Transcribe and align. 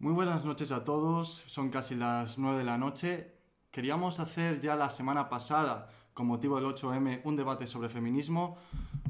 Muy 0.00 0.14
buenas 0.14 0.46
noches 0.46 0.72
a 0.72 0.82
todos, 0.82 1.28
son 1.28 1.68
casi 1.68 1.94
las 1.94 2.38
9 2.38 2.56
de 2.56 2.64
la 2.64 2.78
noche. 2.78 3.34
Queríamos 3.70 4.18
hacer 4.18 4.62
ya 4.62 4.74
la 4.74 4.88
semana 4.88 5.28
pasada, 5.28 5.90
con 6.14 6.26
motivo 6.26 6.56
del 6.56 6.74
8M, 6.74 7.20
un 7.24 7.36
debate 7.36 7.66
sobre 7.66 7.90
feminismo, 7.90 8.56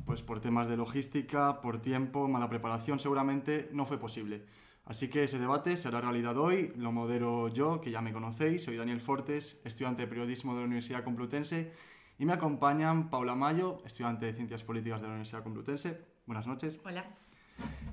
pues 0.04 0.22
por 0.22 0.40
temas 0.40 0.66
de 0.66 0.76
logística, 0.76 1.60
por 1.60 1.80
tiempo, 1.80 2.26
mala 2.26 2.48
preparación, 2.48 2.98
seguramente 2.98 3.70
no 3.72 3.86
fue 3.86 3.98
posible. 3.98 4.46
Así 4.84 5.06
que 5.08 5.22
ese 5.22 5.38
debate 5.38 5.76
se 5.76 5.86
hará 5.86 6.00
realidad 6.00 6.36
hoy, 6.36 6.72
lo 6.74 6.90
modero 6.90 7.46
yo, 7.46 7.80
que 7.80 7.92
ya 7.92 8.00
me 8.00 8.12
conocéis, 8.12 8.64
soy 8.64 8.76
Daniel 8.76 9.00
Fortes, 9.00 9.60
estudiante 9.62 10.02
de 10.02 10.08
periodismo 10.08 10.54
de 10.54 10.58
la 10.62 10.66
Universidad 10.66 11.04
Complutense, 11.04 11.72
y 12.18 12.24
me 12.24 12.32
acompañan 12.32 13.10
Paula 13.10 13.36
Mayo, 13.36 13.80
estudiante 13.86 14.26
de 14.26 14.32
Ciencias 14.32 14.64
Políticas 14.64 15.00
de 15.00 15.06
la 15.06 15.12
Universidad 15.12 15.44
Complutense. 15.44 16.04
Buenas 16.26 16.48
noches. 16.48 16.80
Hola. 16.84 17.29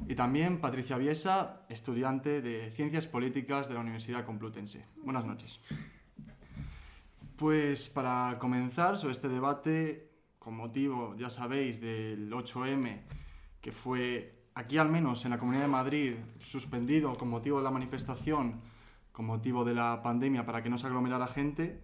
Y 0.07 0.15
también 0.15 0.59
Patricia 0.59 0.97
Viesa, 0.97 1.65
estudiante 1.69 2.41
de 2.41 2.71
Ciencias 2.71 3.07
Políticas 3.07 3.67
de 3.67 3.73
la 3.73 3.81
Universidad 3.81 4.25
Complutense. 4.25 4.85
Buenas 5.03 5.25
noches. 5.25 5.59
Pues 7.35 7.89
para 7.89 8.37
comenzar 8.39 8.97
sobre 8.97 9.13
este 9.13 9.27
debate, 9.27 10.09
con 10.39 10.55
motivo, 10.55 11.15
ya 11.17 11.29
sabéis, 11.29 11.81
del 11.81 12.31
8M, 12.31 13.01
que 13.61 13.71
fue 13.71 14.45
aquí 14.55 14.77
al 14.77 14.89
menos 14.89 15.25
en 15.25 15.31
la 15.31 15.39
Comunidad 15.39 15.63
de 15.63 15.69
Madrid 15.69 16.13
suspendido 16.39 17.15
con 17.17 17.29
motivo 17.29 17.57
de 17.57 17.63
la 17.63 17.71
manifestación, 17.71 18.61
con 19.11 19.25
motivo 19.25 19.65
de 19.65 19.73
la 19.73 20.01
pandemia 20.01 20.45
para 20.45 20.63
que 20.63 20.69
no 20.69 20.77
se 20.77 20.87
aglomerara 20.87 21.27
gente, 21.27 21.81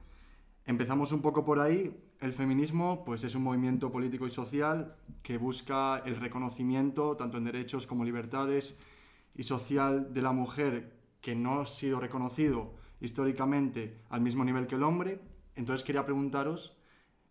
Empezamos 0.65 1.11
un 1.11 1.21
poco 1.21 1.43
por 1.43 1.59
ahí. 1.59 1.95
El 2.23 2.31
feminismo 2.31 3.03
pues, 3.03 3.25
es 3.25 3.35
un 3.35 3.43
movimiento 3.43 3.91
político 3.91 4.25
y 4.25 4.31
social 4.31 4.95
que 5.23 5.37
busca 5.37 6.01
el 6.05 6.15
reconocimiento, 6.15 7.17
tanto 7.17 7.37
en 7.37 7.43
derechos 7.43 7.85
como 7.85 8.05
libertades, 8.05 8.77
y 9.35 9.43
social 9.43 10.13
de 10.13 10.21
la 10.21 10.31
mujer 10.31 10.93
que 11.19 11.35
no 11.35 11.59
ha 11.59 11.65
sido 11.65 11.99
reconocido 11.99 12.75
históricamente 13.01 13.99
al 14.09 14.21
mismo 14.21 14.45
nivel 14.45 14.67
que 14.67 14.75
el 14.75 14.83
hombre. 14.83 15.19
Entonces 15.57 15.83
quería 15.83 16.05
preguntaros, 16.05 16.77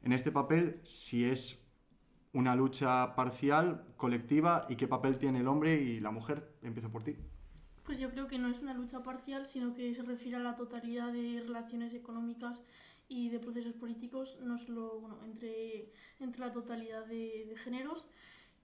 en 0.02 0.12
este 0.12 0.30
papel, 0.30 0.78
si 0.84 1.24
es 1.24 1.58
una 2.34 2.54
lucha 2.54 3.14
parcial, 3.14 3.86
colectiva, 3.96 4.66
y 4.68 4.76
qué 4.76 4.88
papel 4.88 5.16
tiene 5.16 5.40
el 5.40 5.48
hombre 5.48 5.80
y 5.80 6.00
la 6.00 6.10
mujer. 6.10 6.52
Empiezo 6.60 6.90
por 6.90 7.02
ti. 7.02 7.16
Pues 7.82 7.98
yo 7.98 8.10
creo 8.10 8.28
que 8.28 8.38
no 8.38 8.48
es 8.48 8.60
una 8.60 8.74
lucha 8.74 9.02
parcial, 9.02 9.46
sino 9.46 9.72
que 9.72 9.94
se 9.94 10.02
refiere 10.02 10.36
a 10.36 10.40
la 10.40 10.54
totalidad 10.54 11.14
de 11.14 11.40
relaciones 11.40 11.94
económicas 11.94 12.60
y 13.12 13.28
de 13.28 13.38
procesos 13.38 13.74
políticos, 13.74 14.38
no 14.40 14.56
solo 14.56 15.18
entre, 15.26 15.90
entre 16.18 16.40
la 16.40 16.50
totalidad 16.50 17.04
de, 17.04 17.44
de 17.46 17.56
géneros. 17.56 18.06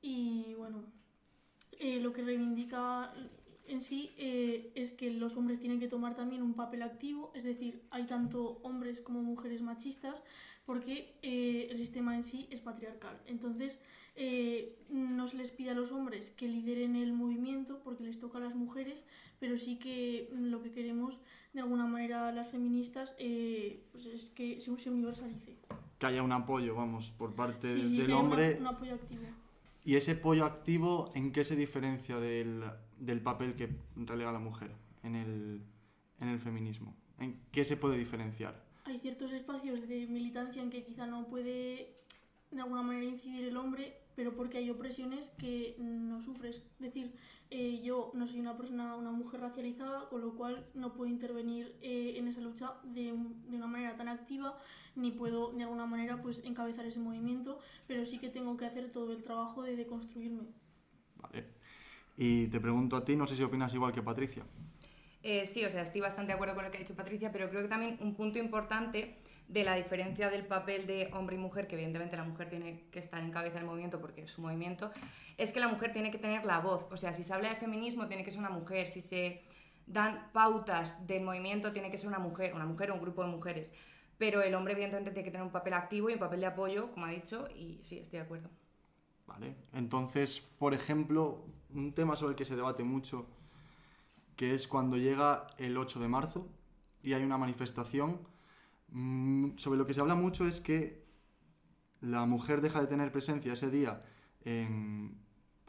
Y 0.01 0.55
bueno, 0.55 0.85
eh, 1.73 2.01
lo 2.01 2.15
que 2.15 2.23
reivindica 2.23 3.13
en 3.67 3.83
sí 3.83 4.11
eh, 4.17 4.73
es 4.75 4.93
que 4.93 5.11
los 5.11 5.37
hombres 5.37 5.61
tienen 5.61 5.81
que 5.81 5.87
tomar 5.87 6.17
también 6.17 6.43
un 6.43 6.55
papel 6.55 6.81
activo, 6.81 7.31
es 7.35 7.45
decir, 7.45 7.83
hay 7.91 8.07
tanto 8.07 8.59
hombres 8.63 9.03
como 9.03 9.23
mujeres 9.23 9.61
machistas, 9.61 10.23
porque 10.65 11.15
eh, 11.21 11.69
el 11.71 11.77
sistema 11.77 12.17
en 12.17 12.25
sí 12.25 12.47
es 12.51 12.61
patriarcal. 12.61 13.21
Entonces, 13.27 13.79
eh, 14.19 14.77
no 14.91 15.27
se 15.29 15.37
les 15.37 15.51
pide 15.51 15.71
a 15.71 15.75
los 15.75 15.93
hombres 15.93 16.31
que 16.31 16.49
lideren 16.49 16.97
el 16.97 17.13
movimiento, 17.13 17.81
porque 17.85 18.05
les 18.05 18.19
toca 18.19 18.39
a 18.39 18.41
las 18.41 18.55
mujeres, 18.55 19.05
pero 19.39 19.57
sí 19.57 19.79
que 19.79 20.29
lo 20.33 20.63
que 20.63 20.73
queremos, 20.73 21.19
de 21.53 21.61
alguna 21.61 21.87
manera, 21.87 22.33
las 22.33 22.49
feministas, 22.49 23.15
pues 23.93 24.07
es 24.07 24.31
que 24.31 24.61
se, 24.61 24.91
universalice. 24.91 25.57
Que 25.99 26.07
haya 26.07 26.23
un 26.23 26.33
apoyo, 26.33 26.75
vamos, 26.75 27.11
por 27.11 27.35
parte 27.35 27.73
del 27.75 28.13
hombre. 28.13 28.57
un 28.59 28.67
apoyo 28.67 28.95
activo. 28.95 29.23
¿Y 29.85 29.97
ese 29.97 30.13
apoyo 30.13 30.45
activo 30.45 31.11
en 31.15 31.33
qué 31.33 31.45
se 31.45 31.57
diferencia 31.57 32.19
del, 32.19 32.63
del 32.99 33.21
papel 33.23 33.55
que 33.55 33.71
relega 33.97 34.33
la 34.33 34.39
mujer 34.39 34.71
en 35.03 35.15
el, 35.15 35.63
en 36.21 36.29
el 36.29 36.39
feminismo? 36.39 36.95
¿En 37.19 37.41
qué 37.53 37.65
se 37.65 37.77
puede 37.77 37.97
diferenciar? 37.97 38.63
Hay 38.85 38.99
ciertos 38.99 39.33
espacios 39.33 39.89
de 39.89 40.07
militancia 40.07 40.63
en 40.63 40.71
que 40.71 40.85
quizá 40.85 41.07
no 41.07 41.27
puede 41.29 41.95
de 42.51 42.61
alguna 42.61 42.83
manera 42.83 43.07
incidir 43.07 43.45
el 43.45 43.57
hombre, 43.57 43.97
pero 44.19 44.35
porque 44.35 44.59
hay 44.59 44.69
opresiones 44.69 45.31
que 45.39 45.77
no 45.79 46.21
sufres. 46.21 46.57
Es 46.57 46.81
decir, 46.81 47.15
eh, 47.51 47.81
yo 47.85 48.11
no 48.15 48.27
soy 48.27 48.41
una 48.41 48.57
persona, 48.57 48.97
una 48.97 49.13
mujer 49.13 49.41
racializada, 49.41 50.09
con 50.09 50.23
lo 50.23 50.35
cual 50.35 50.67
no 50.75 50.93
puedo 50.93 51.09
intervenir 51.09 51.79
eh, 51.83 52.15
en 52.17 52.27
esa 52.27 52.41
lucha 52.41 52.73
de, 52.83 53.15
de, 53.47 53.57
una 53.57 53.69
manera 53.69 53.97
tan 53.97 54.09
activa, 54.09 54.59
ni 54.97 55.13
puedo 55.13 55.53
de 55.53 55.63
alguna 55.63 55.87
manera 55.87 56.21
pues 56.21 56.43
encabezar 56.45 56.85
ese 56.85 56.99
movimiento, 56.99 57.61
pero 57.87 58.05
sí 58.05 58.19
que 58.19 58.29
tengo 58.29 58.57
que 58.57 58.67
hacer 58.67 58.91
todo 58.91 59.13
el 59.13 59.23
trabajo 59.23 59.63
de 59.63 59.77
deconstruirme. 59.77 60.49
Vale. 61.15 61.45
Y 62.17 62.49
te 62.49 62.59
pregunto 62.59 62.97
a 62.97 63.05
ti, 63.05 63.15
no 63.15 63.25
sé 63.29 63.37
si 63.37 63.45
opinas 63.45 63.73
igual 63.73 63.93
que 63.93 64.03
Patricia. 64.03 64.43
Eh, 65.23 65.47
sí, 65.47 65.65
o 65.65 65.71
sea, 65.71 65.83
estoy 65.83 66.01
bastante 66.01 66.33
de 66.33 66.35
acuerdo 66.35 66.57
con 66.57 66.65
lo 66.65 66.73
que 66.73 66.79
ha 66.79 66.81
dicho 66.81 66.97
Patricia, 66.97 67.31
pero 67.31 67.49
creo 67.51 67.63
que 67.63 67.69
también 67.69 67.99
un 68.01 68.17
punto 68.17 68.41
importante 68.41 69.19
de 69.49 69.65
la 69.65 69.75
diferencia 69.75 70.29
del 70.31 70.45
papel 70.47 70.87
de 70.87 71.09
hombre 71.13 71.37
y 71.37 71.39
mujer, 71.39 71.67
que 71.67 71.75
evidentemente 71.75 72.17
la 72.17 72.25
mujer 72.25 72.51
tiene 72.51 72.85
que 72.91 72.99
estar 72.99 73.23
en 73.23 73.31
cabeza 73.31 73.57
del 73.57 73.65
movimiento 73.65 74.01
porque 74.01 74.23
es 74.23 74.31
su 74.31 74.43
movimiento, 74.43 74.91
es 75.39 75.53
que 75.53 75.61
la 75.61 75.69
mujer 75.69 75.93
tiene 75.93 76.11
que 76.11 76.19
tener 76.19 76.45
la 76.45 76.61
voz. 76.61 76.87
O 76.91 76.97
sea, 76.97 77.13
si 77.15 77.25
se 77.25 77.33
habla 77.33 77.49
de 77.49 77.57
feminismo, 77.57 78.07
tiene 78.07 78.25
que 78.25 78.31
ser 78.31 78.41
una 78.41 78.51
mujer. 78.51 78.91
Si 78.91 79.01
se 79.01 79.43
dan 79.87 80.31
pautas 80.33 81.07
del 81.07 81.23
movimiento, 81.23 81.73
tiene 81.73 81.91
que 81.91 81.97
ser 81.97 82.09
una 82.09 82.19
mujer, 82.19 82.55
una 82.55 82.67
mujer 82.67 82.91
o 82.91 82.95
un 82.95 83.01
grupo 83.01 83.23
de 83.23 83.29
mujeres. 83.29 83.73
Pero 84.19 84.43
el 84.43 84.55
hombre, 84.55 84.75
evidentemente, 84.75 85.13
tiene 85.13 85.25
que 85.25 85.31
tener 85.31 85.47
un 85.47 85.53
papel 85.53 85.73
activo 85.73 86.11
y 86.11 86.15
un 86.15 86.19
papel 86.19 86.41
de 86.41 86.47
apoyo, 86.47 86.91
como 86.93 87.07
ha 87.07 87.11
dicho, 87.11 87.49
y 87.57 87.79
sí, 87.83 87.99
estoy 87.99 88.19
de 88.19 88.25
acuerdo. 88.25 88.51
Vale. 89.27 89.55
Entonces, 89.73 90.41
por 90.41 90.75
ejemplo, 90.75 91.45
un 91.73 91.93
tema 91.93 92.17
sobre 92.17 92.31
el 92.31 92.37
que 92.37 92.45
se 92.45 92.57
debate 92.57 92.83
mucho 92.83 93.27
que 94.37 94.55
es 94.55 94.69
cuando 94.69 94.97
llega 94.97 95.49
el 95.59 95.77
8 95.77 95.99
de 95.99 96.09
marzo 96.09 96.47
y 97.03 97.13
hay 97.13 97.25
una 97.25 97.39
manifestación. 97.39 98.21
Mm, 98.91 99.57
sobre 99.57 99.79
lo 99.79 99.87
que 99.87 99.95
se 99.95 100.01
habla 100.01 100.15
mucho 100.15 100.47
es 100.47 100.61
que 100.61 101.07
la 102.01 102.27
mujer 102.27 102.61
deja 102.61 102.81
de 102.81 102.87
tener 102.87 103.13
presencia 103.13 103.53
ese 103.53 103.71
día 103.71 104.03
en 104.43 105.19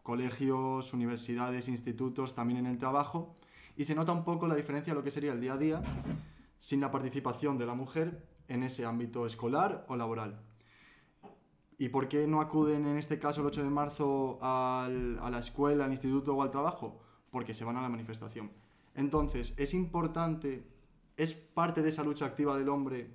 colegios, 0.03 0.93
universidades, 0.93 1.67
institutos, 1.67 2.35
también 2.35 2.59
en 2.59 2.65
el 2.65 2.77
trabajo, 2.77 3.35
y 3.75 3.85
se 3.85 3.95
nota 3.95 4.11
un 4.11 4.23
poco 4.23 4.47
la 4.47 4.55
diferencia 4.55 4.93
de 4.93 4.97
lo 4.97 5.03
que 5.03 5.11
sería 5.11 5.33
el 5.33 5.41
día 5.41 5.53
a 5.53 5.57
día 5.57 5.81
sin 6.59 6.81
la 6.81 6.91
participación 6.91 7.57
de 7.57 7.65
la 7.65 7.73
mujer 7.73 8.25
en 8.47 8.63
ese 8.63 8.85
ámbito 8.85 9.25
escolar 9.25 9.85
o 9.87 9.95
laboral. 9.95 10.41
¿Y 11.77 11.89
por 11.89 12.09
qué 12.09 12.27
no 12.27 12.41
acuden 12.41 12.85
en 12.87 12.97
este 12.97 13.19
caso 13.19 13.41
el 13.41 13.47
8 13.47 13.63
de 13.63 13.69
marzo 13.69 14.39
a 14.41 14.89
la 14.89 15.39
escuela, 15.39 15.85
al 15.85 15.91
instituto 15.91 16.35
o 16.35 16.41
al 16.41 16.51
trabajo? 16.51 17.01
porque 17.31 17.53
se 17.53 17.65
van 17.65 17.77
a 17.77 17.81
la 17.81 17.89
manifestación. 17.89 18.51
Entonces, 18.95 19.53
es 19.57 19.73
importante, 19.73 20.67
es 21.19 21.33
parte 21.33 21.81
de 21.81 21.89
esa 21.89 22.01
lucha 22.01 22.25
activa 22.25 22.57
del 22.57 22.69
hombre 22.69 23.09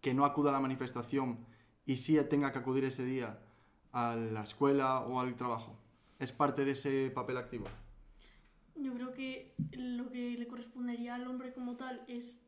que 0.00 0.14
no 0.14 0.24
acuda 0.24 0.48
a 0.48 0.52
la 0.52 0.60
manifestación 0.60 1.44
y 1.84 1.98
sí 1.98 2.18
tenga 2.30 2.52
que 2.52 2.58
acudir 2.58 2.84
ese 2.84 3.04
día 3.04 3.38
a 3.92 4.16
la 4.16 4.42
escuela 4.42 5.00
o 5.00 5.20
al 5.20 5.36
trabajo. 5.36 5.76
Es 6.18 6.32
parte 6.32 6.64
de 6.64 6.70
ese 6.70 7.10
papel 7.10 7.36
activo. 7.36 7.66
Yo 8.76 8.94
creo 8.94 9.12
que 9.12 9.54
lo 9.72 10.10
que 10.10 10.38
le 10.38 10.46
correspondería 10.46 11.14
al 11.14 11.26
hombre 11.26 11.52
como 11.52 11.76
tal 11.76 12.02
es 12.08 12.38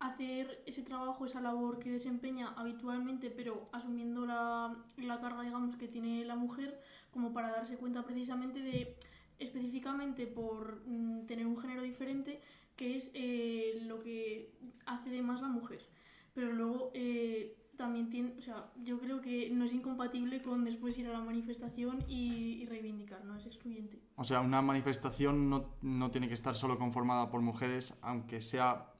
hacer 0.00 0.64
ese 0.66 0.82
trabajo, 0.82 1.24
esa 1.24 1.40
labor 1.40 1.78
que 1.78 1.92
desempeña 1.92 2.54
habitualmente, 2.56 3.30
pero 3.30 3.68
asumiendo 3.70 4.26
la, 4.26 4.76
la 4.96 5.20
carga, 5.20 5.42
digamos, 5.42 5.76
que 5.76 5.86
tiene 5.86 6.24
la 6.24 6.34
mujer, 6.34 6.82
como 7.12 7.32
para 7.32 7.52
darse 7.52 7.76
cuenta 7.76 8.02
precisamente 8.02 8.58
de 8.62 8.96
específicamente 9.38 10.26
por 10.26 10.82
mm, 10.86 11.26
tener 11.26 11.46
un 11.46 11.56
género 11.56 11.82
diferente, 11.82 12.40
que 12.76 12.96
es 12.96 13.10
eh, 13.14 13.82
lo 13.86 14.02
que 14.02 14.52
hace 14.86 15.10
de 15.10 15.22
más 15.22 15.40
la 15.40 15.48
mujer. 15.48 15.86
Pero 16.34 16.52
luego 16.52 16.90
eh, 16.94 17.56
también 17.76 18.10
tiene, 18.10 18.34
o 18.38 18.40
sea, 18.40 18.70
yo 18.82 18.98
creo 18.98 19.20
que 19.20 19.50
no 19.50 19.64
es 19.64 19.72
incompatible 19.72 20.42
con 20.42 20.64
después 20.64 20.96
ir 20.98 21.06
a 21.08 21.12
la 21.12 21.20
manifestación 21.20 22.04
y, 22.08 22.64
reivindicar, 22.66 23.24
no 23.24 23.36
es 23.36 23.46
excluyente. 23.46 24.00
O 24.16 24.24
sea, 24.24 24.40
una 24.40 24.62
manifestación 24.62 25.50
no, 25.50 25.74
no 25.82 26.10
tiene 26.10 26.28
que 26.28 26.34
estar 26.34 26.54
solo 26.54 26.78
conformada 26.78 27.30
por 27.30 27.40
mujeres, 27.40 27.94
aunque 28.00 28.40
sea 28.40 28.92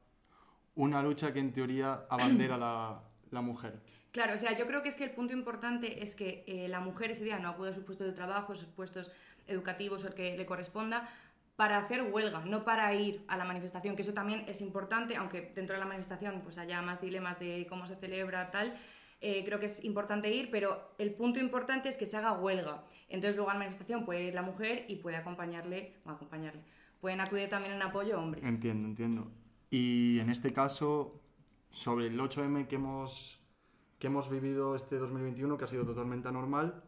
una 0.75 1.03
lucha 1.03 1.33
que 1.33 1.41
en 1.41 1.53
teoría 1.53 2.07
abandera 2.09 2.57
la, 2.57 3.03
la 3.31 3.41
mujer. 3.41 3.81
Claro, 4.13 4.35
o 4.35 4.39
sea, 4.39 4.57
yo 4.57 4.67
creo 4.67 4.83
que 4.83 4.91
es 4.91 4.97
que 4.97 5.05
el 5.05 5.11
punto 5.11 5.33
importante 5.33 6.03
es 6.03 6.15
que 6.15 6.45
eh, 6.47 6.69
la 6.69 6.81
mujer 6.81 7.11
ese 7.11 7.25
día 7.25 7.39
no 7.39 7.49
acude 7.49 7.71
a 7.71 7.73
sus 7.73 7.85
puestos 7.85 8.07
de 8.07 8.13
trabajo, 8.13 8.55
sus 8.55 8.69
puestos 8.69 9.11
educativos 9.47 10.05
o 10.05 10.09
el 10.09 10.15
que 10.15 10.37
le 10.37 10.47
corresponda, 10.47 11.09
para 11.57 11.79
hacer 11.79 12.03
huelga, 12.03 12.45
no 12.45 12.65
para 12.65 12.95
ir 12.95 13.25
a 13.29 13.37
la 13.37 13.45
manifestación, 13.45 13.95
que 13.95 14.03
eso 14.03 14.15
también 14.15 14.45
es 14.49 14.61
importante, 14.61 15.17
aunque 15.17 15.53
dentro 15.55 15.75
de 15.75 15.81
la 15.81 15.87
manifestación 15.87 16.41
pues 16.43 16.59
haya 16.59 16.81
más 16.83 17.01
dilemas 17.01 17.39
de 17.39 17.67
cómo 17.69 17.87
se 17.87 17.97
celebra, 17.97 18.51
tal, 18.51 18.79
eh, 19.21 19.45
creo 19.45 19.61
que 19.61 19.67
es 19.67 19.85
importante 19.85 20.35
ir, 20.35 20.51
pero 20.51 20.95
el 20.99 21.15
punto 21.15 21.39
importante 21.39 21.89
es 21.89 21.97
que 21.97 22.07
se 22.07 22.17
haga 22.17 22.33
huelga. 22.33 22.85
Entonces 23.09 23.37
luego 23.37 23.51
a 23.51 23.55
la 23.55 23.61
manifestación 23.61 24.05
puede 24.05 24.25
ir 24.25 24.35
la 24.35 24.43
mujer 24.43 24.87
y 24.89 24.97
puede 24.97 25.17
acompañarle, 25.17 26.01
o 26.05 26.11
acompañarle, 26.11 26.63
pueden 27.01 27.21
acudir 27.21 27.49
también 27.49 27.75
en 27.75 27.83
apoyo 27.83 28.19
hombres. 28.19 28.45
Entiendo, 28.45 28.89
entiendo. 28.89 29.31
Y 29.71 30.19
en 30.19 30.31
este 30.31 30.53
caso, 30.53 31.21
sobre 31.71 32.09
el 32.09 32.19
8M 32.19 32.67
que 32.67 32.77
hemos, 32.77 33.41
que 33.99 34.09
hemos 34.09 34.31
vivido 34.31 34.75
este 34.75 34.97
2021, 34.97 35.57
que 35.57 35.65
ha 35.65 35.69
sido 35.69 35.85
totalmente 35.85 36.29
anormal, 36.29 36.83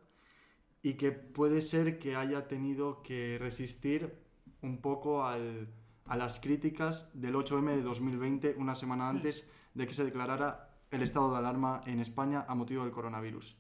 y 0.83 0.95
que 0.95 1.13
puede 1.13 1.63
ser 1.63 1.99
que 1.99 2.17
haya 2.17 2.49
tenido 2.49 3.03
que 3.03 3.39
resistir 3.39 4.24
un 4.65 4.79
poco 4.79 5.25
al, 5.25 5.69
a 6.07 6.17
las 6.17 6.41
críticas 6.41 7.11
del 7.15 7.35
8M 7.35 7.77
de 7.77 7.83
2020, 7.83 8.55
una 8.59 8.75
semana 8.75 9.09
antes 9.09 9.49
de 9.75 9.87
que 9.87 9.95
se 9.95 10.05
declarara 10.05 10.71
el 10.91 11.03
estado 11.03 11.31
de 11.33 11.39
alarma 11.39 11.83
en 11.87 12.01
España 12.01 12.45
a 12.49 12.55
motivo 12.55 12.85
del 12.85 12.93
coronavirus. 12.93 13.57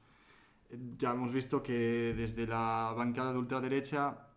Ya 0.98 1.12
hemos 1.12 1.32
visto 1.32 1.62
que 1.62 2.14
desde 2.16 2.46
la 2.46 2.92
bancada 2.96 3.32
de 3.32 3.38
ultraderecha, 3.38 4.28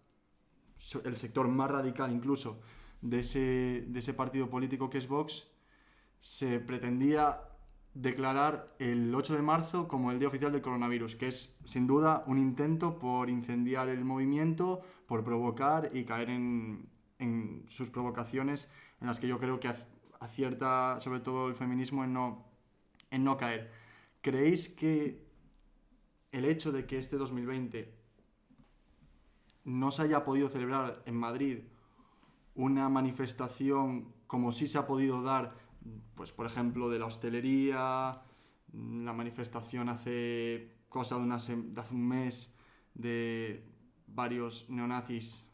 el 1.03 1.17
sector 1.17 1.47
más 1.47 1.71
radical 1.71 2.11
incluso 2.11 2.59
de 3.01 3.19
ese, 3.19 3.85
de 3.87 3.99
ese 3.99 4.13
partido 4.13 4.49
político 4.49 4.89
que 4.89 4.97
es 4.97 5.07
Vox, 5.07 5.47
se 6.19 6.59
pretendía 6.59 7.41
declarar 8.01 8.75
el 8.79 9.13
8 9.13 9.35
de 9.35 9.41
marzo 9.41 9.87
como 9.87 10.11
el 10.11 10.19
día 10.19 10.27
oficial 10.27 10.51
del 10.51 10.61
coronavirus, 10.61 11.15
que 11.15 11.27
es 11.27 11.55
sin 11.65 11.87
duda 11.87 12.23
un 12.27 12.37
intento 12.37 12.99
por 12.99 13.29
incendiar 13.29 13.89
el 13.89 14.05
movimiento, 14.05 14.81
por 15.07 15.23
provocar 15.23 15.89
y 15.93 16.03
caer 16.03 16.29
en, 16.29 16.89
en 17.19 17.63
sus 17.67 17.89
provocaciones 17.89 18.69
en 19.01 19.07
las 19.07 19.19
que 19.19 19.27
yo 19.27 19.39
creo 19.39 19.59
que 19.59 19.69
ac- 19.69 19.85
acierta 20.19 20.99
sobre 20.99 21.19
todo 21.21 21.47
el 21.47 21.55
feminismo 21.55 22.03
en 22.03 22.13
no, 22.13 22.45
en 23.09 23.23
no 23.23 23.37
caer. 23.37 23.71
¿Creéis 24.21 24.69
que 24.69 25.25
el 26.31 26.45
hecho 26.45 26.71
de 26.71 26.85
que 26.85 26.97
este 26.97 27.17
2020 27.17 27.93
no 29.65 29.91
se 29.91 30.03
haya 30.03 30.23
podido 30.23 30.49
celebrar 30.49 31.01
en 31.05 31.15
Madrid 31.15 31.59
una 32.55 32.89
manifestación 32.89 34.13
como 34.27 34.51
sí 34.51 34.67
se 34.67 34.77
ha 34.77 34.87
podido 34.87 35.21
dar, 35.23 35.55
pues 36.15 36.31
por 36.31 36.45
ejemplo, 36.45 36.89
de 36.89 36.99
la 36.99 37.05
hostelería, 37.05 38.21
mm, 38.73 39.05
la 39.05 39.13
manifestación 39.13 39.89
hace 39.89 40.77
cosa 40.89 41.15
de, 41.15 41.21
una 41.21 41.37
de 41.37 41.81
hace 41.81 41.93
un 41.93 42.07
mes 42.07 42.53
de 42.93 43.63
varios 44.07 44.69
neonazis 44.69 45.47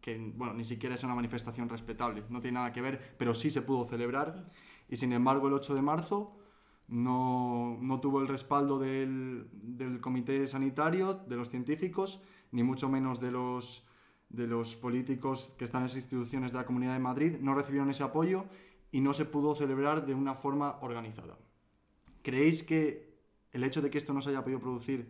que, 0.00 0.32
bueno, 0.34 0.54
ni 0.54 0.64
siquiera 0.64 0.96
es 0.96 1.04
una 1.04 1.14
manifestación 1.14 1.68
respetable, 1.68 2.24
no 2.28 2.40
tiene 2.40 2.56
nada 2.56 2.72
que 2.72 2.80
ver, 2.80 3.14
pero 3.18 3.34
sí 3.34 3.50
se 3.50 3.62
pudo 3.62 3.86
celebrar. 3.86 4.50
Y 4.88 4.96
sin 4.96 5.12
embargo, 5.12 5.46
el 5.46 5.54
8 5.54 5.74
de 5.74 5.82
marzo 5.82 6.36
no, 6.88 7.78
no 7.80 8.00
tuvo 8.00 8.20
el 8.20 8.28
respaldo 8.28 8.78
del, 8.78 9.48
del 9.52 10.00
comité 10.00 10.46
sanitario, 10.48 11.14
de 11.14 11.36
los 11.36 11.50
científicos, 11.50 12.20
ni 12.50 12.62
mucho 12.64 12.88
menos 12.88 13.20
de 13.20 13.30
los, 13.30 13.86
de 14.28 14.46
los 14.46 14.74
políticos 14.74 15.54
que 15.56 15.64
están 15.64 15.82
en 15.82 15.86
las 15.86 15.96
instituciones 15.96 16.52
de 16.52 16.58
la 16.58 16.66
Comunidad 16.66 16.94
de 16.94 17.00
Madrid, 17.00 17.36
no 17.40 17.54
recibieron 17.54 17.88
ese 17.90 18.02
apoyo 18.02 18.46
y 18.92 19.00
no 19.00 19.14
se 19.14 19.24
pudo 19.24 19.54
celebrar 19.54 20.06
de 20.06 20.14
una 20.14 20.34
forma 20.34 20.78
organizada. 20.82 21.36
¿Creéis 22.22 22.62
que 22.62 23.16
el 23.50 23.64
hecho 23.64 23.80
de 23.80 23.90
que 23.90 23.98
esto 23.98 24.12
no 24.12 24.20
se 24.20 24.30
haya 24.30 24.44
podido 24.44 24.60
producir 24.60 25.08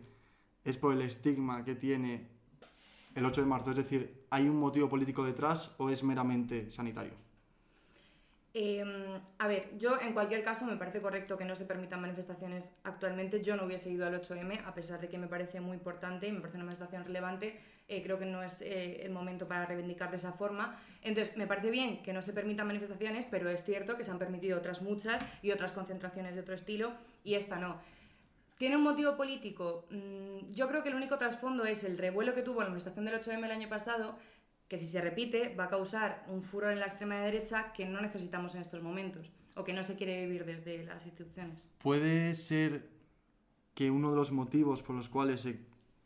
es 0.63 0.77
por 0.77 0.93
el 0.93 1.01
estigma 1.01 1.63
que 1.63 1.75
tiene 1.75 2.29
el 3.13 3.25
8 3.25 3.41
de 3.41 3.47
marzo? 3.47 3.69
Es 3.71 3.77
decir, 3.77 4.25
¿hay 4.29 4.47
un 4.47 4.57
motivo 4.57 4.89
político 4.89 5.23
detrás 5.23 5.71
o 5.77 5.89
es 5.89 6.01
meramente 6.01 6.71
sanitario? 6.71 7.13
Eh, 8.55 8.83
a 9.39 9.47
ver, 9.47 9.75
yo 9.79 9.99
en 9.99 10.13
cualquier 10.13 10.43
caso 10.43 10.65
me 10.65 10.77
parece 10.77 11.01
correcto 11.01 11.37
que 11.37 11.45
no 11.45 11.55
se 11.55 11.65
permitan 11.65 11.99
manifestaciones 12.01 12.71
actualmente. 12.83 13.41
Yo 13.41 13.55
no 13.55 13.65
hubiese 13.65 13.89
ido 13.89 14.05
al 14.05 14.13
8M, 14.21 14.63
a 14.65 14.73
pesar 14.75 14.99
de 15.01 15.09
que 15.09 15.17
me 15.17 15.27
parece 15.27 15.59
muy 15.59 15.75
importante 15.77 16.27
y 16.27 16.31
me 16.31 16.39
parece 16.39 16.57
una 16.57 16.65
manifestación 16.65 17.03
relevante. 17.03 17.59
eh, 17.87 18.01
creo 18.01 18.17
que 18.17 18.25
no 18.25 18.43
es 18.43 18.61
eh, 18.61 19.01
el 19.03 19.11
momento 19.11 19.47
para 19.47 19.65
reivindicar 19.65 20.09
de 20.11 20.17
esa 20.17 20.31
forma. 20.31 20.79
Entonces, 21.01 21.35
me 21.35 21.47
parece 21.47 21.69
bien 21.71 22.01
que 22.01 22.13
no 22.13 22.21
se 22.21 22.31
permitan 22.31 22.67
manifestaciones, 22.67 23.25
pero 23.25 23.49
es 23.49 23.63
cierto 23.63 23.97
que 23.97 24.03
se 24.03 24.11
han 24.11 24.19
permitido 24.19 24.57
otras 24.57 24.81
muchas 24.81 25.21
y 25.41 25.51
otras 25.51 25.73
concentraciones 25.73 26.35
de 26.35 26.41
otro 26.41 26.55
estilo 26.55 26.93
y 27.23 27.35
esta 27.35 27.57
no. 27.59 27.81
¿Tiene 28.57 28.77
un 28.77 28.83
motivo 28.83 29.17
político? 29.17 29.85
Mm, 29.89 30.53
yo 30.53 30.67
creo 30.69 30.83
que 30.83 30.89
el 30.89 30.95
único 30.95 31.17
trasfondo 31.17 31.65
es 31.65 31.83
el 31.83 31.97
revuelo 31.97 32.33
que 32.33 32.43
tuvo 32.43 32.61
la 32.61 32.67
manifestación 32.69 33.05
del 33.05 33.15
8M 33.15 33.45
el 33.45 33.51
año 33.51 33.67
pasado, 33.67 34.17
que 34.73 34.79
si 34.79 34.87
se 34.87 35.01
repite 35.01 35.53
va 35.53 35.65
a 35.65 35.69
causar 35.69 36.25
un 36.27 36.41
furor 36.41 36.71
en 36.71 36.79
la 36.79 36.87
extrema 36.87 37.17
derecha 37.19 37.71
que 37.73 37.85
no 37.85 38.01
necesitamos 38.01 38.55
en 38.55 38.61
estos 38.61 38.81
momentos 38.81 39.31
o 39.55 39.63
que 39.63 39.71
no 39.71 39.83
se 39.83 39.93
quiere 39.95 40.25
vivir 40.25 40.45
desde 40.45 40.83
las 40.83 41.05
instituciones. 41.05 41.69
¿Puede 41.77 42.33
ser 42.33 42.89
que 43.75 43.91
uno 43.91 44.09
de 44.09 44.15
los 44.15 44.31
motivos 44.31 44.81
por 44.81 44.95
los 44.95 45.09
cuales 45.09 45.41
se- 45.41 45.59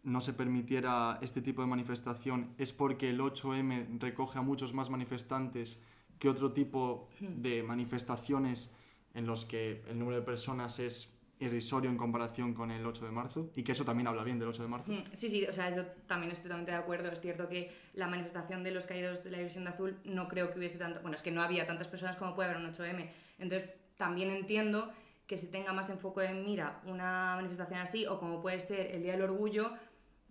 no 0.03 0.19
se 0.19 0.33
permitiera 0.33 1.17
este 1.21 1.41
tipo 1.41 1.61
de 1.61 1.67
manifestación 1.69 2.53
es 2.57 2.73
porque 2.73 3.09
el 3.09 3.21
8M 3.21 3.99
recoge 4.01 4.39
a 4.39 4.41
muchos 4.41 4.73
más 4.73 4.89
manifestantes 4.89 5.79
que 6.19 6.27
otro 6.27 6.51
tipo 6.51 7.07
de 7.21 7.63
manifestaciones 7.63 8.69
en 9.13 9.27
los 9.27 9.45
que 9.45 9.81
el 9.87 9.97
número 9.97 10.17
de 10.17 10.23
personas 10.25 10.79
es 10.79 11.09
irrisorio 11.39 11.89
en 11.89 11.97
comparación 11.97 12.53
con 12.53 12.71
el 12.71 12.85
8 12.85 13.05
de 13.05 13.11
marzo? 13.11 13.51
Y 13.55 13.63
que 13.63 13.71
eso 13.73 13.85
también 13.85 14.07
habla 14.07 14.23
bien 14.23 14.39
del 14.39 14.47
8 14.49 14.63
de 14.63 14.69
marzo. 14.69 14.91
Mm, 14.91 15.03
Sí, 15.13 15.29
sí, 15.29 15.45
o 15.45 15.53
sea, 15.53 15.75
yo 15.75 15.85
también 16.07 16.31
estoy 16.31 16.43
totalmente 16.43 16.71
de 16.71 16.77
acuerdo. 16.77 17.11
Es 17.11 17.19
cierto 17.21 17.47
que 17.47 17.71
la 17.93 18.07
manifestación 18.07 18.63
de 18.63 18.71
los 18.71 18.85
caídos 18.85 19.23
de 19.23 19.31
la 19.31 19.37
División 19.37 19.63
de 19.65 19.71
Azul 19.71 19.97
no 20.05 20.27
creo 20.27 20.51
que 20.51 20.59
hubiese 20.59 20.77
tanto. 20.77 21.01
Bueno, 21.01 21.15
es 21.15 21.21
que 21.21 21.31
no 21.31 21.41
había 21.41 21.65
tantas 21.67 21.87
personas 21.87 22.15
como 22.17 22.33
puede 22.35 22.49
haber 22.49 22.61
un 22.61 22.73
8M. 22.73 23.09
Entonces, 23.39 23.69
también 23.97 24.29
entiendo 24.31 24.91
que 25.27 25.37
se 25.37 25.47
tenga 25.47 25.73
más 25.73 25.89
enfoque 25.89 26.25
en 26.25 26.45
mira 26.45 26.81
una 26.85 27.33
manifestación 27.35 27.79
así, 27.81 28.05
o 28.07 28.17
como 28.19 28.41
puede 28.41 28.59
ser 28.59 28.95
el 28.95 29.03
Día 29.03 29.11
del 29.13 29.23
Orgullo, 29.23 29.73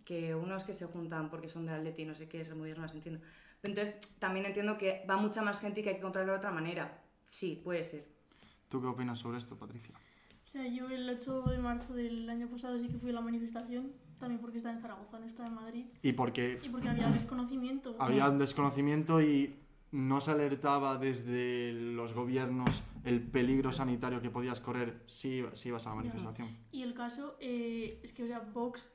que 0.05 0.35
unos 0.35 0.65
que 0.65 0.73
se 0.73 0.87
juntan 0.87 1.29
porque 1.29 1.49
son 1.49 1.67
del 1.67 1.75
Atleti, 1.77 2.05
no 2.05 2.15
sé 2.15 2.29
qué, 2.29 2.41
es 2.41 2.55
muy 2.55 2.75
más 2.75 2.95
entiendo. 2.95 3.21
Pero 3.61 3.75
entonces, 3.75 4.19
también 4.19 4.47
entiendo 4.47 4.79
que 4.79 5.05
va 5.09 5.17
mucha 5.17 5.43
más 5.43 5.61
gente 5.61 5.81
y 5.81 5.83
que 5.83 5.91
hay 5.91 5.97
que 5.97 6.03
controlarlo 6.03 6.33
de 6.33 6.39
otra 6.39 6.51
manera. 6.51 7.03
Sí, 7.25 7.61
puede 7.63 7.85
ser. 7.85 8.07
¿Tú 8.69 8.81
qué 8.81 8.87
opinas 8.87 9.19
sobre 9.19 9.39
esto, 9.39 9.57
Patricia? 9.57 9.95
O 10.47 10.49
sea, 10.49 10.67
yo 10.69 10.89
el 10.89 11.09
8 11.11 11.43
de 11.51 11.59
marzo 11.59 11.93
del 11.95 12.31
año 12.31 12.49
pasado 12.49 12.79
sí 12.79 12.87
que 12.89 12.99
fui 12.99 13.11
a 13.11 13.15
la 13.15 13.21
manifestación, 13.21 13.93
también 14.21 14.41
porque 14.41 14.59
estaba 14.59 14.77
en 14.77 14.81
Zaragoza, 14.81 15.19
no 15.19 15.27
estaba 15.27 15.49
en 15.49 15.55
Madrid, 15.57 15.85
Y 16.03 16.13
porque 16.13 16.61
y 16.63 16.69
porque 16.69 16.89
había 16.89 17.09
desconocimiento. 17.11 17.97
había 17.99 18.31
un 18.31 18.39
desconocimiento 18.39 19.21
y 19.21 19.57
no 19.91 20.21
se 20.21 20.31
alertaba 20.31 20.99
desde 20.99 21.73
los 21.73 22.13
gobiernos 22.15 22.83
el 23.05 23.23
peligro 23.23 23.73
sanitario 23.73 24.23
que 24.23 24.31
podías 24.31 24.61
correr 24.61 25.01
si, 25.05 25.43
si 25.53 25.69
ibas 25.71 25.87
a 25.87 25.91
la 25.91 25.97
manifestación. 25.97 26.49
Y 26.71 26.83
el 26.83 26.95
caso 26.95 27.37
eh, 27.41 28.01
es 28.05 28.13
que, 28.13 28.23
o 28.23 28.27
sea, 28.27 28.39
Vox 28.41 28.89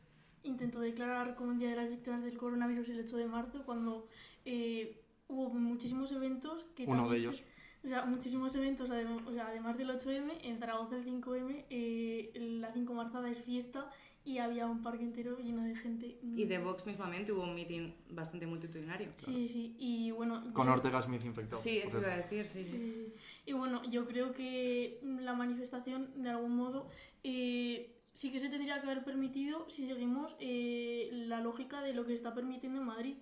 intentó 0.43 0.79
declarar 0.79 1.35
como 1.35 1.51
el 1.51 1.59
Día 1.59 1.69
de 1.71 1.75
las 1.75 1.89
Víctimas 1.89 2.23
del 2.23 2.37
Coronavirus 2.37 2.87
el 2.89 3.01
8 3.01 3.17
de 3.17 3.27
marzo 3.27 3.63
cuando 3.65 4.07
eh, 4.45 5.03
hubo 5.27 5.49
muchísimos 5.53 6.11
eventos 6.13 6.65
que 6.75 6.85
Uno 6.85 7.09
de 7.09 7.17
también 7.17 7.33
se- 7.33 7.39
ellos. 7.41 7.43
O 7.83 7.87
sea, 7.87 8.05
muchísimos 8.05 8.53
eventos, 8.53 8.89
adem- 8.91 9.25
o 9.27 9.33
sea, 9.33 9.47
además 9.47 9.75
del 9.77 9.89
8M, 9.89 10.31
en 10.43 10.59
Zaragoza 10.59 10.97
el 10.97 11.03
5M, 11.03 11.65
eh, 11.69 12.31
la 12.59 12.71
5 12.71 12.93
marzada 12.93 13.29
es 13.31 13.39
fiesta 13.43 13.89
y 14.23 14.37
había 14.37 14.67
un 14.67 14.83
parque 14.83 15.03
entero 15.03 15.39
lleno 15.39 15.63
de 15.63 15.75
gente. 15.75 16.19
Y 16.35 16.45
de 16.45 16.59
Vox 16.59 16.85
mismamente 16.85 17.31
hubo 17.31 17.41
un 17.41 17.55
meeting 17.55 17.91
bastante 18.11 18.45
multitudinario. 18.45 19.09
Sí, 19.17 19.33
sí, 19.33 19.47
sí. 19.47 19.75
Y 19.79 20.11
bueno... 20.11 20.53
Con 20.53 20.67
yo- 20.67 20.73
Ortega 20.73 21.01
Smith 21.01 21.25
infectado. 21.25 21.59
Sí, 21.59 21.79
eso 21.79 21.97
iba 21.99 22.13
a 22.13 22.17
decir, 22.17 22.45
sí, 22.53 22.63
Sí, 22.63 22.71
sí. 22.71 22.77
sí, 22.77 22.93
sí. 22.93 23.13
Y 23.47 23.53
bueno, 23.53 23.81
yo 23.89 24.05
creo 24.07 24.31
que 24.31 24.99
la 25.01 25.33
manifestación, 25.33 26.21
de 26.21 26.29
algún 26.29 26.55
modo, 26.55 26.87
eh, 27.23 27.95
sí 28.13 28.31
que 28.31 28.39
se 28.39 28.49
tendría 28.49 28.79
que 28.79 28.85
haber 28.91 29.03
permitido 29.03 29.67
si 29.71 29.87
seguimos 29.87 30.35
eh, 30.39 31.09
la 31.11 31.41
lógica 31.41 31.81
de 31.81 31.95
lo 31.95 32.03
que 32.03 32.09
se 32.09 32.17
está 32.17 32.35
permitiendo 32.35 32.79
en 32.79 32.85
Madrid. 32.85 33.15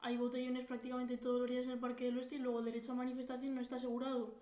Hay 0.00 0.16
botellones 0.16 0.66
prácticamente 0.66 1.16
todos 1.16 1.40
los 1.40 1.50
días 1.50 1.64
en 1.64 1.72
el 1.72 1.78
Parque 1.78 2.04
del 2.04 2.18
Oeste 2.18 2.36
y 2.36 2.38
luego 2.38 2.60
el 2.60 2.66
derecho 2.66 2.92
a 2.92 2.94
manifestación 2.94 3.54
no 3.54 3.60
está 3.60 3.76
asegurado. 3.76 4.34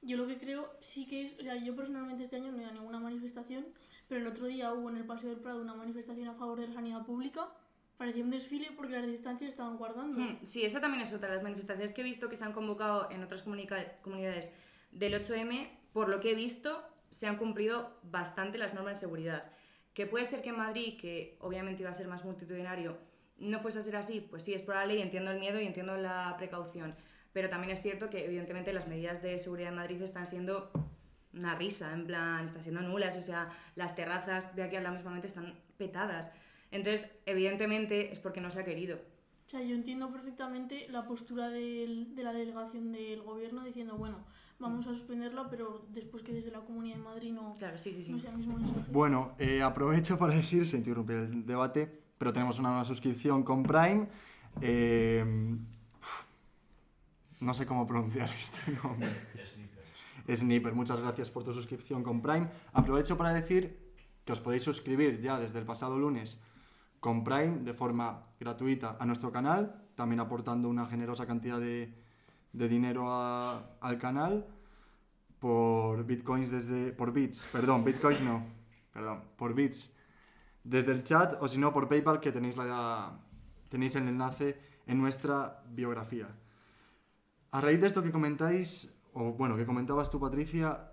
Yo 0.00 0.16
lo 0.16 0.26
que 0.26 0.36
creo 0.36 0.68
sí 0.80 1.06
que 1.06 1.22
es, 1.22 1.38
o 1.38 1.42
sea, 1.42 1.56
yo 1.56 1.76
personalmente 1.76 2.24
este 2.24 2.36
año 2.36 2.50
no 2.50 2.58
he 2.58 2.62
ido 2.62 2.70
a 2.70 2.74
ninguna 2.74 2.98
manifestación, 2.98 3.66
pero 4.08 4.20
el 4.20 4.26
otro 4.26 4.46
día 4.46 4.72
hubo 4.72 4.90
en 4.90 4.96
el 4.96 5.04
Paseo 5.04 5.30
del 5.30 5.38
Prado 5.38 5.60
una 5.60 5.74
manifestación 5.74 6.26
a 6.28 6.34
favor 6.34 6.58
de 6.60 6.66
la 6.66 6.74
sanidad 6.74 7.04
pública. 7.04 7.48
Parecía 7.96 8.24
un 8.24 8.30
desfile 8.30 8.70
porque 8.76 8.94
las 8.94 9.06
distancias 9.06 9.50
estaban 9.50 9.76
guardando. 9.76 10.20
Hmm, 10.20 10.38
Sí, 10.42 10.64
esa 10.64 10.80
también 10.80 11.02
es 11.02 11.12
otra 11.12 11.28
las 11.32 11.42
manifestaciones 11.42 11.94
que 11.94 12.00
he 12.00 12.04
visto 12.04 12.28
que 12.28 12.36
se 12.36 12.44
han 12.44 12.52
convocado 12.52 13.08
en 13.12 13.22
otras 13.22 13.44
comunidades 13.44 14.52
del 14.90 15.14
8M. 15.14 15.68
Por 15.92 16.08
lo 16.08 16.18
que 16.18 16.32
he 16.32 16.34
visto, 16.34 16.82
se 17.12 17.28
han 17.28 17.36
cumplido 17.36 18.00
bastante 18.02 18.58
las 18.58 18.74
normas 18.74 18.94
de 18.94 19.00
seguridad. 19.00 19.52
Que 19.94 20.06
puede 20.06 20.26
ser 20.26 20.42
que 20.42 20.48
en 20.48 20.56
Madrid, 20.56 20.98
que 20.98 21.36
obviamente 21.40 21.82
iba 21.82 21.90
a 21.90 21.94
ser 21.94 22.08
más 22.08 22.24
multitudinario, 22.24 22.98
no 23.42 23.60
fuese 23.60 23.78
a 23.80 23.82
ser 23.82 23.96
así, 23.96 24.20
pues 24.20 24.42
sí, 24.44 24.54
es 24.54 24.62
probable 24.62 24.96
y 24.96 25.02
entiendo 25.02 25.30
el 25.30 25.38
miedo 25.38 25.60
y 25.60 25.66
entiendo 25.66 25.96
la 25.96 26.34
precaución. 26.38 26.90
Pero 27.32 27.48
también 27.48 27.72
es 27.72 27.82
cierto 27.82 28.10
que, 28.10 28.24
evidentemente, 28.24 28.72
las 28.72 28.86
medidas 28.88 29.22
de 29.22 29.38
seguridad 29.38 29.70
en 29.70 29.76
Madrid 29.76 30.00
están 30.02 30.26
siendo 30.26 30.70
una 31.34 31.54
risa, 31.54 31.92
en 31.94 32.06
plan, 32.06 32.44
están 32.44 32.62
siendo 32.62 32.82
nulas, 32.82 33.16
o 33.16 33.22
sea, 33.22 33.48
las 33.74 33.94
terrazas 33.94 34.54
de 34.54 34.62
aquí 34.62 34.76
al 34.76 34.82
lado 34.84 34.96
mismamente 34.96 35.26
están 35.28 35.54
petadas. 35.78 36.30
Entonces, 36.70 37.10
evidentemente, 37.26 38.12
es 38.12 38.18
porque 38.20 38.40
no 38.40 38.50
se 38.50 38.60
ha 38.60 38.64
querido. 38.64 38.98
O 39.46 39.50
sea, 39.50 39.62
yo 39.62 39.74
entiendo 39.74 40.10
perfectamente 40.10 40.86
la 40.90 41.06
postura 41.06 41.48
del- 41.48 42.14
de 42.14 42.22
la 42.22 42.32
delegación 42.32 42.92
del 42.92 43.22
gobierno 43.22 43.64
diciendo, 43.64 43.96
bueno, 43.96 44.18
vamos 44.58 44.86
a 44.86 44.90
suspenderla, 44.90 45.48
pero 45.50 45.84
después 45.90 46.22
que 46.22 46.32
desde 46.32 46.50
la 46.50 46.60
Comunidad 46.60 46.96
de 46.96 47.02
Madrid 47.02 47.32
no, 47.32 47.54
Claro, 47.58 47.76
sí, 47.78 47.92
sí, 47.92 48.04
sí. 48.04 48.12
no 48.12 48.18
sea 48.18 48.30
el 48.30 48.38
mismo 48.38 48.56
mensaje. 48.58 48.80
Bueno, 48.90 49.34
eh, 49.38 49.60
aprovecho 49.62 50.18
para 50.18 50.34
decir, 50.34 50.66
se 50.66 50.76
interrumpe 50.76 51.14
el 51.14 51.44
debate, 51.46 52.01
pero 52.22 52.32
tenemos 52.32 52.60
una 52.60 52.68
nueva 52.68 52.84
suscripción 52.84 53.42
con 53.42 53.64
Prime. 53.64 54.06
Eh, 54.60 55.24
no 57.40 57.52
sé 57.52 57.66
cómo 57.66 57.84
pronunciar 57.84 58.30
este 58.38 58.60
nombre. 58.80 59.10
Sniper, 60.32 60.72
muchas 60.72 61.00
gracias 61.00 61.32
por 61.32 61.42
tu 61.42 61.52
suscripción 61.52 62.04
con 62.04 62.22
Prime. 62.22 62.46
Aprovecho 62.74 63.18
para 63.18 63.32
decir 63.32 63.76
que 64.24 64.30
os 64.32 64.38
podéis 64.38 64.62
suscribir 64.62 65.20
ya 65.20 65.36
desde 65.40 65.58
el 65.58 65.64
pasado 65.64 65.98
lunes 65.98 66.40
con 67.00 67.24
Prime 67.24 67.58
de 67.64 67.74
forma 67.74 68.24
gratuita 68.38 68.96
a 69.00 69.04
nuestro 69.04 69.32
canal, 69.32 69.82
también 69.96 70.20
aportando 70.20 70.68
una 70.68 70.86
generosa 70.86 71.26
cantidad 71.26 71.58
de, 71.58 71.92
de 72.52 72.68
dinero 72.68 73.10
a- 73.10 73.64
al 73.80 73.98
canal 73.98 74.46
por 75.40 76.04
bitcoins 76.06 76.52
desde 76.52 76.92
por 76.92 77.12
bits, 77.12 77.48
perdón, 77.50 77.82
bitcoins 77.82 78.20
no, 78.20 78.46
perdón, 78.92 79.24
por 79.36 79.54
bits 79.54 79.92
desde 80.64 80.92
el 80.92 81.04
chat 81.04 81.42
o 81.42 81.48
si 81.48 81.58
no 81.58 81.72
por 81.72 81.88
PayPal 81.88 82.20
que 82.20 82.32
tenéis 82.32 82.56
la 82.56 83.18
tenéis 83.68 83.96
el 83.96 84.08
enlace 84.08 84.60
en 84.86 84.98
nuestra 84.98 85.62
biografía. 85.70 86.28
A 87.50 87.60
raíz 87.60 87.80
de 87.80 87.86
esto 87.86 88.02
que 88.02 88.12
comentáis 88.12 88.92
o 89.14 89.32
bueno, 89.32 89.56
que 89.56 89.66
comentabas 89.66 90.10
tú 90.10 90.18
Patricia, 90.20 90.90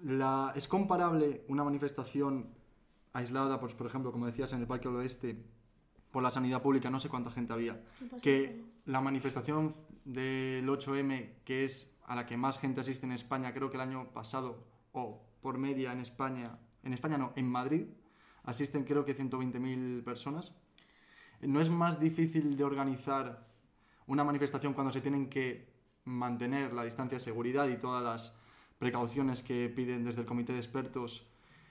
la, 0.00 0.52
¿es 0.54 0.68
comparable 0.68 1.44
una 1.48 1.64
manifestación 1.64 2.54
aislada, 3.12 3.58
pues 3.58 3.74
por 3.74 3.86
ejemplo, 3.86 4.12
como 4.12 4.26
decías 4.26 4.52
en 4.52 4.60
el 4.60 4.66
Parque 4.66 4.88
del 4.88 4.98
Oeste, 4.98 5.44
por 6.10 6.22
la 6.22 6.30
sanidad 6.30 6.62
pública, 6.62 6.90
no 6.90 7.00
sé 7.00 7.08
cuánta 7.08 7.30
gente 7.30 7.52
había, 7.52 7.82
que 8.22 8.64
la 8.84 9.00
manifestación 9.00 9.74
del 10.04 10.68
8M, 10.68 11.42
que 11.44 11.64
es 11.64 11.92
a 12.04 12.16
la 12.16 12.26
que 12.26 12.36
más 12.36 12.58
gente 12.58 12.80
asiste 12.80 13.06
en 13.06 13.12
España, 13.12 13.52
creo 13.52 13.70
que 13.70 13.76
el 13.76 13.82
año 13.82 14.12
pasado, 14.12 14.64
o 14.92 15.22
por 15.40 15.58
media 15.58 15.92
en 15.92 16.00
España, 16.00 16.58
en 16.82 16.92
España 16.92 17.18
no, 17.18 17.32
en 17.36 17.48
Madrid, 17.48 17.86
asisten 18.44 18.84
creo 18.84 19.04
que 19.04 19.16
120.000 19.16 20.02
personas. 20.04 20.54
¿No 21.40 21.60
es 21.60 21.70
más 21.70 21.98
difícil 21.98 22.56
de 22.56 22.64
organizar 22.64 23.46
una 24.06 24.24
manifestación 24.24 24.74
cuando 24.74 24.92
se 24.92 25.00
tienen 25.00 25.28
que 25.28 25.70
mantener 26.04 26.72
la 26.72 26.84
distancia 26.84 27.18
de 27.18 27.24
seguridad 27.24 27.68
y 27.68 27.76
todas 27.76 28.02
las 28.02 28.34
precauciones 28.78 29.42
que 29.42 29.68
piden 29.68 30.04
desde 30.04 30.22
el 30.22 30.26
comité 30.26 30.52
de 30.52 30.58
expertos 30.58 31.26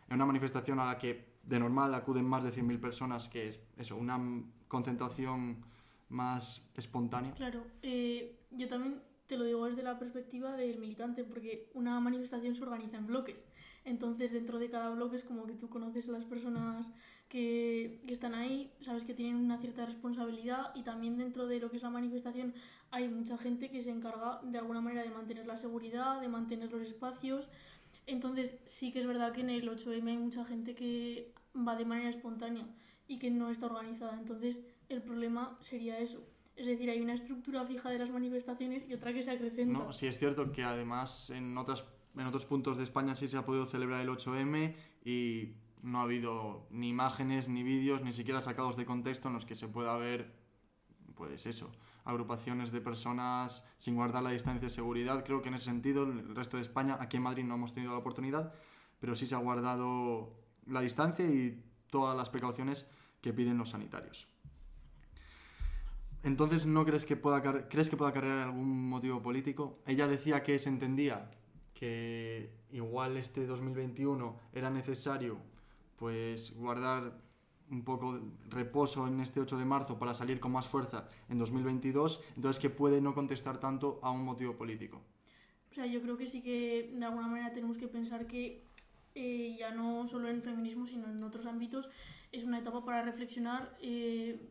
en 0.07 0.15
una 0.15 0.25
manifestación 0.25 0.79
a 0.79 0.85
la 0.85 0.97
que 0.97 1.29
de 1.43 1.59
normal 1.59 1.93
acuden 1.93 2.25
más 2.25 2.43
de 2.43 2.53
100.000 2.53 2.79
personas, 2.79 3.29
que 3.29 3.49
es 3.49 3.59
eso, 3.77 3.95
una 3.95 4.19
concentración 4.67 5.63
más 6.09 6.69
espontánea? 6.75 7.33
Claro, 7.33 7.65
eh, 7.81 8.39
yo 8.51 8.67
también 8.67 9.01
te 9.29 9.37
lo 9.37 9.43
digo 9.45 9.67
desde 9.67 9.83
la 9.83 9.99
perspectiva 9.99 10.57
del 10.57 10.79
militante, 10.79 11.23
porque 11.23 11.69
una 11.75 11.99
manifestación 11.99 12.55
se 12.55 12.63
organiza 12.63 12.97
en 12.97 13.05
bloques. 13.05 13.47
Entonces, 13.85 14.31
dentro 14.31 14.57
de 14.57 14.71
cada 14.71 14.89
bloque 14.89 15.17
es 15.17 15.23
como 15.23 15.45
que 15.45 15.53
tú 15.53 15.69
conoces 15.69 16.09
a 16.09 16.13
las 16.13 16.25
personas 16.25 16.91
que, 17.29 18.01
que 18.07 18.13
están 18.13 18.33
ahí, 18.33 18.73
sabes 18.81 19.03
que 19.03 19.13
tienen 19.13 19.35
una 19.35 19.59
cierta 19.59 19.85
responsabilidad 19.85 20.71
y 20.73 20.81
también 20.81 21.19
dentro 21.19 21.45
de 21.45 21.59
lo 21.59 21.69
que 21.69 21.77
es 21.77 21.83
la 21.83 21.91
manifestación 21.91 22.55
hay 22.89 23.07
mucha 23.07 23.37
gente 23.37 23.69
que 23.69 23.83
se 23.83 23.91
encarga 23.91 24.41
de 24.41 24.57
alguna 24.57 24.81
manera 24.81 25.03
de 25.03 25.11
mantener 25.11 25.45
la 25.45 25.59
seguridad, 25.59 26.19
de 26.21 26.27
mantener 26.27 26.71
los 26.71 26.81
espacios. 26.81 27.49
Entonces, 28.07 28.57
sí 28.65 28.91
que 28.91 28.99
es 28.99 29.05
verdad 29.05 29.31
que 29.31 29.41
en 29.41 29.51
el 29.51 29.69
8M 29.69 30.07
hay 30.07 30.17
mucha 30.17 30.43
gente 30.43 30.73
que 30.73 31.35
va 31.55 31.75
de 31.75 31.85
manera 31.85 32.09
espontánea 32.09 32.65
y 33.07 33.19
que 33.19 33.29
no 33.29 33.51
está 33.51 33.67
organizada. 33.67 34.17
Entonces, 34.17 34.63
el 34.89 35.03
problema 35.03 35.55
sería 35.61 35.99
eso. 35.99 36.25
Es 36.59 36.65
decir, 36.65 36.89
hay 36.89 36.99
una 36.99 37.13
estructura 37.13 37.65
fija 37.65 37.89
de 37.89 37.97
las 37.97 38.09
manifestaciones 38.09 38.83
y 38.89 38.93
otra 38.93 39.13
que 39.13 39.23
se 39.23 39.31
acrecenta. 39.31 39.79
No, 39.79 39.93
sí 39.93 40.07
es 40.07 40.19
cierto 40.19 40.51
que 40.51 40.65
además 40.65 41.29
en, 41.29 41.57
otras, 41.57 41.85
en 42.17 42.25
otros 42.25 42.45
puntos 42.45 42.75
de 42.75 42.83
España 42.83 43.15
sí 43.15 43.29
se 43.29 43.37
ha 43.37 43.45
podido 43.45 43.65
celebrar 43.65 44.01
el 44.01 44.09
8M 44.09 44.75
y 45.05 45.53
no 45.81 45.99
ha 45.99 46.01
habido 46.01 46.67
ni 46.69 46.89
imágenes, 46.89 47.47
ni 47.47 47.63
vídeos, 47.63 48.03
ni 48.03 48.11
siquiera 48.11 48.41
sacados 48.41 48.75
de 48.75 48.85
contexto 48.85 49.29
en 49.29 49.35
los 49.35 49.45
que 49.45 49.55
se 49.55 49.69
pueda 49.69 49.95
ver, 49.95 50.33
pues 51.15 51.45
eso, 51.45 51.71
agrupaciones 52.03 52.73
de 52.73 52.81
personas 52.81 53.63
sin 53.77 53.95
guardar 53.95 54.21
la 54.21 54.31
distancia 54.31 54.67
de 54.67 54.69
seguridad. 54.69 55.23
Creo 55.23 55.41
que 55.41 55.47
en 55.47 55.55
ese 55.55 55.65
sentido, 55.65 56.03
en 56.03 56.19
el 56.19 56.35
resto 56.35 56.57
de 56.57 56.63
España, 56.63 56.97
aquí 56.99 57.15
en 57.15 57.23
Madrid 57.23 57.45
no 57.45 57.55
hemos 57.55 57.73
tenido 57.73 57.93
la 57.93 57.99
oportunidad, 57.99 58.53
pero 58.99 59.15
sí 59.15 59.25
se 59.25 59.35
ha 59.35 59.37
guardado 59.37 60.35
la 60.65 60.81
distancia 60.81 61.25
y 61.25 61.63
todas 61.89 62.17
las 62.17 62.29
precauciones 62.29 62.89
que 63.21 63.31
piden 63.31 63.57
los 63.57 63.69
sanitarios. 63.69 64.27
Entonces, 66.23 66.65
¿no 66.65 66.85
crees 66.85 67.05
que 67.05 67.15
pueda 67.15 67.41
crees 67.69 67.89
que 67.89 67.97
pueda 67.97 68.11
acarrear 68.11 68.39
algún 68.39 68.89
motivo 68.89 69.21
político? 69.21 69.79
Ella 69.85 70.07
decía 70.07 70.43
que 70.43 70.59
se 70.59 70.69
entendía 70.69 71.31
que 71.73 72.51
igual 72.71 73.15
este 73.15 73.45
2021 73.45 74.37
era 74.53 74.69
necesario 74.69 75.37
pues 75.95 76.55
guardar 76.55 77.21
un 77.71 77.83
poco 77.83 78.17
de 78.17 78.21
reposo 78.49 79.07
en 79.07 79.19
este 79.21 79.39
8 79.39 79.57
de 79.57 79.65
marzo 79.65 79.99
para 79.99 80.13
salir 80.13 80.39
con 80.39 80.51
más 80.51 80.67
fuerza 80.67 81.07
en 81.29 81.37
2022, 81.37 82.21
entonces 82.35 82.59
que 82.59 82.69
puede 82.69 82.99
no 82.99 83.13
contestar 83.13 83.59
tanto 83.59 83.99
a 84.01 84.09
un 84.09 84.23
motivo 84.23 84.55
político. 84.55 85.01
O 85.71 85.73
sea, 85.73 85.85
yo 85.85 86.01
creo 86.01 86.17
que 86.17 86.27
sí 86.27 86.41
que 86.41 86.91
de 86.97 87.05
alguna 87.05 87.27
manera 87.27 87.53
tenemos 87.53 87.77
que 87.77 87.87
pensar 87.87 88.25
que 88.25 88.65
eh, 89.13 89.55
ya 89.57 89.71
no 89.71 90.07
solo 90.07 90.29
en 90.29 90.41
feminismo, 90.41 90.85
sino 90.85 91.09
en 91.09 91.23
otros 91.23 91.45
ámbitos, 91.45 91.89
es 92.31 92.43
una 92.43 92.59
etapa 92.59 92.83
para 92.83 93.03
reflexionar 93.03 93.77
eh, 93.81 94.49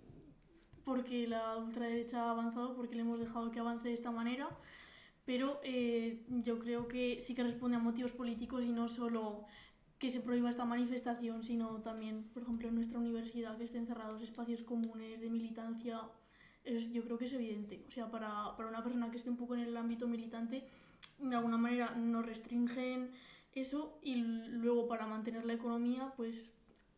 porque 0.89 1.29
la 1.29 1.59
ultraderecha 1.59 2.25
ha 2.25 2.31
avanzado, 2.31 2.75
porque 2.75 2.95
le 2.95 3.03
hemos 3.03 3.21
dejado 3.21 3.51
que 3.51 3.61
avance 3.61 3.89
de 3.89 3.95
esta 3.95 4.11
manera, 4.11 4.49
pero 5.27 5.61
eh, 5.63 6.25
yo 6.29 6.59
creo 6.59 6.89
que 6.89 7.21
sí 7.21 7.35
que 7.35 7.43
responde 7.43 7.77
a 7.77 7.79
motivos 7.79 8.13
políticos 8.13 8.65
y 8.65 8.73
no 8.73 8.89
solo 8.89 9.45
que 9.99 10.11
se 10.11 10.21
prohíba 10.21 10.49
esta 10.49 10.65
manifestación, 10.65 11.43
sino 11.43 11.83
también, 11.83 12.25
por 12.33 12.43
ejemplo, 12.43 12.69
en 12.69 12.75
nuestra 12.75 12.99
universidad, 12.99 13.59
que 13.59 13.65
estén 13.65 13.87
cerrados 13.87 14.23
espacios 14.23 14.63
comunes 14.63 15.21
de 15.21 15.29
militancia. 15.29 16.01
Es, 16.65 16.91
yo 16.91 17.05
creo 17.05 17.19
que 17.19 17.27
es 17.27 17.35
evidente. 17.35 17.85
O 17.87 17.91
sea, 17.91 18.11
para, 18.11 18.57
para 18.57 18.71
una 18.71 18.83
persona 18.83 19.11
que 19.11 19.19
esté 19.19 19.29
un 19.29 19.37
poco 19.37 19.57
en 19.57 19.61
el 19.61 19.77
ámbito 19.77 20.09
militante, 20.09 20.67
de 21.19 21.37
alguna 21.37 21.59
manera 21.59 21.91
nos 21.97 22.25
restringen 22.25 23.11
eso 23.55 23.99
y 24.03 24.17
luego 24.17 24.89
para 24.89 25.07
mantener 25.07 25.45
la 25.45 25.53
economía 25.53 26.15
pues 26.17 26.53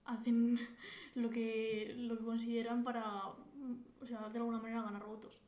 hacen 0.04 0.60
lo 1.16 1.30
que, 1.30 1.94
lo 1.96 2.16
que 2.16 2.24
consideran 2.24 2.84
para, 2.84 3.32
o 4.00 4.06
sea, 4.06 4.28
de 4.28 4.38
alguna 4.38 4.58
manera 4.60 4.82
ganar 4.82 5.04
votos. 5.04 5.40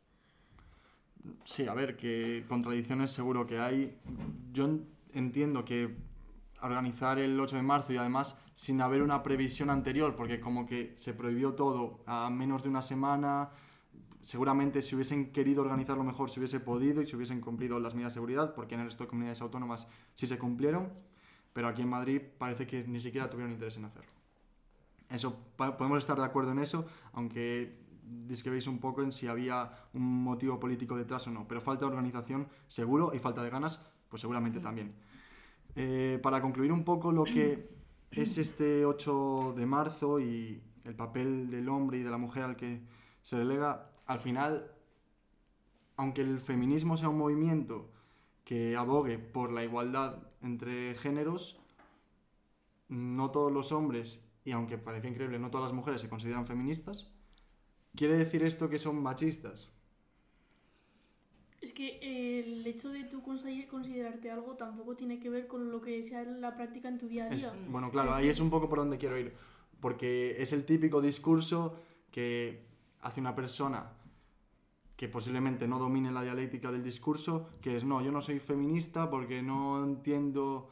Sí, 1.45 1.67
a 1.69 1.75
ver, 1.75 1.97
que 1.97 2.45
contradicciones 2.49 3.11
seguro 3.13 3.47
que 3.47 3.59
hay. 3.59 3.97
Yo 4.53 4.65
en- 4.65 4.89
entiendo 5.15 5.65
que 5.65 5.95
organizar 6.61 7.19
el 7.19 7.39
8 7.39 7.57
de 7.57 7.63
marzo 7.63 7.93
y 7.93 7.97
además 7.97 8.37
sin 8.55 8.81
haber 8.81 9.03
una 9.03 9.23
previsión 9.23 9.71
anterior, 9.71 10.15
porque 10.17 10.41
como 10.41 10.67
que 10.67 10.93
se 10.97 11.15
prohibió 11.15 11.55
todo 11.55 12.01
a 12.07 12.29
menos 12.31 12.63
de 12.63 12.69
una 12.69 12.83
semana, 12.83 13.51
seguramente 14.23 14.83
si 14.83 14.95
hubiesen 14.95 15.33
querido 15.33 15.63
organizarlo 15.63 16.05
mejor 16.05 16.31
se 16.31 16.39
hubiese 16.39 16.61
podido 16.61 17.03
y 17.03 17.07
se 17.07 17.17
hubiesen 17.17 17.41
cumplido 17.41 17.81
las 17.81 17.95
medidas 17.95 18.13
de 18.13 18.15
seguridad, 18.15 18.55
porque 18.55 18.75
en 18.75 18.81
el 18.81 18.87
resto 18.87 19.05
de 19.05 19.09
comunidades 19.09 19.41
autónomas 19.41 19.89
sí 20.15 20.27
se 20.29 20.39
cumplieron, 20.39 20.93
pero 21.53 21.67
aquí 21.69 21.83
en 21.83 21.89
Madrid 21.89 22.23
parece 22.39 22.67
que 22.67 22.85
ni 22.85 23.01
siquiera 23.01 23.29
tuvieron 23.29 23.53
interés 23.53 23.77
en 23.77 23.85
hacerlo. 23.87 24.11
Eso, 25.11 25.37
podemos 25.57 25.99
estar 25.99 26.17
de 26.17 26.25
acuerdo 26.25 26.53
en 26.53 26.61
eso, 26.61 26.87
aunque 27.13 27.82
discrepéis 28.27 28.67
un 28.67 28.79
poco 28.79 29.03
en 29.03 29.13
si 29.13 29.27
había 29.27 29.71
un 29.95 30.23
motivo 30.23 30.59
político 30.59 30.97
detrás 30.97 31.27
o 31.27 31.31
no, 31.31 31.47
pero 31.49 31.61
falta 31.61 31.87
de 31.87 31.93
organización 31.93 32.49
seguro 32.69 33.13
y 33.15 33.19
falta 33.19 33.43
de 33.43 33.51
ganas, 33.51 33.85
pues 34.09 34.21
seguramente 34.21 34.61
también. 34.61 34.95
Eh, 35.75 36.19
para 36.23 36.41
concluir 36.41 36.73
un 36.73 36.85
poco 36.85 37.13
lo 37.13 37.25
que 37.25 37.71
es 38.11 38.39
este 38.39 38.85
8 38.85 39.55
de 39.57 39.67
marzo 39.67 40.21
y 40.21 40.63
el 40.85 40.95
papel 40.95 41.51
del 41.51 41.69
hombre 41.69 41.99
y 41.99 42.03
de 42.03 42.11
la 42.11 42.19
mujer 42.19 42.43
al 42.43 42.57
que 42.57 42.83
se 43.23 43.39
delega, 43.39 43.91
al 44.07 44.19
final, 44.19 44.71
aunque 45.97 46.23
el 46.23 46.41
feminismo 46.41 46.97
sea 46.97 47.09
un 47.09 47.19
movimiento 47.19 47.91
que 48.45 48.77
abogue 48.77 49.19
por 49.19 49.53
la 49.53 49.65
igualdad 49.65 50.19
entre 50.43 50.95
géneros, 50.97 51.61
no 52.89 53.31
todos 53.31 53.53
los 53.53 53.73
hombres, 53.73 54.25
y 54.45 54.51
aunque 54.51 54.77
parece 54.77 55.09
increíble, 55.09 55.39
no 55.39 55.51
todas 55.51 55.69
las 55.69 55.75
mujeres 55.75 56.01
se 56.01 56.09
consideran 56.09 56.47
feministas. 56.47 57.12
¿Quiere 57.95 58.15
decir 58.17 58.43
esto 58.43 58.69
que 58.69 58.79
son 58.79 59.03
machistas? 59.03 59.71
Es 61.61 61.73
que 61.73 61.99
eh, 62.03 62.41
el 62.41 62.67
hecho 62.67 62.89
de 62.91 63.05
tú 63.05 63.23
consi- 63.23 63.67
considerarte 63.69 64.31
algo 64.31 64.57
tampoco 64.57 64.97
tiene 64.97 65.21
que 65.21 65.31
ver 65.31 65.47
con 65.47 65.71
lo 65.71 65.81
que 65.81 66.03
sea 66.03 66.25
la 66.25 66.57
práctica 66.57 66.89
en 66.89 66.99
tu 66.99 67.07
día 67.07 67.25
a 67.25 67.29
Es- 67.29 67.43
día. 67.43 67.55
bueno, 67.69 67.91
claro, 67.91 68.15
ahí 68.15 68.29
es 68.29 68.41
un 68.41 68.51
poco 68.51 68.69
por 68.69 68.79
donde 68.79 68.99
quiero 68.99 69.19
ir. 69.19 69.33
Porque 69.81 70.37
es 70.43 70.53
el 70.53 70.65
típico 70.65 71.01
discurso 71.01 71.77
que 72.11 72.65
hace 73.01 73.21
una 73.21 73.35
persona 73.35 73.93
que 74.97 75.09
posiblemente 75.09 75.67
no 75.69 75.79
domine 75.79 76.11
la 76.13 76.23
dialéctica 76.23 76.71
del 76.73 76.83
discurso, 76.85 77.49
que 77.61 77.77
es, 77.77 77.85
no, 77.85 78.03
yo 78.03 78.13
no 78.13 78.23
soy 78.23 78.39
feminista 78.39 79.11
porque 79.11 79.43
no 79.43 79.83
entiendo 79.85 80.71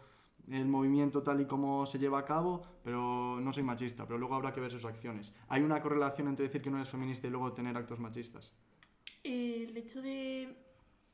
el 0.49 0.66
movimiento 0.66 1.23
tal 1.23 1.40
y 1.40 1.47
como 1.47 1.87
se 1.87 1.99
lleva 1.99 2.18
a 2.20 2.25
cabo, 2.25 2.62
pero 2.82 3.38
no 3.40 3.52
soy 3.52 3.62
machista, 3.62 4.06
pero 4.06 4.18
luego 4.18 4.35
habrá 4.35 4.52
que 4.52 4.61
ver 4.61 4.70
sus 4.70 4.85
acciones. 4.85 5.35
¿Hay 5.49 5.62
una 5.62 5.80
correlación 5.82 6.28
entre 6.28 6.47
decir 6.47 6.62
que 6.62 6.70
no 6.70 6.76
eres 6.76 6.88
feminista 6.88 7.26
y 7.26 7.30
luego 7.30 7.52
tener 7.52 7.76
actos 7.76 7.99
machistas? 8.00 8.54
Eh, 9.23 9.66
el 9.68 9.76
hecho 9.76 10.00
de 10.02 10.56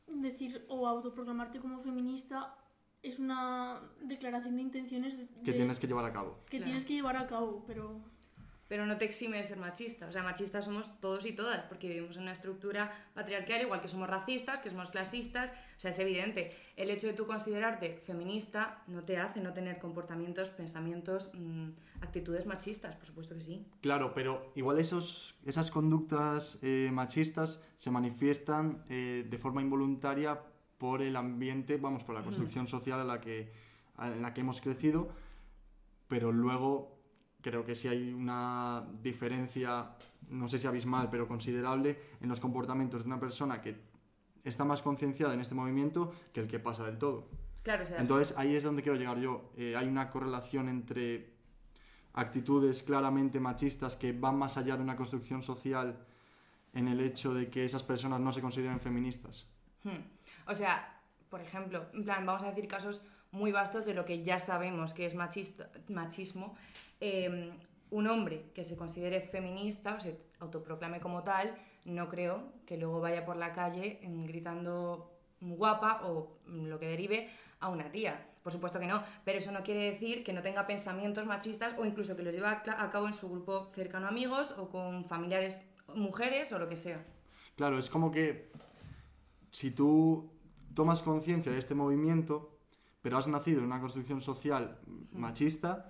decir 0.06 0.64
o 0.68 0.86
autoproclamarte 0.86 1.58
como 1.60 1.80
feminista 1.80 2.56
es 3.02 3.18
una 3.18 3.80
declaración 4.02 4.56
de 4.56 4.62
intenciones 4.62 5.16
de- 5.18 5.26
Que 5.44 5.52
tienes 5.52 5.78
que 5.78 5.86
llevar 5.86 6.04
a 6.04 6.12
cabo. 6.12 6.38
que 6.46 6.56
Claro. 6.58 6.64
tienes 6.64 6.84
que 6.84 6.94
llevar 6.94 7.16
a 7.16 7.26
cabo, 7.26 7.64
pero 7.66 8.00
pero 8.68 8.86
no 8.86 8.98
te 8.98 9.04
exime 9.04 9.38
de 9.38 9.44
ser 9.44 9.58
machista. 9.58 10.06
O 10.06 10.12
sea, 10.12 10.22
machistas 10.22 10.64
somos 10.64 11.00
todos 11.00 11.24
y 11.26 11.32
todas, 11.32 11.64
porque 11.64 11.88
vivimos 11.88 12.16
en 12.16 12.22
una 12.22 12.32
estructura 12.32 12.92
patriarcal, 13.14 13.62
igual 13.62 13.80
que 13.80 13.88
somos 13.88 14.08
racistas, 14.08 14.60
que 14.60 14.70
somos 14.70 14.90
clasistas. 14.90 15.52
O 15.76 15.80
sea, 15.80 15.90
es 15.90 15.98
evidente. 15.98 16.50
El 16.76 16.90
hecho 16.90 17.06
de 17.06 17.12
tú 17.12 17.26
considerarte 17.26 17.98
feminista 18.04 18.82
no 18.88 19.04
te 19.04 19.18
hace 19.18 19.40
no 19.40 19.52
tener 19.52 19.78
comportamientos, 19.78 20.50
pensamientos, 20.50 21.30
mm, 21.34 21.68
actitudes 22.00 22.46
machistas, 22.46 22.96
por 22.96 23.06
supuesto 23.06 23.34
que 23.34 23.40
sí. 23.40 23.66
Claro, 23.82 24.12
pero 24.14 24.52
igual 24.56 24.78
esos, 24.78 25.38
esas 25.44 25.70
conductas 25.70 26.58
eh, 26.62 26.90
machistas 26.92 27.62
se 27.76 27.90
manifiestan 27.90 28.84
eh, 28.88 29.26
de 29.28 29.38
forma 29.38 29.62
involuntaria 29.62 30.40
por 30.78 31.02
el 31.02 31.16
ambiente, 31.16 31.76
vamos, 31.76 32.04
por 32.04 32.14
la 32.14 32.22
construcción 32.22 32.66
social 32.66 33.00
a 33.00 33.04
la 33.04 33.20
que, 33.20 33.50
en 33.98 34.22
la 34.22 34.34
que 34.34 34.42
hemos 34.42 34.60
crecido, 34.60 35.08
pero 36.08 36.32
luego 36.32 36.95
creo 37.46 37.64
que 37.64 37.76
sí 37.76 37.86
hay 37.86 38.12
una 38.12 38.84
diferencia, 39.04 39.90
no 40.30 40.48
sé 40.48 40.58
si 40.58 40.66
abismal, 40.66 41.08
pero 41.08 41.28
considerable 41.28 41.96
en 42.20 42.28
los 42.28 42.40
comportamientos 42.40 43.04
de 43.04 43.06
una 43.06 43.20
persona 43.20 43.60
que 43.60 43.76
está 44.42 44.64
más 44.64 44.82
concienciada 44.82 45.32
en 45.32 45.38
este 45.38 45.54
movimiento 45.54 46.12
que 46.32 46.40
el 46.40 46.48
que 46.48 46.58
pasa 46.58 46.84
del 46.84 46.98
todo. 46.98 47.28
Claro, 47.62 47.84
o 47.84 47.86
sea, 47.86 47.98
Entonces 47.98 48.36
ahí 48.36 48.56
es 48.56 48.64
donde 48.64 48.82
quiero 48.82 48.98
llegar 48.98 49.18
yo. 49.18 49.52
Eh, 49.56 49.76
hay 49.76 49.86
una 49.86 50.10
correlación 50.10 50.68
entre 50.68 51.34
actitudes 52.14 52.82
claramente 52.82 53.38
machistas 53.38 53.94
que 53.94 54.12
van 54.12 54.36
más 54.36 54.56
allá 54.56 54.76
de 54.76 54.82
una 54.82 54.96
construcción 54.96 55.40
social 55.40 56.04
en 56.72 56.88
el 56.88 56.98
hecho 56.98 57.32
de 57.32 57.48
que 57.48 57.64
esas 57.64 57.84
personas 57.84 58.18
no 58.18 58.32
se 58.32 58.40
consideren 58.40 58.80
feministas. 58.80 59.46
Hmm. 59.84 60.02
O 60.48 60.54
sea, 60.56 61.00
por 61.28 61.40
ejemplo, 61.40 61.86
en 61.94 62.02
plan, 62.02 62.26
vamos 62.26 62.42
a 62.42 62.48
decir 62.48 62.66
casos 62.66 63.02
muy 63.36 63.52
vastos 63.52 63.84
de 63.86 63.94
lo 63.94 64.04
que 64.04 64.22
ya 64.22 64.38
sabemos 64.38 64.94
que 64.94 65.06
es 65.06 65.14
machista, 65.14 65.70
machismo. 65.88 66.56
Eh, 67.00 67.52
un 67.90 68.06
hombre 68.08 68.50
que 68.54 68.64
se 68.64 68.74
considere 68.76 69.20
feminista 69.20 69.94
o 69.94 70.00
se 70.00 70.18
autoproclame 70.40 70.98
como 70.98 71.22
tal, 71.22 71.54
no 71.84 72.08
creo 72.08 72.52
que 72.66 72.76
luego 72.76 73.00
vaya 73.00 73.24
por 73.24 73.36
la 73.36 73.52
calle 73.52 74.00
gritando 74.02 75.12
guapa 75.40 76.00
o 76.04 76.38
lo 76.46 76.78
que 76.80 76.88
derive 76.88 77.30
a 77.60 77.68
una 77.68 77.90
tía. 77.92 78.26
Por 78.42 78.52
supuesto 78.52 78.78
que 78.80 78.86
no, 78.86 79.02
pero 79.24 79.38
eso 79.38 79.52
no 79.52 79.62
quiere 79.62 79.90
decir 79.92 80.24
que 80.24 80.32
no 80.32 80.42
tenga 80.42 80.66
pensamientos 80.66 81.26
machistas 81.26 81.74
o 81.78 81.84
incluso 81.84 82.16
que 82.16 82.22
los 82.22 82.32
lleve 82.34 82.46
a 82.48 82.62
cla- 82.62 82.76
a 82.78 82.90
cabo 82.90 83.06
en 83.06 83.14
su 83.14 83.28
grupo 83.28 83.66
cercano 83.74 84.06
a 84.06 84.10
amigos 84.10 84.52
o 84.58 84.68
con 84.68 85.04
familiares 85.04 85.62
mujeres 85.94 86.52
o 86.52 86.58
lo 86.58 86.68
que 86.68 86.76
sea. 86.76 87.04
Claro, 87.56 87.78
es 87.78 87.88
como 87.90 88.10
que 88.10 88.50
si 89.50 89.70
tú 89.70 90.30
tomas 90.74 91.02
conciencia 91.02 91.50
de 91.52 91.58
este 91.58 91.74
movimiento, 91.74 92.55
pero 93.06 93.18
has 93.18 93.28
nacido 93.28 93.60
en 93.60 93.66
una 93.66 93.78
construcción 93.78 94.20
social 94.20 94.80
machista, 95.12 95.86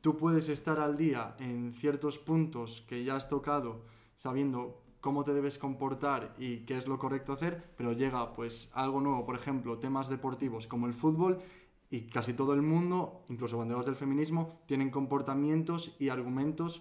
tú 0.00 0.16
puedes 0.16 0.48
estar 0.48 0.80
al 0.80 0.96
día 0.96 1.36
en 1.38 1.74
ciertos 1.74 2.18
puntos 2.18 2.80
que 2.88 3.04
ya 3.04 3.16
has 3.16 3.28
tocado, 3.28 3.84
sabiendo 4.16 4.82
cómo 5.02 5.24
te 5.24 5.34
debes 5.34 5.58
comportar 5.58 6.34
y 6.38 6.60
qué 6.60 6.78
es 6.78 6.86
lo 6.86 6.98
correcto 6.98 7.34
hacer, 7.34 7.74
pero 7.76 7.92
llega 7.92 8.32
pues 8.32 8.70
algo 8.72 9.02
nuevo, 9.02 9.26
por 9.26 9.36
ejemplo, 9.36 9.78
temas 9.78 10.08
deportivos 10.08 10.66
como 10.66 10.86
el 10.86 10.94
fútbol 10.94 11.42
y 11.90 12.06
casi 12.06 12.32
todo 12.32 12.54
el 12.54 12.62
mundo, 12.62 13.26
incluso 13.28 13.58
banderados 13.58 13.84
del 13.84 13.96
feminismo, 13.96 14.58
tienen 14.64 14.88
comportamientos 14.88 15.94
y 15.98 16.08
argumentos 16.08 16.80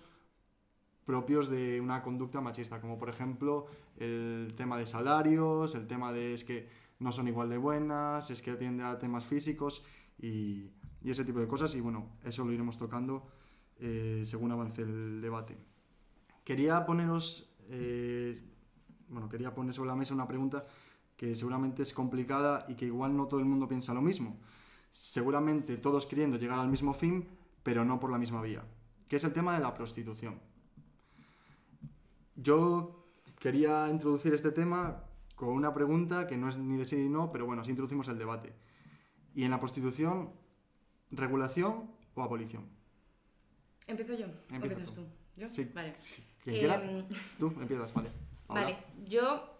propios 1.03 1.49
de 1.49 1.81
una 1.81 2.03
conducta 2.03 2.39
machista, 2.39 2.79
como 2.79 2.97
por 2.97 3.09
ejemplo 3.09 3.65
el 3.97 4.53
tema 4.55 4.77
de 4.77 4.85
salarios, 4.85 5.75
el 5.75 5.87
tema 5.87 6.13
de 6.13 6.35
es 6.35 6.45
que 6.45 6.69
no 7.01 7.11
son 7.11 7.27
igual 7.27 7.49
de 7.49 7.57
buenas, 7.57 8.29
es 8.29 8.41
que 8.43 8.51
atiende 8.51 8.83
a 8.83 8.99
temas 8.99 9.25
físicos 9.25 9.83
y, 10.19 10.69
ese 11.03 11.25
tipo 11.25 11.39
de 11.39 11.47
cosas. 11.47 11.73
Y 11.73 11.81
bueno, 11.81 12.11
eso 12.23 12.45
lo 12.45 12.51
iremos 12.51 12.77
tocando 12.77 13.25
eh, 13.79 14.21
según 14.23 14.51
avance 14.51 14.83
el 14.83 15.19
debate. 15.19 15.57
Quería 16.43 16.85
poneros, 16.85 17.55
eh, 17.69 18.39
bueno, 19.09 19.27
quería 19.27 19.53
poner 19.55 19.73
sobre 19.73 19.89
la 19.89 19.95
mesa 19.95 20.13
una 20.13 20.27
pregunta 20.27 20.63
que 21.17 21.33
seguramente 21.35 21.81
es 21.81 21.91
complicada 21.91 22.65
y 22.69 22.75
que 22.75 22.85
igual 22.85 23.17
no 23.17 23.27
todo 23.27 23.39
el 23.39 23.47
mundo 23.47 23.67
piensa 23.67 23.95
lo 23.95 24.01
mismo. 24.01 24.39
Seguramente 24.91 25.77
todos 25.77 26.05
queriendo 26.05 26.37
llegar 26.37 26.59
al 26.59 26.69
mismo 26.69 26.93
fin, 26.93 27.27
pero 27.63 27.83
no 27.83 27.99
por 27.99 28.11
la 28.11 28.19
misma 28.19 28.43
vía, 28.43 28.63
que 29.07 29.15
es 29.15 29.23
el 29.23 29.33
tema 29.33 29.55
de 29.55 29.61
la 29.61 29.73
prostitución. 29.73 30.39
Yo 32.35 33.05
quería 33.39 33.89
introducir 33.89 34.35
este 34.35 34.51
tema 34.51 35.03
con 35.41 35.49
una 35.49 35.73
pregunta 35.73 36.27
que 36.27 36.37
no 36.37 36.49
es 36.49 36.57
ni 36.59 36.77
de 36.77 36.85
sí 36.85 36.95
ni 36.97 37.09
no, 37.09 37.31
pero 37.31 37.47
bueno, 37.47 37.63
así 37.63 37.71
introducimos 37.71 38.07
el 38.09 38.19
debate. 38.19 38.53
Y 39.33 39.43
en 39.43 39.49
la 39.49 39.59
prostitución, 39.59 40.31
¿regulación 41.09 41.89
o 42.13 42.21
abolición? 42.21 42.69
¿Empiezo 43.87 44.13
yo? 44.13 44.27
¿O 44.27 44.53
Empieza 44.53 44.75
empiezas 44.75 44.93
tú. 44.93 45.01
tú? 45.01 45.07
¿Yo? 45.37 45.49
Sí, 45.49 45.71
Vale. 45.73 45.95
sí, 45.97 46.23
quien 46.43 46.57
quiera. 46.57 46.75
Em, 46.75 47.07
Tú 47.39 47.47
empiezas, 47.59 47.91
vale. 47.91 48.09
Ahora. 48.49 48.61
Vale, 48.61 48.77
yo 49.05 49.55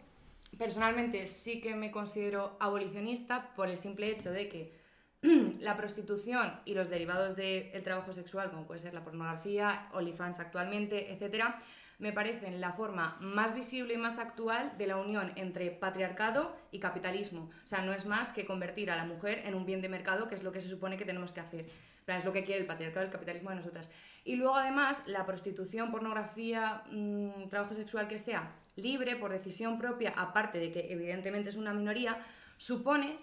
personalmente 0.56 1.26
sí 1.26 1.60
que 1.62 1.74
me 1.76 1.89
considero 1.89 2.58
abolicionista 2.60 3.56
por 3.56 3.67
el 3.67 3.76
simple 3.76 4.12
hecho 4.12 4.30
de 4.30 4.50
que 4.50 4.80
la 5.62 5.78
prostitución 5.78 6.60
y 6.63 6.76
los 6.76 6.89
derivados 6.89 7.36
del 7.36 7.82
trabajo 7.84 8.13
sexual, 8.13 8.52
como 8.52 8.67
puede 8.67 8.82
ser 8.82 8.94
la 8.94 9.04
pornografía, 9.04 9.89
OnlyFans 9.94 10.39
actualmente, 10.39 11.12
etcétera, 11.12 11.60
me 12.02 12.12
parecen 12.12 12.60
la 12.60 12.74
forma 12.74 13.16
más 13.22 13.54
visible 13.54 13.94
y 13.94 13.98
más 13.98 14.18
actual 14.18 14.74
de 14.78 14.88
la 14.88 14.98
unión 14.98 15.32
entre 15.36 15.70
patriarcado 15.70 16.58
y 16.72 16.80
capitalismo. 16.80 17.52
O 17.64 17.68
sea, 17.68 17.84
no 17.84 17.94
es 17.94 18.08
más 18.08 18.34
que 18.34 18.46
convertir 18.46 18.90
a 18.90 18.96
la 18.96 19.06
mujer 19.06 19.44
en 19.46 19.54
un 19.54 19.68
bien 19.68 19.82
de 19.82 19.88
mercado, 19.88 20.28
que 20.28 20.34
es 20.34 20.42
lo 20.42 20.52
que 20.52 20.62
se 20.62 20.68
supone 20.68 20.98
que 20.98 21.06
tenemos 21.06 21.32
que 21.32 21.42
hacer. 21.42 21.70
Pero 22.04 22.18
es 22.18 22.26
lo 22.26 22.34
que 22.34 22.44
quiere 22.44 22.60
el 22.60 22.66
patriarcado 22.68 23.06
el 23.06 23.12
capitalismo 23.12 23.52
de 23.52 23.58
nosotras. 23.58 23.92
Y 24.26 24.36
luego, 24.36 24.56
además, 24.56 25.04
la 25.06 25.28
prostitución, 25.28 25.92
pornografía, 25.92 26.84
mmm, 26.90 27.48
trabajo 27.50 27.76
sexual 27.76 28.08
que 28.08 28.18
sea 28.18 28.52
libre, 28.76 29.16
por 29.16 29.32
decisión 29.32 29.78
propia, 29.78 30.12
aparte 30.18 30.58
de 30.58 30.72
que 30.72 30.92
evidentemente 30.92 31.50
es 31.50 31.56
una 31.56 31.72
minoría, 31.72 32.18
supone 32.58 33.20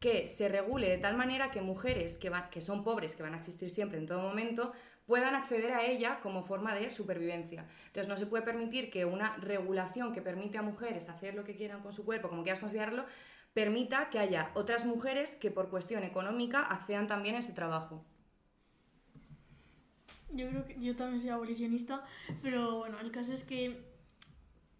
que 0.00 0.28
se 0.28 0.48
regule 0.48 0.88
de 0.88 0.98
tal 0.98 1.16
manera 1.16 1.50
que 1.50 1.60
mujeres 1.60 2.18
que, 2.18 2.30
van, 2.30 2.48
que 2.50 2.60
son 2.60 2.82
pobres, 2.82 3.14
que 3.14 3.22
van 3.22 3.34
a 3.34 3.38
existir 3.38 3.70
siempre 3.70 3.98
en 3.98 4.06
todo 4.06 4.20
momento, 4.20 4.72
puedan 5.12 5.34
acceder 5.34 5.72
a 5.72 5.84
ella 5.84 6.20
como 6.20 6.42
forma 6.42 6.74
de 6.74 6.90
supervivencia. 6.90 7.66
Entonces 7.88 8.08
no 8.08 8.16
se 8.16 8.24
puede 8.24 8.44
permitir 8.44 8.90
que 8.90 9.04
una 9.04 9.36
regulación 9.36 10.14
que 10.14 10.22
permite 10.22 10.56
a 10.56 10.62
mujeres 10.62 11.10
hacer 11.10 11.34
lo 11.34 11.44
que 11.44 11.54
quieran 11.54 11.82
con 11.82 11.92
su 11.92 12.02
cuerpo, 12.02 12.30
como 12.30 12.42
quieras 12.42 12.60
considerarlo, 12.60 13.04
permita 13.52 14.08
que 14.08 14.18
haya 14.18 14.50
otras 14.54 14.86
mujeres 14.86 15.36
que 15.36 15.50
por 15.50 15.68
cuestión 15.68 16.02
económica 16.02 16.60
accedan 16.60 17.08
también 17.08 17.34
a 17.34 17.40
ese 17.40 17.52
trabajo. 17.52 18.02
Yo 20.30 20.48
creo 20.48 20.64
que 20.64 20.80
yo 20.80 20.96
también 20.96 21.20
soy 21.20 21.28
abolicionista, 21.28 22.04
pero 22.42 22.78
bueno, 22.78 22.98
el 22.98 23.10
caso 23.10 23.34
es 23.34 23.44
que 23.44 23.92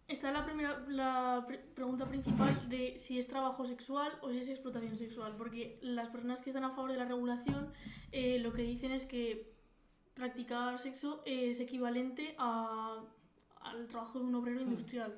está 0.09 0.33
la 0.33 0.47
primera 0.47 0.83
la 0.89 1.45
pre- 1.47 1.59
pregunta 1.59 2.07
principal 2.07 2.71
de 2.71 2.97
si 2.97 3.19
es 3.19 3.29
trabajo 3.29 3.67
sexual 3.67 4.11
o 4.23 4.31
si 4.31 4.39
es 4.39 4.49
explotación 4.49 4.97
sexual, 4.97 5.35
porque 5.37 5.79
las 5.83 6.09
personas 6.09 6.41
que 6.41 6.49
están 6.49 6.65
a 6.65 6.71
favor 6.71 6.91
de 6.91 6.97
la 6.97 7.05
regulación 7.05 7.71
eh, 8.13 8.39
lo 8.39 8.55
que 8.55 8.63
dicen 8.63 8.93
es 8.93 9.05
que 9.05 9.52
practicar 10.15 10.79
sexo 10.79 11.23
es 11.25 11.61
equivalente 11.61 12.35
a- 12.39 13.01
al 13.61 13.87
trabajo 13.87 14.19
de 14.19 14.25
un 14.27 14.35
obrero 14.35 14.61
industrial. 14.61 15.15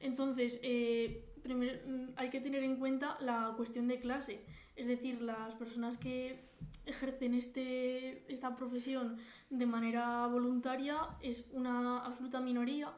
Entonces, 0.00 0.58
eh, 0.62 1.24
primero 1.42 1.78
mm, 1.86 2.10
hay 2.16 2.30
que 2.30 2.40
tener 2.40 2.62
en 2.62 2.76
cuenta 2.76 3.16
la 3.20 3.54
cuestión 3.56 3.88
de 3.88 3.98
clase, 3.98 4.44
es 4.76 4.86
decir, 4.86 5.20
las 5.20 5.54
personas 5.56 5.98
que 5.98 6.48
ejercen 6.86 7.34
este, 7.34 8.32
esta 8.32 8.54
profesión 8.56 9.18
de 9.50 9.66
manera 9.66 10.26
voluntaria 10.28 10.96
es 11.20 11.44
una 11.52 11.98
absoluta 12.04 12.40
minoría 12.40 12.92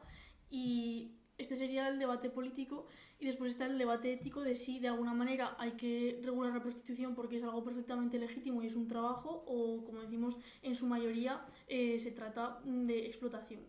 y 0.49 1.11
este 1.37 1.55
sería 1.55 1.87
el 1.87 1.99
debate 1.99 2.29
político 2.29 2.85
y 3.19 3.25
después 3.25 3.53
está 3.53 3.65
el 3.65 3.77
debate 3.77 4.13
ético 4.13 4.41
de 4.41 4.55
si 4.55 4.79
de 4.79 4.89
alguna 4.89 5.13
manera 5.13 5.55
hay 5.59 5.71
que 5.71 6.19
regular 6.23 6.53
la 6.53 6.61
prostitución 6.61 7.15
porque 7.15 7.37
es 7.37 7.43
algo 7.43 7.63
perfectamente 7.63 8.19
legítimo 8.19 8.61
y 8.61 8.67
es 8.67 8.75
un 8.75 8.87
trabajo 8.87 9.43
o 9.47 9.83
como 9.83 10.01
decimos 10.01 10.37
en 10.61 10.75
su 10.75 10.85
mayoría 10.85 11.45
eh, 11.67 11.99
se 11.99 12.11
trata 12.11 12.59
de 12.63 13.05
explotación. 13.05 13.61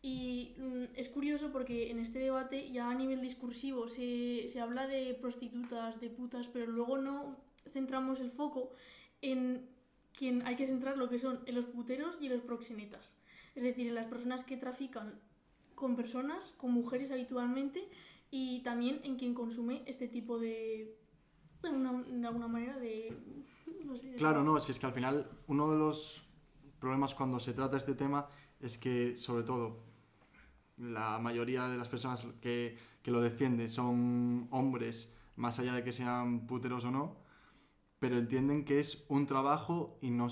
Y 0.00 0.54
mm, 0.58 0.84
es 0.94 1.08
curioso 1.08 1.50
porque 1.50 1.90
en 1.90 1.98
este 1.98 2.20
debate 2.20 2.70
ya 2.70 2.88
a 2.88 2.94
nivel 2.94 3.20
discursivo 3.20 3.88
se, 3.88 4.48
se 4.48 4.60
habla 4.60 4.86
de 4.86 5.14
prostitutas, 5.14 6.00
de 6.00 6.10
putas, 6.10 6.46
pero 6.48 6.66
luego 6.66 6.98
no 6.98 7.36
centramos 7.72 8.20
el 8.20 8.30
foco 8.30 8.70
en 9.22 9.66
quien 10.12 10.46
hay 10.46 10.56
que 10.56 10.66
centrar 10.66 10.96
lo 10.96 11.08
que 11.08 11.18
son 11.18 11.40
en 11.46 11.54
los 11.54 11.66
puteros 11.66 12.18
y 12.20 12.26
en 12.26 12.32
los 12.32 12.42
proxenetas. 12.42 13.16
Es 13.54 13.62
decir, 13.62 13.88
en 13.88 13.94
las 13.94 14.06
personas 14.06 14.44
que 14.44 14.56
trafican 14.56 15.20
con 15.78 15.94
personas, 15.96 16.52
con 16.56 16.72
mujeres 16.72 17.10
habitualmente, 17.10 17.88
y 18.30 18.62
también 18.62 19.00
en 19.04 19.16
quien 19.16 19.32
consume 19.34 19.82
este 19.86 20.08
tipo 20.08 20.38
de. 20.38 20.96
de, 21.62 21.68
una- 21.70 22.02
de 22.02 22.26
alguna 22.26 22.48
manera 22.48 22.76
de. 22.78 23.16
no 23.84 23.96
sé. 23.96 24.10
de 24.10 24.16
Claro, 24.16 24.42
no, 24.42 24.60
si 24.60 24.72
es 24.72 24.78
que 24.78 24.86
al 24.86 24.92
final 24.92 25.30
uno 25.46 25.70
de 25.70 25.78
los 25.78 26.24
problemas 26.80 27.14
cuando 27.14 27.38
se 27.40 27.52
trata 27.52 27.76
este 27.76 27.94
tema 27.94 28.28
es 28.60 28.76
que, 28.76 29.16
sobre 29.16 29.44
todo, 29.44 29.84
la 30.76 31.18
mayoría 31.18 31.68
de 31.68 31.76
las 31.76 31.88
personas 31.88 32.24
que, 32.40 32.76
que 33.02 33.10
lo 33.10 33.20
defienden 33.20 33.68
son 33.68 34.48
hombres, 34.50 35.14
más 35.36 35.58
allá 35.58 35.74
de 35.74 35.84
que 35.84 35.92
sean 35.92 36.46
puteros 36.46 36.84
o 36.84 36.90
no, 36.90 37.16
pero 38.00 38.16
entienden 38.18 38.64
que 38.64 38.78
es 38.80 39.04
un 39.08 39.26
trabajo 39.26 39.98
y 40.00 40.10
no 40.10 40.28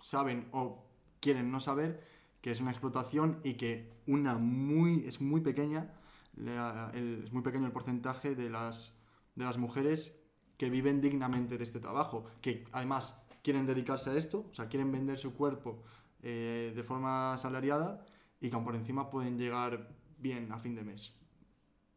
saben 0.00 0.48
o 0.52 0.84
quieren 1.20 1.50
no 1.50 1.60
saber 1.60 2.04
que 2.40 2.50
es 2.50 2.60
una 2.60 2.70
explotación 2.70 3.40
y 3.44 3.54
que 3.54 3.92
una 4.06 4.38
muy, 4.38 5.04
es 5.06 5.20
muy 5.20 5.40
pequeña, 5.40 5.92
la- 6.36 6.90
el- 6.94 7.24
es 7.24 7.32
muy 7.32 7.42
pequeño 7.42 7.66
el 7.66 7.72
porcentaje 7.72 8.34
de 8.34 8.48
las, 8.50 8.94
de 9.34 9.44
las 9.44 9.58
mujeres 9.58 10.14
que 10.56 10.70
viven 10.70 11.00
dignamente 11.00 11.56
de 11.58 11.64
este 11.64 11.80
trabajo, 11.80 12.26
que 12.40 12.64
además 12.72 13.20
quieren 13.42 13.66
dedicarse 13.66 14.10
a 14.10 14.16
esto, 14.16 14.46
o 14.50 14.54
sea, 14.54 14.68
quieren 14.68 14.90
vender 14.92 15.18
su 15.18 15.34
cuerpo 15.34 15.82
eh, 16.22 16.72
de 16.74 16.82
forma 16.82 17.32
asalariada 17.32 18.04
y 18.40 18.50
que 18.50 18.58
por 18.58 18.74
encima 18.74 19.08
pueden 19.10 19.38
llegar 19.38 19.94
bien 20.18 20.50
a 20.52 20.58
fin 20.58 20.74
de 20.74 20.82
mes. 20.82 21.14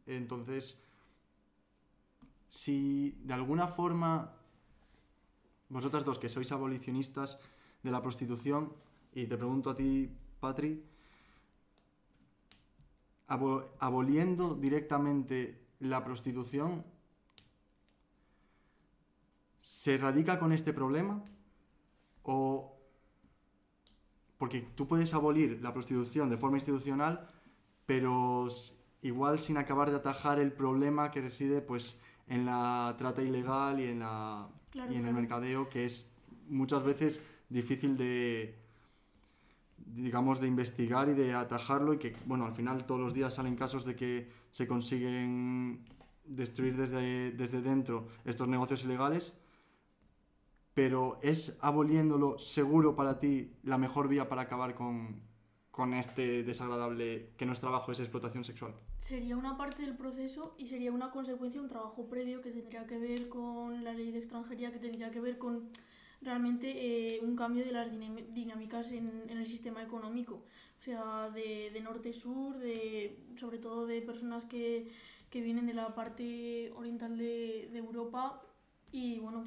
Entonces, 0.05 0.79
si 2.47 3.17
de 3.23 3.33
alguna 3.33 3.67
forma 3.67 4.35
vosotras 5.69 6.03
dos 6.03 6.19
que 6.19 6.29
sois 6.29 6.51
abolicionistas 6.51 7.39
de 7.81 7.91
la 7.91 8.01
prostitución, 8.01 8.73
y 9.13 9.25
te 9.27 9.37
pregunto 9.37 9.69
a 9.71 9.75
ti, 9.75 10.09
Patri, 10.45 10.83
abo- 13.27 13.69
aboliendo 13.79 14.55
directamente 14.55 15.61
la 15.79 16.03
prostitución, 16.03 16.83
¿se 19.59 19.97
radica 19.97 20.39
con 20.39 20.51
este 20.51 20.73
problema? 20.73 21.23
¿O 22.23 22.75
porque 24.39 24.61
tú 24.75 24.87
puedes 24.87 25.13
abolir 25.13 25.59
la 25.61 25.71
prostitución 25.71 26.27
de 26.31 26.37
forma 26.37 26.57
institucional, 26.57 27.27
pero 27.85 28.47
igual 29.03 29.39
sin 29.39 29.57
acabar 29.57 29.91
de 29.91 29.97
atajar 29.97 30.39
el 30.39 30.51
problema 30.51 31.11
que 31.11 31.21
reside 31.21 31.61
pues 31.61 31.99
en 32.27 32.45
la 32.47 32.95
trata 32.97 33.21
ilegal 33.21 33.79
y 33.79 33.85
en 33.85 33.99
la 33.99 34.49
Claro, 34.71 34.91
y 34.91 34.95
en 34.95 35.05
el 35.05 35.13
mercadeo 35.13 35.69
que 35.69 35.85
es 35.85 36.07
muchas 36.49 36.81
veces 36.83 37.21
difícil 37.49 37.97
de 37.97 38.57
digamos 39.93 40.39
de 40.39 40.47
investigar 40.47 41.09
y 41.09 41.13
de 41.13 41.33
atajarlo 41.33 41.93
y 41.93 41.97
que 41.97 42.15
bueno 42.25 42.45
al 42.45 42.55
final 42.55 42.85
todos 42.85 43.01
los 43.01 43.13
días 43.13 43.33
salen 43.33 43.55
casos 43.55 43.85
de 43.85 43.95
que 43.95 44.29
se 44.51 44.67
consiguen 44.67 45.85
destruir 46.25 46.75
desde, 46.77 47.31
desde 47.31 47.61
dentro 47.61 48.07
estos 48.25 48.47
negocios 48.47 48.83
ilegales 48.83 49.35
pero 50.73 51.19
es 51.21 51.57
aboliéndolo 51.61 52.39
seguro 52.39 52.95
para 52.95 53.19
ti 53.19 53.53
la 53.63 53.77
mejor 53.77 54.07
vía 54.07 54.29
para 54.29 54.43
acabar 54.43 54.73
con, 54.75 55.21
con 55.71 55.93
este 55.93 56.43
desagradable 56.43 57.33
que 57.37 57.45
no 57.45 57.53
es 57.53 57.59
trabajo 57.59 57.91
es 57.91 57.99
explotación 57.99 58.43
sexual 58.43 58.73
Sería 59.01 59.35
una 59.35 59.57
parte 59.57 59.81
del 59.81 59.97
proceso 59.97 60.53
y 60.59 60.67
sería 60.67 60.91
una 60.91 61.09
consecuencia, 61.09 61.59
un 61.59 61.67
trabajo 61.67 62.07
previo 62.07 62.39
que 62.39 62.51
tendría 62.51 62.85
que 62.85 62.99
ver 62.99 63.29
con 63.29 63.83
la 63.83 63.93
ley 63.93 64.11
de 64.11 64.19
extranjería, 64.19 64.71
que 64.71 64.77
tendría 64.77 65.09
que 65.09 65.19
ver 65.19 65.39
con 65.39 65.71
realmente 66.21 67.15
eh, 67.15 67.19
un 67.21 67.35
cambio 67.35 67.65
de 67.65 67.71
las 67.71 67.89
dinámicas 68.33 68.91
en, 68.91 69.23
en 69.27 69.37
el 69.37 69.47
sistema 69.47 69.81
económico. 69.81 70.43
O 70.79 70.83
sea, 70.83 71.29
de, 71.29 71.69
de 71.71 71.81
norte-sur, 71.81 72.57
de, 72.57 73.17
sobre 73.35 73.59
todo 73.59 73.85
de 73.85 74.01
personas 74.01 74.45
que, 74.45 74.91
que 75.29 75.41
vienen 75.41 75.67
de 75.67 75.73
la 75.73 75.93
parte 75.93 76.71
oriental 76.75 77.17
de, 77.17 77.69
de 77.71 77.77
Europa 77.77 78.41
y 78.91 79.19
bueno, 79.19 79.43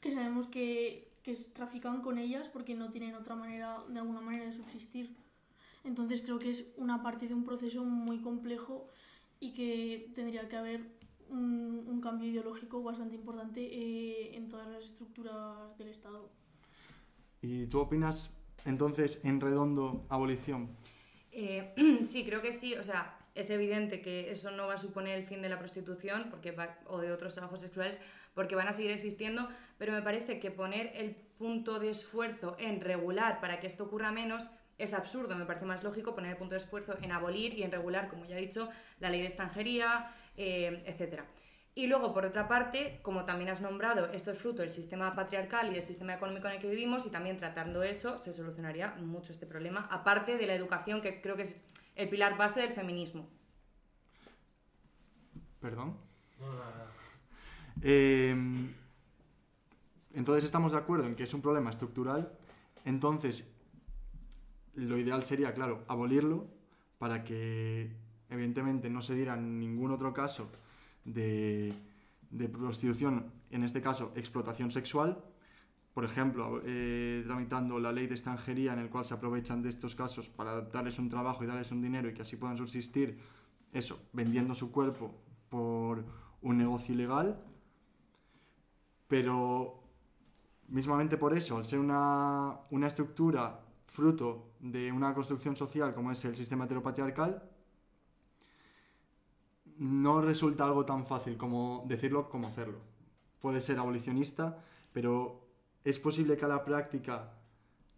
que 0.00 0.12
sabemos 0.12 0.46
que, 0.46 1.08
que 1.22 1.34
trafican 1.34 2.02
con 2.02 2.18
ellas 2.18 2.48
porque 2.48 2.74
no 2.74 2.90
tienen 2.90 3.14
otra 3.14 3.34
manera, 3.34 3.82
de 3.88 3.98
alguna 3.98 4.20
manera, 4.20 4.44
de 4.44 4.52
subsistir. 4.52 5.16
Entonces 5.84 6.22
creo 6.22 6.38
que 6.38 6.50
es 6.50 6.66
una 6.76 7.02
parte 7.02 7.26
de 7.26 7.34
un 7.34 7.44
proceso 7.44 7.84
muy 7.84 8.20
complejo 8.20 8.88
y 9.40 9.52
que 9.52 10.10
tendría 10.14 10.48
que 10.48 10.56
haber 10.56 10.97
un, 11.28 11.84
un 11.88 12.00
cambio 12.00 12.28
ideológico 12.30 12.82
bastante 12.82 13.14
importante 13.14 13.60
eh, 13.62 14.36
en 14.36 14.48
todas 14.48 14.68
las 14.68 14.84
estructuras 14.84 15.76
del 15.78 15.88
Estado. 15.88 16.30
¿y 17.40 17.66
tú 17.66 17.80
opinas 17.80 18.34
entonces 18.64 19.24
en 19.24 19.40
redondo 19.40 20.04
abolición? 20.08 20.76
Eh, 21.32 21.72
sí, 22.02 22.24
creo 22.24 22.40
que 22.42 22.52
sí. 22.52 22.74
O 22.74 22.82
sea, 22.82 23.16
es 23.34 23.50
evidente 23.50 24.00
que 24.00 24.30
eso 24.32 24.50
no 24.50 24.66
va 24.66 24.74
a 24.74 24.78
suponer 24.78 25.16
el 25.18 25.24
fin 25.24 25.42
de 25.42 25.48
la 25.48 25.58
prostitución 25.58 26.26
porque 26.30 26.50
va- 26.52 26.78
o 26.86 26.98
de 26.98 27.12
otros 27.12 27.34
trabajos 27.34 27.60
sexuales 27.60 28.00
porque 28.34 28.54
van 28.54 28.68
a 28.68 28.72
seguir 28.72 28.90
existiendo, 28.92 29.48
pero 29.78 29.92
me 29.92 30.02
parece 30.02 30.38
que 30.38 30.50
poner 30.50 30.92
el 30.94 31.14
punto 31.14 31.78
de 31.80 31.90
esfuerzo 31.90 32.56
en 32.58 32.80
regular 32.80 33.40
para 33.40 33.58
que 33.60 33.66
esto 33.66 33.84
ocurra 33.84 34.12
menos 34.12 34.48
es 34.78 34.94
absurdo. 34.94 35.34
Me 35.36 35.44
parece 35.44 35.66
más 35.66 35.82
lógico 35.82 36.14
poner 36.14 36.32
el 36.32 36.36
punto 36.36 36.54
de 36.54 36.60
esfuerzo 36.60 36.96
en 37.02 37.10
abolir 37.10 37.54
y 37.58 37.64
en 37.64 37.72
regular, 37.72 38.08
como 38.08 38.26
ya 38.26 38.36
he 38.38 38.40
dicho, 38.40 38.68
la 39.00 39.10
ley 39.10 39.20
de 39.20 39.26
extranjería, 39.26 40.12
eh, 40.38 40.82
etc. 40.86 41.22
Y 41.74 41.86
luego, 41.86 42.14
por 42.14 42.24
otra 42.24 42.48
parte, 42.48 43.00
como 43.02 43.24
también 43.24 43.50
has 43.50 43.60
nombrado, 43.60 44.06
esto 44.12 44.30
es 44.30 44.38
fruto 44.38 44.62
del 44.62 44.70
sistema 44.70 45.14
patriarcal 45.14 45.68
y 45.68 45.74
del 45.74 45.82
sistema 45.82 46.14
económico 46.14 46.48
en 46.48 46.54
el 46.54 46.60
que 46.60 46.70
vivimos 46.70 47.06
y 47.06 47.10
también 47.10 47.36
tratando 47.36 47.82
eso 47.82 48.18
se 48.18 48.32
solucionaría 48.32 48.94
mucho 48.94 49.32
este 49.32 49.46
problema, 49.46 49.86
aparte 49.90 50.36
de 50.36 50.46
la 50.46 50.54
educación, 50.54 51.00
que 51.00 51.20
creo 51.20 51.36
que 51.36 51.42
es 51.42 51.56
el 51.94 52.08
pilar 52.08 52.36
base 52.36 52.60
del 52.60 52.72
feminismo. 52.72 53.28
¿Perdón? 55.60 55.96
No. 56.40 56.46
Eh, 57.82 58.34
entonces 60.14 60.44
estamos 60.44 60.72
de 60.72 60.78
acuerdo 60.78 61.06
en 61.06 61.14
que 61.14 61.24
es 61.24 61.34
un 61.34 61.42
problema 61.42 61.70
estructural. 61.70 62.32
Entonces, 62.84 63.48
lo 64.74 64.98
ideal 64.98 65.22
sería, 65.22 65.52
claro, 65.54 65.84
abolirlo 65.88 66.46
para 66.98 67.24
que 67.24 67.92
evidentemente 68.30 68.90
no 68.90 69.02
se 69.02 69.14
diera 69.14 69.36
ningún 69.36 69.90
otro 69.90 70.12
caso 70.12 70.50
de, 71.04 71.72
de 72.30 72.48
prostitución, 72.48 73.32
en 73.50 73.64
este 73.64 73.80
caso 73.80 74.12
explotación 74.14 74.70
sexual. 74.70 75.22
Por 75.94 76.04
ejemplo, 76.04 76.60
eh, 76.64 77.24
tramitando 77.26 77.80
la 77.80 77.90
ley 77.90 78.06
de 78.06 78.14
extranjería 78.14 78.72
en 78.72 78.78
el 78.78 78.88
cual 78.88 79.04
se 79.04 79.14
aprovechan 79.14 79.62
de 79.62 79.68
estos 79.68 79.94
casos 79.94 80.28
para 80.28 80.60
darles 80.60 80.98
un 80.98 81.08
trabajo 81.08 81.42
y 81.42 81.46
darles 81.46 81.72
un 81.72 81.82
dinero 81.82 82.08
y 82.08 82.14
que 82.14 82.22
así 82.22 82.36
puedan 82.36 82.56
subsistir, 82.56 83.18
eso, 83.72 84.00
vendiendo 84.12 84.54
su 84.54 84.70
cuerpo 84.70 85.12
por 85.48 86.04
un 86.40 86.56
negocio 86.56 86.94
ilegal 86.94 87.42
pero 89.08 89.82
mismamente 90.68 91.16
por 91.16 91.36
eso, 91.36 91.56
al 91.56 91.64
ser 91.64 91.80
una, 91.80 92.60
una 92.70 92.86
estructura 92.86 93.64
fruto 93.86 94.52
de 94.60 94.92
una 94.92 95.14
construcción 95.14 95.56
social 95.56 95.94
como 95.94 96.12
es 96.12 96.24
el 96.26 96.36
sistema 96.36 96.66
heteropatriarcal, 96.66 97.47
no 99.78 100.20
resulta 100.20 100.64
algo 100.64 100.84
tan 100.84 101.06
fácil 101.06 101.36
como 101.36 101.84
decirlo 101.86 102.28
como 102.28 102.48
hacerlo. 102.48 102.78
Puede 103.40 103.60
ser 103.60 103.78
abolicionista, 103.78 104.58
pero 104.92 105.48
es 105.84 105.98
posible 105.98 106.36
que 106.36 106.44
a 106.44 106.48
la 106.48 106.64
práctica 106.64 107.32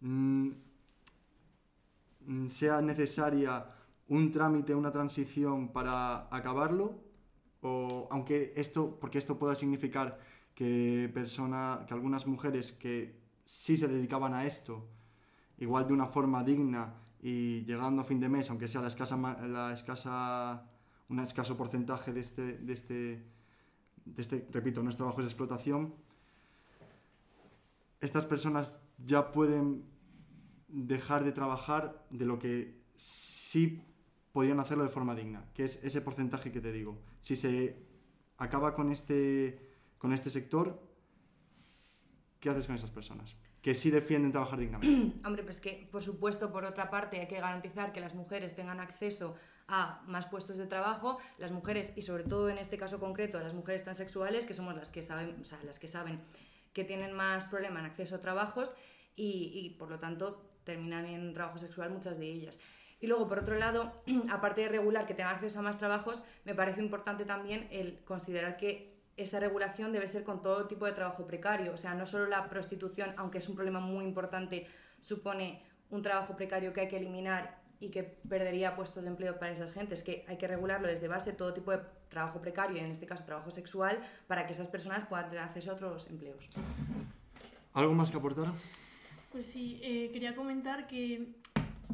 mm, 0.01 0.49
mm, 2.27 2.49
sea 2.49 2.81
necesaria 2.81 3.65
un 4.07 4.31
trámite, 4.31 4.75
una 4.75 4.91
transición 4.91 5.69
para 5.69 6.27
acabarlo, 6.35 6.99
o 7.61 8.07
aunque 8.11 8.53
esto, 8.55 8.97
porque 8.99 9.17
esto 9.17 9.37
pueda 9.37 9.55
significar 9.55 10.19
que, 10.53 11.09
persona, 11.13 11.85
que 11.87 11.93
algunas 11.93 12.27
mujeres 12.27 12.71
que 12.71 13.19
sí 13.43 13.77
se 13.77 13.87
dedicaban 13.87 14.33
a 14.33 14.45
esto, 14.45 14.87
igual 15.57 15.87
de 15.87 15.93
una 15.93 16.07
forma 16.07 16.43
digna 16.43 16.93
y 17.21 17.63
llegando 17.65 18.01
a 18.01 18.03
fin 18.03 18.19
de 18.19 18.29
mes, 18.29 18.49
aunque 18.49 18.67
sea 18.67 18.81
la 18.81 18.87
escasa, 18.87 19.15
la 19.47 19.73
escasa, 19.73 20.70
un 21.11 21.19
escaso 21.19 21.57
porcentaje 21.57 22.13
de 22.13 22.21
este, 22.21 22.57
de 22.57 22.73
este, 22.73 23.23
de 24.05 24.21
este, 24.21 24.47
repito, 24.49 24.81
no 24.81 24.89
es 24.89 24.95
trabajo, 24.95 25.19
es 25.19 25.27
explotación, 25.27 25.93
estas 27.99 28.25
personas 28.25 28.79
ya 28.97 29.31
pueden 29.31 29.83
dejar 30.69 31.25
de 31.25 31.33
trabajar 31.33 32.05
de 32.09 32.25
lo 32.25 32.39
que 32.39 32.81
sí 32.95 33.83
podrían 34.31 34.61
hacerlo 34.61 34.83
de 34.83 34.89
forma 34.89 35.13
digna, 35.13 35.45
que 35.53 35.65
es 35.65 35.83
ese 35.83 36.01
porcentaje 36.01 36.51
que 36.51 36.61
te 36.61 36.71
digo. 36.71 36.97
Si 37.19 37.35
se 37.35 37.75
acaba 38.37 38.73
con 38.73 38.89
este, 38.89 39.69
con 39.97 40.13
este 40.13 40.29
sector, 40.29 40.81
¿qué 42.39 42.49
haces 42.49 42.67
con 42.67 42.75
esas 42.75 42.89
personas? 42.89 43.35
Que 43.61 43.75
sí 43.75 43.91
defienden 43.91 44.31
trabajar 44.31 44.59
dignamente. 44.59 45.19
Hombre, 45.27 45.43
pues 45.43 45.59
que 45.59 45.89
por 45.91 46.01
supuesto, 46.01 46.53
por 46.53 46.63
otra 46.63 46.89
parte, 46.89 47.19
hay 47.19 47.27
que 47.27 47.35
garantizar 47.35 47.91
que 47.91 47.99
las 47.99 48.15
mujeres 48.15 48.55
tengan 48.55 48.79
acceso 48.79 49.35
a 49.71 50.01
más 50.05 50.27
puestos 50.27 50.57
de 50.57 50.67
trabajo, 50.67 51.17
las 51.37 51.51
mujeres 51.51 51.93
y 51.95 52.01
sobre 52.01 52.25
todo 52.25 52.49
en 52.49 52.57
este 52.57 52.77
caso 52.77 52.99
concreto 52.99 53.39
las 53.39 53.53
mujeres 53.53 53.83
transexuales, 53.83 54.45
que 54.45 54.53
somos 54.53 54.75
las 54.75 54.91
que 54.91 55.01
saben, 55.01 55.37
o 55.41 55.45
sea, 55.45 55.57
las 55.63 55.79
que 55.79 55.87
saben 55.87 56.21
que 56.73 56.83
tienen 56.83 57.13
más 57.13 57.47
problema 57.47 57.79
en 57.79 57.85
acceso 57.85 58.15
a 58.15 58.21
trabajos 58.21 58.75
y, 59.15 59.51
y, 59.53 59.71
por 59.71 59.89
lo 59.89 59.99
tanto 59.99 60.45
terminan 60.65 61.05
en 61.05 61.33
trabajo 61.33 61.57
sexual 61.57 61.89
muchas 61.89 62.19
de 62.19 62.29
ellas. 62.29 62.59
Y 62.99 63.07
luego, 63.07 63.27
por 63.27 63.39
otro 63.39 63.57
lado, 63.57 64.03
aparte 64.29 64.61
de 64.61 64.67
regular 64.67 65.05
que 65.07 65.13
tengan 65.13 65.35
acceso 65.35 65.59
a 65.59 65.63
más 65.63 65.77
trabajos, 65.77 66.21
me 66.43 66.53
parece 66.53 66.81
importante 66.81 67.25
también 67.25 67.67
el 67.71 68.03
considerar 68.03 68.57
que 68.57 68.91
esa 69.17 69.39
regulación 69.39 69.91
debe 69.91 70.07
ser 70.07 70.23
con 70.23 70.41
todo 70.41 70.67
tipo 70.67 70.85
de 70.85 70.91
trabajo 70.91 71.25
precario. 71.25 71.73
O 71.73 71.77
sea, 71.77 71.95
no 71.95 72.05
solo 72.05 72.27
la 72.27 72.49
prostitución, 72.49 73.13
aunque 73.17 73.37
es 73.39 73.49
un 73.49 73.55
problema 73.55 73.79
muy 73.79 74.05
importante, 74.05 74.67
supone 74.99 75.63
un 75.89 76.01
trabajo 76.01 76.35
precario 76.35 76.73
que 76.73 76.81
hay 76.81 76.87
que 76.87 76.97
eliminar 76.97 77.60
y 77.81 77.89
que 77.89 78.03
perdería 78.03 78.75
puestos 78.75 79.03
de 79.03 79.09
empleo 79.09 79.37
para 79.39 79.51
esas 79.51 79.73
gentes, 79.73 80.03
que 80.03 80.23
hay 80.27 80.37
que 80.37 80.47
regularlo 80.47 80.87
desde 80.87 81.07
base 81.07 81.33
todo 81.33 81.51
tipo 81.51 81.71
de 81.71 81.79
trabajo 82.09 82.39
precario, 82.39 82.77
y 82.77 82.79
en 82.79 82.91
este 82.91 83.07
caso 83.07 83.25
trabajo 83.25 83.49
sexual, 83.49 83.99
para 84.27 84.45
que 84.45 84.53
esas 84.53 84.67
personas 84.67 85.03
puedan 85.05 85.29
tener 85.29 85.43
acceso 85.43 85.71
a 85.71 85.73
otros 85.73 86.07
empleos. 86.07 86.47
¿Algo 87.73 87.93
más 87.93 88.11
que 88.11 88.17
aportar? 88.17 88.47
Pues 89.31 89.47
sí, 89.47 89.79
eh, 89.81 90.11
quería 90.13 90.35
comentar 90.35 90.87
que 90.87 91.33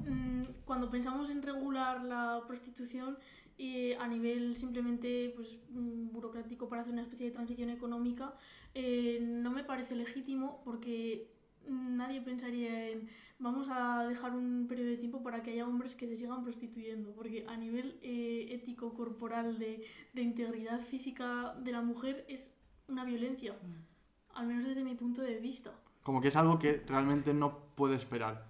mm, 0.05 0.41
cuando 0.65 0.89
pensamos 0.89 1.29
en 1.29 1.41
regular 1.41 2.03
la 2.03 2.41
prostitución 2.45 3.17
y 3.57 3.93
a 3.93 4.07
nivel 4.07 4.57
simplemente 4.57 5.31
pues, 5.37 5.57
mm, 5.69 6.11
burocrático 6.11 6.67
para 6.67 6.81
hacer 6.81 6.93
una 6.93 7.03
especie 7.03 7.27
de 7.27 7.31
transición 7.31 7.69
económica, 7.69 8.33
eh, 8.73 9.19
no 9.21 9.51
me 9.51 9.63
parece 9.63 9.95
legítimo 9.95 10.61
porque 10.65 11.31
nadie 11.69 12.21
pensaría 12.21 12.89
en 12.89 13.09
vamos 13.39 13.67
a 13.69 14.05
dejar 14.07 14.35
un 14.35 14.65
periodo 14.67 14.89
de 14.89 14.97
tiempo 14.97 15.21
para 15.21 15.43
que 15.43 15.51
haya 15.51 15.67
hombres 15.67 15.95
que 15.95 16.07
se 16.07 16.15
sigan 16.15 16.43
prostituyendo, 16.43 17.11
porque 17.13 17.45
a 17.47 17.55
nivel 17.55 17.99
eh, 18.01 18.47
ético, 18.51 18.93
corporal, 18.93 19.59
de, 19.59 19.83
de, 20.13 20.21
integridad 20.21 20.79
física 20.79 21.53
de 21.59 21.71
la 21.71 21.81
mujer 21.81 22.25
es 22.27 22.51
una 22.87 23.03
violencia, 23.03 23.53
mm. 23.53 24.37
al 24.37 24.47
menos 24.47 24.65
desde 24.65 24.83
mi 24.83 24.95
punto 24.95 25.21
de 25.21 25.39
vista. 25.39 25.71
Como 26.03 26.21
que 26.21 26.29
es 26.29 26.35
algo 26.35 26.57
que 26.57 26.83
realmente 26.87 27.33
no 27.33 27.59
puede 27.75 27.95
esperar. 27.95 28.45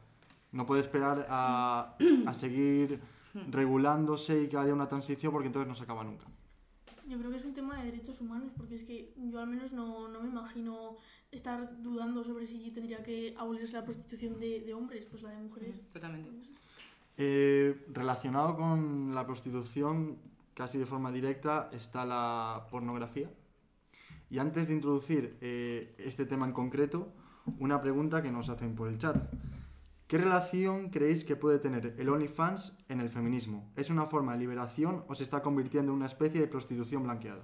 No 0.51 0.65
puede 0.65 0.81
esperar 0.81 1.25
a, 1.29 1.97
a 2.25 2.33
seguir 2.33 3.01
mm. 3.33 3.51
regulándose 3.51 4.43
y 4.43 4.47
que 4.47 4.57
haya 4.57 4.73
una 4.73 4.87
transición 4.87 5.33
porque 5.33 5.47
entonces 5.47 5.67
no 5.67 5.75
se 5.75 5.83
acaba 5.83 6.03
nunca. 6.03 6.27
Yo 7.07 7.17
creo 7.17 7.31
que 7.31 7.37
es 7.37 7.45
un 7.45 7.53
tema 7.53 7.77
de 7.77 7.85
derechos 7.91 8.19
humanos, 8.19 8.51
porque 8.57 8.75
es 8.75 8.83
que 8.83 9.13
yo 9.15 9.39
al 9.39 9.47
menos 9.47 9.71
no, 9.71 10.07
no 10.09 10.21
me 10.21 10.29
imagino 10.29 10.97
estar 11.31 11.81
dudando 11.81 12.23
sobre 12.23 12.47
si 12.47 12.69
tendría 12.71 13.01
que 13.03 13.33
abolirse 13.37 13.73
la 13.73 13.83
prostitución 13.83 14.39
de, 14.39 14.61
de 14.61 14.73
hombres, 14.73 15.05
pues 15.05 15.23
la 15.23 15.31
de 15.31 15.37
mujeres. 15.37 15.81
Totalmente. 15.93 16.49
Eh, 17.17 17.85
relacionado 17.93 18.55
con 18.55 19.15
la 19.15 19.25
prostitución, 19.25 20.17
casi 20.53 20.77
de 20.77 20.85
forma 20.85 21.11
directa, 21.11 21.69
está 21.71 22.05
la 22.05 22.67
pornografía. 22.69 23.29
Y 24.29 24.39
antes 24.39 24.67
de 24.67 24.75
introducir 24.75 25.37
eh, 25.41 25.95
este 25.97 26.25
tema 26.25 26.45
en 26.45 26.51
concreto, 26.51 27.11
una 27.59 27.81
pregunta 27.81 28.21
que 28.21 28.31
nos 28.31 28.49
hacen 28.49 28.75
por 28.75 28.89
el 28.89 28.97
chat. 28.97 29.15
¿Qué 30.07 30.17
relación 30.17 30.89
creéis 30.89 31.25
que 31.25 31.35
puede 31.35 31.59
tener 31.59 31.95
el 31.97 32.07
OnlyFans 32.07 32.71
en 32.87 33.01
el 33.01 33.09
feminismo? 33.09 33.69
¿Es 33.75 33.89
una 33.89 34.05
forma 34.05 34.31
de 34.31 34.39
liberación 34.39 35.03
o 35.09 35.15
se 35.15 35.23
está 35.23 35.41
convirtiendo 35.41 35.91
en 35.91 35.97
una 35.97 36.05
especie 36.05 36.39
de 36.39 36.47
prostitución 36.47 37.03
blanqueada? 37.03 37.43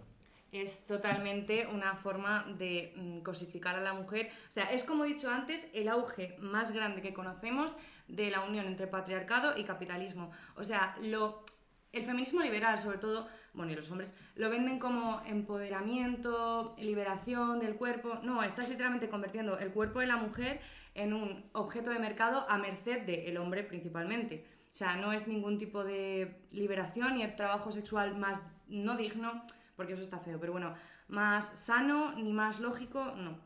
es 0.54 0.86
totalmente 0.86 1.66
una 1.66 1.96
forma 1.96 2.46
de 2.60 2.94
mm, 2.96 3.20
cosificar 3.22 3.76
a 3.76 3.82
la 3.82 3.94
mujer. 3.94 4.30
O 4.48 4.52
sea, 4.52 4.66
es 4.66 4.84
como 4.84 5.04
he 5.04 5.08
dicho 5.08 5.28
antes, 5.32 5.68
el 5.74 5.90
auge 5.90 6.38
más 6.40 6.72
grande 6.72 7.02
que 7.02 7.12
conocemos 7.12 7.76
de 8.08 8.30
la 8.30 8.42
unión 8.42 8.68
entre 8.68 8.86
patriarcado 8.86 9.58
y 9.58 9.64
capitalismo. 9.64 10.32
O 10.56 10.64
sea, 10.64 10.96
lo, 11.02 11.44
el 11.92 12.04
feminismo 12.04 12.42
liberal, 12.42 12.78
sobre 12.78 13.00
todo, 13.00 13.28
bueno, 13.54 13.72
y 13.72 13.76
los 13.76 13.90
hombres, 13.90 14.14
lo 14.36 14.52
venden 14.52 14.78
como 14.78 15.24
empoderamiento, 15.26 16.76
liberación 16.78 17.60
del 17.60 17.76
cuerpo. 17.76 18.20
No, 18.22 18.44
estás 18.44 18.70
literalmente 18.70 19.10
convirtiendo 19.10 19.58
el 19.58 19.72
cuerpo 19.72 20.02
de 20.02 20.08
la 20.08 20.18
mujer 20.18 20.62
en 20.96 21.14
un 21.14 21.46
objeto 21.54 21.90
de 21.90 22.00
mercado 22.00 22.46
a 22.50 22.58
merced 22.58 23.06
del 23.06 23.38
hombre 23.38 23.64
principalmente. 23.64 24.46
O 24.70 24.74
sea, 24.74 24.96
no 24.96 25.14
es 25.14 25.28
ningún 25.28 25.58
tipo 25.58 25.84
de 25.84 26.48
liberación 26.52 27.18
y 27.18 27.24
el 27.24 27.36
trabajo 27.36 27.72
sexual 27.72 28.18
más 28.18 28.42
no 28.68 28.98
digno 28.98 29.44
porque 29.76 29.94
eso 29.94 30.04
está 30.04 30.20
feo, 30.20 30.40
pero 30.40 30.52
bueno, 30.52 30.74
más 31.08 31.60
sano 31.60 32.14
ni 32.16 32.34
más 32.34 32.60
lógico, 32.60 33.14
no. 33.16 33.38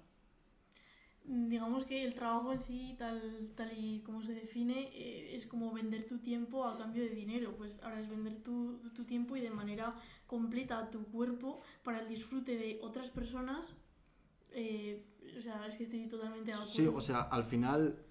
Digamos 1.23 1.83
que 1.83 2.05
el 2.05 2.15
trabajo 2.15 2.53
en 2.53 2.61
sí, 2.61 2.95
tal, 2.97 3.51
tal 3.55 3.77
y 3.77 3.99
como 3.99 4.21
se 4.21 4.33
define, 4.33 4.89
eh, 4.93 5.35
es 5.35 5.45
como 5.45 5.73
vender 5.73 6.07
tu 6.07 6.19
tiempo 6.19 6.65
a 6.65 6.77
cambio 6.77 7.03
de 7.03 7.09
dinero. 7.09 7.53
Pues 7.57 7.83
ahora 7.83 7.99
es 7.99 8.07
vender 8.07 8.41
tu, 8.43 8.79
tu 8.95 9.03
tiempo 9.03 9.35
y 9.35 9.41
de 9.41 9.49
manera 9.49 9.93
completa 10.25 10.89
tu 10.89 11.03
cuerpo 11.07 11.59
para 11.83 11.99
el 11.99 12.07
disfrute 12.07 12.55
de 12.55 12.79
otras 12.81 13.09
personas. 13.09 13.75
Eh, 14.51 15.05
o 15.37 15.41
sea, 15.41 15.65
es 15.67 15.75
que 15.75 15.83
estoy 15.83 16.07
totalmente 16.07 16.45
de 16.45 16.53
acuerdo. 16.53 16.71
Sí, 16.71 16.87
o 16.87 17.01
sea, 17.01 17.21
al 17.21 17.43
final 17.43 18.03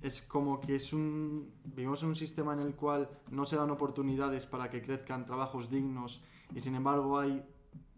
es 0.00 0.22
como 0.22 0.60
que 0.60 0.76
es 0.76 0.92
un 0.92 1.52
vivimos 1.64 2.02
en 2.02 2.08
un 2.08 2.14
sistema 2.14 2.52
en 2.52 2.60
el 2.60 2.74
cual 2.74 3.08
no 3.30 3.46
se 3.46 3.56
dan 3.56 3.70
oportunidades 3.70 4.46
para 4.46 4.70
que 4.70 4.82
crezcan 4.82 5.24
trabajos 5.24 5.70
dignos 5.70 6.22
y 6.54 6.60
sin 6.60 6.74
embargo 6.74 7.18
hay 7.18 7.44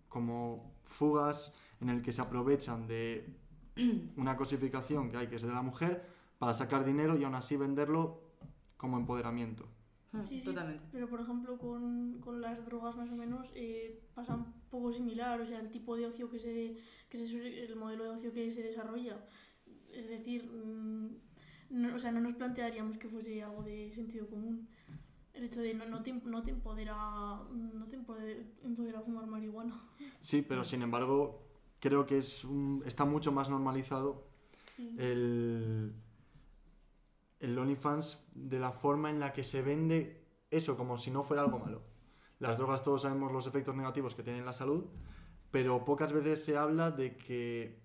como 0.08 0.74
fugas 0.84 1.54
en 1.80 1.88
el 1.88 2.02
que 2.02 2.12
se 2.12 2.20
aprovechan 2.20 2.86
de 2.86 3.34
una 4.16 4.36
cosificación 4.36 5.10
que 5.10 5.16
hay 5.16 5.26
que 5.28 5.36
es 5.36 5.42
de 5.42 5.52
la 5.52 5.62
mujer 5.62 6.06
para 6.38 6.54
sacar 6.54 6.84
dinero 6.84 7.16
y 7.16 7.24
aún 7.24 7.34
así 7.34 7.56
venderlo 7.56 8.20
como 8.76 8.98
empoderamiento. 8.98 9.66
Hmm, 10.12 10.24
sí, 10.24 10.40
totalmente. 10.40 10.84
Pero 10.92 11.08
por 11.08 11.20
ejemplo 11.20 11.58
con, 11.58 12.20
con, 12.20 12.40
las 12.40 12.64
drogas 12.64 12.96
más 12.96 13.10
o 13.10 13.16
menos 13.16 13.52
eh, 13.54 14.00
pasa 14.14 14.34
un 14.34 14.52
poco 14.70 14.92
similar, 14.92 15.40
o 15.40 15.46
sea, 15.46 15.60
el 15.60 15.70
tipo 15.70 15.96
de 15.96 16.06
ocio 16.06 16.30
que 16.30 16.38
se, 16.38 16.76
que 17.08 17.18
se 17.18 17.64
el 17.64 17.76
modelo 17.76 18.04
de 18.04 18.10
ocio 18.10 18.32
que 18.32 18.50
se 18.50 18.62
desarrolla. 18.62 19.18
Es 19.92 20.08
decir, 20.08 20.48
mm, 20.50 21.08
no, 21.70 21.94
o 21.94 21.98
sea, 21.98 22.12
no 22.12 22.20
nos 22.20 22.36
plantearíamos 22.36 22.98
que 22.98 23.08
fuese 23.08 23.42
algo 23.42 23.62
de 23.62 23.92
sentido 23.92 24.28
común 24.28 24.68
el 25.36 25.44
hecho 25.44 25.60
de 25.60 25.74
no, 25.74 25.86
no, 25.86 26.02
te, 26.02 26.12
no 26.12 26.42
te 26.42 26.50
empodera 26.50 26.94
no 27.52 27.86
te 27.86 27.96
empodera, 27.96 29.00
fumar 29.02 29.26
marihuana. 29.26 29.78
Sí, 30.20 30.42
pero 30.42 30.64
sin 30.64 30.82
embargo 30.82 31.46
creo 31.78 32.06
que 32.06 32.18
es 32.18 32.46
está 32.84 33.04
mucho 33.04 33.32
más 33.32 33.50
normalizado 33.50 34.26
el, 34.98 35.94
el 37.40 37.58
OnlyFans 37.58 38.24
de 38.34 38.58
la 38.58 38.72
forma 38.72 39.10
en 39.10 39.20
la 39.20 39.32
que 39.32 39.44
se 39.44 39.62
vende 39.62 40.24
eso 40.50 40.76
como 40.76 40.98
si 40.98 41.10
no 41.10 41.22
fuera 41.22 41.42
algo 41.42 41.58
malo. 41.58 41.82
Las 42.38 42.58
drogas 42.58 42.82
todos 42.82 43.02
sabemos 43.02 43.32
los 43.32 43.46
efectos 43.46 43.74
negativos 43.74 44.14
que 44.14 44.22
tienen 44.22 44.40
en 44.40 44.46
la 44.46 44.52
salud, 44.52 44.84
pero 45.50 45.84
pocas 45.84 46.12
veces 46.12 46.44
se 46.44 46.56
habla 46.56 46.90
de 46.90 47.16
que 47.16 47.80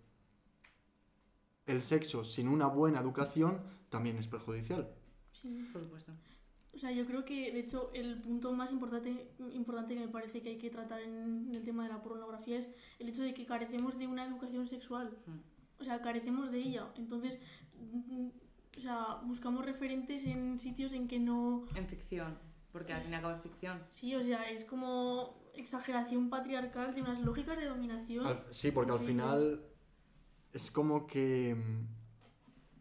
el 1.65 1.81
sexo 1.81 2.23
sin 2.23 2.47
una 2.47 2.67
buena 2.67 2.99
educación 2.99 3.61
también 3.89 4.17
es 4.17 4.27
perjudicial. 4.27 4.93
Sí, 5.31 5.69
por 5.71 5.81
supuesto. 5.81 6.11
O 6.73 6.77
sea, 6.77 6.91
yo 6.91 7.05
creo 7.05 7.25
que, 7.25 7.51
de 7.51 7.59
hecho, 7.59 7.91
el 7.93 8.21
punto 8.21 8.53
más 8.53 8.71
importante, 8.71 9.33
importante 9.53 9.93
que 9.93 9.99
me 9.99 10.07
parece 10.07 10.41
que 10.41 10.49
hay 10.49 10.57
que 10.57 10.69
tratar 10.69 11.01
en 11.01 11.51
el 11.53 11.63
tema 11.63 11.83
de 11.83 11.89
la 11.89 12.01
pornografía 12.01 12.59
es 12.59 12.69
el 12.99 13.09
hecho 13.09 13.23
de 13.23 13.33
que 13.33 13.45
carecemos 13.45 13.97
de 13.97 14.07
una 14.07 14.25
educación 14.25 14.67
sexual. 14.67 15.17
Mm. 15.25 15.81
O 15.81 15.83
sea, 15.83 16.01
carecemos 16.01 16.51
de 16.51 16.59
ella. 16.59 16.87
Entonces, 16.95 17.39
o 18.77 18.79
sea, 18.79 19.19
buscamos 19.23 19.65
referentes 19.65 20.25
en 20.25 20.60
sitios 20.60 20.93
en 20.93 21.07
que 21.07 21.19
no... 21.19 21.65
En 21.75 21.88
ficción, 21.88 22.38
porque 22.71 22.93
al 22.93 23.01
fin 23.01 23.12
y 23.12 23.15
al 23.15 23.21
cabo 23.21 23.36
es 23.36 23.41
ficción. 23.41 23.84
Sí, 23.89 24.15
o 24.15 24.23
sea, 24.23 24.49
es 24.49 24.63
como 24.65 25.41
exageración 25.55 26.29
patriarcal 26.29 26.95
de 26.95 27.01
unas 27.01 27.19
lógicas 27.19 27.57
de 27.57 27.65
dominación. 27.65 28.39
sí, 28.51 28.71
porque 28.71 28.91
al 28.91 28.99
final 28.99 29.65
es 30.53 30.71
como 30.71 31.07
que... 31.07 31.55
Mm, 31.55 32.01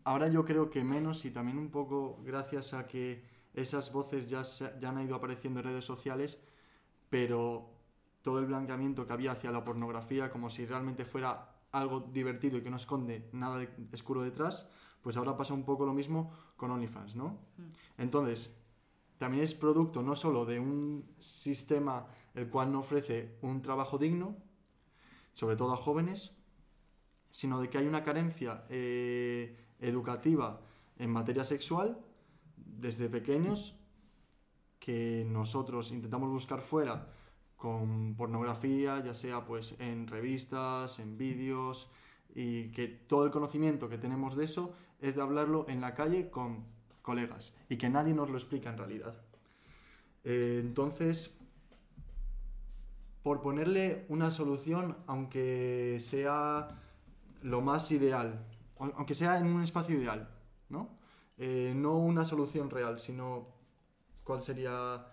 ahora 0.04 0.28
yo 0.28 0.44
creo 0.44 0.70
que 0.70 0.84
menos 0.84 1.24
y 1.24 1.30
también 1.30 1.58
un 1.58 1.70
poco 1.70 2.20
gracias 2.24 2.74
a 2.74 2.86
que 2.86 3.24
esas 3.54 3.92
voces 3.92 4.28
ya, 4.28 4.42
ya 4.80 4.90
han 4.90 5.00
ido 5.02 5.16
apareciendo 5.16 5.60
en 5.60 5.66
redes 5.66 5.84
sociales, 5.84 6.40
pero 7.08 7.70
todo 8.22 8.38
el 8.38 8.46
blanqueamiento 8.46 9.06
que 9.06 9.12
había 9.12 9.32
hacia 9.32 9.50
la 9.50 9.64
pornografía, 9.64 10.30
como 10.30 10.50
si 10.50 10.66
realmente 10.66 11.04
fuera 11.04 11.56
algo 11.72 12.00
divertido 12.00 12.58
y 12.58 12.62
que 12.62 12.70
no 12.70 12.76
esconde 12.76 13.28
nada 13.32 13.58
de 13.58 13.68
oscuro 13.92 14.22
detrás, 14.22 14.68
pues 15.02 15.16
ahora 15.16 15.36
pasa 15.36 15.54
un 15.54 15.64
poco 15.64 15.86
lo 15.86 15.92
mismo 15.92 16.32
con 16.56 16.70
OnlyFans, 16.70 17.16
¿no? 17.16 17.38
Mm. 17.56 17.62
Entonces, 17.98 18.54
también 19.18 19.44
es 19.44 19.54
producto 19.54 20.02
no 20.02 20.16
solo 20.16 20.44
de 20.44 20.60
un 20.60 21.04
sistema 21.18 22.06
el 22.34 22.48
cual 22.48 22.72
no 22.72 22.80
ofrece 22.80 23.36
un 23.42 23.60
trabajo 23.62 23.98
digno, 23.98 24.36
sobre 25.34 25.56
todo 25.56 25.72
a 25.72 25.76
jóvenes, 25.76 26.36
sino 27.30 27.60
de 27.60 27.68
que 27.68 27.78
hay 27.78 27.86
una 27.86 28.02
carencia 28.02 28.64
eh, 28.68 29.56
educativa 29.80 30.60
en 30.98 31.10
materia 31.10 31.44
sexual 31.44 31.98
desde 32.56 33.08
pequeños 33.08 33.76
que 34.78 35.24
nosotros 35.28 35.92
intentamos 35.92 36.30
buscar 36.30 36.62
fuera 36.62 37.12
con 37.56 38.14
pornografía, 38.16 39.04
ya 39.04 39.14
sea 39.14 39.44
pues 39.44 39.74
en 39.78 40.06
revistas, 40.06 40.98
en 40.98 41.18
vídeos, 41.18 41.90
y 42.34 42.70
que 42.70 42.88
todo 42.88 43.26
el 43.26 43.30
conocimiento 43.30 43.88
que 43.88 43.98
tenemos 43.98 44.34
de 44.34 44.46
eso 44.46 44.72
es 45.00 45.14
de 45.14 45.22
hablarlo 45.22 45.66
en 45.68 45.80
la 45.80 45.94
calle 45.94 46.30
con 46.30 46.64
colegas 47.02 47.54
y 47.68 47.76
que 47.76 47.88
nadie 47.88 48.14
nos 48.14 48.30
lo 48.30 48.36
explica 48.36 48.70
en 48.70 48.78
realidad. 48.78 49.14
Eh, 50.24 50.58
entonces, 50.60 51.34
por 53.22 53.40
ponerle 53.40 54.06
una 54.08 54.30
solución, 54.30 54.96
aunque 55.06 55.98
sea 56.00 56.68
lo 57.42 57.60
más 57.60 57.90
ideal, 57.90 58.46
aunque 58.78 59.14
sea 59.14 59.38
en 59.38 59.46
un 59.46 59.62
espacio 59.62 59.96
ideal, 59.96 60.28
¿no? 60.68 60.88
Eh, 61.38 61.72
no 61.74 61.98
una 61.98 62.24
solución 62.24 62.70
real, 62.70 62.98
sino 62.98 63.48
cuál 64.24 64.42
sería 64.42 65.06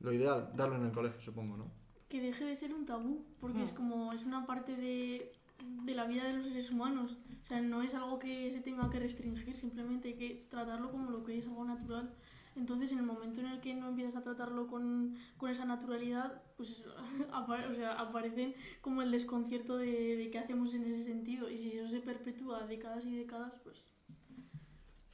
lo 0.00 0.12
ideal, 0.12 0.50
darlo 0.54 0.76
en 0.76 0.86
el 0.86 0.92
colegio, 0.92 1.20
supongo, 1.20 1.56
¿no? 1.56 1.70
Que 2.08 2.20
deje 2.20 2.44
de 2.44 2.56
ser 2.56 2.72
un 2.72 2.86
tabú, 2.86 3.24
porque 3.40 3.62
es 3.62 3.72
hmm. 3.72 3.76
como, 3.76 4.12
es 4.12 4.24
una 4.24 4.46
parte 4.46 4.76
de, 4.76 5.30
de 5.64 5.94
la 5.94 6.06
vida 6.06 6.24
de 6.24 6.34
los 6.34 6.46
seres 6.48 6.70
humanos. 6.70 7.18
O 7.42 7.44
sea, 7.44 7.60
no 7.60 7.82
es 7.82 7.94
algo 7.94 8.18
que 8.18 8.50
se 8.50 8.60
tenga 8.60 8.90
que 8.90 8.98
restringir, 8.98 9.56
simplemente 9.56 10.08
hay 10.08 10.14
que 10.14 10.46
tratarlo 10.48 10.90
como 10.90 11.10
lo 11.10 11.24
que 11.24 11.38
es 11.38 11.46
algo 11.46 11.64
natural. 11.64 12.14
Entonces, 12.56 12.90
en 12.90 12.98
el 12.98 13.04
momento 13.04 13.40
en 13.40 13.46
el 13.46 13.60
que 13.60 13.74
no 13.74 13.88
empiezas 13.88 14.16
a 14.16 14.22
tratarlo 14.22 14.66
con, 14.66 15.16
con 15.36 15.48
esa 15.48 15.64
naturalidad, 15.64 16.42
pues 16.56 16.82
o 17.70 17.74
sea, 17.74 17.92
aparecen 17.92 18.54
como 18.80 19.02
el 19.02 19.12
desconcierto 19.12 19.76
de, 19.76 20.16
de 20.16 20.30
qué 20.30 20.38
hacemos 20.38 20.74
en 20.74 20.84
ese 20.84 21.04
sentido. 21.04 21.48
Y 21.48 21.58
si 21.58 21.78
eso 21.78 21.88
se 21.88 22.00
perpetúa 22.00 22.66
décadas 22.66 23.06
y 23.06 23.16
décadas, 23.16 23.60
pues 23.62 23.84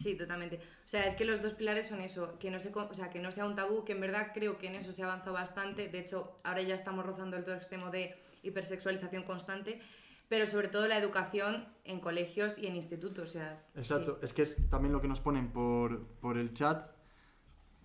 Sí, 0.04 0.16
totalmente. 0.16 0.57
O 0.57 0.88
sea, 0.88 1.02
es 1.02 1.14
que 1.14 1.24
los 1.24 1.40
dos 1.40 1.54
pilares 1.54 1.87
son 1.87 2.00
eso, 2.00 2.38
que 2.38 2.50
no, 2.50 2.59
se, 2.61 2.70
o 2.74 2.94
sea, 2.94 3.11
que 3.11 3.20
no 3.20 3.30
sea 3.30 3.46
un 3.46 3.54
tabú, 3.54 3.85
que 3.85 3.92
en 3.92 4.00
verdad 4.00 4.33
creo 4.35 4.59
que 4.59 4.66
en 4.66 4.74
eso 4.74 4.92
se 4.92 5.02
ha 5.02 5.07
avanzado 5.07 5.33
bastante. 5.33 5.88
De 5.88 6.00
hecho, 6.00 6.40
ahora 6.42 6.62
ya 6.62 6.74
estamos 6.74 7.07
rozando 7.07 7.37
el 7.37 7.44
todo 7.44 7.54
extremo 7.54 7.90
de 7.90 8.14
hipersexualización 8.42 9.22
constante, 9.22 9.80
pero 10.29 10.47
sobre 10.47 10.69
todo 10.69 10.89
la 10.89 10.97
educación 10.99 11.67
en 11.85 12.01
colegios 12.01 12.59
y 12.59 12.67
en 12.67 12.77
institutos. 12.77 13.31
O 13.31 13.33
sea, 13.33 13.63
Exacto, 13.75 14.19
es 14.23 14.33
que 14.33 14.43
es 14.43 14.57
también 14.71 14.93
lo 14.93 15.01
que 15.01 15.09
nos 15.09 15.21
ponen 15.21 15.53
por, 15.53 16.07
por 16.21 16.39
el 16.39 16.53
chat, 16.55 16.87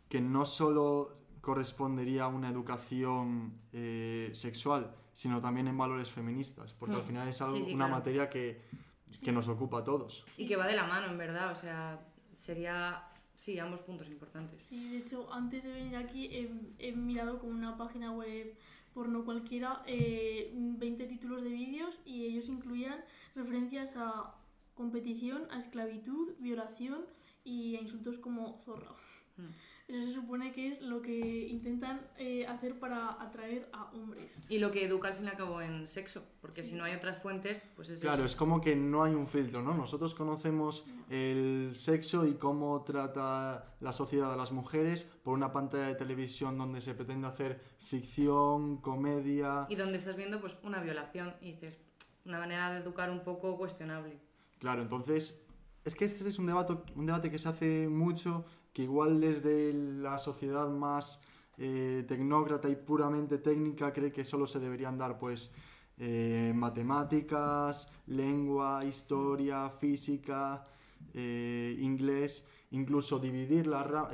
que 0.08 0.22
no 0.22 0.46
solo 0.46 1.18
correspondería 1.42 2.24
a 2.26 2.28
una 2.28 2.50
educación 2.50 3.54
eh, 3.72 4.30
sexual, 4.34 4.94
sino 5.14 5.42
también 5.42 5.68
en 5.68 5.78
valores 5.78 6.10
feministas, 6.10 6.74
porque 6.74 6.96
al 6.96 7.02
Hmm. 7.02 7.06
final 7.06 7.28
es 7.28 7.42
algo, 7.42 7.56
Sí, 7.58 7.64
sí, 7.64 7.74
una 7.74 7.86
claro. 7.86 8.00
materia 8.00 8.30
que, 8.30 8.62
que 9.24 9.32
nos 9.32 9.48
ocupa 9.48 9.80
a 9.80 9.84
todos. 9.84 10.26
Y 10.38 10.48
que 10.48 10.56
va 10.56 10.68
de 10.68 10.76
la 10.76 10.86
mano, 10.86 11.08
en 11.08 11.18
verdad. 11.18 11.52
O 11.52 11.56
sea, 11.56 12.00
sería, 12.36 13.04
sí, 13.36 13.58
ambos 13.60 13.82
puntos 13.82 14.08
importantes. 14.10 14.66
Sí, 14.66 14.92
de 14.92 14.98
hecho, 15.00 15.32
antes 15.34 15.64
de 15.64 15.72
venir 15.72 15.96
aquí 15.98 16.26
he, 16.32 16.52
he 16.80 16.92
mirado 16.96 17.40
con 17.40 17.52
una 17.52 17.78
página 17.78 18.12
web 18.12 18.56
porno 19.00 19.24
cualquiera 19.24 19.82
eh, 19.88 20.52
20 20.54 21.06
títulos 21.06 21.42
de 21.42 21.48
vídeos 21.48 21.98
y 22.04 22.26
ellos 22.26 22.50
incluían 22.50 23.00
referencias 23.34 23.96
a 23.96 24.36
competición, 24.74 25.48
a 25.52 25.58
esclavitud, 25.58 26.34
violación 26.40 27.06
y 27.46 27.78
a 27.78 27.82
insultos 27.82 28.18
como 28.18 28.58
zorra. 28.58 28.92
Mm. 29.40 29.50
Eso 29.88 30.06
se 30.06 30.14
supone 30.14 30.52
que 30.52 30.68
es 30.68 30.82
lo 30.82 31.02
que 31.02 31.48
intentan 31.48 32.00
eh, 32.20 32.46
hacer 32.46 32.78
para 32.78 33.20
atraer 33.20 33.68
a 33.74 33.86
hombres. 33.92 34.44
Y 34.48 34.60
lo 34.60 34.72
que 34.72 34.86
educa 34.86 35.08
al 35.08 35.16
fin 35.16 35.26
y 35.26 35.30
al 35.30 35.36
cabo 35.36 35.64
en 35.64 35.88
sexo, 35.88 36.22
porque 36.42 36.62
si 36.62 36.76
no 36.76 36.84
hay 36.84 36.94
otras 36.94 37.20
fuentes, 37.24 37.60
pues 37.76 37.90
es 37.90 38.00
Claro, 38.00 38.18
eso. 38.24 38.34
es 38.34 38.36
como 38.36 38.62
que 38.62 38.76
no 38.76 39.04
hay 39.04 39.16
un 39.16 39.26
filtro, 39.26 39.64
¿no? 39.64 39.74
Nosotros 39.74 40.14
conocemos 40.14 40.86
el 41.10 41.72
sexo 41.74 42.28
y 42.28 42.36
cómo 42.36 42.84
trata 42.84 43.76
la 43.80 43.92
sociedad 43.92 44.32
a 44.32 44.36
las 44.38 44.52
mujeres 44.52 45.06
por 45.24 45.34
una 45.34 45.52
pantalla 45.52 45.88
de 45.88 45.96
televisión 45.96 46.56
donde 46.60 46.82
se 46.82 46.94
pretende 46.94 47.28
hacer 47.28 47.60
ficción, 47.80 48.78
comedia. 48.78 49.66
Y 49.70 49.76
donde 49.76 49.98
estás 49.98 50.16
viendo 50.16 50.40
pues 50.40 50.56
una 50.62 50.82
violación 50.84 51.34
y 51.42 51.54
dices, 51.54 51.80
una 52.26 52.38
manera 52.38 52.72
de 52.72 52.82
educar 52.82 53.10
un 53.10 53.24
poco 53.24 53.58
cuestionable. 53.58 54.20
Claro, 54.60 54.84
entonces, 54.84 55.42
es 55.84 55.96
que 55.96 56.06
este 56.06 56.30
es 56.30 56.38
un 56.38 56.46
debate, 56.46 56.78
un 56.96 57.08
debate 57.08 57.32
que 57.32 57.40
se 57.40 57.50
hace 57.50 57.90
mucho, 57.90 58.46
que 58.74 58.84
igual 58.84 59.20
desde 59.20 59.74
la 59.74 60.20
sociedad 60.20 60.70
más 60.70 61.22
eh, 61.58 62.06
tecnócrata 62.08 62.70
y 62.70 62.76
puramente 62.76 63.38
técnica 63.38 63.92
cree 63.92 64.12
que 64.12 64.24
solo 64.24 64.48
se 64.48 64.60
deberían 64.60 64.98
dar, 64.98 65.20
pues, 65.20 65.52
eh, 65.98 66.54
matemáticas, 66.56 67.90
lengua, 68.08 68.86
historia, 68.86 69.70
física, 69.70 70.66
eh, 71.14 71.76
inglés, 71.80 72.46
incluso 72.72 73.20
dividir, 73.20 73.68
la 73.68 74.10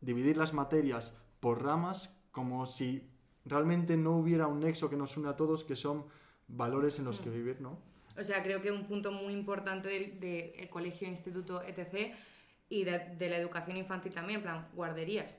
dividir 0.00 0.36
las 0.36 0.54
materias 0.54 1.16
por 1.40 1.64
ramas, 1.64 2.14
como 2.30 2.66
si 2.66 3.10
realmente 3.44 3.96
no 3.96 4.16
hubiera 4.16 4.46
un 4.46 4.60
nexo 4.60 4.88
que 4.88 4.96
nos 4.96 5.16
une 5.16 5.28
a 5.28 5.36
todos, 5.36 5.64
que 5.64 5.74
son 5.74 6.04
valores 6.46 6.98
en 7.00 7.06
los 7.06 7.20
que 7.20 7.30
vivir, 7.30 7.60
¿no? 7.60 7.78
O 8.16 8.22
sea, 8.22 8.42
creo 8.42 8.62
que 8.62 8.70
un 8.70 8.86
punto 8.86 9.10
muy 9.10 9.32
importante 9.32 9.88
del 9.88 10.20
de, 10.20 10.54
el 10.58 10.68
colegio, 10.68 11.08
instituto, 11.08 11.62
etc. 11.62 12.14
y 12.68 12.84
de, 12.84 13.16
la 13.28 13.36
educación 13.36 13.76
infantil 13.76 14.14
también, 14.14 14.38
en 14.38 14.42
plan, 14.42 14.68
guarderías, 14.74 15.36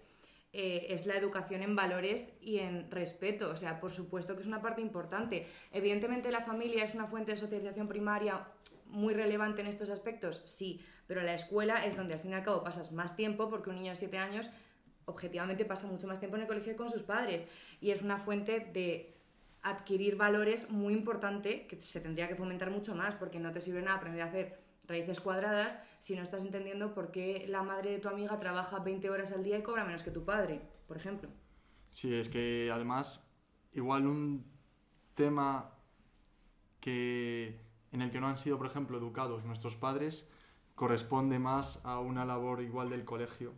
eh, 0.54 0.88
es 0.90 1.06
la 1.06 1.16
educación 1.16 1.62
en 1.64 1.76
valores 1.76 2.32
y 2.40 2.60
en 2.60 2.90
respeto. 2.90 3.50
O 3.50 3.56
sea, 3.56 3.80
por 3.80 3.92
supuesto 3.92 4.36
que 4.36 4.42
es 4.42 4.48
una 4.48 4.62
parte 4.62 4.82
importante. 4.82 5.48
Evidentemente 5.72 6.32
la 6.32 6.42
familia 6.42 6.86
es 6.86 6.96
una 6.96 7.08
fuente 7.08 7.32
de 7.32 7.38
socialización 7.38 7.88
primaria 7.88 8.48
muy 8.86 9.14
relevante 9.14 9.62
en 9.62 9.68
estos 9.68 9.90
aspectos, 9.90 10.44
sí, 10.46 10.80
pero 11.08 11.22
la 11.22 11.34
escuela 11.34 11.86
es 11.86 11.98
donde 11.98 12.14
al 12.14 12.20
fin 12.20 12.32
y 12.32 12.34
al 12.36 12.44
cabo 12.44 12.64
pasas 12.64 12.92
más 12.92 13.16
tiempo 13.16 13.50
porque 13.50 13.70
un 13.70 13.76
niño 13.76 13.90
de 13.90 13.96
7 13.96 14.18
años 14.18 14.50
objetivamente 15.06 15.66
pasa 15.66 15.88
mucho 15.88 16.08
más 16.08 16.20
tiempo 16.20 16.36
en 16.36 16.44
el 16.44 16.48
colegio 16.48 16.74
que 16.74 16.78
con 16.78 16.90
sus 16.90 17.04
padres 17.04 17.48
y 17.82 17.92
es 17.92 18.02
una 18.02 18.18
fuente 18.18 18.60
de 18.60 19.14
adquirir 19.62 20.16
valores 20.16 20.70
muy 20.70 20.94
importante 20.94 21.68
que 21.68 21.80
se 21.80 22.00
tendría 22.00 22.28
que 22.28 22.36
fomentar 22.36 22.70
mucho 22.70 22.96
más 22.96 23.16
porque 23.16 23.40
no 23.40 23.52
te 23.52 23.62
sirve 23.62 23.82
nada 23.82 23.98
aprender 23.98 24.22
a 24.22 24.26
hacer 24.26 24.60
raíces 24.88 25.20
cuadradas 25.20 25.80
si 26.00 26.16
no 26.16 26.24
estás 26.24 26.44
entendiendo 26.44 26.94
por 26.94 27.12
qué 27.12 27.46
la 27.48 27.64
madre 27.64 27.92
de 27.92 28.00
tu 28.00 28.08
amiga 28.08 28.40
trabaja 28.40 28.80
20 28.80 29.10
horas 29.10 29.32
al 29.32 29.44
día 29.44 29.58
y 29.58 29.64
cobra 29.64 29.86
menos 29.86 30.04
que 30.04 30.12
tu 30.12 30.24
padre, 30.24 30.62
por 30.88 30.98
ejemplo. 30.98 31.30
Sí, 31.92 32.14
es 32.14 32.30
que 32.30 32.70
además, 32.74 33.26
igual 33.74 34.06
un 34.08 34.46
tema 35.16 35.72
que, 36.80 37.60
en 37.92 38.02
el 38.02 38.12
que 38.12 38.20
no 38.20 38.28
han 38.28 38.38
sido, 38.38 38.58
por 38.58 38.68
ejemplo, 38.68 38.98
educados 38.98 39.44
nuestros 39.46 39.76
padres, 39.76 40.30
corresponde 40.76 41.40
más 41.40 41.82
a 41.86 42.00
una 42.00 42.26
labor 42.26 42.62
igual 42.62 42.90
del 42.90 43.06
colegio, 43.06 43.54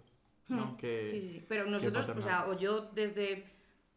¿no? 0.48 0.74
Hmm, 0.74 0.78
Que, 0.78 1.04
sí, 1.04 1.20
sí, 1.20 1.34
sí. 1.34 1.46
Pero 1.50 1.66
nosotros, 1.66 2.08
o 2.10 2.22
sea, 2.22 2.48
o 2.48 2.54
yo 2.54 2.82
desde 2.94 3.46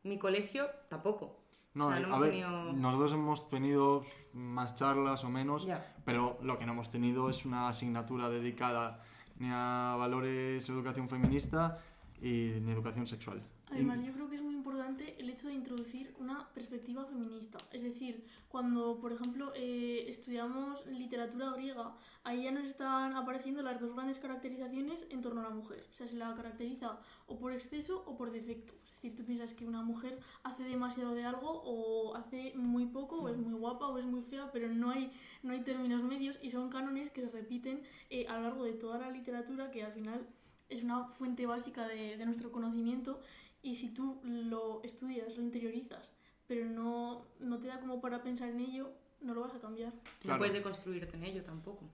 mi 0.03 0.19
colegio 0.19 0.69
tampoco. 0.89 1.40
No, 1.73 1.87
O 1.89 1.93
sea, 1.93 2.01
no 2.01 2.15
a 2.17 2.19
ver, 2.19 2.31
tenido- 2.31 2.73
nosotros 2.73 3.13
hemos 3.13 3.49
tenido 3.49 4.05
más 4.33 4.75
charlas 4.75 5.23
o 5.25 5.29
menos, 5.31 5.67
pero 6.05 6.39
lo 6.43 6.59
que 6.59 6.67
no 6.67 6.73
hemos 6.73 6.91
tenido 6.91 7.31
es 7.31 7.45
una 7.47 7.69
asignatura 7.69 8.29
dedicada 8.29 9.03
ni 9.39 9.49
a 9.53 9.95
valores 9.99 10.69
educación 10.69 11.09
feminista 11.09 11.79
y 12.21 12.55
ni 12.61 12.73
educación 12.73 13.07
sexual. 13.07 13.43
Además, 13.71 14.03
yo 14.03 14.13
creo 14.13 14.29
que 14.29 14.37
es 14.37 14.43
muy 14.43 14.55
importante 14.55 15.15
el 15.19 15.31
hecho 15.31 15.47
de 15.47 15.55
introducir 15.55 16.13
una 16.19 16.49
perspectiva 16.55 17.05
feminista. 17.05 17.59
Es 17.73 17.83
decir, 17.83 18.25
cuando, 18.49 18.99
por 18.99 19.13
ejemplo, 19.13 19.53
eh, 19.55 20.07
estudiamos 20.09 20.85
literatura 20.87 21.53
griega, 21.53 21.95
ahí 22.25 22.45
ya 22.45 22.51
nos 22.51 22.65
están 22.65 23.15
apareciendo 23.15 23.63
las 23.63 23.81
dos 23.81 23.95
grandes 23.95 24.19
caracterizaciones 24.19 25.07
en 25.11 25.23
torno 25.23 25.41
a 25.41 25.45
la 25.45 25.51
mujer. 25.51 25.87
O 25.89 25.95
sea, 25.95 26.09
se 26.09 26.17
la 26.17 26.35
caracteriza 26.35 26.99
o 27.29 27.39
por 27.39 27.53
exceso 27.53 28.03
o 28.07 28.17
por 28.17 28.33
defecto. 28.33 28.75
Es 28.85 29.03
decir, 29.03 29.17
tú 29.17 29.25
piensas 29.25 29.55
que 29.55 29.65
una 29.65 29.83
mujer 29.83 30.19
hace 30.43 30.65
demasiado 30.65 31.15
de 31.15 31.25
algo 31.25 31.63
o 31.65 32.17
hace 32.17 32.53
muy 32.57 32.87
poco 32.87 33.21
o 33.21 33.29
es 33.29 33.37
muy 33.37 33.55
guapa 33.55 33.87
o 33.87 33.99
es 33.99 34.05
muy 34.05 34.23
fea, 34.23 34.51
pero 34.53 34.69
no 34.69 34.91
hay, 34.91 35.13
no 35.45 35.53
hay 35.53 35.61
términos 35.61 36.03
medios 36.03 36.41
y 36.43 36.51
son 36.51 36.71
cánones 36.71 37.11
que 37.11 37.23
se 37.23 37.31
repiten 37.31 37.83
eh, 38.11 38.27
a 38.27 38.35
lo 38.35 38.43
largo 38.43 38.65
de 38.65 38.73
toda 38.73 38.99
la 38.99 39.11
literatura 39.11 39.71
que 39.71 39.85
al 39.85 39.93
final 39.93 40.27
es 40.69 40.83
una 40.83 41.05
fuente 41.05 41.47
básica 41.47 41.89
de, 41.89 42.17
de 42.17 42.25
nuestro 42.27 42.53
conocimiento 42.53 43.21
y 43.63 43.75
si 43.75 43.91
tú 43.91 44.21
lo 44.25 44.83
estudias, 44.83 45.37
lo 45.37 45.43
interiorizas, 45.43 46.15
pero 46.47 46.65
no, 46.67 47.27
no 47.41 47.59
te 47.59 47.67
da 47.69 47.81
como 47.81 48.01
para 48.01 48.23
pensar 48.23 48.49
en 48.49 48.61
ello, 48.61 48.91
no 49.21 49.35
lo 49.35 49.43
vas 49.43 49.55
a 49.55 49.61
cambiar. 49.61 49.93
Claro. 50.21 50.35
No 50.35 50.39
puedes 50.39 50.55
deconstruirte 50.55 51.17
en 51.17 51.25
ello 51.25 51.43
tampoco. 51.43 51.85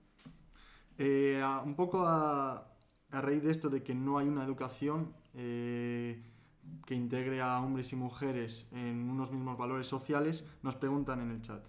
Eh, 0.97 1.41
a- 1.43 1.61
un 1.61 1.75
poco 1.75 2.03
a, 2.05 2.67
a 3.11 3.21
raíz 3.21 3.43
de 3.43 3.51
esto 3.51 3.69
de 3.69 3.83
que 3.83 3.93
no 3.93 4.17
hay 4.17 4.27
una 4.27 4.43
educación 4.43 5.13
eh, 5.35 6.23
que 6.85 6.95
integre 6.95 7.41
a 7.41 7.59
hombres 7.61 7.91
y 7.93 7.95
mujeres 7.95 8.67
en 8.71 9.09
unos 9.09 9.31
mismos 9.31 9.57
valores 9.57 9.87
sociales, 9.87 10.45
nos 10.63 10.75
preguntan 10.75 11.21
en 11.21 11.31
el 11.31 11.41
chat. 11.41 11.63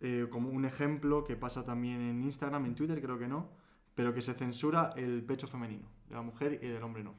Eh, 0.00 0.26
como 0.30 0.48
un 0.50 0.64
ejemplo 0.64 1.22
que 1.24 1.36
pasa 1.36 1.64
también 1.64 2.00
en 2.00 2.22
Instagram, 2.24 2.64
en 2.66 2.74
Twitter 2.74 3.00
creo 3.00 3.18
que 3.18 3.28
no, 3.28 3.48
pero 3.94 4.12
que 4.14 4.20
se 4.22 4.34
censura 4.34 4.92
el 4.96 5.22
pecho 5.24 5.46
femenino, 5.46 5.86
de 6.08 6.14
la 6.16 6.22
mujer 6.22 6.58
y 6.62 6.68
del 6.68 6.82
hombre 6.82 7.04
no. 7.04 7.14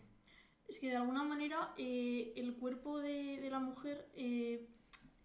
Es 0.67 0.79
que 0.79 0.89
de 0.89 0.95
alguna 0.95 1.23
manera 1.23 1.73
eh, 1.77 2.33
el 2.35 2.55
cuerpo 2.55 2.99
de, 2.99 3.39
de 3.41 3.49
la 3.49 3.59
mujer, 3.59 4.07
eh, 4.15 4.67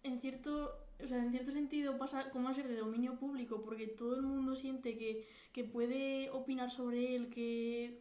en, 0.03 0.19
cierto, 0.21 0.75
o 1.03 1.07
sea, 1.07 1.17
en 1.19 1.31
cierto 1.31 1.51
sentido, 1.51 1.97
pasa 1.97 2.29
como 2.29 2.49
a 2.49 2.53
ser 2.53 2.67
de 2.67 2.75
dominio 2.75 3.15
público, 3.17 3.61
porque 3.63 3.87
todo 3.87 4.15
el 4.15 4.21
mundo 4.21 4.55
siente 4.55 4.97
que, 4.97 5.27
que 5.53 5.63
puede 5.63 6.29
opinar 6.31 6.69
sobre 6.71 7.15
él, 7.15 7.29
que, 7.29 7.99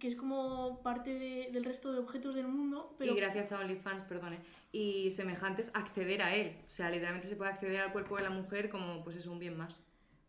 que 0.00 0.08
es 0.08 0.16
como 0.16 0.82
parte 0.82 1.14
de- 1.14 1.50
del 1.52 1.64
resto 1.64 1.92
de 1.92 1.98
objetos 2.00 2.34
del 2.34 2.48
mundo, 2.48 2.94
pero 2.98 3.12
Y 3.12 3.16
gracias 3.16 3.52
a 3.52 3.60
OnlyFans, 3.60 4.02
perdone, 4.04 4.40
y 4.72 5.10
semejantes, 5.12 5.70
acceder 5.74 6.22
a 6.22 6.34
él. 6.34 6.56
O 6.66 6.70
sea, 6.70 6.90
literalmente 6.90 7.28
se 7.28 7.36
puede 7.36 7.50
acceder 7.50 7.80
al 7.80 7.92
cuerpo 7.92 8.16
de 8.16 8.22
la 8.24 8.30
mujer 8.30 8.70
como, 8.70 9.04
pues 9.04 9.14
es 9.16 9.26
un 9.26 9.38
bien 9.38 9.56
más. 9.56 9.78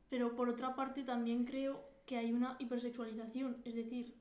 Pero 0.10 0.36
por 0.36 0.50
otra 0.50 0.76
parte 0.76 1.04
también 1.04 1.46
creo 1.46 1.84
que 2.06 2.18
hay 2.18 2.32
una 2.34 2.58
hipersexualización, 2.60 3.62
es 3.64 3.76
decir, 3.76 4.14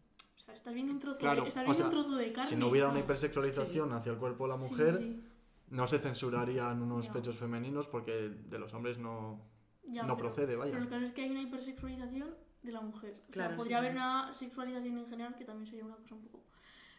sea, 0.50 0.56
estás 0.56 0.74
viendo 0.74 0.92
un 0.92 0.98
trozo, 0.98 1.18
Claro, 1.18 1.42
de, 1.42 1.48
estás 1.48 1.64
viendo 1.64 1.76
sea, 1.76 1.86
un 1.86 1.92
trozo 1.92 2.16
de 2.16 2.32
carne. 2.32 2.50
Si 2.50 2.56
no 2.56 2.68
hubiera 2.68 2.88
una 2.88 3.00
hipersexualización 3.00 3.92
hacia 3.92 4.12
el 4.12 4.18
cuerpo 4.18 4.44
de 4.46 4.54
la 4.54 4.60
Sí, 4.60 4.66
sí, 4.66 4.70
mujer, 4.72 4.98
sí. 4.98 5.24
no 5.68 5.86
se 5.88 5.98
censurarían 5.98 6.82
unos 6.82 7.06
Ya. 7.06 7.12
pechos 7.12 7.36
femeninos 7.36 7.86
porque 7.88 8.12
de 8.12 8.58
los 8.58 8.72
hombres 8.74 8.98
no, 8.98 9.40
Ya, 9.84 10.02
no 10.02 10.16
pero- 10.16 10.28
procede, 10.28 10.56
vaya. 10.56 10.72
Pero 10.72 10.84
el 10.84 10.90
caso 10.90 11.04
es 11.04 11.12
que 11.12 11.22
hay 11.22 11.30
una 11.30 11.42
hipersexualización 11.42 12.34
de 12.62 12.72
la 12.72 12.80
mujer. 12.80 13.12
O 13.14 13.16
sea, 13.24 13.30
Claro, 13.32 13.50
sí, 13.52 13.56
podría 13.58 13.76
sí. 13.78 13.86
haber 13.86 13.92
una 13.96 14.32
sexualización 14.34 14.98
en 14.98 15.06
general 15.08 15.34
que 15.36 15.44
también 15.44 15.66
sería 15.66 15.84
una 15.84 15.96
cosa 15.96 16.14
un 16.14 16.22
poco. 16.22 16.44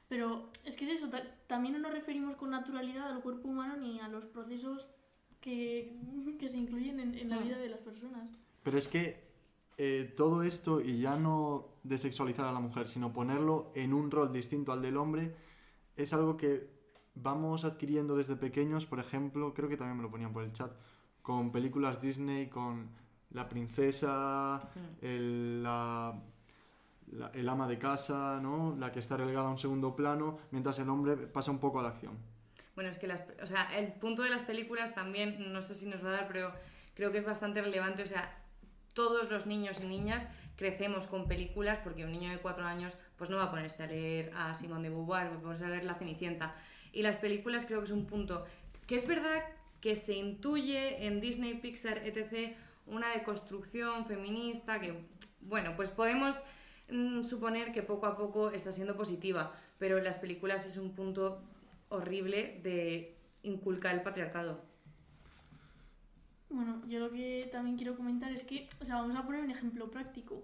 Pero 0.08 0.50
es 0.66 0.76
que 0.76 0.86
es 0.86 0.92
eso, 0.92 1.10
ta- 1.10 1.24
también 1.48 1.74
no 1.74 1.80
nos 1.80 1.94
referimos 1.94 2.36
con 2.36 2.50
naturalidad 2.50 3.08
al 3.10 3.22
cuerpo 3.22 3.48
humano 3.48 3.78
ni 3.78 4.00
a 4.00 4.08
los 4.10 4.26
procesos 4.26 4.88
que, 5.40 5.96
que 6.40 6.50
se 6.50 6.58
incluyen 6.58 7.00
en, 7.00 7.16
en 7.16 7.30
la 7.30 7.38
vida 7.38 7.58
de 7.58 7.70
las 7.70 7.80
personas. 7.80 8.32
Pero 8.64 8.78
es 8.78 8.88
que 8.88 9.31
eh, 9.84 10.14
todo 10.16 10.44
esto, 10.44 10.80
y 10.82 11.02
ya 11.02 11.16
no 11.18 11.68
desexualizar 11.84 12.46
a 12.46 12.52
la 12.52 12.60
mujer, 12.60 12.88
sino 12.88 13.12
ponerlo 13.14 13.72
en 13.76 13.94
un 13.94 14.12
rol 14.12 14.32
distinto 14.32 14.72
al 14.72 14.82
del 14.82 14.96
hombre, 14.98 15.34
es 15.96 16.14
algo 16.14 16.38
que 16.38 16.70
vamos 17.16 17.66
adquiriendo 17.66 18.16
desde 18.16 18.36
pequeños, 18.36 18.86
por 18.86 19.00
ejemplo, 19.00 19.54
creo 19.56 19.68
que 19.70 19.78
también 19.78 19.98
me 19.98 20.04
lo 20.04 20.12
ponían 20.12 20.34
por 20.34 20.44
el 20.44 20.52
chat, 20.52 20.72
con 21.24 21.52
películas 21.52 22.00
Disney, 22.00 22.48
con 22.48 22.90
la 23.32 23.50
princesa, 23.50 24.70
el- 25.02 25.64
la, 25.64 26.14
la- 27.12 27.32
el 27.34 27.50
ama 27.50 27.68
de 27.68 27.78
casa, 27.78 28.40
¿no? 28.42 28.76
La 28.80 28.92
que 28.92 29.00
está 29.00 29.18
relegada 29.18 29.48
a 29.48 29.52
un 29.52 29.58
segundo 29.58 29.96
plano, 29.96 30.38
mientras 30.52 30.78
el 30.80 30.90
hombre 30.90 31.16
pasa 31.18 31.50
un 31.52 31.60
poco 31.60 31.80
a 31.80 31.84
la 31.84 31.90
acción. 31.90 32.14
Bueno, 32.76 32.90
es 32.90 33.00
que 33.00 33.08
las, 33.08 33.22
o 33.42 33.46
sea, 33.48 33.64
el 33.78 33.94
punto 33.94 34.22
de 34.22 34.30
las 34.30 34.44
películas 34.44 34.94
también, 34.96 35.52
no 35.52 35.62
sé 35.62 35.74
si 35.76 35.86
nos 35.88 36.04
va 36.04 36.10
a 36.10 36.12
dar, 36.12 36.28
pero 36.28 36.52
creo 36.94 37.12
que 37.12 37.18
es 37.18 37.26
bastante 37.26 37.62
relevante. 37.62 38.04
O 38.04 38.08
sea, 38.08 38.38
todos 38.94 39.30
los 39.30 39.46
niños 39.46 39.80
y 39.82 39.86
niñas 39.86 40.28
crecemos 40.56 41.08
con 41.08 41.28
películas 41.28 41.80
porque 41.84 42.06
un 42.06 42.12
niño 42.12 42.30
de 42.30 42.40
cuatro 42.40 42.66
años 42.66 42.96
pues 43.18 43.30
no 43.30 43.38
va 43.38 43.44
a 43.44 43.50
ponerse 43.50 43.84
a 43.84 43.88
leer 43.88 44.32
a 44.36 44.54
Simone 44.54 44.90
de 44.90 44.90
Beauvoir, 44.90 45.32
va 45.32 45.36
a 45.38 45.42
ponerse 45.42 45.66
a 45.66 45.70
leer 45.70 45.86
La 45.86 45.96
Cenicienta. 45.96 46.56
Y 46.92 47.02
las 47.02 47.18
películas 47.18 47.66
creo 47.66 47.80
que 47.80 47.86
es 47.86 47.92
un 47.92 48.06
punto 48.06 48.46
que 48.86 48.96
es 48.96 49.08
verdad 49.08 49.44
que 49.80 49.96
se 49.96 50.14
intuye 50.14 51.08
en 51.08 51.22
Disney, 51.22 51.56
Pixar, 51.56 52.00
etc. 52.06 52.56
una 52.86 53.10
deconstrucción 53.10 54.06
feminista 54.06 54.80
que, 54.80 55.06
bueno, 55.42 55.76
pues 55.76 55.90
podemos 55.90 56.44
mm, 56.90 57.24
suponer 57.24 57.72
que 57.72 57.82
poco 57.82 58.06
a 58.06 58.16
poco 58.16 58.52
está 58.52 58.72
siendo 58.72 58.96
positiva, 58.96 59.52
pero 59.80 60.00
las 60.00 60.18
películas 60.18 60.66
es 60.66 60.78
un 60.78 60.94
punto 60.94 61.42
horrible 61.90 62.60
de 62.64 63.16
inculcar 63.44 63.96
el 63.96 64.02
patriarcado. 64.02 64.71
Bueno, 66.52 66.82
yo 66.88 67.00
lo 67.00 67.10
que 67.12 67.50
también 67.52 67.78
quiero 67.78 67.96
comentar 67.96 68.32
es 68.32 68.44
que, 68.44 68.68
o 68.82 68.86
sea, 68.86 68.96
vamos 69.02 69.16
a 69.16 69.26
poner 69.26 69.42
un 69.44 69.52
ejemplo 69.52 69.90
práctico. 69.90 70.44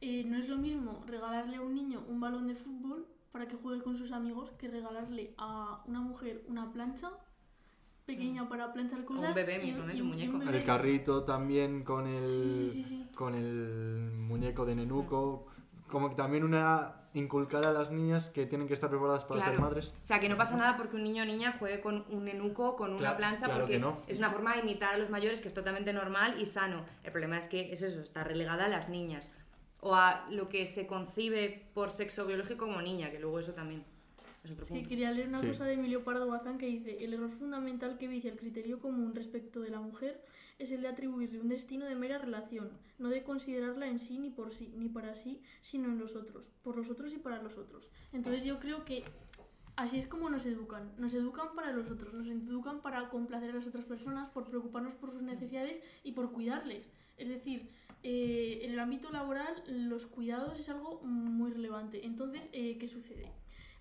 Eh, 0.00 0.24
no 0.24 0.36
es 0.36 0.48
lo 0.48 0.58
mismo 0.58 1.02
regalarle 1.06 1.56
a 1.56 1.62
un 1.62 1.74
niño 1.74 2.02
un 2.08 2.20
balón 2.20 2.46
de 2.48 2.54
fútbol 2.54 3.06
para 3.32 3.48
que 3.48 3.56
juegue 3.56 3.82
con 3.82 3.96
sus 3.96 4.12
amigos 4.12 4.50
que 4.58 4.68
regalarle 4.68 5.34
a 5.38 5.82
una 5.86 6.00
mujer 6.00 6.44
una 6.48 6.70
plancha 6.72 7.10
pequeña 8.04 8.48
para 8.48 8.72
planchar 8.72 9.04
cosas. 9.04 9.30
un 9.30 9.34
bebé, 9.34 9.56
y 9.62 9.66
mismamente, 9.66 9.96
y 9.96 10.00
un 10.00 10.08
muñeco. 10.08 10.38
bebé. 10.38 10.58
El 10.58 10.64
carrito 10.64 11.24
también 11.24 11.82
con 11.82 12.06
el, 12.06 12.26
Sí, 12.28 12.70
sí, 12.72 12.84
sí, 12.84 12.84
sí. 12.84 13.06
con 13.14 13.34
el 13.34 14.10
muñeco 14.12 14.64
de 14.66 14.74
Nenuco. 14.76 15.46
Como 15.88 16.10
que 16.10 16.14
también 16.16 16.44
una 16.44 17.05
inculcar 17.20 17.64
a 17.64 17.72
las 17.72 17.90
niñas 17.90 18.28
que 18.28 18.46
tienen 18.46 18.68
que 18.68 18.74
estar 18.74 18.90
preparadas 18.90 19.24
para 19.24 19.40
ser 19.40 19.52
Claro. 19.54 19.66
madres. 19.66 19.94
O 20.02 20.04
sea, 20.04 20.20
que 20.20 20.28
no 20.28 20.36
pasa 20.36 20.56
nada 20.56 20.76
porque 20.76 20.96
un 20.96 21.04
niño 21.04 21.22
o 21.22 21.26
niña 21.26 21.56
juegue 21.58 21.80
con 21.80 22.04
un 22.10 22.28
enuco, 22.28 22.76
con 22.76 22.90
una 22.90 22.98
Claro, 22.98 23.16
plancha, 23.16 23.46
claro 23.46 23.60
porque 23.60 23.74
que 23.74 23.80
no. 23.80 23.98
es 24.06 24.18
una 24.18 24.30
forma 24.30 24.54
de 24.54 24.60
imitar 24.60 24.94
a 24.94 24.98
los 24.98 25.08
mayores 25.10 25.40
que 25.40 25.48
es 25.48 25.54
totalmente 25.54 25.92
normal 25.92 26.40
y 26.40 26.46
sano. 26.46 26.84
El 27.04 27.12
problema 27.12 27.38
es 27.38 27.48
que 27.48 27.72
es 27.72 27.82
eso, 27.82 28.00
está 28.00 28.22
relegada 28.22 28.66
a 28.66 28.68
las 28.68 28.88
niñas. 28.88 29.30
O 29.80 29.94
a 29.94 30.26
lo 30.30 30.48
que 30.48 30.66
se 30.66 30.86
concibe 30.86 31.66
por 31.74 31.90
sexo 31.90 32.26
biológico 32.26 32.66
como 32.66 32.82
niña, 32.82 33.10
que 33.10 33.18
luego 33.20 33.38
eso 33.38 33.52
también 33.52 33.84
es 34.44 34.50
otro 34.50 34.64
Sí, 34.66 34.82
quería 34.82 35.10
leer 35.10 35.28
una 35.28 35.38
Sí. 35.40 35.48
cosa 35.48 35.64
de 35.64 35.74
Emilio 35.74 36.04
Pardo 36.04 36.26
Bazán 36.26 36.58
que 36.58 36.66
dice: 36.66 36.96
El 37.04 37.14
error 37.14 37.30
fundamental 37.30 37.96
que 37.98 38.08
vicia 38.08 38.30
el 38.30 38.38
criterio 38.38 38.78
común 38.78 39.14
respecto 39.14 39.60
de 39.60 39.70
la 39.70 39.80
mujer 39.80 40.22
es 40.58 40.72
el 40.72 40.82
de 40.82 40.88
atribuirle 40.88 41.40
un 41.40 41.48
destino 41.48 41.86
de 41.86 41.94
mera 41.94 42.18
relación, 42.18 42.70
no 42.98 43.08
de 43.08 43.22
considerarla 43.22 43.88
en 43.88 43.98
sí 43.98 44.18
ni 44.18 44.30
por 44.30 44.52
sí, 44.52 44.72
ni 44.76 44.88
para 44.88 45.14
sí, 45.14 45.42
sino 45.60 45.88
en 45.88 45.98
los 45.98 46.16
otros, 46.16 46.46
por 46.62 46.76
los 46.76 46.90
otros 46.90 47.12
y 47.14 47.18
para 47.18 47.42
los 47.42 47.58
otros. 47.58 47.90
Entonces 48.12 48.44
yo 48.44 48.58
creo 48.58 48.84
que 48.84 49.04
así 49.76 49.98
es 49.98 50.06
como 50.06 50.30
nos 50.30 50.46
educan. 50.46 50.92
Nos 50.98 51.14
educan 51.14 51.54
para 51.54 51.72
los 51.72 51.90
otros, 51.90 52.14
nos 52.14 52.26
educan 52.26 52.80
para 52.80 53.08
complacer 53.08 53.50
a 53.50 53.54
las 53.54 53.66
otras 53.66 53.84
personas, 53.84 54.30
por 54.30 54.48
preocuparnos 54.48 54.94
por 54.94 55.10
sus 55.10 55.22
necesidades 55.22 55.80
y 56.02 56.12
por 56.12 56.32
cuidarles. 56.32 56.88
Es 57.16 57.28
decir, 57.28 57.68
eh, 58.02 58.60
en 58.62 58.72
el 58.72 58.78
ámbito 58.78 59.10
laboral 59.10 59.62
los 59.66 60.06
cuidados 60.06 60.58
es 60.58 60.68
algo 60.68 61.00
muy 61.02 61.50
relevante. 61.50 62.04
Entonces, 62.04 62.48
eh, 62.52 62.78
¿qué 62.78 62.88
sucede? 62.88 63.32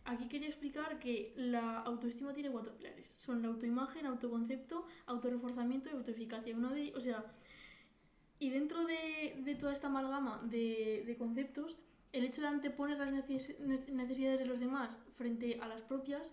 Aquí 0.05 0.27
quería 0.27 0.47
explicar 0.47 0.99
que 0.99 1.33
la 1.35 1.79
autoestima 1.79 2.33
tiene 2.33 2.51
cuatro 2.51 2.75
pilares. 2.77 3.07
Son 3.07 3.41
la 3.41 3.47
autoimagen, 3.47 4.05
autoconcepto, 4.05 4.85
autorreforzamiento 5.07 5.89
y 5.89 5.93
autoeficacia. 5.93 6.55
Uno 6.55 6.69
de, 6.71 6.93
o 6.95 6.99
sea, 6.99 7.25
y 8.39 8.49
dentro 8.51 8.85
de, 8.85 9.41
de 9.43 9.55
toda 9.55 9.73
esta 9.73 9.87
amalgama 9.87 10.41
de, 10.43 11.03
de 11.07 11.17
conceptos, 11.17 11.77
el 12.13 12.23
hecho 12.23 12.41
de 12.41 12.47
anteponer 12.47 12.97
las 12.99 13.11
neces- 13.11 13.57
nece- 13.59 13.89
necesidades 13.91 14.39
de 14.39 14.45
los 14.45 14.59
demás 14.59 14.99
frente 15.15 15.57
a 15.61 15.67
las 15.67 15.81
propias 15.81 16.31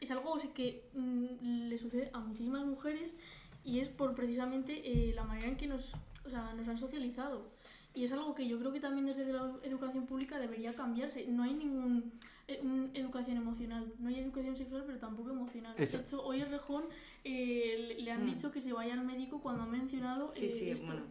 es 0.00 0.10
algo 0.10 0.38
que 0.54 0.88
mm, 0.94 1.68
le 1.68 1.78
sucede 1.78 2.10
a 2.12 2.20
muchísimas 2.20 2.64
mujeres 2.64 3.16
y 3.64 3.80
es 3.80 3.88
por 3.88 4.14
precisamente 4.14 4.82
eh, 5.10 5.14
la 5.14 5.24
manera 5.24 5.48
en 5.48 5.56
que 5.56 5.66
nos, 5.66 5.94
o 6.24 6.30
sea, 6.30 6.52
nos 6.54 6.68
han 6.68 6.78
socializado. 6.78 7.50
Y 7.94 8.04
es 8.04 8.12
algo 8.12 8.34
que 8.34 8.46
yo 8.46 8.58
creo 8.58 8.72
que 8.72 8.80
también 8.80 9.06
desde 9.06 9.32
la 9.32 9.52
educación 9.62 10.06
pública 10.06 10.38
debería 10.38 10.74
cambiarse. 10.74 11.26
No 11.26 11.42
hay 11.44 11.54
ningún 11.54 12.12
educación 12.48 13.36
emocional, 13.38 13.92
no 13.98 14.08
hay 14.08 14.18
educación 14.20 14.54
sexual, 14.56 14.84
pero 14.86 14.98
tampoco 14.98 15.30
emocional. 15.30 15.74
Esa- 15.78 15.98
De 15.98 16.04
hecho, 16.04 16.22
hoy 16.24 16.40
el 16.40 16.50
Rejón 16.50 16.84
eh, 17.24 17.96
le, 17.98 18.10
han 18.10 18.24
Mm. 18.26 18.34
dicho 18.34 18.50
que 18.52 18.60
se 18.60 18.72
vaya 18.72 18.92
al 18.94 19.04
médico 19.04 19.40
cuando 19.40 19.62
ha 19.62 19.66
mencionado 19.66 20.30
Sí, 20.32 20.46
eh, 20.46 20.48
sí, 20.50 20.70
esto. 20.70 20.86
bueno. 20.86 21.02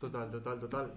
Total, 0.00 0.30
total, 0.30 0.60
total. 0.60 0.92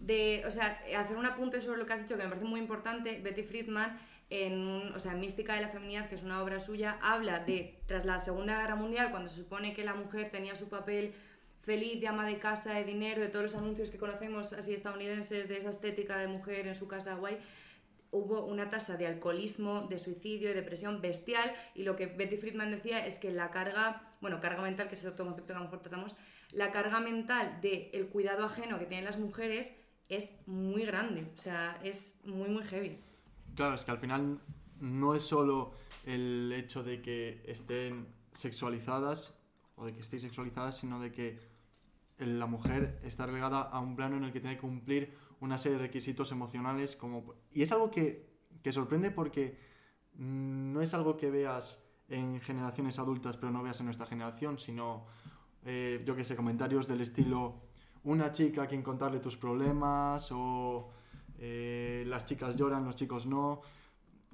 de, 0.00 0.42
o 0.46 0.50
sea, 0.50 0.80
hacer 0.98 1.16
un 1.16 1.24
apunte 1.26 1.60
sobre 1.62 1.78
lo 1.78 1.86
que 1.86 1.94
has 1.94 2.02
dicho 2.02 2.16
que 2.16 2.22
me 2.24 2.28
parece 2.28 2.46
muy 2.46 2.60
importante. 2.60 3.20
Betty 3.22 3.42
Friedman, 3.42 3.98
en, 4.28 4.92
o 4.94 4.98
sea, 4.98 5.12
en 5.12 5.20
Mística 5.20 5.54
de 5.54 5.62
la 5.62 5.68
Feminidad, 5.68 6.08
que 6.10 6.14
es 6.14 6.22
una 6.22 6.42
obra 6.42 6.60
suya, 6.60 6.98
habla 7.00 7.38
de, 7.40 7.78
tras 7.86 8.04
la 8.04 8.20
Segunda 8.20 8.60
Guerra 8.60 8.76
Mundial, 8.76 9.10
cuando 9.10 9.28
se 9.30 9.36
supone 9.36 9.72
que 9.72 9.82
la 9.82 9.94
mujer 9.94 10.30
tenía 10.30 10.56
su 10.56 10.68
papel 10.68 11.14
feliz 11.62 12.00
de 12.02 12.08
ama 12.08 12.26
de 12.26 12.38
casa, 12.38 12.74
de 12.74 12.84
dinero, 12.84 13.22
de 13.22 13.28
todos 13.28 13.44
los 13.44 13.54
anuncios 13.54 13.90
que 13.90 13.96
conocemos 13.96 14.52
así 14.52 14.74
estadounidenses, 14.74 15.48
de 15.48 15.56
esa 15.56 15.70
estética 15.70 16.18
de 16.18 16.28
mujer 16.28 16.66
en 16.66 16.74
su 16.74 16.86
casa 16.86 17.14
guay, 17.14 17.38
hubo 18.14 18.44
una 18.44 18.70
tasa 18.70 18.96
de 18.96 19.06
alcoholismo, 19.06 19.82
de 19.82 19.98
suicidio 19.98 20.50
y 20.50 20.54
depresión 20.54 21.00
bestial 21.00 21.52
y 21.74 21.82
lo 21.82 21.96
que 21.96 22.06
Betty 22.06 22.36
Friedman 22.36 22.70
decía 22.70 23.04
es 23.04 23.18
que 23.18 23.32
la 23.32 23.50
carga, 23.50 24.14
bueno, 24.20 24.40
carga 24.40 24.62
mental, 24.62 24.88
que 24.88 24.94
es 24.94 25.04
otro 25.04 25.24
concepto 25.24 25.48
que 25.48 25.52
a 25.54 25.58
lo 25.58 25.64
mejor 25.64 25.80
tratamos, 25.80 26.16
la 26.52 26.70
carga 26.70 27.00
mental 27.00 27.60
del 27.60 27.90
el 27.92 28.08
cuidado 28.08 28.44
ajeno 28.44 28.78
que 28.78 28.86
tienen 28.86 29.04
las 29.04 29.18
mujeres 29.18 29.72
es 30.08 30.32
muy 30.46 30.84
grande, 30.84 31.30
o 31.34 31.40
sea, 31.40 31.80
es 31.82 32.14
muy, 32.24 32.48
muy 32.48 32.62
heavy. 32.62 32.98
Claro, 33.56 33.74
es 33.74 33.84
que 33.84 33.90
al 33.90 33.98
final 33.98 34.40
no 34.80 35.14
es 35.14 35.24
solo 35.24 35.72
el 36.06 36.52
hecho 36.52 36.82
de 36.82 37.02
que 37.02 37.42
estén 37.46 38.06
sexualizadas 38.32 39.40
o 39.76 39.86
de 39.86 39.94
que 39.94 40.00
estéis 40.00 40.22
sexualizadas, 40.22 40.76
sino 40.76 41.00
de 41.00 41.10
que 41.10 41.38
la 42.18 42.46
mujer 42.46 43.00
está 43.02 43.26
relegada 43.26 43.62
a 43.62 43.80
un 43.80 43.96
plano 43.96 44.16
en 44.16 44.24
el 44.24 44.32
que 44.32 44.40
tiene 44.40 44.56
que 44.56 44.62
cumplir 44.62 45.14
una 45.44 45.58
serie 45.58 45.78
de 45.78 45.84
requisitos 45.84 46.32
emocionales 46.32 46.96
como 46.96 47.34
y 47.52 47.62
es 47.62 47.70
algo 47.70 47.90
que, 47.90 48.26
que 48.62 48.72
sorprende 48.72 49.10
porque 49.10 49.58
mm, 50.14 50.72
no 50.72 50.80
es 50.80 50.94
algo 50.94 51.16
que 51.16 51.30
veas 51.30 51.84
en 52.08 52.40
generaciones 52.40 52.98
adultas 52.98 53.36
pero 53.36 53.52
no 53.52 53.62
veas 53.62 53.78
en 53.80 53.86
nuestra 53.86 54.06
generación 54.06 54.58
sino 54.58 55.06
eh, 55.64 56.02
yo 56.06 56.16
que 56.16 56.24
sé 56.24 56.34
comentarios 56.34 56.88
del 56.88 57.00
estilo 57.02 57.62
una 58.02 58.32
chica 58.32 58.62
a 58.62 58.66
quien 58.66 58.82
contarle 58.82 59.20
tus 59.20 59.36
problemas 59.36 60.30
o 60.32 60.90
eh, 61.38 62.04
las 62.06 62.24
chicas 62.24 62.56
lloran 62.56 62.84
los 62.84 62.96
chicos 62.96 63.26
no 63.26 63.60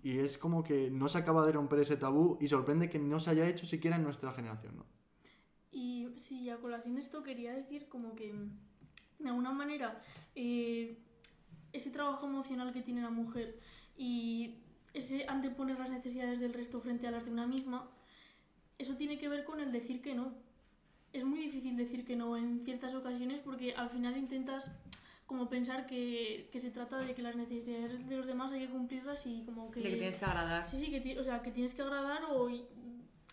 y 0.02 0.18
es 0.18 0.38
como 0.38 0.62
que 0.62 0.90
no 0.90 1.08
se 1.08 1.18
acaba 1.18 1.44
de 1.44 1.52
romper 1.52 1.80
ese 1.80 1.96
tabú 1.96 2.38
y 2.40 2.48
sorprende 2.48 2.88
que 2.88 2.98
no 2.98 3.18
se 3.20 3.30
haya 3.30 3.48
hecho 3.48 3.66
siquiera 3.66 3.96
en 3.96 4.04
nuestra 4.04 4.32
generación 4.32 4.76
¿no? 4.76 4.86
Y 5.72 6.08
sí, 6.18 6.50
a 6.50 6.58
colación 6.58 6.94
de 6.94 7.00
esto 7.00 7.22
quería 7.22 7.54
decir 7.54 7.88
como 7.88 8.16
que 8.16 8.34
de 9.20 9.28
alguna 9.28 9.52
manera 9.52 10.00
eh, 10.34 10.96
ese 11.72 11.90
trabajo 11.90 12.26
emocional 12.26 12.72
que 12.72 12.82
tiene 12.82 13.02
la 13.02 13.10
mujer 13.10 13.58
y 13.96 14.56
ese 14.92 15.26
anteponer 15.28 15.78
las 15.78 15.90
necesidades 15.90 16.40
del 16.40 16.52
resto 16.52 16.80
frente 16.80 17.06
a 17.06 17.10
las 17.10 17.24
de 17.24 17.30
una 17.30 17.46
misma, 17.46 17.88
eso 18.78 18.96
tiene 18.96 19.18
que 19.18 19.28
ver 19.28 19.44
con 19.44 19.60
el 19.60 19.72
decir 19.72 20.00
que 20.02 20.14
no. 20.14 20.32
Es 21.12 21.24
muy 21.24 21.38
difícil 21.38 21.76
decir 21.76 22.04
que 22.04 22.16
no 22.16 22.36
en 22.36 22.64
ciertas 22.64 22.94
ocasiones 22.94 23.40
porque 23.44 23.74
al 23.74 23.90
final 23.90 24.16
intentas 24.16 24.70
como 25.26 25.48
pensar 25.48 25.86
que, 25.86 26.48
que 26.50 26.58
se 26.58 26.70
trata 26.70 26.98
de 26.98 27.14
que 27.14 27.22
las 27.22 27.36
necesidades 27.36 28.08
de 28.08 28.16
los 28.16 28.26
demás 28.26 28.50
hay 28.50 28.66
que 28.66 28.68
cumplirlas 28.68 29.24
y 29.26 29.44
como 29.44 29.70
que... 29.70 29.80
De 29.80 29.90
que 29.90 29.96
tienes 29.96 30.16
que 30.16 30.24
agradar. 30.24 30.66
Sí, 30.66 30.76
sí, 30.76 30.90
que, 30.90 31.20
o 31.20 31.22
sea, 31.22 31.40
que 31.40 31.52
tienes 31.52 31.72
que 31.72 31.82
agradar 31.82 32.24
o, 32.30 32.50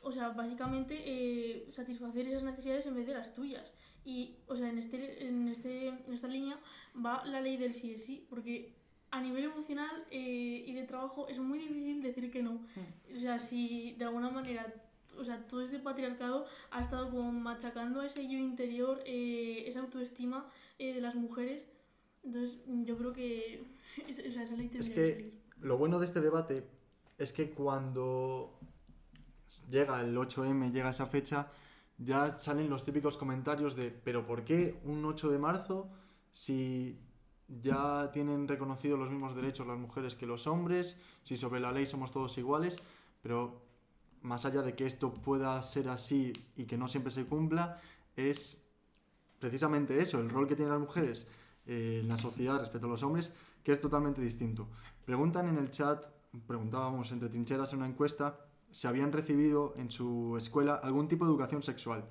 o 0.03 0.11
sea, 0.11 0.29
básicamente 0.29 1.01
eh, 1.05 1.65
satisfacer 1.71 2.27
esas 2.27 2.43
necesidades 2.43 2.85
en 2.85 2.95
vez 2.95 3.07
de 3.07 3.13
las 3.13 3.33
tuyas. 3.33 3.73
Y, 4.07 4.37
o 4.47 4.55
sea, 4.55 4.69
en, 4.69 4.77
este, 4.77 5.27
en, 5.27 5.47
este, 5.49 5.87
en 5.89 6.13
esta 6.13 6.27
línea 6.29 6.57
va 7.05 7.25
la 7.25 7.41
ley 7.41 7.57
del 7.57 7.73
sí 7.73 7.91
es 7.93 8.05
sí, 8.05 8.25
porque 8.29 8.73
a 9.11 9.21
nivel 9.21 9.43
emocional 9.43 10.05
eh, 10.11 10.63
y 10.65 10.71
de 10.73 10.83
trabajo 10.83 11.27
es 11.27 11.39
muy 11.39 11.59
difícil 11.59 12.01
decir 12.01 12.31
que 12.31 12.41
no. 12.41 12.61
O 13.15 13.19
sea, 13.19 13.37
si 13.39 13.93
de 13.99 14.05
alguna 14.05 14.29
manera, 14.29 14.73
o 15.17 15.23
sea, 15.25 15.45
todo 15.47 15.61
este 15.61 15.79
patriarcado 15.79 16.45
ha 16.71 16.79
estado 16.79 17.09
como 17.11 17.31
machacando 17.33 18.01
ese 18.01 18.23
yo 18.31 18.37
interior, 18.37 19.01
eh, 19.05 19.65
esa 19.67 19.81
autoestima 19.81 20.49
eh, 20.79 20.93
de 20.93 21.01
las 21.01 21.15
mujeres, 21.15 21.65
entonces 22.23 22.59
yo 22.85 22.97
creo 22.97 23.11
que 23.13 23.63
es- 24.07 24.19
o 24.19 24.31
sea, 24.31 24.43
esa 24.43 24.55
ley 24.55 24.69
tendría 24.69 24.79
Es 24.79 24.89
que 24.89 24.95
que 24.95 25.11
salir. 25.13 25.33
lo 25.61 25.77
bueno 25.77 25.99
de 25.99 26.05
este 26.05 26.21
debate 26.21 26.63
es 27.17 27.33
que 27.33 27.49
cuando 27.51 28.57
llega 29.69 30.01
el 30.01 30.15
8M, 30.15 30.71
llega 30.71 30.89
esa 30.91 31.07
fecha, 31.07 31.49
ya 31.97 32.37
salen 32.37 32.69
los 32.69 32.83
típicos 32.83 33.17
comentarios 33.17 33.75
de, 33.75 33.91
pero 33.91 34.25
¿por 34.25 34.43
qué 34.43 34.79
un 34.83 35.03
8 35.03 35.29
de 35.29 35.39
marzo 35.39 35.89
si 36.31 36.99
ya 37.47 38.11
tienen 38.11 38.47
reconocidos 38.47 38.99
los 38.99 39.09
mismos 39.09 39.35
derechos 39.35 39.65
las 39.65 39.77
mujeres 39.77 40.15
que 40.15 40.25
los 40.25 40.45
hombres, 40.47 40.97
si 41.23 41.37
sobre 41.37 41.59
la 41.59 41.71
ley 41.71 41.85
somos 41.87 42.11
todos 42.11 42.37
iguales? 42.37 42.77
Pero 43.21 43.61
más 44.21 44.45
allá 44.45 44.61
de 44.61 44.75
que 44.75 44.85
esto 44.85 45.13
pueda 45.13 45.61
ser 45.63 45.89
así 45.89 46.33
y 46.55 46.65
que 46.65 46.77
no 46.77 46.87
siempre 46.87 47.11
se 47.11 47.25
cumpla, 47.25 47.81
es 48.15 48.57
precisamente 49.39 49.99
eso, 50.01 50.19
el 50.19 50.29
rol 50.29 50.47
que 50.47 50.55
tienen 50.55 50.73
las 50.73 50.81
mujeres 50.81 51.27
eh, 51.65 51.99
en 52.01 52.07
la 52.07 52.17
sociedad 52.17 52.59
respecto 52.59 52.87
a 52.87 52.89
los 52.89 53.03
hombres, 53.03 53.33
que 53.63 53.71
es 53.71 53.81
totalmente 53.81 54.21
distinto. 54.21 54.67
Preguntan 55.05 55.47
en 55.49 55.57
el 55.57 55.71
chat, 55.71 56.03
preguntábamos 56.45 57.11
entre 57.11 57.29
trincheras 57.29 57.73
en 57.73 57.79
una 57.79 57.87
encuesta, 57.87 58.46
si 58.71 58.87
habían 58.87 59.11
recibido 59.11 59.73
en 59.77 59.91
su 59.91 60.35
escuela 60.37 60.75
algún 60.75 61.07
tipo 61.07 61.25
de 61.25 61.31
educación 61.31 61.63
sexual. 61.63 62.09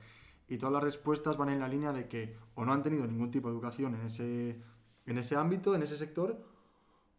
Y 0.48 0.58
todas 0.58 0.72
las 0.72 0.82
respuestas 0.82 1.36
van 1.36 1.48
en 1.48 1.60
la 1.60 1.68
línea 1.68 1.92
de 1.92 2.08
que 2.08 2.36
o 2.54 2.64
no 2.64 2.72
han 2.72 2.82
tenido 2.82 3.06
ningún 3.06 3.30
tipo 3.30 3.48
de 3.48 3.54
educación 3.54 3.94
en 3.94 4.06
ese, 4.06 4.62
en 5.06 5.18
ese 5.18 5.36
ámbito, 5.36 5.74
en 5.74 5.82
ese 5.82 5.96
sector, 5.96 6.44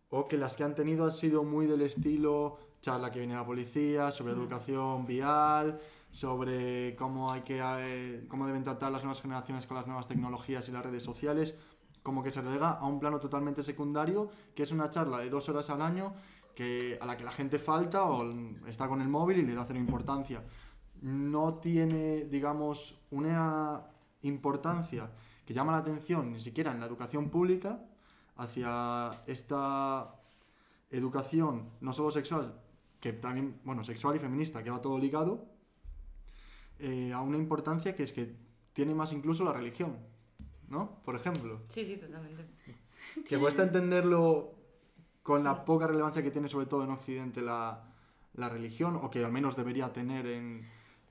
o 0.10 0.28
que 0.28 0.38
las 0.38 0.56
que 0.56 0.64
han 0.64 0.76
tenido 0.76 1.06
han 1.06 1.12
sido 1.12 1.44
muy 1.44 1.66
del 1.66 1.82
estilo 1.82 2.58
charla 2.82 3.12
que 3.12 3.20
viene 3.20 3.34
la 3.34 3.46
policía, 3.46 4.12
sobre 4.12 4.34
educación 4.34 5.06
vial, 5.06 5.80
sobre 6.12 6.96
cómo 6.96 7.32
hay 7.32 7.42
que 7.42 7.60
eh, 7.62 8.26
cómo 8.28 8.48
deben 8.48 8.64
tratar 8.64 8.92
las 8.92 9.04
nuevas 9.04 9.22
generaciones 9.22 9.66
con 9.66 9.78
las 9.78 9.88
nuevas 9.88 10.08
tecnologías 10.08 10.68
y 10.70 10.72
las 10.72 10.84
redes 10.84 11.04
sociales, 11.04 11.58
como 12.04 12.24
que 12.24 12.32
se 12.32 12.42
relega 12.42 12.72
a 12.72 12.86
un 12.86 13.00
plano 13.00 13.20
totalmente 13.20 13.64
secundario, 13.64 14.30
que 14.56 14.64
es 14.64 14.72
una 14.72 14.90
charla 14.90 15.20
de 15.20 15.30
dos 15.30 15.50
horas 15.50 15.70
al 15.70 15.82
año 15.82 16.14
que, 16.58 16.98
a 17.00 17.06
la 17.06 17.16
que 17.16 17.24
la 17.24 17.32
gente 17.32 17.60
falta 17.60 18.06
o 18.06 18.34
está 18.66 18.88
con 18.88 19.00
el 19.00 19.08
móvil 19.08 19.38
y 19.38 19.44
le 19.44 19.54
da 19.54 19.64
cero 19.68 19.78
importancia. 19.78 20.44
No 21.02 21.60
tiene, 21.60 22.26
digamos, 22.26 23.00
una 23.12 23.84
importancia 24.24 25.12
que 25.46 25.54
llama 25.54 25.72
la 25.74 25.78
atención 25.78 26.32
ni 26.32 26.40
siquiera 26.40 26.72
en 26.72 26.80
la 26.80 26.88
educación 26.88 27.30
pública 27.30 27.86
hacia 28.38 29.12
esta 29.28 30.16
educación 30.90 31.70
no 31.80 31.94
solo 31.94 32.10
sexual, 32.10 32.60
que 33.00 33.14
también, 33.14 33.62
bueno, 33.64 33.84
sexual 33.84 34.16
y 34.16 34.20
feminista, 34.20 34.64
que 34.64 34.72
va 34.72 34.82
todo 34.82 34.98
ligado, 34.98 35.46
eh, 36.80 37.14
a 37.14 37.22
una 37.22 37.38
importancia 37.38 37.96
que 37.96 38.02
es 38.02 38.12
que 38.12 38.36
tiene 38.74 38.96
más 38.96 39.14
incluso 39.14 39.44
la 39.44 39.54
religión, 39.54 39.96
¿no? 40.70 41.04
Por 41.06 41.16
ejemplo. 41.16 41.62
Sí, 41.70 41.86
sí, 41.86 41.98
totalmente. 41.98 42.48
Que 43.30 43.38
cuesta 43.38 43.62
entenderlo 43.70 44.57
con 45.28 45.44
la 45.44 45.66
poca 45.66 45.88
relevancia 45.88 46.24
que 46.24 46.32
tiene 46.32 46.48
sobre 46.48 46.68
todo 46.68 46.86
en 46.86 46.92
Occidente 46.92 47.42
la, 47.42 47.84
la 48.34 48.48
religión, 48.48 48.96
o 48.96 49.10
que 49.12 49.26
al 49.26 49.32
menos 49.38 49.58
debería 49.58 49.92
tener 49.92 50.26
en... 50.26 50.66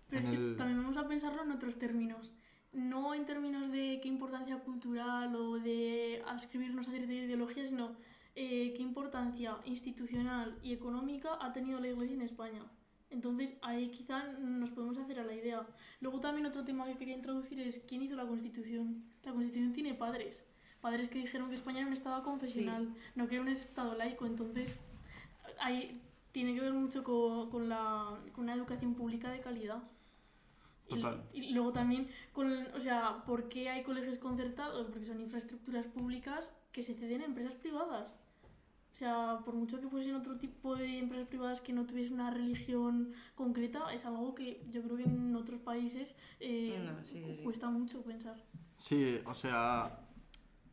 Pero 0.09 0.23
en 0.23 0.25
es 0.25 0.31
que 0.31 0.37
el- 0.37 0.57
también 0.57 0.79
vamos 0.83 0.97
a 0.97 1.07
pensarlo 1.07 1.43
en 1.43 1.51
otros 1.53 1.79
términos. 1.79 2.33
No 2.73 3.13
en 3.15 3.27
términos 3.27 3.71
de 3.71 4.01
qué 4.03 4.09
importancia 4.09 4.57
cultural 4.61 5.37
o 5.37 5.59
de 5.59 6.23
adscribirnos 6.27 6.89
a 6.89 6.93
cierta 6.93 7.13
ideología, 7.13 7.67
sino 7.67 7.93
eh, 8.35 8.73
qué 8.75 8.83
importancia 8.83 9.59
institucional 9.67 10.59
y 10.63 10.73
económica 10.73 11.37
ha 11.41 11.53
tenido 11.53 11.79
la 11.79 11.89
Iglesia 11.89 12.15
en 12.15 12.23
España. 12.23 12.63
Entonces 13.11 13.57
ahí 13.61 13.91
quizá 13.91 14.33
nos 14.39 14.71
podemos 14.71 14.97
hacer 14.97 15.21
a 15.21 15.25
la 15.25 15.35
idea. 15.35 15.67
Luego 16.01 16.21
también 16.21 16.47
otro 16.47 16.65
tema 16.65 16.87
que 16.87 16.97
quería 16.97 17.15
introducir 17.17 17.61
es 17.61 17.81
quién 17.87 18.03
hizo 18.03 18.17
la 18.17 18.27
Constitución. 18.27 19.05
La 19.25 19.33
Constitución 19.33 19.73
tiene 19.75 19.93
padres. 19.95 20.45
Padres 20.87 21.09
que 21.09 21.19
dijeron 21.19 21.49
que 21.49 21.57
España 21.57 21.79
era 21.81 21.89
un 21.89 21.95
estado 21.95 22.23
confesional, 22.23 22.95
no 23.17 23.27
que 23.27 23.35
era 23.35 23.43
un 23.43 23.49
estado 23.49 23.97
laico. 23.97 24.25
Entonces 24.25 24.79
ahí 25.59 26.01
tiene 26.31 26.55
que 26.55 26.61
ver 26.61 26.73
mucho 26.75 27.03
co- 27.03 27.49
con, 27.51 27.69
la, 27.69 28.17
con 28.33 28.45
una 28.45 28.55
educación 28.55 28.95
pública 28.95 29.29
de 29.33 29.41
calidad. 29.41 29.83
Y- 30.87 30.91
Total. 30.95 31.25
Y, 31.33 31.53
luego 31.55 31.73
también, 31.73 32.07
con, 32.33 32.47
o 32.73 32.81
sea, 32.81 33.25
¿por 33.27 33.49
qué 33.49 33.69
hay 33.69 33.83
colegios 33.83 34.19
concertados? 34.19 34.87
Porque 34.87 35.07
son 35.07 35.21
infraestructuras 35.21 35.89
públicas 35.89 36.53
que 36.71 36.85
se 36.85 36.95
ceden 36.95 37.23
a 37.23 37.25
empresas 37.25 37.57
privadas. 37.57 38.17
O 38.93 38.97
sea, 38.97 39.41
por 39.45 39.55
mucho 39.55 39.81
que 39.81 39.89
fuesen 39.89 40.15
otro 40.15 40.37
tipo 40.39 40.77
de 40.77 41.01
empresas 41.01 41.27
privadas 41.27 41.61
que 41.61 41.73
no 41.73 41.85
tuviesen 41.85 42.15
una 42.15 42.31
religión 42.31 43.13
concreta, 43.35 43.93
es 43.93 44.05
algo 44.07 44.37
que 44.37 44.65
yo 44.71 44.83
creo 44.85 44.97
que 44.99 45.03
en 45.03 45.35
otros 45.35 45.59
países 45.63 46.15
eh, 46.39 46.79
No, 46.81 47.05
sí, 47.05 47.25
sí, 47.25 47.37
sí. 47.39 47.43
cuesta 47.43 47.69
mucho 47.71 48.03
pensar. 48.03 48.37
Sí, 48.77 49.19
o 49.27 49.35
sea, 49.35 50.06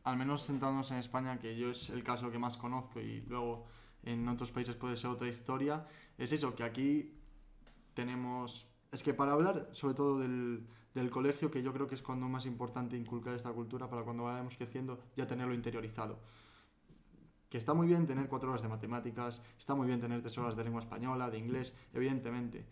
al 0.04 0.16
menos 0.16 0.46
centrándonos 0.46 0.90
en 0.90 0.98
España, 0.98 1.38
que 1.38 1.56
yo 1.56 1.70
es 1.70 1.90
el 1.90 2.04
caso 2.04 2.30
que 2.30 2.38
más 2.38 2.56
conozco 2.56 3.00
y 3.00 3.22
luego 3.22 3.64
en 4.02 4.28
otros 4.28 4.52
países 4.52 4.76
puede 4.76 4.96
ser 4.96 5.10
otra 5.10 5.28
historia, 5.28 5.86
es 6.18 6.30
eso, 6.32 6.54
que 6.54 6.62
aquí 6.62 7.18
tenemos... 7.94 8.68
Es 8.92 9.02
que 9.02 9.14
para 9.14 9.32
hablar 9.32 9.68
sobre 9.72 9.94
todo 9.94 10.20
del, 10.20 10.66
del 10.94 11.10
colegio, 11.10 11.50
que 11.50 11.62
yo 11.62 11.72
creo 11.72 11.88
que 11.88 11.94
es 11.94 12.02
cuando 12.02 12.28
más 12.28 12.44
importante 12.44 12.96
inculcar 12.96 13.34
esta 13.34 13.50
cultura 13.50 13.88
para 13.88 14.02
cuando 14.02 14.24
vayamos 14.24 14.56
creciendo 14.56 15.00
ya 15.16 15.26
tenerlo 15.26 15.54
interiorizado. 15.54 16.20
Que 17.48 17.56
está 17.56 17.72
muy 17.72 17.86
bien 17.86 18.06
tener 18.06 18.28
cuatro 18.28 18.50
horas 18.50 18.62
de 18.62 18.68
matemáticas, 18.68 19.42
está 19.58 19.74
muy 19.74 19.86
bien 19.86 20.00
tener 20.00 20.20
tres 20.20 20.36
horas 20.36 20.54
de 20.54 20.64
lengua 20.64 20.82
española, 20.82 21.30
de 21.30 21.38
inglés, 21.38 21.74
evidentemente, 21.94 22.66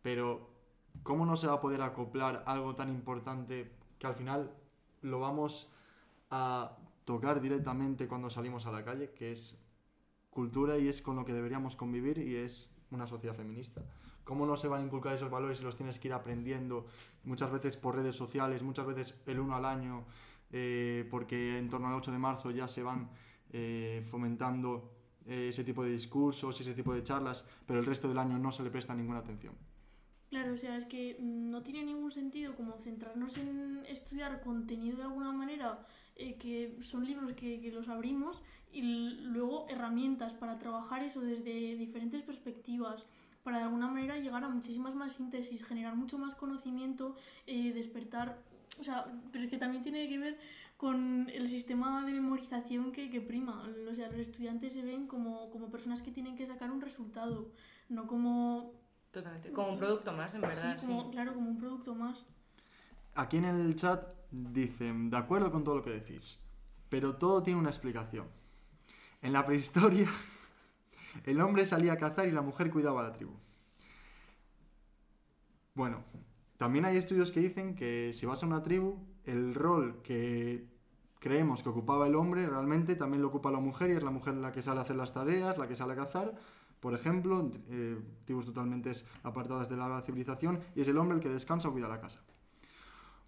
pero 0.00 0.50
¿cómo 1.02 1.26
no 1.26 1.36
se 1.36 1.48
va 1.48 1.54
a 1.54 1.60
poder 1.60 1.82
acoplar 1.82 2.44
algo 2.46 2.74
tan 2.74 2.88
importante 2.88 3.72
que 3.98 4.06
al 4.06 4.14
final 4.14 4.50
lo 5.02 5.20
vamos 5.20 5.70
a 6.30 6.76
tocar 7.04 7.40
directamente 7.40 8.06
cuando 8.06 8.30
salimos 8.30 8.66
a 8.66 8.72
la 8.72 8.84
calle, 8.84 9.12
que 9.12 9.32
es 9.32 9.56
cultura 10.30 10.78
y 10.78 10.88
es 10.88 11.02
con 11.02 11.16
lo 11.16 11.24
que 11.24 11.32
deberíamos 11.32 11.74
convivir 11.74 12.18
y 12.18 12.36
es 12.36 12.70
una 12.90 13.06
sociedad 13.06 13.34
feminista. 13.34 13.82
¿Cómo 14.24 14.46
no 14.46 14.56
se 14.56 14.68
van 14.68 14.82
a 14.82 14.84
inculcar 14.84 15.14
esos 15.14 15.30
valores 15.30 15.58
si 15.58 15.64
los 15.64 15.76
tienes 15.76 15.98
que 15.98 16.08
ir 16.08 16.14
aprendiendo 16.14 16.86
muchas 17.24 17.50
veces 17.50 17.76
por 17.76 17.96
redes 17.96 18.14
sociales, 18.14 18.62
muchas 18.62 18.86
veces 18.86 19.14
el 19.26 19.40
uno 19.40 19.56
al 19.56 19.64
año, 19.64 20.04
eh, 20.50 21.06
porque 21.10 21.58
en 21.58 21.70
torno 21.70 21.88
al 21.88 21.94
8 21.94 22.12
de 22.12 22.18
marzo 22.18 22.50
ya 22.50 22.68
se 22.68 22.82
van 22.82 23.10
eh, 23.52 24.04
fomentando 24.10 24.92
eh, 25.26 25.48
ese 25.48 25.64
tipo 25.64 25.82
de 25.82 25.90
discursos, 25.90 26.60
ese 26.60 26.74
tipo 26.74 26.94
de 26.94 27.02
charlas, 27.02 27.46
pero 27.66 27.80
el 27.80 27.86
resto 27.86 28.08
del 28.08 28.18
año 28.18 28.38
no 28.38 28.52
se 28.52 28.62
le 28.62 28.70
presta 28.70 28.94
ninguna 28.94 29.20
atención. 29.20 29.54
Claro, 30.28 30.52
o 30.52 30.56
sea, 30.58 30.76
es 30.76 30.84
que 30.84 31.16
no 31.20 31.62
tiene 31.62 31.84
ningún 31.84 32.10
sentido 32.10 32.54
como 32.54 32.76
centrarnos 32.78 33.38
en 33.38 33.84
estudiar 33.88 34.42
contenido 34.42 34.98
de 34.98 35.04
alguna 35.04 35.32
manera, 35.32 35.86
eh, 36.18 36.36
que 36.36 36.76
son 36.82 37.06
libros 37.06 37.32
que, 37.32 37.60
que 37.60 37.72
los 37.72 37.88
abrimos, 37.88 38.42
y 38.70 38.82
luego 38.82 39.66
herramientas 39.70 40.34
para 40.34 40.58
trabajar 40.58 41.02
eso 41.02 41.20
desde 41.20 41.76
diferentes 41.76 42.22
perspectivas, 42.22 43.06
para 43.42 43.58
de 43.58 43.64
alguna 43.64 43.88
manera 43.88 44.18
llegar 44.18 44.44
a 44.44 44.48
muchísimas 44.48 44.94
más 44.94 45.14
síntesis, 45.14 45.64
generar 45.64 45.96
mucho 45.96 46.18
más 46.18 46.34
conocimiento, 46.34 47.16
eh, 47.46 47.72
despertar... 47.72 48.38
O 48.78 48.84
sea, 48.84 49.06
pero 49.32 49.44
es 49.44 49.50
que 49.50 49.56
también 49.56 49.82
tiene 49.82 50.08
que 50.08 50.18
ver 50.18 50.38
con 50.76 51.28
el 51.30 51.48
sistema 51.48 52.04
de 52.04 52.12
memorización 52.12 52.92
que, 52.92 53.10
que 53.10 53.20
prima. 53.20 53.66
O 53.90 53.94
sea, 53.94 54.08
los 54.08 54.20
estudiantes 54.20 54.74
se 54.74 54.82
ven 54.82 55.06
como, 55.06 55.50
como 55.50 55.70
personas 55.70 56.02
que 56.02 56.12
tienen 56.12 56.36
que 56.36 56.46
sacar 56.46 56.70
un 56.70 56.80
resultado, 56.80 57.50
no 57.88 58.06
como 58.06 58.74
Totalmente. 59.10 59.50
Como 59.52 59.70
un 59.70 59.78
producto 59.78 60.12
más, 60.12 60.34
en 60.34 60.42
verdad, 60.42 60.78
Sí, 60.78 60.86
sí. 60.86 60.86
como, 60.86 61.10
claro, 61.10 61.34
como 61.34 61.48
un 61.48 61.58
producto 61.58 61.94
más. 61.94 62.26
Aquí 63.14 63.38
en 63.38 63.46
el 63.46 63.74
chat 63.74 64.17
dicen, 64.30 65.10
de 65.10 65.16
acuerdo 65.16 65.50
con 65.50 65.64
todo 65.64 65.76
lo 65.76 65.82
que 65.82 65.90
decís, 65.90 66.38
pero 66.88 67.16
todo 67.16 67.42
tiene 67.42 67.58
una 67.58 67.70
explicación. 67.70 68.26
En 69.22 69.32
la 69.32 69.44
prehistoria, 69.44 70.08
el 71.24 71.40
hombre 71.40 71.64
salía 71.64 71.94
a 71.94 71.96
cazar 71.96 72.28
y 72.28 72.32
la 72.32 72.42
mujer 72.42 72.70
cuidaba 72.70 73.00
a 73.00 73.04
la 73.04 73.12
tribu. 73.12 73.32
Bueno, 75.74 76.04
también 76.56 76.84
hay 76.84 76.96
estudios 76.96 77.30
que 77.30 77.40
dicen 77.40 77.74
que 77.74 78.12
si 78.12 78.26
vas 78.26 78.42
a 78.42 78.46
una 78.46 78.62
tribu, 78.62 78.98
el 79.24 79.54
rol 79.54 80.02
que 80.02 80.66
creemos 81.20 81.62
que 81.62 81.68
ocupaba 81.68 82.06
el 82.06 82.14
hombre 82.14 82.46
realmente 82.46 82.94
también 82.94 83.22
lo 83.22 83.28
ocupa 83.28 83.50
la 83.50 83.60
mujer 83.60 83.90
y 83.90 83.94
es 83.94 84.02
la 84.02 84.10
mujer 84.10 84.34
la 84.34 84.52
que 84.52 84.62
sale 84.62 84.80
a 84.80 84.82
hacer 84.82 84.96
las 84.96 85.12
tareas, 85.12 85.58
la 85.58 85.68
que 85.68 85.76
sale 85.76 85.92
a 85.92 85.96
cazar. 85.96 86.34
Por 86.80 86.94
ejemplo, 86.94 87.50
eh, 87.70 87.98
tribus 88.24 88.46
totalmente 88.46 88.92
apartadas 89.22 89.68
de 89.68 89.76
la 89.76 90.00
civilización 90.02 90.60
y 90.74 90.80
es 90.80 90.88
el 90.88 90.98
hombre 90.98 91.16
el 91.16 91.22
que 91.22 91.28
descansa 91.28 91.68
o 91.68 91.72
cuida 91.72 91.88
la 91.88 92.00
casa. 92.00 92.20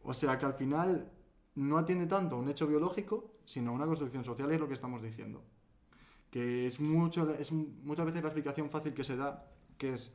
O 0.03 0.15
sea 0.15 0.39
que 0.39 0.47
al 0.47 0.55
final 0.55 1.11
no 1.55 1.79
atiende 1.79 2.07
tanto 2.07 2.37
a 2.37 2.39
un 2.39 2.49
hecho 2.49 2.67
biológico, 2.67 3.33
sino 3.45 3.71
a 3.71 3.75
una 3.75 3.87
construcción 3.87 4.25
social, 4.25 4.51
es 4.51 4.61
lo 4.61 4.69
que 4.69 4.75
estamos 4.75 5.03
diciendo. 5.03 5.43
Que 6.31 6.67
es, 6.67 6.81
mucho, 6.81 7.29
es 7.35 7.53
muchas 7.53 8.07
veces 8.07 8.23
la 8.23 8.29
explicación 8.29 8.71
fácil 8.71 8.95
que 8.95 9.05
se 9.05 9.17
da, 9.17 9.47
que 9.77 9.95
es, 9.95 10.15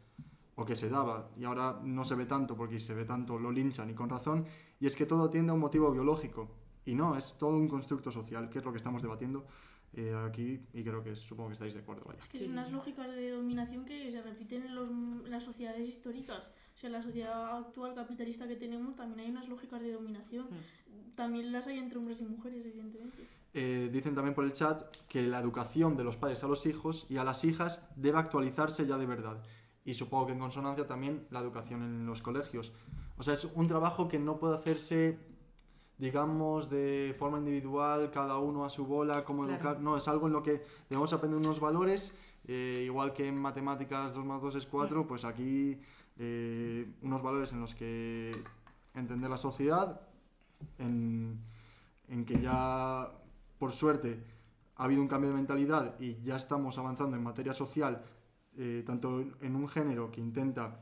o 0.56 0.66
que 0.66 0.76
se 0.76 0.90
daba, 0.90 1.30
y 1.38 1.44
ahora 1.44 1.82
no 1.84 2.06
se 2.06 2.16
ve 2.16 2.26
tanto, 2.26 2.56
porque 2.56 2.80
se 2.80 2.94
ve 2.94 3.06
tanto 3.06 3.38
lo 3.38 3.52
linchan 3.52 3.90
y 3.90 3.94
con 3.94 4.10
razón, 4.10 4.46
y 4.80 4.88
es 4.88 4.96
que 4.96 5.06
todo 5.06 5.26
atiende 5.26 5.52
a 5.52 5.54
un 5.54 5.60
motivo 5.60 5.92
biológico. 5.92 6.50
Y 6.86 6.94
no, 6.96 7.18
es 7.18 7.36
todo 7.38 7.58
un 7.58 7.68
constructo 7.68 8.12
social, 8.12 8.50
que 8.50 8.60
es 8.60 8.66
lo 8.66 8.72
que 8.72 8.78
estamos 8.78 9.02
debatiendo 9.02 9.46
eh, 9.94 10.14
aquí, 10.28 10.62
y 10.74 10.84
creo 10.84 11.04
que 11.04 11.16
supongo 11.16 11.50
que 11.50 11.54
estáis 11.54 11.74
de 11.74 11.80
acuerdo, 11.80 12.04
vaya. 12.06 12.20
Es 12.20 12.28
que 12.28 12.40
son 12.40 12.52
unas 12.52 12.72
lógicas 12.72 13.08
de 13.08 13.32
dominación 13.32 13.86
que 13.86 14.12
se 14.12 14.22
repiten 14.22 14.64
en, 14.66 14.76
los- 14.76 15.30
las 15.30 15.44
sociedades 15.44 15.88
históricas. 15.88 16.52
O 16.76 16.78
sea, 16.78 16.88
en 16.88 16.94
la 16.94 17.02
sociedad 17.02 17.58
actual 17.58 17.96
capitalista 17.96 18.48
que 18.48 18.56
tenemos 18.58 18.96
también 18.96 19.22
hay 19.22 19.32
unas 19.32 19.48
lógicas 19.48 19.82
de 19.82 19.94
dominación. 19.94 20.46
Mm. 20.46 21.16
También 21.16 21.52
las 21.54 21.68
hay 21.68 21.78
entre 21.80 21.98
hombres 21.98 22.20
y 22.20 22.26
mujeres, 22.26 22.66
evidentemente. 22.66 23.26
Eh, 23.54 23.90
dicen 23.94 24.16
también 24.16 24.36
por 24.36 24.44
el 24.44 24.52
chat 24.52 24.84
que 25.08 25.22
la 25.22 25.40
educación 25.40 25.96
de 25.96 26.04
los 26.04 26.18
padres 26.18 26.44
a 26.44 26.48
los 26.48 26.66
hijos 26.66 27.06
y 27.10 27.16
a 27.16 27.24
las 27.24 27.46
hijas 27.46 27.82
debe 27.96 28.18
actualizarse 28.18 28.86
ya 28.86 28.98
de 28.98 29.06
verdad. 29.06 29.42
Y 29.86 29.94
supongo 29.94 30.26
que 30.26 30.34
en 30.34 30.40
consonancia 30.40 30.88
también 30.88 31.26
la 31.30 31.40
educación 31.40 31.82
en 31.84 32.06
los 32.06 32.22
colegios. 32.22 32.74
O 33.18 33.24
sea, 33.24 33.34
es 33.36 33.46
un 33.46 33.70
trabajo 33.70 34.10
que 34.10 34.20
no 34.20 34.40
puede 34.40 34.56
hacerse, 34.58 35.18
digamos, 35.98 36.70
de 36.70 37.16
forma 37.18 37.38
individual, 37.38 38.12
cada 38.12 38.38
uno 38.38 38.66
a 38.66 38.70
su 38.70 38.86
bola, 38.86 39.24
cómo 39.24 39.44
Claro. 39.44 39.56
educar. 39.56 39.80
No, 39.82 39.96
es 39.98 40.08
algo 40.08 40.28
en 40.28 40.34
lo 40.34 40.44
que 40.44 40.62
debemos 40.90 41.14
aprender 41.14 41.40
unos 41.40 41.60
valores, 41.60 42.14
eh, 42.48 42.84
igual 42.86 43.14
que 43.14 43.28
en 43.28 43.42
matemáticas 43.42 44.14
2 44.14 44.26
más 44.26 44.42
2 44.42 44.56
es 44.56 44.66
4, 44.66 45.08
pues 45.08 45.24
aquí 45.26 45.80
eh, 46.18 46.86
unos 47.02 47.22
valores 47.24 47.52
en 47.54 47.60
los 47.62 47.76
que 47.76 48.32
entender 48.94 49.30
la 49.30 49.38
sociedad, 49.38 50.02
en, 50.78 51.40
en 52.08 52.24
que 52.26 52.40
ya, 52.42 53.12
por 53.58 53.72
suerte, 53.72 54.24
ha 54.78 54.84
habido 54.86 55.02
un 55.02 55.08
cambio 55.08 55.30
de 55.30 55.36
mentalidad 55.38 56.00
y 56.00 56.22
ya 56.24 56.36
estamos 56.36 56.78
avanzando 56.78 57.16
en 57.18 57.24
materia 57.24 57.54
social, 57.54 58.04
eh, 58.58 58.84
tanto 58.86 59.22
en 59.42 59.56
un 59.56 59.68
género 59.68 60.12
que 60.12 60.22
intenta 60.22 60.82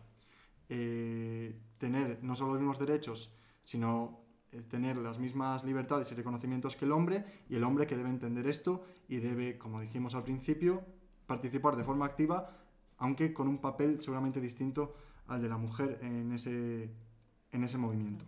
eh, 0.70 1.56
tener 1.80 2.20
no 2.24 2.36
solo 2.36 2.54
los 2.54 2.62
mismos 2.62 2.80
derechos, 2.80 3.36
sino 3.64 4.23
tener 4.62 4.98
las 4.98 5.20
mismas 5.20 5.64
libertades 5.64 6.12
y 6.12 6.16
reconocimientos 6.16 6.76
que 6.76 6.86
el 6.86 6.92
hombre, 6.92 7.26
y 7.50 7.56
el 7.56 7.64
hombre 7.64 7.88
que 7.88 7.96
debe 7.96 8.10
entender 8.10 8.48
esto 8.48 8.86
y 9.08 9.18
debe, 9.18 9.58
como 9.58 9.82
dijimos 9.82 10.16
al 10.16 10.24
principio, 10.24 10.84
participar 11.26 11.76
de 11.76 11.84
forma 11.84 12.06
activa, 12.06 12.58
aunque 12.98 13.34
con 13.34 13.48
un 13.48 13.60
papel 13.60 14.02
seguramente 14.02 14.40
distinto 14.40 14.96
al 15.28 15.42
de 15.42 15.50
la 15.50 15.58
mujer 15.58 16.00
en 16.02 16.32
ese, 16.32 16.90
en 17.52 17.64
ese 17.64 17.78
movimiento. 17.78 18.26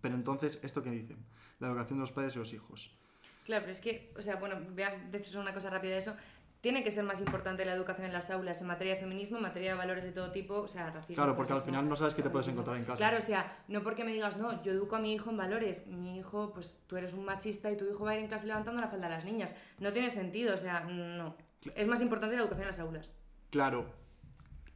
Pero 0.00 0.14
entonces, 0.14 0.58
¿esto 0.62 0.82
qué 0.82 0.90
dicen? 0.90 1.18
La 1.58 1.68
educación 1.68 1.98
de 1.98 2.02
los 2.02 2.12
padres 2.12 2.34
y 2.36 2.38
los 2.38 2.52
hijos. 2.52 2.96
Claro, 3.44 3.62
pero 3.62 3.72
es 3.72 3.80
que, 3.80 4.12
o 4.16 4.22
sea, 4.22 4.36
bueno, 4.36 4.56
voy 4.72 4.82
a 4.82 4.96
decir 5.10 5.36
una 5.38 5.52
cosa 5.52 5.70
rápida 5.70 5.92
de 5.92 5.98
eso. 5.98 6.14
Tiene 6.60 6.84
que 6.84 6.90
ser 6.90 7.04
más 7.04 7.20
importante 7.20 7.64
la 7.64 7.72
educación 7.72 8.06
en 8.06 8.12
las 8.12 8.30
aulas 8.30 8.60
en 8.60 8.66
materia 8.66 8.94
de 8.94 9.00
feminismo, 9.00 9.38
en 9.38 9.42
materia 9.44 9.70
de 9.70 9.78
valores 9.78 10.04
de 10.04 10.12
todo 10.12 10.30
tipo, 10.30 10.56
o 10.56 10.68
sea, 10.68 10.90
racismo. 10.90 11.14
Claro, 11.14 11.34
porque 11.34 11.54
al 11.54 11.62
final 11.62 11.88
no 11.88 11.96
sabes 11.96 12.14
qué 12.14 12.22
te 12.22 12.28
puedes 12.28 12.48
encontrar 12.48 12.76
en 12.76 12.84
casa. 12.84 12.98
Claro, 12.98 13.16
o 13.16 13.22
sea, 13.22 13.64
no 13.68 13.82
porque 13.82 14.04
me 14.04 14.12
digas, 14.12 14.36
no, 14.36 14.62
yo 14.62 14.72
educo 14.72 14.96
a 14.96 14.98
mi 14.98 15.14
hijo 15.14 15.30
en 15.30 15.38
valores, 15.38 15.86
mi 15.86 16.18
hijo, 16.18 16.52
pues 16.52 16.76
tú 16.86 16.96
eres 16.98 17.14
un 17.14 17.24
machista 17.24 17.70
y 17.70 17.78
tu 17.78 17.86
hijo 17.86 18.04
va 18.04 18.10
a 18.10 18.14
ir 18.16 18.20
en 18.20 18.28
clase 18.28 18.46
levantando 18.46 18.80
la 18.80 18.88
falda 18.88 19.06
a 19.06 19.10
las 19.10 19.24
niñas. 19.24 19.54
No 19.78 19.92
tiene 19.92 20.10
sentido, 20.10 20.54
o 20.54 20.58
sea, 20.58 20.80
no. 20.80 21.34
Es 21.74 21.86
más 21.86 22.02
importante 22.02 22.36
la 22.36 22.42
educación 22.42 22.64
en 22.64 22.68
las 22.68 22.78
aulas. 22.78 23.10
Claro. 23.48 23.86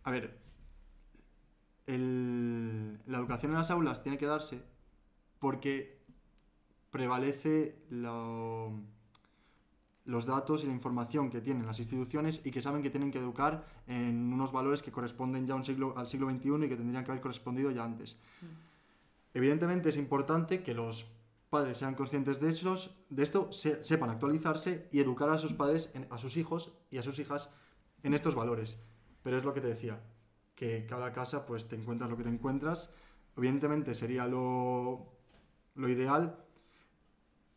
A 0.04 0.10
ver, 0.10 0.38
la 1.86 3.18
educación 3.18 3.52
en 3.52 3.58
las 3.58 3.70
aulas 3.70 4.02
tiene 4.02 4.16
que 4.16 4.26
darse 4.26 4.62
porque 5.38 6.02
prevalece 6.90 7.84
los 10.04 10.26
datos 10.26 10.62
y 10.62 10.66
la 10.66 10.72
información 10.72 11.30
que 11.30 11.40
tienen 11.40 11.66
las 11.66 11.78
instituciones 11.78 12.40
y 12.44 12.50
que 12.50 12.60
saben 12.60 12.82
que 12.82 12.90
tienen 12.90 13.10
que 13.10 13.18
educar 13.18 13.66
en 13.86 14.32
unos 14.32 14.52
valores 14.52 14.82
que 14.82 14.92
corresponden 14.92 15.46
ya 15.46 15.54
un 15.54 15.64
siglo, 15.64 15.94
al 15.96 16.08
siglo 16.08 16.30
XXI 16.30 16.64
y 16.64 16.68
que 16.68 16.76
tendrían 16.76 17.04
que 17.04 17.10
haber 17.10 17.22
correspondido 17.22 17.70
ya 17.70 17.84
antes. 17.84 18.16
Mm. 18.42 18.46
Evidentemente 19.34 19.88
es 19.88 19.96
importante 19.96 20.62
que 20.62 20.74
los 20.74 21.06
padres 21.50 21.78
sean 21.78 21.94
conscientes 21.94 22.40
de, 22.40 22.50
esos, 22.50 22.96
de 23.10 23.22
esto, 23.22 23.50
sepan 23.52 24.10
actualizarse 24.10 24.88
y 24.92 25.00
educar 25.00 25.30
a 25.30 25.38
sus 25.38 25.54
padres, 25.54 25.92
a 26.10 26.18
sus 26.18 26.36
hijos 26.36 26.72
y 26.90 26.98
a 26.98 27.02
sus 27.02 27.18
hijas 27.18 27.48
en 28.02 28.14
estos 28.14 28.34
valores. 28.34 28.80
Pero 29.22 29.38
es 29.38 29.44
lo 29.44 29.54
que 29.54 29.60
te 29.60 29.68
decía, 29.68 30.00
que 30.54 30.86
cada 30.86 31.12
casa 31.12 31.46
pues 31.46 31.68
te 31.68 31.76
encuentras 31.76 32.10
lo 32.10 32.16
que 32.16 32.24
te 32.24 32.28
encuentras. 32.28 32.90
Evidentemente 33.36 33.94
sería 33.94 34.26
lo, 34.26 35.12
lo 35.74 35.88
ideal, 35.88 36.44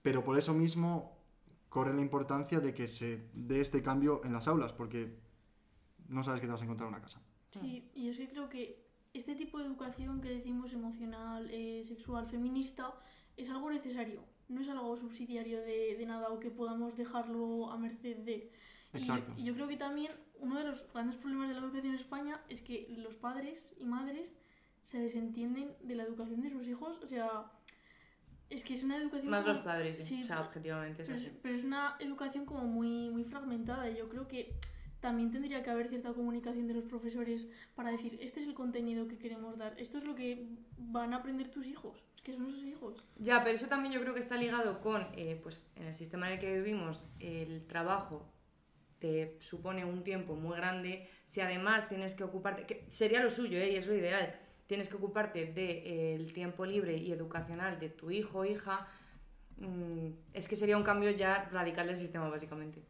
pero 0.01 0.23
por 0.23 0.37
eso 0.37 0.53
mismo 0.53 1.16
corre 1.69 1.93
la 1.93 2.01
importancia 2.01 2.59
de 2.59 2.73
que 2.73 2.87
se 2.87 3.29
dé 3.33 3.61
este 3.61 3.81
cambio 3.81 4.21
en 4.23 4.33
las 4.33 4.47
aulas, 4.47 4.73
porque 4.73 5.19
no 6.07 6.23
sabes 6.23 6.41
qué 6.41 6.47
te 6.47 6.53
vas 6.53 6.61
a 6.61 6.65
encontrar 6.65 6.87
en 6.87 6.95
una 6.95 7.01
casa. 7.01 7.21
Sí, 7.51 7.89
y 7.95 8.05
yo 8.07 8.13
sí 8.13 8.27
creo 8.27 8.49
que 8.49 8.87
este 9.13 9.35
tipo 9.35 9.59
de 9.59 9.65
educación 9.65 10.21
que 10.21 10.29
decimos 10.29 10.73
emocional, 10.73 11.49
eh, 11.51 11.83
sexual, 11.83 12.27
feminista, 12.27 12.93
es 13.35 13.49
algo 13.49 13.69
necesario, 13.69 14.23
no 14.47 14.61
es 14.61 14.69
algo 14.69 14.95
subsidiario 14.97 15.61
de, 15.61 15.95
de 15.97 16.05
nada 16.05 16.29
o 16.29 16.39
que 16.39 16.51
podamos 16.51 16.95
dejarlo 16.95 17.71
a 17.71 17.77
merced 17.77 18.17
de. 18.17 18.51
Exacto. 18.93 19.33
y 19.37 19.43
yo 19.43 19.53
creo 19.53 19.67
que 19.67 19.75
también 19.75 20.11
uno 20.39 20.57
de 20.57 20.63
los 20.63 20.85
grandes 20.93 21.17
problemas 21.17 21.49
de 21.49 21.55
la 21.55 21.59
educación 21.59 21.87
en 21.87 21.95
España 21.95 22.41
es 22.47 22.61
que 22.61 22.87
los 22.97 23.15
padres 23.15 23.75
y 23.77 23.85
madres 23.85 24.35
se 24.81 24.99
desentienden 24.99 25.75
de 25.81 25.95
la 25.95 26.03
educación 26.03 26.41
de 26.41 26.49
sus 26.49 26.67
hijos. 26.69 26.99
O 27.03 27.07
sea, 27.07 27.51
es 28.49 28.63
que 28.63 28.73
es 28.73 28.83
una 28.83 28.97
educación... 28.97 29.29
Más 29.29 29.45
los 29.45 29.59
padres, 29.59 30.03
sí. 30.03 30.21
o 30.21 30.23
sea, 30.23 30.41
objetivamente. 30.41 31.03
Pero 31.03 31.17
es, 31.17 31.31
pero 31.41 31.55
es, 31.55 31.63
una 31.63 31.95
educación 31.99 32.45
como 32.45 32.63
muy, 32.63 33.09
muy 33.09 33.23
fragmentada 33.23 33.89
y 33.89 33.97
yo 33.97 34.07
creo 34.09 34.27
que 34.27 34.55
también 34.99 35.31
tendría 35.31 35.61
que 35.63 35.69
haber 35.69 35.89
cierta 35.89 36.13
comunicación 36.13 36.67
de 36.67 36.73
los 36.73 36.85
profesores 36.85 37.47
para 37.75 37.91
decir, 37.91 38.17
este 38.21 38.39
es 38.39 38.47
el 38.47 38.53
contenido 38.53 39.07
que 39.07 39.17
queremos 39.17 39.57
dar, 39.57 39.75
esto 39.77 39.97
es 39.97 40.05
lo 40.05 40.15
que 40.15 40.47
van 40.77 41.13
a 41.13 41.17
aprender 41.17 41.49
tus 41.49 41.67
hijos, 41.67 42.03
es 42.15 42.21
que 42.21 42.33
son 42.33 42.49
sus 42.49 42.63
hijos. 42.63 43.05
Ya, 43.17 43.43
pero 43.43 43.55
eso 43.55 43.67
también 43.67 43.93
yo 43.93 44.01
creo 44.01 44.13
que 44.13 44.19
está 44.19 44.37
ligado 44.37 44.81
con, 44.81 45.07
eh, 45.15 45.39
pues 45.41 45.69
en 45.75 45.87
el 45.87 45.93
sistema 45.93 46.27
en 46.27 46.33
el 46.33 46.39
que 46.39 46.55
vivimos, 46.55 47.03
el 47.19 47.65
trabajo 47.67 48.33
te 48.99 49.37
supone 49.39 49.85
un 49.85 50.03
tiempo 50.03 50.35
muy 50.35 50.57
grande, 50.57 51.07
si 51.25 51.41
además 51.41 51.87
tienes 51.87 52.15
que 52.15 52.23
ocuparte, 52.23 52.65
que 52.65 52.87
sería 52.89 53.21
lo 53.21 53.29
suyo 53.29 53.59
¿eh? 53.59 53.71
y 53.71 53.75
es 53.75 53.87
lo 53.87 53.93
ideal, 53.93 54.39
tienes 54.67 54.89
que 54.89 54.97
ocuparte 54.97 55.45
del 55.45 55.55
de, 55.55 56.15
eh, 56.15 56.31
tiempo 56.33 56.65
libre 56.65 56.97
y 56.97 57.11
educacional 57.11 57.79
de 57.79 57.89
tu 57.89 58.11
hijo 58.11 58.39
o 58.39 58.45
hija, 58.45 58.87
mm, 59.57 60.09
es 60.33 60.47
que 60.47 60.55
sería 60.55 60.77
un 60.77 60.83
cambio 60.83 61.09
ya 61.11 61.49
radical 61.51 61.87
del 61.87 61.97
sistema 61.97 62.29
básicamente. 62.29 62.83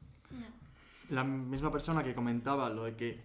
La 1.10 1.24
misma 1.24 1.72
persona 1.72 2.04
que 2.04 2.14
comentaba 2.14 2.70
lo 2.70 2.84
de 2.84 2.96
que 2.96 3.22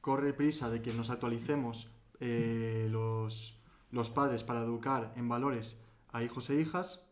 corre 0.00 0.32
prisa 0.32 0.70
de 0.70 0.82
que 0.82 0.92
nos 0.92 1.10
actualicemos 1.10 1.92
eh, 2.18 2.88
los, 2.90 3.60
los 3.90 4.10
padres 4.10 4.42
para 4.42 4.62
educar 4.62 5.12
en 5.16 5.28
valores 5.28 5.76
a 6.12 6.22
hijos 6.22 6.50
e 6.50 6.60
hijas, 6.60 7.06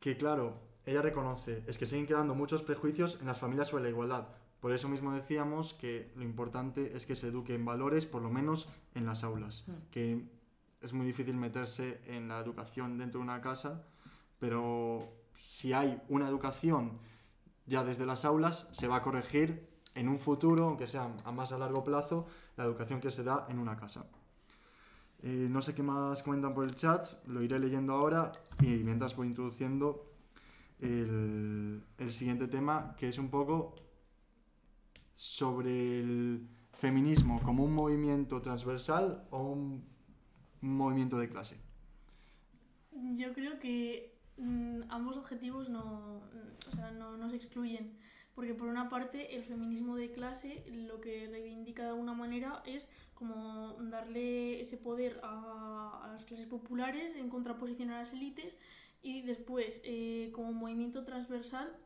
que 0.00 0.16
claro, 0.16 0.60
ella 0.86 1.02
reconoce 1.02 1.62
es 1.66 1.78
que 1.78 1.86
siguen 1.86 2.06
quedando 2.06 2.34
muchos 2.34 2.62
prejuicios 2.62 3.18
en 3.20 3.26
las 3.26 3.38
familias 3.38 3.68
sobre 3.68 3.84
la 3.84 3.90
igualdad. 3.90 4.28
Por 4.62 4.72
eso 4.72 4.88
mismo 4.88 5.12
decíamos 5.12 5.74
que 5.74 6.12
lo 6.14 6.22
importante 6.22 6.96
es 6.96 7.04
que 7.04 7.16
se 7.16 7.26
eduque 7.26 7.54
en 7.54 7.64
valores, 7.64 8.06
por 8.06 8.22
lo 8.22 8.30
menos 8.30 8.68
en 8.94 9.04
las 9.04 9.24
aulas. 9.24 9.64
Mm. 9.66 9.72
Que 9.90 10.24
es 10.80 10.92
muy 10.92 11.04
difícil 11.04 11.36
meterse 11.36 12.00
en 12.06 12.28
la 12.28 12.38
educación 12.38 12.96
dentro 12.96 13.18
de 13.18 13.24
una 13.24 13.40
casa, 13.40 13.84
pero 14.38 15.12
si 15.36 15.72
hay 15.72 16.00
una 16.08 16.28
educación 16.28 17.00
ya 17.66 17.82
desde 17.82 18.06
las 18.06 18.24
aulas, 18.24 18.68
se 18.70 18.86
va 18.86 18.96
a 18.96 19.02
corregir 19.02 19.68
en 19.96 20.08
un 20.08 20.20
futuro, 20.20 20.68
aunque 20.68 20.86
sea 20.86 21.12
a 21.24 21.32
más 21.32 21.50
a 21.50 21.58
largo 21.58 21.82
plazo, 21.82 22.26
la 22.56 22.62
educación 22.62 23.00
que 23.00 23.10
se 23.10 23.24
da 23.24 23.46
en 23.50 23.58
una 23.58 23.76
casa. 23.76 24.06
Eh, 25.24 25.48
no 25.50 25.60
sé 25.60 25.74
qué 25.74 25.82
más 25.82 26.22
comentan 26.22 26.54
por 26.54 26.64
el 26.64 26.76
chat, 26.76 27.26
lo 27.26 27.42
iré 27.42 27.58
leyendo 27.58 27.94
ahora 27.94 28.30
y 28.60 28.84
mientras 28.84 29.16
voy 29.16 29.26
introduciendo 29.26 30.08
el, 30.78 31.82
siguiente 32.08 32.46
tema, 32.46 32.94
que 32.96 33.08
es 33.08 33.18
un 33.18 33.28
poco 33.28 33.74
sobre 35.22 36.00
el 36.00 36.48
feminismo 36.72 37.40
como 37.44 37.62
un 37.62 37.72
movimiento 37.72 38.42
transversal 38.42 39.24
o 39.30 39.52
un 39.52 39.84
movimiento 40.60 41.16
de 41.16 41.28
clase. 41.28 41.60
Yo 42.90 43.32
creo 43.32 43.60
que 43.60 44.18
mm, 44.36 44.80
ambos 44.88 45.16
objetivos 45.16 45.68
no, 45.68 46.22
no, 46.98 47.16
no, 47.16 47.30
se 47.30 47.36
excluyen, 47.36 47.96
porque 48.34 48.52
por 48.52 48.66
una 48.66 48.88
parte 48.88 49.36
el 49.36 49.44
feminismo 49.44 49.94
de 49.94 50.10
clase 50.10 50.64
lo 50.66 51.00
que 51.00 51.28
reivindica 51.28 51.84
de 51.84 51.90
alguna 51.90 52.14
manera 52.14 52.60
es 52.66 52.88
como 53.14 53.76
darle 53.80 54.60
ese 54.60 54.76
poder 54.76 55.20
a, 55.22 56.00
a 56.02 56.08
las 56.14 56.24
clases 56.24 56.48
populares 56.48 57.14
en 57.14 57.28
contraposición 57.28 57.90
a 57.90 58.00
las 58.00 58.12
élites 58.12 58.58
y 59.02 59.22
después, 59.22 59.82
eh, 59.84 60.30
como 60.34 60.52
movimiento 60.52 61.04
transversal, 61.04 61.76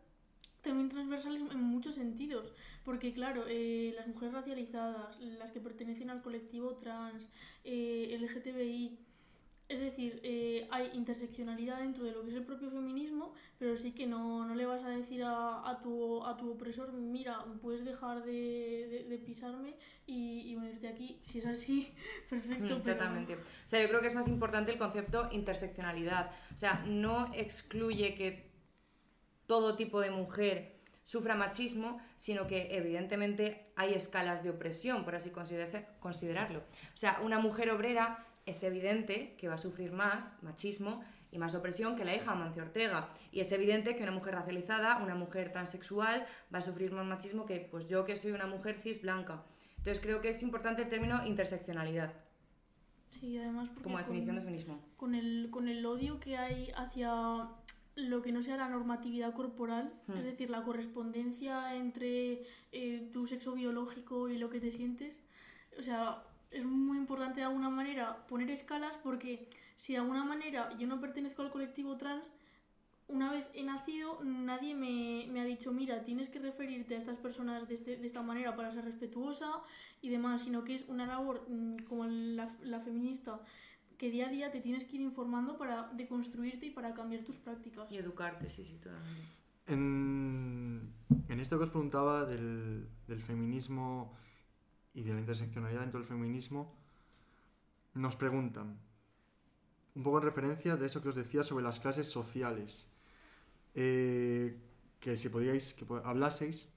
también 0.63 0.89
transversal 0.89 1.37
en 1.37 1.63
muchos 1.63 1.95
sentidos, 1.95 2.53
porque 2.85 3.13
claro, 3.13 3.45
eh, 3.49 3.93
las 3.97 4.07
mujeres 4.07 4.35
racializadas, 4.35 5.21
las 5.21 5.53
que 5.53 5.61
pertenecen 5.61 6.11
al 6.11 6.23
colectivo 6.23 6.77
trans, 6.77 7.31
eh, 7.65 8.17
LGTBI, 8.21 8.99
es 9.69 9.81
decir, 9.81 10.21
eh, 10.23 10.69
hay 10.71 10.91
interseccionalidad 10.93 11.81
dentro 11.81 12.05
de 12.05 12.13
lo 12.13 12.23
que 12.23 12.31
es 12.31 12.37
el 12.37 12.45
propio 12.45 12.71
feminismo, 12.71 13.35
pero 13.59 13.77
sí 13.77 13.91
que 13.93 14.07
no, 14.07 14.47
no 14.47 14.55
le 14.55 14.65
vas 14.65 14.85
a 14.85 14.91
decir 14.91 15.25
a, 15.25 15.69
a, 15.69 15.81
tu, 15.83 16.25
a 16.25 16.37
tu 16.37 16.53
opresor, 16.53 16.93
mira, 16.93 17.45
puedes 17.61 17.85
dejar 17.85 18.23
de, 18.23 19.07
de, 19.09 19.19
pisarme 19.19 19.75
y, 20.07 20.43
y, 20.49 20.55
unirte 20.55 20.87
aquí. 20.87 21.19
Si 21.21 21.41
es 21.41 21.47
así, 21.47 21.93
perfecto. 22.31 22.79
Mm, 22.79 22.83
totalmente. 22.83 23.35
O 23.35 23.39
sea, 23.69 23.83
yo 23.83 23.89
creo 23.89 24.01
que 24.01 24.07
es 24.07 24.15
más 24.15 24.29
importante 24.29 24.71
el 24.71 24.79
concepto 24.79 25.29
interseccionalidad. 25.33 26.31
O 26.55 26.59
sea, 26.59 26.85
no 26.87 27.33
excluye 27.35 28.15
que 28.15 28.56
todo 29.47 29.77
tipo 29.77 30.01
de 30.01 30.11
mujer 30.11 30.77
sufra 31.05 31.37
machismo, 31.37 32.01
sino 32.17 32.47
que 32.47 32.77
evidentemente 32.77 33.63
hay 33.77 33.95
escalas 33.95 34.43
de 34.43 34.51
opresión, 34.51 35.05
por 35.05 35.15
así 35.15 35.31
considerarlo. 35.31 36.59
O 36.59 36.97
sea, 36.97 37.21
una 37.23 37.39
mujer 37.39 37.71
obrera 37.71 38.27
es 38.45 38.63
evidente 38.63 39.35
que 39.39 39.49
va 39.49 39.55
a 39.55 39.59
sufrir 39.59 39.93
más 39.93 40.33
machismo 40.43 41.05
y 41.31 41.39
más 41.39 41.55
opresión 41.55 41.97
que 41.97 42.05
la 42.05 42.15
hija 42.15 42.33
de 42.33 42.39
Mancio 42.39 42.63
Ortega. 42.63 43.09
Y 43.31 43.41
es 43.41 43.53
evidente 43.53 43.95
que 43.95 44.03
una 44.03 44.13
mujer 44.13 44.35
racializada, 44.35 44.97
una 44.99 45.15
mujer 45.15 45.53
transexual, 45.53 46.27
va 46.53 46.59
a 46.59 46.63
sufrir 46.63 46.93
más 46.93 47.05
machismo 47.05 47.47
que 47.47 47.61
pues 47.61 47.89
yo 47.89 48.05
que 48.05 48.17
soy 48.17 48.33
una 48.33 48.47
mujer 48.47 48.77
cis 48.83 49.03
blanca. 49.03 49.45
Entonces 49.79 50.01
creo 50.01 50.21
que 50.21 50.31
es 50.31 50.43
importante 50.43 50.83
el 50.83 50.89
término 50.89 51.25
interseccionalidad. 51.27 52.13
Sí, 53.11 53.39
además 53.39 53.69
porque 53.69 53.85
como 53.85 53.99
definición 53.99 54.37
de 54.37 54.43
feminismo. 54.43 54.81
Con 54.97 55.15
el, 55.15 55.49
con 55.51 55.69
el 55.69 55.85
odio 55.87 56.19
que 56.19 56.37
hay 56.37 56.73
hacia 56.77 57.49
lo 57.97 58.23
que 58.23 58.31
no 58.31 58.43
sea 58.43 58.57
la 58.59 58.69
normatividad 58.69 59.35
corporal, 59.35 59.93
es 60.09 60.15
hmm. 60.15 60.27
decir, 60.27 60.51
la 60.51 60.63
correspondencia 60.63 61.75
entre 61.75 62.45
eh, 62.73 63.09
tu 63.13 63.27
sexo 63.27 63.55
biológico 63.55 64.29
y 64.29 64.39
lo 64.39 64.51
que 64.51 64.61
te 64.61 64.71
sientes. 64.71 65.23
O 65.79 65.83
sea, 65.83 66.23
es 66.51 66.65
muy 66.65 66.99
importante 66.99 67.41
de 67.41 67.47
alguna 67.47 67.71
manera 67.71 68.27
poner 68.29 68.51
escalas 68.51 68.97
porque 69.03 69.49
si 69.77 69.95
de 69.95 69.99
alguna 69.99 70.25
manera 70.25 70.77
yo 70.77 70.87
no 70.87 71.01
pertenezco 71.01 71.43
al 71.43 71.51
colectivo 71.51 71.97
trans, 71.97 72.35
una 73.09 73.31
vez 73.31 73.47
he 73.55 73.63
nacido, 73.63 74.19
nadie 74.25 74.75
me, 74.75 75.27
me 75.31 75.41
ha 75.41 75.45
dicho, 75.45 75.73
mira, 75.73 76.05
tienes 76.05 76.29
que 76.29 76.39
referirte 76.41 76.97
a 76.97 76.99
estas 76.99 77.17
personas 77.17 77.69
de, 77.69 77.75
este- 77.75 77.97
de 77.97 78.07
esta 78.07 78.21
manera 78.21 78.57
para 78.57 78.73
ser 78.73 78.85
respetuosa 78.85 79.63
y 80.03 80.09
demás, 80.09 80.43
sino 80.43 80.65
que 80.65 80.75
es 80.75 80.85
una 80.89 81.07
labor 81.07 81.47
mm, 81.49 81.85
como 81.89 82.05
la, 82.07 82.55
la 82.63 82.81
feminista 82.81 83.41
que 83.97 84.11
día 84.11 84.29
a 84.29 84.31
día 84.31 84.51
te 84.51 84.61
tienes 84.61 84.85
que 84.85 84.97
ir 84.97 85.03
informando 85.03 85.57
para 85.57 85.91
deconstruirte 85.95 86.67
y 86.67 86.71
para 86.71 86.95
cambiar 86.95 87.25
tus 87.25 87.37
prácticas. 87.37 87.91
Y 87.91 87.97
educarte, 87.97 88.51
sí, 88.51 88.65
sí, 88.65 88.79
totalmente. 88.79 89.27
En, 89.67 90.93
en 91.29 91.41
esto 91.41 91.59
que 91.59 91.65
os 91.65 91.71
preguntaba 91.71 92.25
del, 92.25 92.89
del 93.09 93.21
feminismo 93.21 94.15
y 94.95 95.03
de 95.03 95.13
la 95.13 95.21
interseccionalidad 95.21 95.81
dentro 95.81 95.99
del 95.99 96.09
feminismo, 96.09 96.73
nos 97.95 98.17
preguntan, 98.17 98.79
un 99.95 100.03
poco 100.03 100.19
en 100.19 100.25
referencia 100.25 100.77
de 100.77 100.87
eso 100.87 101.03
que 101.03 101.09
os 101.09 101.15
decía 101.15 101.43
sobre 101.43 101.65
las 101.65 101.81
clases 101.81 102.09
sociales, 102.09 102.87
eh, 103.75 104.59
que 105.01 105.17
si 105.17 105.29
podíais, 105.29 105.75
que 105.75 105.87
hablaseis 106.05 106.69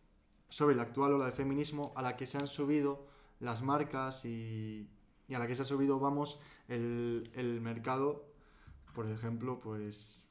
sobre 0.49 0.75
la 0.75 0.83
actual 0.83 1.13
ola 1.13 1.25
de 1.25 1.31
feminismo 1.31 1.93
a 1.95 2.01
la 2.01 2.17
que 2.17 2.25
se 2.25 2.37
han 2.37 2.47
subido 2.47 3.07
las 3.39 3.61
marcas 3.61 4.25
y, 4.25 4.89
y 5.27 5.33
a 5.33 5.39
la 5.39 5.47
que 5.47 5.55
se 5.55 5.61
ha 5.61 5.65
subido, 5.65 5.99
vamos, 5.99 6.39
el, 6.69 7.29
el 7.35 7.59
mercado, 7.61 8.25
por 8.95 9.07
ejemplo, 9.09 9.59
pues 9.59 10.23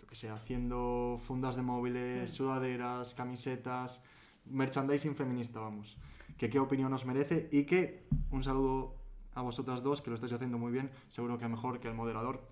yo 0.00 0.06
que 0.06 0.14
sé, 0.14 0.28
haciendo 0.30 1.16
fundas 1.18 1.56
de 1.56 1.62
móviles, 1.62 2.30
Mm. 2.30 2.34
sudaderas, 2.34 3.14
camisetas, 3.14 4.02
merchandising 4.46 5.14
feminista, 5.16 5.60
vamos. 5.60 5.96
Que 6.38 6.50
qué 6.50 6.58
opinión 6.58 6.92
os 6.92 7.04
merece 7.06 7.48
y 7.52 7.64
que 7.64 8.04
un 8.30 8.42
saludo 8.44 8.94
a 9.34 9.42
vosotras 9.42 9.82
dos, 9.82 10.00
que 10.00 10.10
lo 10.10 10.14
estáis 10.16 10.32
haciendo 10.32 10.58
muy 10.58 10.72
bien, 10.72 10.90
seguro 11.08 11.38
que 11.38 11.46
mejor 11.48 11.78
que 11.80 11.88
el 11.88 11.94
moderador. 11.94 12.42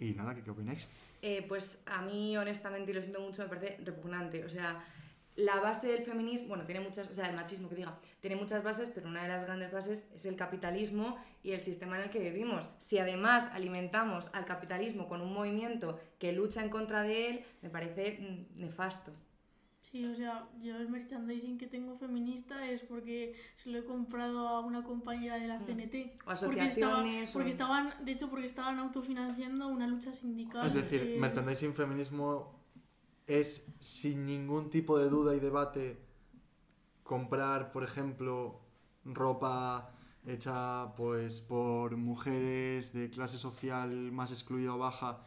Y 0.00 0.12
nada, 0.14 0.34
que 0.34 0.42
qué 0.42 0.50
opináis? 0.50 0.86
Eh, 1.22 1.44
pues 1.48 1.82
a 1.86 2.02
mí, 2.02 2.36
honestamente, 2.36 2.92
y 2.92 2.94
lo 2.94 3.02
siento 3.02 3.20
mucho, 3.20 3.42
me 3.42 3.48
parece 3.48 3.82
repugnante. 3.84 4.44
O 4.44 4.48
sea, 4.48 4.84
la 5.38 5.60
base 5.60 5.86
del 5.86 6.02
feminismo, 6.02 6.48
bueno, 6.48 6.64
tiene 6.64 6.80
muchas, 6.80 7.08
o 7.10 7.14
sea, 7.14 7.28
el 7.30 7.36
machismo 7.36 7.68
que 7.68 7.76
diga, 7.76 7.96
tiene 8.20 8.36
muchas 8.36 8.62
bases, 8.64 8.90
pero 8.90 9.08
una 9.08 9.22
de 9.22 9.28
las 9.28 9.44
grandes 9.44 9.70
bases 9.72 10.08
es 10.14 10.26
el 10.26 10.34
capitalismo 10.36 11.16
y 11.44 11.52
el 11.52 11.60
sistema 11.60 11.96
en 11.96 12.02
el 12.04 12.10
que 12.10 12.18
vivimos. 12.18 12.68
Si 12.78 12.98
además 12.98 13.48
alimentamos 13.52 14.30
al 14.32 14.44
capitalismo 14.44 15.08
con 15.08 15.20
un 15.20 15.32
movimiento 15.32 15.98
que 16.18 16.32
lucha 16.32 16.62
en 16.62 16.70
contra 16.70 17.02
de 17.02 17.28
él, 17.30 17.44
me 17.62 17.70
parece 17.70 18.18
mm, 18.20 18.60
nefasto. 18.60 19.12
Sí, 19.80 20.04
o 20.04 20.14
sea, 20.14 20.46
yo 20.60 20.76
el 20.76 20.88
merchandising 20.90 21.56
que 21.56 21.66
tengo 21.66 21.96
feminista 21.96 22.68
es 22.68 22.82
porque 22.82 23.34
se 23.54 23.70
lo 23.70 23.78
he 23.78 23.84
comprado 23.84 24.46
a 24.48 24.60
una 24.60 24.82
compañera 24.82 25.36
de 25.36 25.46
la 25.46 25.60
Mm. 25.60 25.64
CNT. 25.66 26.18
O 26.26 26.34
Porque, 26.34 26.64
estaba- 26.64 26.64
asociaciones. 26.64 27.32
porque 27.32 27.50
estaban, 27.50 27.94
de 28.04 28.12
hecho, 28.12 28.28
porque 28.28 28.46
estaban 28.46 28.78
autofinanciando 28.80 29.68
una 29.68 29.86
lucha 29.86 30.12
sindical. 30.12 30.66
Es 30.66 30.74
decir, 30.74 31.00
eh, 31.02 31.16
merchandising 31.18 31.72
feminismo 31.74 32.57
es 33.28 33.66
sin 33.78 34.26
ningún 34.26 34.70
tipo 34.70 34.98
de 34.98 35.08
duda 35.08 35.36
y 35.36 35.40
debate 35.40 35.98
comprar, 37.04 37.70
por 37.70 37.84
ejemplo, 37.84 38.60
ropa 39.04 39.94
hecha 40.26 40.94
pues 40.96 41.40
por 41.40 41.96
mujeres 41.96 42.92
de 42.92 43.08
clase 43.10 43.38
social 43.38 43.90
más 44.12 44.30
excluida 44.30 44.74
o 44.74 44.78
baja 44.78 45.24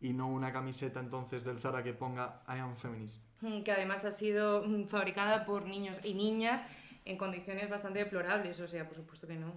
y 0.00 0.12
no 0.12 0.28
una 0.28 0.52
camiseta 0.52 1.00
entonces 1.00 1.44
del 1.44 1.58
Zara 1.60 1.82
que 1.82 1.94
ponga 1.94 2.42
I 2.48 2.58
am 2.58 2.76
feminist. 2.76 3.22
Mm, 3.40 3.62
que 3.62 3.72
además 3.72 4.04
ha 4.04 4.12
sido 4.12 4.62
mm, 4.62 4.86
fabricada 4.86 5.46
por 5.46 5.64
niños 5.66 6.00
y 6.04 6.14
niñas 6.14 6.66
en 7.04 7.16
condiciones 7.16 7.70
bastante 7.70 8.00
deplorables, 8.00 8.60
o 8.60 8.68
sea, 8.68 8.86
por 8.86 8.96
supuesto 8.96 9.26
que 9.26 9.36
no. 9.36 9.52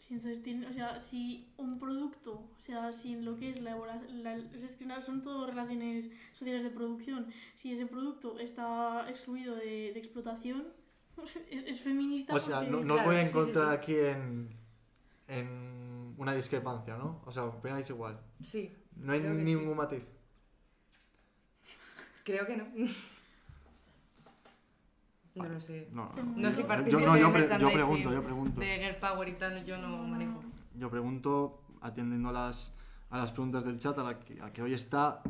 Sí, 0.00 0.14
entonces 0.14 0.42
tiene- 0.42 0.66
o 0.66 0.72
sea, 0.72 0.98
si 0.98 1.52
un 1.58 1.78
producto, 1.78 2.32
o 2.58 2.60
sea, 2.60 2.90
si 2.90 3.12
en 3.12 3.24
lo 3.24 3.36
que 3.36 3.50
es 3.50 3.60
la 3.60 3.72
elaboración, 3.72 4.26
es 4.54 4.74
que 4.76 4.86
nada, 4.86 5.02
son 5.02 5.20
todo 5.22 5.46
relaciones 5.46 6.10
sociales 6.32 6.62
de 6.64 6.70
producción, 6.70 7.26
si 7.54 7.70
ese 7.72 7.84
producto 7.86 8.38
está 8.40 9.06
excluido 9.10 9.54
de, 9.54 9.92
de 9.92 9.98
explotación, 9.98 10.68
es, 11.50 11.64
es 11.66 11.80
feminista. 11.82 12.34
O 12.34 12.40
sea, 12.40 12.56
porque- 12.60 12.70
no, 12.70 12.80
no 12.82 12.94
os 12.94 13.04
voy 13.04 13.16
a 13.16 13.20
sí, 13.20 13.24
sí, 13.26 13.30
encontrar 13.38 13.68
sí. 13.68 13.74
aquí 13.76 13.94
en, 13.96 14.48
en 15.28 16.14
una 16.16 16.34
discrepancia, 16.34 16.96
¿no? 16.96 17.20
O 17.26 17.30
sea, 17.30 17.44
opináis 17.44 17.88
igual. 17.90 18.18
Sí, 18.40 18.72
No 18.96 19.12
hay 19.12 19.20
ningún 19.20 19.68
sí. 19.68 19.74
matiz. 19.76 20.02
creo 22.24 22.46
que 22.46 22.56
no. 22.56 22.66
No 25.34 25.44
lo 25.48 25.60
sé. 25.60 25.88
No, 25.92 26.10
No 26.36 26.50
soy 26.52 26.64
yo- 26.88 27.00
no, 27.00 27.16
yo, 27.16 27.26
de 27.30 27.32
pre- 27.46 27.58
yo 27.60 27.72
pregunto, 27.72 28.12
yo 28.12 28.22
pregunto. 28.22 28.60
De 28.60 28.78
Girl 28.78 28.96
Power 28.96 29.28
y 29.28 29.32
tal, 29.34 29.64
yo 29.64 29.78
no 29.78 29.98
manejo. 29.98 30.40
Yo 30.76 30.90
pregunto, 30.90 31.62
atendiendo 31.80 32.28
a 32.30 32.32
las, 32.32 32.74
a 33.10 33.18
las 33.18 33.32
preguntas 33.32 33.64
del 33.64 33.78
chat, 33.78 33.96
a, 33.98 34.02
la 34.02 34.18
que, 34.18 34.40
a 34.42 34.52
que 34.52 34.62
hoy 34.62 34.74
está 34.74 35.22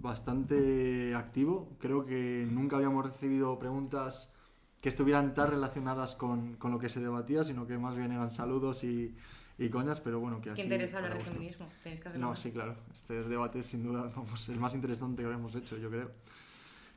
bastante 0.00 1.14
activo. 1.14 1.68
Creo 1.78 2.04
que 2.06 2.46
nunca 2.50 2.76
habíamos 2.76 3.04
recibido 3.04 3.58
preguntas 3.58 4.32
que 4.80 4.88
estuvieran 4.88 5.34
tan 5.34 5.50
relacionadas 5.50 6.14
con, 6.16 6.54
con 6.56 6.70
lo 6.70 6.78
que 6.78 6.88
se 6.88 7.00
debatía, 7.00 7.44
sino 7.44 7.66
que 7.66 7.76
más 7.78 7.96
bien 7.96 8.12
eran 8.12 8.30
saludos 8.30 8.82
y, 8.84 9.14
y 9.58 9.68
coñas, 9.68 10.00
pero 10.00 10.20
bueno, 10.20 10.40
que 10.40 10.48
Es 10.48 10.54
que 10.54 10.62
así... 10.62 10.68
interesa 10.68 10.98
hablar 10.98 11.18
de 11.18 11.24
feminismo. 11.24 11.68
Tenéis 11.82 12.00
que 12.00 12.08
hacerlo. 12.08 12.28
No, 12.28 12.36
sí, 12.36 12.50
claro. 12.50 12.76
Este 12.92 13.22
debate 13.24 13.58
es 13.58 13.66
sin 13.66 13.82
duda 13.82 14.10
vamos, 14.16 14.48
el 14.48 14.58
más 14.58 14.74
interesante 14.74 15.20
que 15.22 15.26
habremos 15.26 15.54
hecho, 15.54 15.76
yo 15.76 15.90
creo. 15.90 16.10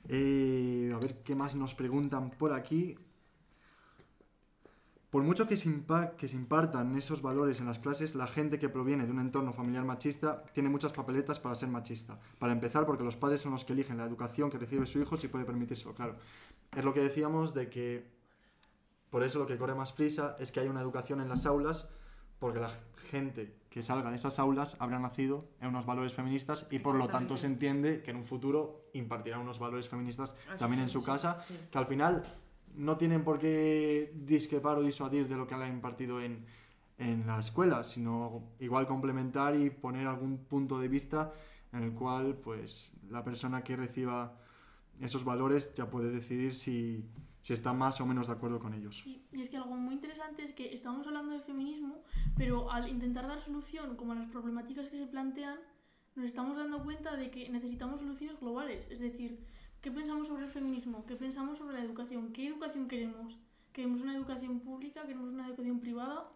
Eh, 0.09 0.91
a 0.93 0.97
ver 0.99 1.23
qué 1.23 1.35
más 1.35 1.55
nos 1.55 1.75
preguntan 1.75 2.31
por 2.31 2.53
aquí. 2.53 2.97
Por 5.09 5.21
mucho 5.21 5.45
que 5.45 5.57
se, 5.57 5.69
impa- 5.69 6.15
que 6.15 6.27
se 6.27 6.35
impartan 6.35 6.95
esos 6.97 7.21
valores 7.21 7.61
en 7.61 7.67
las 7.67 7.77
clases, 7.77 8.15
la 8.15 8.25
gente 8.25 8.57
que 8.57 8.67
proviene 8.67 9.05
de 9.05 9.11
un 9.11 9.19
entorno 9.19 9.53
familiar 9.53 9.85
machista 9.85 10.43
tiene 10.53 10.69
muchas 10.69 10.91
papeletas 10.91 11.39
para 11.39 11.53
ser 11.53 11.69
machista. 11.69 12.19
Para 12.39 12.51
empezar, 12.51 12.87
porque 12.87 13.03
los 13.03 13.15
padres 13.15 13.41
son 13.41 13.51
los 13.51 13.63
que 13.63 13.73
eligen 13.73 13.97
la 13.97 14.05
educación 14.05 14.49
que 14.49 14.57
recibe 14.57 14.87
su 14.87 14.99
hijo 14.99 15.15
si 15.15 15.27
puede 15.27 15.45
permitírselo, 15.45 15.93
claro. 15.93 16.15
Es 16.75 16.83
lo 16.83 16.95
que 16.95 17.01
decíamos 17.01 17.53
de 17.53 17.69
que 17.69 18.11
por 19.11 19.23
eso 19.23 19.37
lo 19.37 19.45
que 19.45 19.55
corre 19.55 19.75
más 19.75 19.93
prisa 19.93 20.35
es 20.39 20.51
que 20.51 20.59
haya 20.61 20.71
una 20.71 20.81
educación 20.81 21.21
en 21.21 21.29
las 21.29 21.45
aulas, 21.45 21.87
porque 22.39 22.59
la 22.59 22.71
gente 23.11 23.55
que 23.69 23.83
salga 23.83 24.09
de 24.09 24.15
esas 24.15 24.39
aulas 24.39 24.75
habrá 24.79 24.97
nacido 24.97 25.47
en 25.61 25.67
unos 25.67 25.85
valores 25.85 26.15
feministas 26.15 26.65
y 26.71 26.79
por 26.79 26.95
lo 26.95 27.07
tanto 27.07 27.37
se 27.37 27.45
entiende 27.45 28.01
que 28.01 28.09
en 28.09 28.17
un 28.17 28.23
futuro 28.23 28.82
impartirá 28.93 29.39
unos 29.39 29.59
valores 29.59 29.87
feministas 29.89 30.33
Ah, 30.47 30.53
sí, 30.53 30.59
también 30.59 30.83
en 30.83 30.89
su 30.89 30.99
sí, 30.99 31.05
casa, 31.05 31.41
sí. 31.41 31.55
que 31.71 31.77
al 31.77 31.85
final 31.87 32.23
no 32.75 32.97
tienen 32.97 33.23
por 33.23 33.37
qué 33.39 34.11
discrepar 34.15 34.77
o 34.77 34.81
disuadir 34.83 35.27
de 35.27 35.35
lo 35.37 35.45
que 35.47 35.55
han 35.55 35.67
impartido 35.71 36.21
en, 36.21 36.45
en 36.97 37.25
la 37.27 37.39
escuela, 37.39 37.83
sino 37.83 38.43
igual 38.59 38.87
complementar 38.87 39.55
y 39.55 39.69
poner 39.69 40.07
algún 40.07 40.37
punto 40.45 40.79
de 40.79 40.87
vista 40.87 41.33
en 41.71 41.83
el 41.83 41.93
cual 41.93 42.35
pues 42.35 42.91
la 43.09 43.23
persona 43.23 43.63
que 43.63 43.75
reciba 43.75 44.37
esos 44.99 45.23
valores 45.23 45.73
ya 45.75 45.89
puede 45.89 46.11
decidir 46.11 46.55
si, 46.55 47.03
si 47.41 47.53
está 47.53 47.73
más 47.73 47.99
o 47.99 48.05
menos 48.05 48.27
de 48.27 48.33
acuerdo 48.33 48.59
con 48.59 48.73
ellos. 48.75 48.99
Sí, 49.03 49.25
y 49.31 49.41
es 49.41 49.49
que 49.49 49.57
algo 49.57 49.75
muy 49.75 49.95
interesante 49.95 50.43
es 50.43 50.53
que 50.53 50.71
estamos 50.73 51.05
hablando 51.07 51.31
de 51.31 51.39
feminismo, 51.41 52.03
pero 52.37 52.71
al 52.71 52.87
intentar 52.87 53.27
dar 53.27 53.39
solución 53.39 53.95
como 53.95 54.13
a 54.13 54.15
las 54.15 54.29
problemáticas 54.29 54.87
que 54.89 54.97
se 54.97 55.07
plantean, 55.07 55.57
nos 56.15 56.25
estamos 56.25 56.57
dando 56.57 56.83
cuenta 56.83 57.15
de 57.15 57.29
que 57.31 57.49
necesitamos 57.49 57.99
soluciones 57.99 58.39
globales. 58.39 58.85
Es 58.89 58.99
decir, 58.99 59.39
¿qué 59.81 59.91
pensamos 59.91 60.27
sobre 60.27 60.45
el 60.45 60.51
feminismo? 60.51 61.05
¿Qué 61.05 61.15
pensamos 61.15 61.57
sobre 61.57 61.77
la 61.77 61.83
educación? 61.83 62.31
¿Qué 62.33 62.47
educación 62.47 62.87
queremos? 62.87 63.37
¿Queremos 63.71 64.01
una 64.01 64.15
educación 64.15 64.59
pública? 64.59 65.01
¿Queremos 65.01 65.29
una 65.29 65.47
educación 65.47 65.79
privada? 65.79 66.29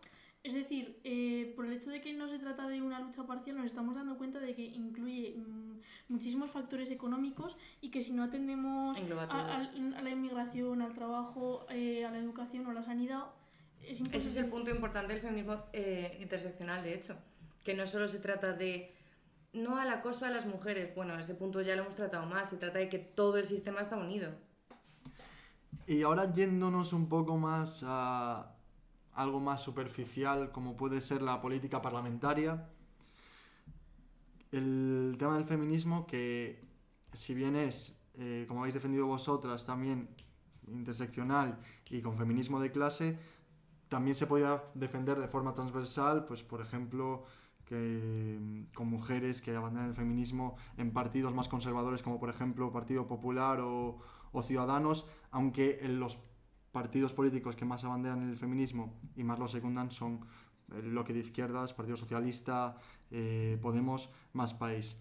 Es 0.44 0.54
decir, 0.54 0.98
eh, 1.04 1.52
por 1.56 1.66
el 1.66 1.74
hecho 1.74 1.90
de 1.90 2.00
que 2.00 2.14
no 2.14 2.28
se 2.30 2.40
trata 2.40 2.68
de 2.68 2.82
una 2.82 3.00
lucha 3.00 3.26
parcial, 3.28 3.58
nos 3.58 3.66
estamos 3.66 3.96
dando 3.96 4.18
cuenta 4.18 4.40
de 4.40 4.56
que 4.56 4.64
incluye 4.66 5.36
mm, 5.36 5.80
muchísimos 6.10 6.50
factores 6.52 6.90
económicos 6.90 7.58
y 7.82 7.90
que 7.92 8.02
si 8.02 8.14
no 8.14 8.24
atendemos 8.24 8.98
a, 9.34 9.56
al- 9.58 9.94
a 9.96 10.02
la 10.02 10.10
inmigración, 10.10 10.82
al 10.82 10.94
trabajo, 10.94 11.66
eh, 11.70 12.06
a 12.06 12.12
la 12.12 12.20
educación 12.20 12.66
o 12.66 12.70
a 12.70 12.74
la 12.74 12.84
sanidad, 12.84 13.26
es. 13.84 14.00
Ese 14.02 14.16
es 14.30 14.36
el 14.38 14.46
punto 14.48 14.70
importante 14.72 15.14
del 15.14 15.22
feminismo 15.22 15.64
eh, 15.74 16.18
interseccional, 16.22 16.82
de 16.84 16.94
hecho. 16.96 17.18
Que 17.64 17.74
no 17.74 17.86
solo 17.86 18.08
se 18.08 18.20
trata 18.20 18.54
de. 18.54 18.94
No 19.58 19.78
al 19.78 19.90
acoso 19.90 20.26
a 20.26 20.30
las 20.30 20.46
mujeres, 20.46 20.94
bueno, 20.96 21.18
ese 21.18 21.34
punto 21.34 21.62
ya 21.62 21.76
lo 21.76 21.82
hemos 21.82 21.96
tratado 21.96 22.28
más. 22.28 22.50
Se 22.50 22.58
trata 22.58 22.78
de 22.78 22.90
que 22.90 23.00
todo 23.00 23.38
el 23.38 23.48
sistema 23.48 23.82
está 23.82 23.98
unido. 23.98 24.32
Y 25.88 26.04
ahora 26.04 26.32
yéndonos 26.32 26.94
un 26.94 27.10
poco 27.10 27.38
más 27.38 27.84
a 27.86 28.54
algo 29.14 29.40
más 29.40 29.62
superficial, 29.64 30.52
como 30.52 30.78
puede 30.78 31.02
ser 31.02 31.24
la 31.24 31.42
política 31.42 31.82
parlamentaria, 31.82 32.70
el 34.52 35.16
tema 35.18 35.36
del 35.36 35.46
feminismo, 35.46 36.06
que 36.06 36.64
si 37.14 37.34
bien 37.34 37.56
es, 37.56 38.00
eh, 38.14 38.46
como 38.48 38.60
habéis 38.60 38.76
defendido 38.76 39.08
vosotras, 39.08 39.66
también 39.66 40.08
interseccional 40.68 41.58
y 41.90 42.02
con 42.02 42.16
feminismo 42.18 42.60
de 42.60 42.72
clase, 42.72 43.18
también 43.90 44.16
se 44.16 44.28
podría 44.28 44.64
defender 44.76 45.18
de 45.20 45.28
forma 45.28 45.56
transversal, 45.56 46.26
pues 46.26 46.44
por 46.44 46.62
ejemplo, 46.62 47.26
que 47.68 48.38
mm, 48.40 48.74
con 48.74 48.88
mujeres 48.88 49.42
que 49.42 49.56
abandonan 49.56 49.90
el 49.90 49.94
feminismo 49.94 50.56
en 50.78 50.92
partidos 50.92 51.34
más 51.34 51.48
conservadores 51.48 52.02
como 52.02 52.20
por 52.20 52.30
ejemplo 52.30 52.72
Partido 52.72 53.08
Popular 53.08 53.60
o, 53.62 54.00
Ciudadanos, 54.44 55.08
aunque 55.32 55.80
en 55.82 56.00
los 56.00 56.20
partidos 56.72 57.12
políticos 57.12 57.56
que 57.56 57.66
más 57.66 57.84
abanderan 57.84 58.30
el 58.30 58.38
feminismo 58.38 58.94
y 59.16 59.24
más 59.24 59.40
lo 59.40 59.48
secundan 59.48 59.90
son 59.90 60.28
el 60.76 60.92
bloque 60.92 61.12
de 61.12 61.22
izquierdas, 61.22 61.74
Partido 61.74 61.98
Socialista, 61.98 62.76
eh, 63.10 63.58
Podemos, 63.60 64.12
Más 64.34 64.54
País. 64.54 64.96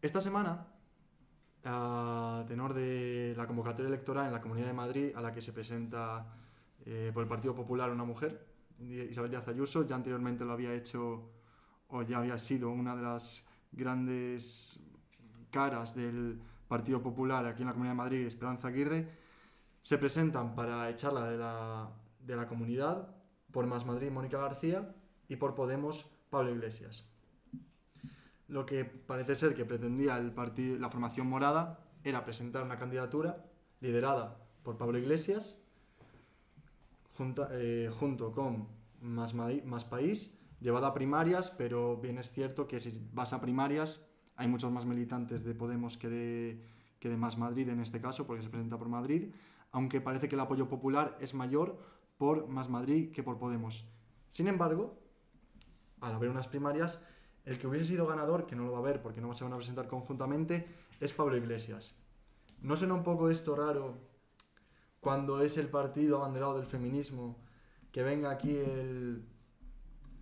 Esta 0.00 0.20
semana, 0.20 0.66
a 1.62 2.44
tenor 2.48 2.74
de 2.74 3.34
la 3.36 3.46
convocatoria 3.46 3.86
electoral 3.86 4.26
en 4.26 4.32
la 4.32 4.40
Comunidad 4.40 4.66
de 4.66 4.72
Madrid, 4.72 5.12
a 5.14 5.20
la 5.20 5.32
que 5.32 5.40
se 5.40 5.52
presenta 5.52 6.26
eh, 6.84 7.12
por 7.14 7.22
el 7.22 7.28
Partido 7.28 7.54
Popular 7.54 7.92
una 7.92 8.04
mujer, 8.04 8.51
Isabel 8.78 9.30
Díaz 9.30 9.48
Ayuso, 9.48 9.86
ya 9.86 9.96
anteriormente 9.96 10.44
lo 10.44 10.52
había 10.52 10.74
hecho 10.74 11.30
o 11.88 12.02
ya 12.02 12.18
había 12.18 12.38
sido 12.38 12.70
una 12.70 12.96
de 12.96 13.02
las 13.02 13.44
grandes 13.70 14.78
caras 15.50 15.94
del 15.94 16.40
Partido 16.68 17.02
Popular 17.02 17.44
aquí 17.46 17.62
en 17.62 17.68
la 17.68 17.72
Comunidad 17.72 17.92
de 17.92 17.98
Madrid, 17.98 18.26
Esperanza 18.26 18.68
Aguirre, 18.68 19.08
se 19.82 19.98
presentan 19.98 20.54
para 20.54 20.88
echarla 20.88 21.30
de 21.30 21.36
la, 21.36 21.90
de 22.20 22.36
la 22.36 22.46
comunidad 22.46 23.14
por 23.50 23.66
Más 23.66 23.84
Madrid 23.84 24.10
Mónica 24.10 24.38
García 24.38 24.94
y 25.28 25.36
por 25.36 25.54
Podemos 25.54 26.10
Pablo 26.30 26.50
Iglesias. 26.50 27.12
Lo 28.48 28.64
que 28.64 28.84
parece 28.84 29.34
ser 29.34 29.54
que 29.54 29.64
pretendía 29.64 30.16
el 30.18 30.32
partido, 30.32 30.78
la 30.78 30.88
formación 30.88 31.26
morada 31.26 31.78
era 32.04 32.24
presentar 32.24 32.62
una 32.62 32.78
candidatura 32.78 33.44
liderada 33.80 34.38
por 34.62 34.76
Pablo 34.76 34.98
Iglesias 34.98 35.61
eh, 37.52 37.90
junto 37.92 38.32
con 38.32 38.68
más, 39.00 39.34
más 39.34 39.84
País, 39.84 40.38
llevada 40.60 40.88
a 40.88 40.94
primarias, 40.94 41.50
pero 41.50 41.96
bien 41.96 42.18
es 42.18 42.30
cierto 42.30 42.66
que 42.66 42.80
si 42.80 43.08
vas 43.12 43.32
a 43.32 43.40
primarias 43.40 44.00
hay 44.36 44.48
muchos 44.48 44.72
más 44.72 44.86
militantes 44.86 45.44
de 45.44 45.54
Podemos 45.54 45.96
que 45.96 46.08
de, 46.08 46.64
que 46.98 47.08
de 47.08 47.16
Más 47.16 47.36
Madrid 47.36 47.68
en 47.68 47.80
este 47.80 48.00
caso, 48.00 48.26
porque 48.26 48.42
se 48.42 48.48
presenta 48.48 48.78
por 48.78 48.88
Madrid, 48.88 49.32
aunque 49.72 50.00
parece 50.00 50.28
que 50.28 50.36
el 50.36 50.40
apoyo 50.40 50.68
popular 50.68 51.16
es 51.20 51.34
mayor 51.34 51.78
por 52.16 52.48
Más 52.48 52.68
Madrid 52.68 53.10
que 53.12 53.22
por 53.22 53.38
Podemos. 53.38 53.88
Sin 54.28 54.48
embargo, 54.48 54.98
al 56.00 56.14
haber 56.14 56.30
unas 56.30 56.48
primarias, 56.48 57.00
el 57.44 57.58
que 57.58 57.66
hubiese 57.66 57.86
sido 57.86 58.06
ganador, 58.06 58.46
que 58.46 58.56
no 58.56 58.64
lo 58.64 58.72
va 58.72 58.78
a 58.78 58.82
ver 58.82 59.02
porque 59.02 59.20
no 59.20 59.34
se 59.34 59.44
van 59.44 59.52
a 59.52 59.56
presentar 59.56 59.88
conjuntamente, 59.88 60.66
es 61.00 61.12
Pablo 61.12 61.36
Iglesias. 61.36 61.96
¿No 62.60 62.76
suena 62.76 62.94
un 62.94 63.02
poco 63.02 63.28
esto 63.28 63.56
raro 63.56 64.11
cuando 65.02 65.42
es 65.42 65.58
el 65.58 65.68
partido 65.68 66.18
abanderado 66.18 66.56
del 66.56 66.66
feminismo 66.66 67.36
que 67.90 68.04
venga 68.04 68.30
aquí 68.30 68.56
el... 68.56 69.24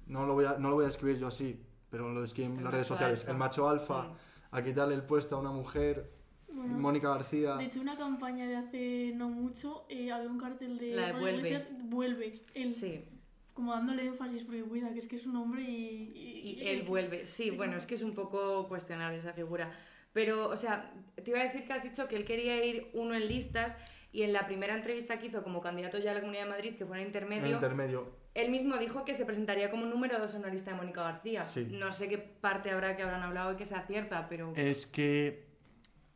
No 0.06 0.24
lo 0.24 0.32
voy 0.32 0.46
a, 0.46 0.56
no 0.58 0.70
lo 0.70 0.76
voy 0.76 0.86
a 0.86 0.88
escribir 0.88 1.18
yo 1.18 1.26
así, 1.26 1.62
pero 1.90 2.10
lo 2.10 2.24
escriben 2.24 2.56
en 2.56 2.64
las 2.64 2.72
redes 2.72 2.86
sociales. 2.86 3.26
El 3.28 3.36
macho 3.36 3.68
alfa 3.68 4.08
a 4.50 4.62
quitarle 4.64 4.94
el 4.94 5.02
puesto 5.02 5.36
a 5.36 5.38
una 5.38 5.52
mujer 5.52 6.10
Mónica 6.48 7.10
García. 7.10 7.56
De 7.56 7.66
hecho, 7.66 7.82
una 7.82 7.96
campaña 7.98 8.48
de 8.48 8.56
hace 8.56 9.12
no 9.14 9.28
mucho 9.28 9.84
eh, 9.90 10.10
había 10.10 10.30
un 10.30 10.38
cartel 10.38 10.78
de, 10.78 10.94
La 10.94 11.08
de 11.08 11.20
vuelve. 11.20 11.58
vuelve. 11.84 12.42
Él, 12.54 12.72
sí. 12.72 13.04
Como 13.52 13.74
dándole 13.74 14.06
énfasis, 14.06 14.44
porque 14.44 14.62
cuida, 14.62 14.94
que 14.94 15.00
es 15.00 15.06
que 15.06 15.16
es 15.16 15.26
un 15.26 15.36
hombre 15.36 15.62
y. 15.62 16.12
Y, 16.42 16.66
él 16.66 16.84
vuelve. 16.84 17.26
Sí, 17.26 17.50
bueno, 17.50 17.76
es 17.76 17.84
que 17.84 17.96
es 17.96 18.02
un 18.02 18.14
poco 18.14 18.66
cuestionable 18.66 19.18
esa 19.18 19.34
figura. 19.34 19.70
Pero, 20.14 20.48
o 20.48 20.56
sea, 20.56 20.90
te 21.22 21.30
iba 21.30 21.38
a 21.38 21.44
decir 21.44 21.66
que 21.66 21.72
has 21.74 21.82
dicho 21.82 22.08
que 22.08 22.16
él 22.16 22.24
quería 22.24 22.64
ir 22.64 22.90
uno 22.94 23.14
en 23.14 23.28
listas 23.28 23.76
y 24.12 24.22
en 24.22 24.32
la 24.32 24.46
primera 24.46 24.74
entrevista 24.74 25.18
que 25.18 25.26
hizo 25.26 25.42
como 25.42 25.60
candidato 25.60 25.98
ya 25.98 26.10
a 26.10 26.14
la 26.14 26.20
Comunidad 26.20 26.44
de 26.44 26.50
Madrid, 26.50 26.76
que 26.76 26.84
fue 26.84 27.00
en 27.00 27.06
intermedio, 27.06 27.54
intermedio. 27.54 28.10
él 28.34 28.50
mismo 28.50 28.76
dijo 28.76 29.04
que 29.04 29.14
se 29.14 29.24
presentaría 29.24 29.70
como 29.70 29.86
número 29.86 30.18
dos 30.18 30.34
en 30.34 30.42
la 30.42 30.48
lista 30.48 30.72
de 30.72 30.76
Mónica 30.76 31.02
García. 31.02 31.44
No 31.70 31.92
sé 31.92 32.08
qué 32.08 32.18
parte 32.18 32.70
habrá 32.70 32.96
que 32.96 33.02
habrán 33.02 33.22
hablado 33.22 33.52
y 33.52 33.56
que 33.56 33.66
sea 33.66 33.82
cierta, 33.86 34.28
pero... 34.28 34.52
Es 34.56 34.86
que 34.86 35.46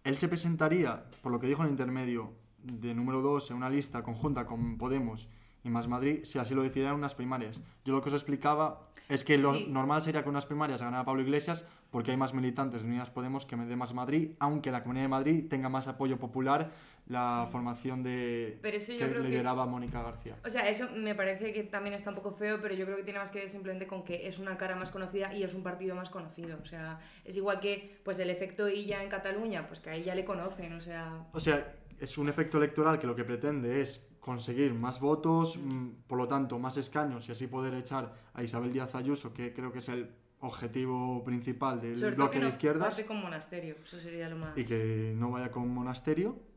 él 0.02 0.16
se 0.16 0.28
presentaría, 0.28 1.04
por 1.22 1.32
lo 1.32 1.40
que 1.40 1.46
dijo 1.46 1.62
en 1.62 1.66
el 1.66 1.72
intermedio, 1.72 2.32
de 2.58 2.94
número 2.94 3.20
dos 3.20 3.50
en 3.50 3.58
una 3.58 3.70
lista 3.70 4.02
conjunta 4.02 4.46
con 4.46 4.78
Podemos 4.78 5.28
y 5.62 5.70
Más 5.70 5.88
Madrid, 5.88 6.20
si 6.24 6.38
así 6.38 6.54
lo 6.54 6.62
decidieran 6.62 6.94
unas 6.94 7.14
primarias. 7.14 7.62
Yo 7.84 7.94
lo 7.94 8.02
que 8.02 8.08
os 8.08 8.14
explicaba 8.14 8.88
es 9.08 9.24
que 9.24 9.38
lo 9.38 9.52
normal 9.68 10.02
sería 10.02 10.22
que 10.22 10.28
unas 10.28 10.46
primarias 10.46 10.82
ganara 10.82 11.04
Pablo 11.04 11.22
Iglesias 11.22 11.66
porque 11.90 12.10
hay 12.10 12.16
más 12.16 12.34
militantes 12.34 12.82
de 12.82 12.88
Unidas 12.88 13.10
Podemos 13.10 13.46
que 13.46 13.56
de 13.56 13.76
Más 13.76 13.94
Madrid, 13.94 14.32
aunque 14.40 14.70
la 14.70 14.82
Comunidad 14.82 15.04
de 15.04 15.08
Madrid 15.08 15.48
tenga 15.48 15.68
más 15.68 15.86
apoyo 15.88 16.18
popular 16.18 16.72
la 17.06 17.46
formación 17.50 18.02
de 18.02 18.58
pero 18.62 18.78
eso 18.78 18.92
yo 18.94 19.12
que 19.12 19.20
lideraba 19.20 19.66
Mónica 19.66 20.02
García. 20.02 20.36
O 20.44 20.48
sea, 20.48 20.68
eso 20.68 20.88
me 20.90 21.14
parece 21.14 21.52
que 21.52 21.62
también 21.64 21.94
está 21.94 22.10
un 22.10 22.16
poco 22.16 22.32
feo, 22.32 22.60
pero 22.62 22.74
yo 22.74 22.86
creo 22.86 22.96
que 22.96 23.02
tiene 23.02 23.18
más 23.18 23.30
que 23.30 23.40
ver 23.40 23.50
simplemente 23.50 23.86
con 23.86 24.04
que 24.04 24.26
es 24.26 24.38
una 24.38 24.56
cara 24.56 24.74
más 24.74 24.90
conocida 24.90 25.32
y 25.34 25.42
es 25.42 25.52
un 25.54 25.62
partido 25.62 25.94
más 25.94 26.08
conocido. 26.08 26.58
O 26.62 26.64
sea, 26.64 27.00
es 27.24 27.36
igual 27.36 27.60
que 27.60 28.00
pues 28.04 28.18
el 28.18 28.30
efecto 28.30 28.68
Illa 28.68 29.02
en 29.02 29.10
Cataluña, 29.10 29.66
pues 29.66 29.80
que 29.80 29.90
ahí 29.90 30.02
ya 30.02 30.14
le 30.14 30.24
conocen, 30.24 30.72
o 30.72 30.80
sea... 30.80 31.26
O 31.32 31.40
sea, 31.40 31.74
es 32.00 32.16
un 32.16 32.28
efecto 32.28 32.56
electoral 32.56 32.98
que 32.98 33.06
lo 33.06 33.14
que 33.14 33.24
pretende 33.24 33.82
es 33.82 34.06
conseguir 34.20 34.72
más 34.72 35.00
votos, 35.00 35.58
mm, 35.58 35.88
por 36.06 36.16
lo 36.16 36.26
tanto, 36.26 36.58
más 36.58 36.78
escaños 36.78 37.28
y 37.28 37.32
así 37.32 37.46
poder 37.46 37.74
echar 37.74 38.14
a 38.32 38.42
Isabel 38.42 38.72
Díaz 38.72 38.94
Ayuso, 38.94 39.34
que 39.34 39.52
creo 39.52 39.70
que 39.70 39.80
es 39.80 39.88
el 39.90 40.10
objetivo 40.40 41.22
principal 41.22 41.80
del 41.82 42.14
bloque 42.14 42.40
de 42.40 42.48
izquierdas. 42.48 42.98
con 43.06 43.20
monasterio, 43.20 43.76
eso 43.84 43.98
sería 43.98 44.30
lo 44.30 44.36
más... 44.36 44.56
Y 44.56 44.64
que 44.64 45.12
no 45.16 45.30
vaya 45.30 45.50
con 45.50 45.68
monasterio 45.68 46.53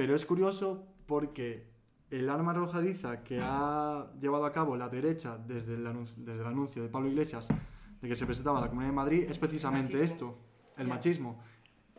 pero 0.00 0.14
es 0.14 0.24
curioso 0.24 0.86
porque 1.04 1.66
el 2.10 2.30
arma 2.30 2.52
arrojadiza 2.52 3.22
que 3.22 3.38
ha 3.38 4.10
llevado 4.18 4.46
a 4.46 4.50
cabo 4.50 4.74
la 4.74 4.88
derecha 4.88 5.36
desde 5.36 5.74
el, 5.74 5.86
anuncio, 5.86 6.24
desde 6.24 6.40
el 6.40 6.46
anuncio 6.46 6.82
de 6.82 6.88
Pablo 6.88 7.10
Iglesias 7.10 7.48
de 8.00 8.08
que 8.08 8.16
se 8.16 8.24
presentaba 8.24 8.60
a 8.60 8.62
la 8.62 8.68
Comunidad 8.68 8.92
de 8.92 8.96
Madrid 8.96 9.26
es 9.28 9.38
precisamente 9.38 10.02
esto, 10.02 10.38
el 10.78 10.88
machismo. 10.88 11.44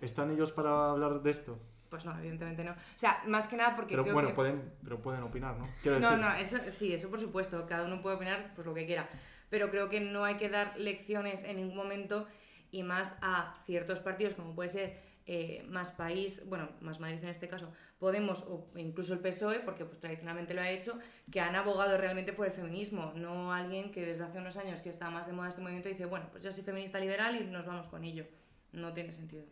¿Están 0.02 0.32
ellos 0.32 0.52
para 0.52 0.90
hablar 0.90 1.22
de 1.22 1.30
esto? 1.30 1.60
Pues 1.92 2.04
no, 2.04 2.18
evidentemente 2.18 2.64
no. 2.64 2.72
O 2.72 2.76
sea, 2.96 3.22
más 3.28 3.48
que 3.48 3.56
nada 3.56 3.76
porque. 3.76 3.96
Pero 3.96 4.12
bueno, 4.12 4.34
pueden, 4.34 4.74
pero 4.84 5.00
pueden 5.00 5.22
opinar, 5.22 5.56
¿no? 5.60 6.00
no, 6.00 6.18
no, 6.18 6.34
eso, 6.38 6.58
sí, 6.72 6.92
eso 6.96 7.08
por 7.08 7.20
supuesto. 7.20 7.68
Cada 7.68 7.86
uno 7.86 8.02
puede 8.02 8.16
opinar 8.16 8.54
pues 8.56 8.66
lo 8.66 8.74
que 8.74 8.88
quiera. 8.88 9.08
Pero 9.52 9.70
creo 9.70 9.90
que 9.90 10.00
no 10.02 10.26
hay 10.26 10.38
que 10.38 10.50
dar 10.50 10.74
lecciones 10.76 11.44
en 11.44 11.58
ningún 11.58 11.76
momento 11.76 12.26
y 12.72 12.82
más 12.82 13.16
a 13.22 13.62
ciertos 13.68 14.00
partidos, 14.00 14.34
como 14.34 14.56
puede 14.56 14.70
ser 14.70 15.11
eh, 15.26 15.64
Más 15.70 15.92
País, 15.92 16.44
bueno, 16.48 16.70
Más 16.82 17.00
Madrid 17.00 17.20
en 17.22 17.30
este 17.30 17.48
caso, 17.48 17.72
Podemos 18.00 18.44
o 18.44 18.68
incluso 18.76 19.14
el 19.14 19.20
PSOE, 19.20 19.60
porque 19.60 19.86
pues 19.86 20.00
tradicionalmente 20.00 20.56
lo 20.56 20.62
ha 20.62 20.70
hecho, 20.72 20.98
que 21.32 21.40
han 21.40 21.56
abogado 21.56 21.98
realmente 21.98 22.34
por 22.34 22.48
el 22.48 22.52
feminismo, 22.52 23.14
no 23.16 23.54
alguien 23.54 23.92
que 23.92 24.04
desde 24.04 24.24
hace 24.24 24.40
unos 24.40 24.58
años 24.58 24.82
que 24.82 24.90
está 24.90 25.12
más 25.12 25.28
de 25.28 25.34
moda 25.34 25.50
este 25.50 25.62
movimiento 25.62 25.90
dice, 25.90 26.06
bueno, 26.06 26.26
pues 26.32 26.44
yo 26.44 26.52
soy 26.52 26.64
feminista 26.64 27.00
liberal 27.00 27.40
y 27.40 27.46
nos 27.46 27.66
vamos 27.66 27.88
con 27.88 28.04
ello. 28.04 28.26
No 28.74 28.92
tiene 28.94 29.12
sentido. 29.12 29.44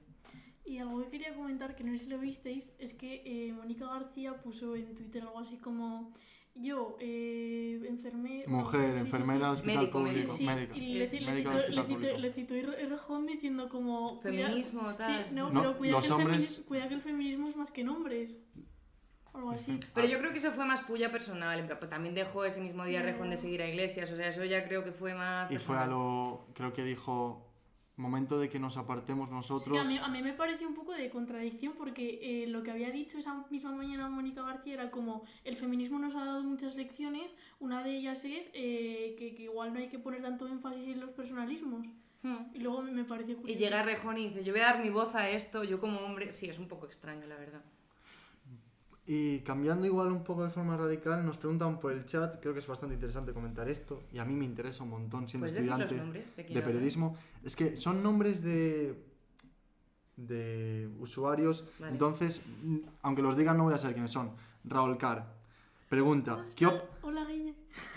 Y 0.66 0.78
algo 0.78 1.04
que 1.04 1.10
quería 1.10 1.34
comentar, 1.34 1.76
que 1.76 1.84
no 1.84 1.92
sé 1.94 2.06
si 2.06 2.10
lo 2.10 2.20
visteis, 2.20 2.72
es 2.80 2.94
que 2.94 3.22
eh, 3.26 3.52
Mónica 3.54 3.86
García 3.86 4.36
puso 4.38 4.76
en 4.76 4.96
Twitter 4.96 5.24
algo 5.24 5.40
así 5.40 5.58
como 5.58 6.12
yo, 6.62 6.98
eh, 7.00 7.82
enfermera... 7.88 8.50
Mujer, 8.50 8.98
enfermera, 8.98 9.52
hospital 9.52 9.90
público, 9.90 10.38
médica. 10.40 10.76
Y 10.76 10.96
le, 10.96 11.08
cito, 12.32 12.54
Errejón 12.56 13.26
diciendo 13.26 13.70
como... 13.70 14.20
Feminismo, 14.22 14.94
tal. 14.96 15.26
Sí, 15.26 15.34
no, 15.34 15.52
pero 15.52 15.78
cuida, 15.78 16.00
que 16.00 16.12
hombres... 16.12 16.64
cuida 16.68 16.88
que 16.88 16.96
el 16.96 17.02
feminismo 17.02 17.48
es 17.48 17.56
más 17.56 17.72
que 17.72 17.84
nombres. 17.84 18.38
Algo 19.34 19.52
así. 19.52 19.80
Pero 19.94 20.08
yo 20.08 20.20
creo 20.20 20.32
que 20.32 20.40
eso 20.40 20.52
fue 20.52 20.66
más 20.66 20.82
puya 20.82 21.12
personal. 21.12 21.66
Pues 21.68 21.90
también 21.90 22.16
dejó 22.16 22.46
ese 22.46 22.62
mismo 22.62 22.84
día 22.86 23.02
Rejón 23.02 23.30
de 23.30 23.38
seguir 23.38 23.62
a 23.62 23.68
Iglesias. 23.68 24.12
O 24.12 24.16
sea, 24.16 24.28
eso 24.28 24.44
ya 24.44 24.68
creo 24.68 24.84
que 24.84 24.92
fue 24.92 25.14
más. 25.14 25.52
Y 25.52 25.58
fue 25.60 25.78
a 25.78 25.86
lo. 25.86 26.48
Creo 26.56 26.74
que 26.74 26.84
dijo 26.84 27.49
momento 28.00 28.40
de 28.40 28.50
que 28.50 28.60
nos 28.60 28.78
apartemos 28.78 29.30
nosotros. 29.30 29.78
a, 29.78 30.08
mí, 30.08 30.22
me 30.22 30.34
parece 30.34 30.66
un 30.66 30.74
poco 30.74 30.94
de 30.94 31.10
contradicción 31.10 31.74
porque 31.78 32.20
eh, 32.22 32.48
lo 32.48 32.64
que 32.64 32.72
había 32.72 32.92
dicho 32.92 33.18
esa 33.18 33.46
misma 33.50 33.72
mañana 33.72 34.10
Mónica 34.10 34.42
García 34.42 34.74
era 34.74 34.92
como 34.92 35.24
el 35.44 35.56
feminismo 35.56 36.00
nos 36.00 36.16
ha 36.16 36.26
dado 36.26 36.42
muchas 36.42 36.76
lecciones, 36.76 37.36
una 37.60 37.84
de 37.84 37.98
ellas 37.98 38.24
es 38.26 38.50
eh, 38.54 39.16
que, 39.18 39.44
igual 39.44 39.74
no 39.74 39.80
hay 39.80 39.90
que 39.90 40.00
poner 40.00 40.22
tanto 40.22 40.48
énfasis 40.48 40.88
en 40.88 41.00
los 41.00 41.12
personalismos. 41.12 41.88
Hmm. 42.22 42.54
Y 42.54 42.60
luego 42.60 42.82
me 42.82 43.06
pareció 43.06 43.38
curioso. 43.38 43.58
Y 43.58 43.64
llega 43.64 43.84
Rejón 43.84 44.18
y 44.18 44.30
dice, 44.30 44.44
yo 44.44 44.52
voy 44.52 44.62
a 44.62 44.66
dar 44.66 44.84
mi 44.84 44.90
voz 44.90 45.16
a 45.16 45.30
esto, 45.30 45.64
yo 45.64 45.80
como 45.80 46.00
hombre, 46.00 46.34
sí, 46.34 46.50
es 46.50 46.60
un 46.60 46.68
poco 46.68 46.86
extraño, 46.86 47.26
la 47.28 47.36
verdad. 47.36 47.62
Y 49.12 49.40
cambiando 49.40 49.88
igual 49.88 50.12
un 50.12 50.24
poco 50.24 50.44
de 50.44 50.52
forma 50.52 50.78
radical, 50.78 51.26
nos 51.26 51.38
preguntan 51.38 51.80
por 51.80 51.92
el 51.92 52.06
chat, 52.06 52.40
creo 52.40 52.54
que 52.54 52.60
es 52.60 52.68
bastante 52.68 52.94
interesante 52.94 53.34
comentar 53.34 53.68
esto, 53.68 54.04
y 54.14 54.20
a 54.20 54.24
mí 54.24 54.36
me 54.36 54.46
interesa 54.46 54.84
un 54.84 54.92
montón 54.92 55.28
siendo 55.28 55.48
estudiante 55.48 55.96
de, 55.96 56.62
periodismo. 56.62 57.18
Es 57.44 57.56
que 57.56 57.76
son 57.76 58.04
nombres 58.04 58.44
de, 58.44 59.04
de 60.16 60.88
usuarios, 61.00 61.66
entonces, 61.90 62.44
aunque 63.02 63.24
los 63.24 63.36
digan 63.36 63.58
no 63.58 63.64
voy 63.64 63.74
a 63.74 63.80
saber 63.80 63.96
quiénes 63.96 64.12
son. 64.12 64.30
Raúl 64.64 64.96
Carr 65.00 65.26
pregunta, 65.90 66.46
¿qué, 66.56 66.68
Hola, 67.02 67.26
Guille. 67.26 67.56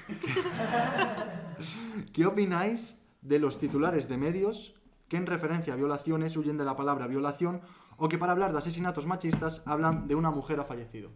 ¿qué 2.14 2.24
opináis 2.24 2.96
de 3.20 3.38
los 3.38 3.58
titulares 3.58 4.08
de 4.08 4.16
medios 4.16 4.76
que 5.08 5.18
en 5.18 5.26
referencia 5.26 5.74
a 5.74 5.76
violaciones 5.76 6.38
huyen 6.38 6.56
de 6.56 6.64
la 6.64 6.74
palabra 6.74 7.06
violación 7.06 7.60
o 8.02 8.08
que 8.08 8.18
para 8.18 8.32
hablar 8.32 8.50
de 8.50 8.58
asesinatos 8.58 9.06
machistas 9.06 9.62
hablan 9.64 10.08
de 10.08 10.16
una 10.16 10.32
mujer 10.32 10.58
ha 10.58 10.64
fallecido 10.64 11.12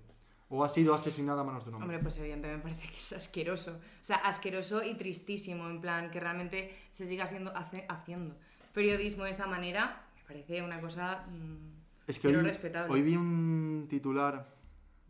o 0.48 0.62
ha 0.62 0.68
sido 0.68 0.94
asesinada 0.94 1.40
a 1.40 1.44
manos 1.44 1.64
de 1.64 1.70
un 1.70 1.74
hombre. 1.74 1.96
Hombre, 1.96 1.98
pues 1.98 2.16
evidentemente 2.18 2.58
me 2.58 2.62
parece 2.62 2.92
que 2.92 2.96
es 2.96 3.12
asqueroso. 3.12 3.72
O 3.72 4.04
sea, 4.04 4.18
asqueroso 4.18 4.84
y 4.84 4.94
tristísimo, 4.94 5.68
en 5.68 5.80
plan, 5.80 6.12
que 6.12 6.20
realmente 6.20 6.72
se 6.92 7.04
siga 7.04 7.24
haciendo, 7.24 7.52
haciendo 7.88 8.36
periodismo 8.72 9.24
de 9.24 9.30
esa 9.30 9.48
manera, 9.48 10.06
me 10.14 10.22
parece 10.28 10.62
una 10.62 10.80
cosa 10.80 11.26
mm, 11.26 12.06
es 12.06 12.20
que 12.20 12.28
hoy, 12.28 12.36
respetable. 12.36 12.94
Hoy 12.94 13.02
vi 13.02 13.16
un 13.16 13.88
titular 13.90 14.54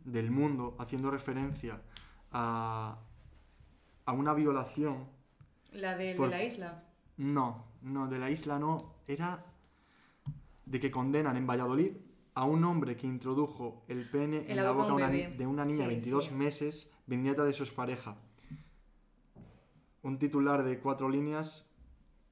del 0.03 0.31
mundo 0.31 0.75
haciendo 0.79 1.11
referencia 1.11 1.79
a, 2.31 2.97
a 4.03 4.11
una 4.13 4.33
violación. 4.33 5.05
¿La 5.73 5.95
de, 5.95 6.15
de 6.15 6.27
la 6.27 6.43
isla? 6.43 6.83
No, 7.17 7.65
no, 7.83 8.07
de 8.07 8.17
la 8.17 8.31
isla 8.31 8.57
no. 8.57 8.95
Era 9.05 9.45
de 10.67 10.79
que 10.79 10.91
condenan 10.91 11.37
en 11.37 11.47
Valladolid 11.47 11.93
a 12.35 12.43
un 12.43 12.63
hombre 12.65 12.95
que 12.97 13.07
introdujo 13.07 13.83
el 13.87 14.09
pene 14.09 14.39
en, 14.45 14.51
En 14.51 14.57
la 14.57 14.71
boca 14.71 14.93
una- 14.93 15.09
de 15.09 15.47
una 15.47 15.63
niña 15.65 15.85
de 15.87 15.95
Sí, 15.95 15.95
22 15.95 16.25
sí. 16.25 16.33
meses, 16.35 16.91
viñeta 17.07 17.43
de 17.45 17.53
su 17.53 17.63
expareja. 17.63 18.17
Un 20.03 20.19
titular 20.19 20.63
de 20.63 20.79
cuatro 20.79 21.09
líneas, 21.09 21.65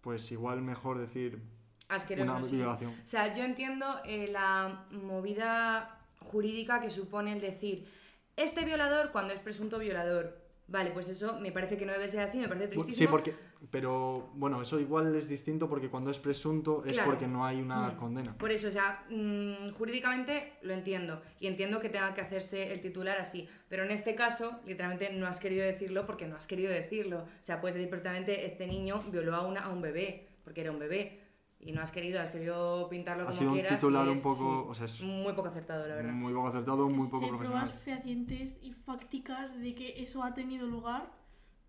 pues 0.02 0.32
igual 0.32 0.62
mejor 0.62 1.00
decir 1.00 1.42
Asqueroso, 1.90 2.32
una 2.36 2.44
sí. 2.44 2.56
violación. 2.58 2.92
O 3.04 3.08
sea, 3.08 3.34
yo 3.36 3.44
entiendo 3.44 3.86
eh, 4.06 4.28
la 4.32 4.86
movida 4.92 6.00
jurídica 6.20 6.82
que 6.82 6.90
supone 6.90 7.34
el 7.34 7.42
decir 7.42 7.88
este 8.36 8.66
violador 8.66 9.12
cuando 9.12 9.34
es 9.34 9.40
presunto 9.40 9.80
violador. 9.80 10.45
Vale, 10.68 10.90
pues 10.92 11.10
eso 11.10 11.40
me 11.40 11.52
parece 11.52 11.78
que 11.78 11.86
no 11.86 11.94
debe 11.94 12.10
ser 12.10 12.22
así, 12.22 12.40
me 12.40 12.48
parece 12.48 12.68
tristísimo. 12.70 12.96
Sí, 12.98 13.08
porque, 13.12 13.34
pero 13.70 14.32
bueno, 14.34 14.62
eso 14.64 14.80
igual 14.80 15.16
es 15.16 15.30
distinto 15.30 15.70
porque 15.70 15.90
cuando 15.90 16.10
es 16.10 16.18
presunto 16.18 16.84
es 16.86 16.94
Claro. 16.94 17.12
porque 17.12 17.28
no 17.28 17.46
hay 17.46 17.62
una 17.62 17.90
Mm. 17.90 17.98
condena. 17.98 18.36
Por 18.38 18.50
eso, 18.52 18.70
o 18.70 18.72
sea, 18.72 19.06
mm, 19.10 19.72
jurídicamente 19.74 20.54
lo 20.64 20.74
entiendo. 20.74 21.22
Y 21.40 21.46
entiendo 21.48 21.80
que 21.80 21.90
tenga 21.90 22.14
que 22.16 22.22
hacerse 22.22 22.74
el 22.74 22.82
titular 22.82 23.20
así. 23.20 23.48
Pero 23.70 23.84
en 23.84 23.92
este 23.92 24.16
caso, 24.16 24.60
literalmente 24.66 25.14
no 25.14 25.28
has 25.28 25.40
querido 25.40 25.64
decirlo 25.64 26.06
porque 26.08 26.26
no 26.26 26.36
has 26.36 26.48
querido 26.48 26.72
decirlo. 26.72 27.20
O 27.20 27.28
sea, 27.44 27.62
puedes 27.62 27.76
decir 27.76 27.90
perfectamente, 27.90 28.46
este 28.48 28.66
niño 28.66 29.04
violó 29.12 29.36
a, 29.36 29.46
una, 29.46 29.62
a 29.62 29.70
un 29.70 29.82
bebé, 29.84 30.28
porque 30.44 30.62
era 30.62 30.72
un 30.72 30.80
bebé. 30.80 31.20
Y 31.60 31.72
no 31.72 31.82
has 31.82 31.92
querido, 31.92 32.22
has 32.22 32.30
querido 32.32 32.88
pintarlo 32.90 33.24
Ha 33.24 33.28
como 33.28 33.38
sido 33.38 33.50
un 33.52 33.56
quieras. 33.56 33.72
y 33.72 33.76
titular 33.76 34.08
un 34.08 34.14
es, 34.18 34.22
poco, 34.22 34.62
sí, 34.64 34.70
o 34.70 34.74
sea, 34.76 34.86
es 34.86 35.02
muy 35.02 35.34
poco 35.34 35.48
acertado, 35.48 35.88
la 35.88 35.96
verdad. 35.96 36.14
muy 36.14 36.34
poco 36.34 36.48
acertado, 36.50 36.90
muy 36.90 37.08
poco 37.08 37.24
Hay 37.26 37.30
profesional. 37.30 37.64
pruebas 37.64 37.84
fehacientes 37.84 38.60
y 38.62 38.74
fácticas 38.74 39.58
de 39.60 39.74
que 39.74 40.04
eso 40.04 40.24
ha 40.24 40.34
tenido 40.34 40.68
lugar. 40.68 41.12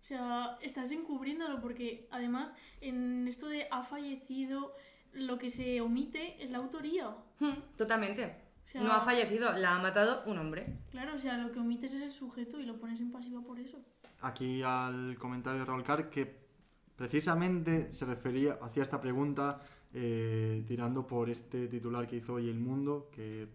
O 0.01 0.05
sea, 0.05 0.57
estás 0.61 0.91
encubriéndolo 0.91 1.59
porque 1.59 2.07
además 2.11 2.53
en 2.81 3.27
esto 3.27 3.47
de 3.47 3.67
ha 3.71 3.81
fallecido, 3.83 4.73
lo 5.13 5.37
que 5.39 5.49
se 5.49 5.81
omite 5.81 6.41
es 6.43 6.51
la 6.51 6.59
autoría. 6.59 7.15
Hmm, 7.39 7.53
Totalmente. 7.75 8.35
O 8.65 8.69
sea, 8.69 8.81
No 8.81 8.91
ha 8.91 9.01
fallecido, 9.01 9.51
la 9.53 9.75
ha 9.77 9.79
matado 9.81 10.23
un 10.25 10.37
hombre. 10.37 10.65
Claro, 10.91 11.15
o 11.15 11.17
sea, 11.17 11.37
lo 11.37 11.51
que 11.51 11.59
omites 11.59 11.93
es 11.93 12.01
el 12.03 12.11
sujeto 12.11 12.59
y 12.59 12.65
lo 12.65 12.77
pones 12.77 12.99
en 13.01 13.11
pasiva 13.11 13.41
por 13.41 13.59
eso. 13.59 13.79
Aquí 14.21 14.61
al 14.61 15.15
comentario 15.17 15.61
de 15.61 15.65
Raúl 15.65 15.83
Car 15.83 16.09
que 16.09 16.45
precisamente 16.95 17.91
se 17.91 18.05
refería, 18.05 18.57
hacía 18.61 18.83
esta 18.83 18.99
pregunta 18.99 19.61
eh, 19.93 20.63
tirando 20.67 21.05
por 21.07 21.29
este 21.29 21.67
titular 21.67 22.07
que 22.07 22.17
hizo 22.17 22.33
hoy 22.33 22.49
El 22.49 22.59
Mundo, 22.59 23.09
que 23.11 23.47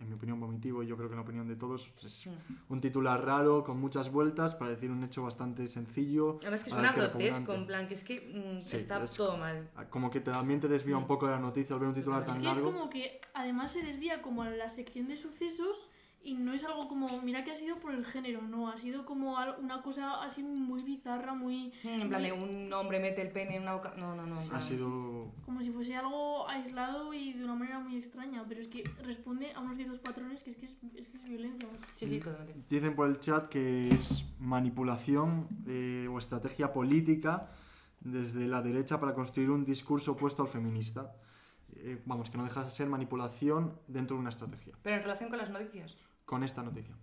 en 0.00 0.08
mi 0.08 0.14
opinión 0.16 0.40
vomitivo 0.40 0.82
y 0.82 0.86
yo 0.88 0.96
creo 0.96 1.08
que 1.08 1.12
en 1.14 1.18
la 1.18 1.22
opinión 1.22 1.46
de 1.46 1.54
todos 1.56 1.94
es 2.02 2.28
un 2.68 2.80
titular 2.80 3.24
raro 3.24 3.62
con 3.62 3.78
muchas 3.80 4.10
vueltas 4.10 4.54
para 4.54 4.70
decir 4.72 4.90
un 4.90 5.02
hecho 5.04 5.22
bastante 5.22 5.68
sencillo. 5.68 6.38
Además 6.42 6.64
que 6.64 6.70
a 6.72 6.74
la 6.76 6.92
suena 6.92 6.92
grotesco, 7.08 7.54
en 7.54 7.66
plan, 7.66 7.86
que 7.88 7.94
es 7.94 8.02
que 8.04 8.20
mm, 8.58 8.60
Sí, 8.62 8.76
está 8.76 9.02
es- 9.02 9.14
todo 9.14 9.36
mal. 9.38 9.70
Como 9.90 10.10
que 10.10 10.20
también 10.20 10.60
te 10.60 10.68
desvía 10.68 10.96
un 10.96 11.06
poco 11.06 11.26
de 11.26 11.32
la 11.32 11.38
noticia 11.40 11.74
al 11.74 11.80
ver 11.80 11.88
un 11.90 11.94
titular 11.94 12.20
Es 12.22 12.26
tan 12.26 12.36
Es 12.36 12.40
que 12.42 12.46
largo. 12.48 12.68
es 12.68 12.74
como 12.74 12.90
que 12.90 13.20
además 13.34 13.72
se 13.72 13.82
desvía 13.82 14.20
como 14.20 14.42
a 14.42 14.50
la 14.50 14.68
sección 14.68 15.06
de 15.06 15.16
sucesos 15.16 15.88
y 16.24 16.34
no 16.34 16.54
es 16.54 16.64
algo 16.64 16.88
como, 16.88 17.20
mira 17.22 17.44
que 17.44 17.52
ha 17.52 17.56
sido 17.56 17.78
por 17.78 17.92
el 17.94 18.04
género, 18.06 18.40
no, 18.40 18.68
ha 18.70 18.78
sido 18.78 19.04
como 19.04 19.36
una 19.60 19.82
cosa 19.82 20.22
así 20.24 20.42
muy 20.42 20.82
bizarra, 20.82 21.34
muy... 21.34 21.72
Mm, 21.84 21.88
En 22.00 22.08
plan 22.08 22.22
de 22.22 22.32
un 22.32 22.72
hombre 22.72 22.98
mete 22.98 23.20
el 23.20 23.30
pene 23.30 23.56
en 23.56 23.62
una 23.62 23.74
boca. 23.74 23.94
No, 23.98 24.14
no, 24.16 24.26
no. 24.26 24.38
Ha 24.38 24.54
no. 24.54 24.62
sido 24.62 25.32
como 25.44 25.62
si 25.62 25.70
fuese 25.70 25.94
algo 25.94 26.48
aislado 26.48 27.12
y 27.12 27.34
de 27.34 27.44
una 27.44 27.54
manera 27.54 27.78
muy 27.78 27.96
extraña, 27.98 28.42
pero 28.48 28.60
es 28.60 28.68
que 28.68 28.84
responde 29.04 29.52
a 29.52 29.60
unos 29.60 29.76
ciertos 29.76 30.00
patrones 30.00 30.42
que 30.42 30.50
es 30.50 30.56
que 30.56 30.64
es, 30.64 30.76
es, 30.96 31.08
que 31.08 31.18
es 31.18 31.24
violencia. 31.24 31.68
macho. 31.70 31.86
Sí, 31.94 32.06
sí, 32.06 32.20
totalmente. 32.20 32.64
Dicen 32.70 32.96
por 32.96 33.06
el 33.06 33.20
chat 33.20 33.48
que 33.50 33.90
es 33.90 34.24
manipulación 34.38 35.46
eh, 35.66 36.08
o 36.10 36.18
estrategia 36.18 36.72
política 36.72 37.50
desde 38.00 38.46
la 38.48 38.62
derecha 38.62 38.98
para 38.98 39.12
construir 39.14 39.50
un 39.50 39.64
discurso 39.64 40.12
opuesto 40.12 40.42
al 40.42 40.48
feminista. 40.48 41.12
Eh, 41.76 42.00
vamos, 42.06 42.30
que 42.30 42.38
no 42.38 42.44
deja 42.44 42.64
de 42.64 42.70
ser 42.70 42.88
manipulación 42.88 43.78
dentro 43.88 44.16
de 44.16 44.20
una 44.20 44.30
estrategia. 44.30 44.74
Pero 44.82 44.96
en 44.96 45.02
relación 45.02 45.28
con 45.28 45.38
las 45.38 45.50
noticias. 45.50 45.96
Con 46.24 46.42
esta 46.42 46.62
noticia. 46.62 46.94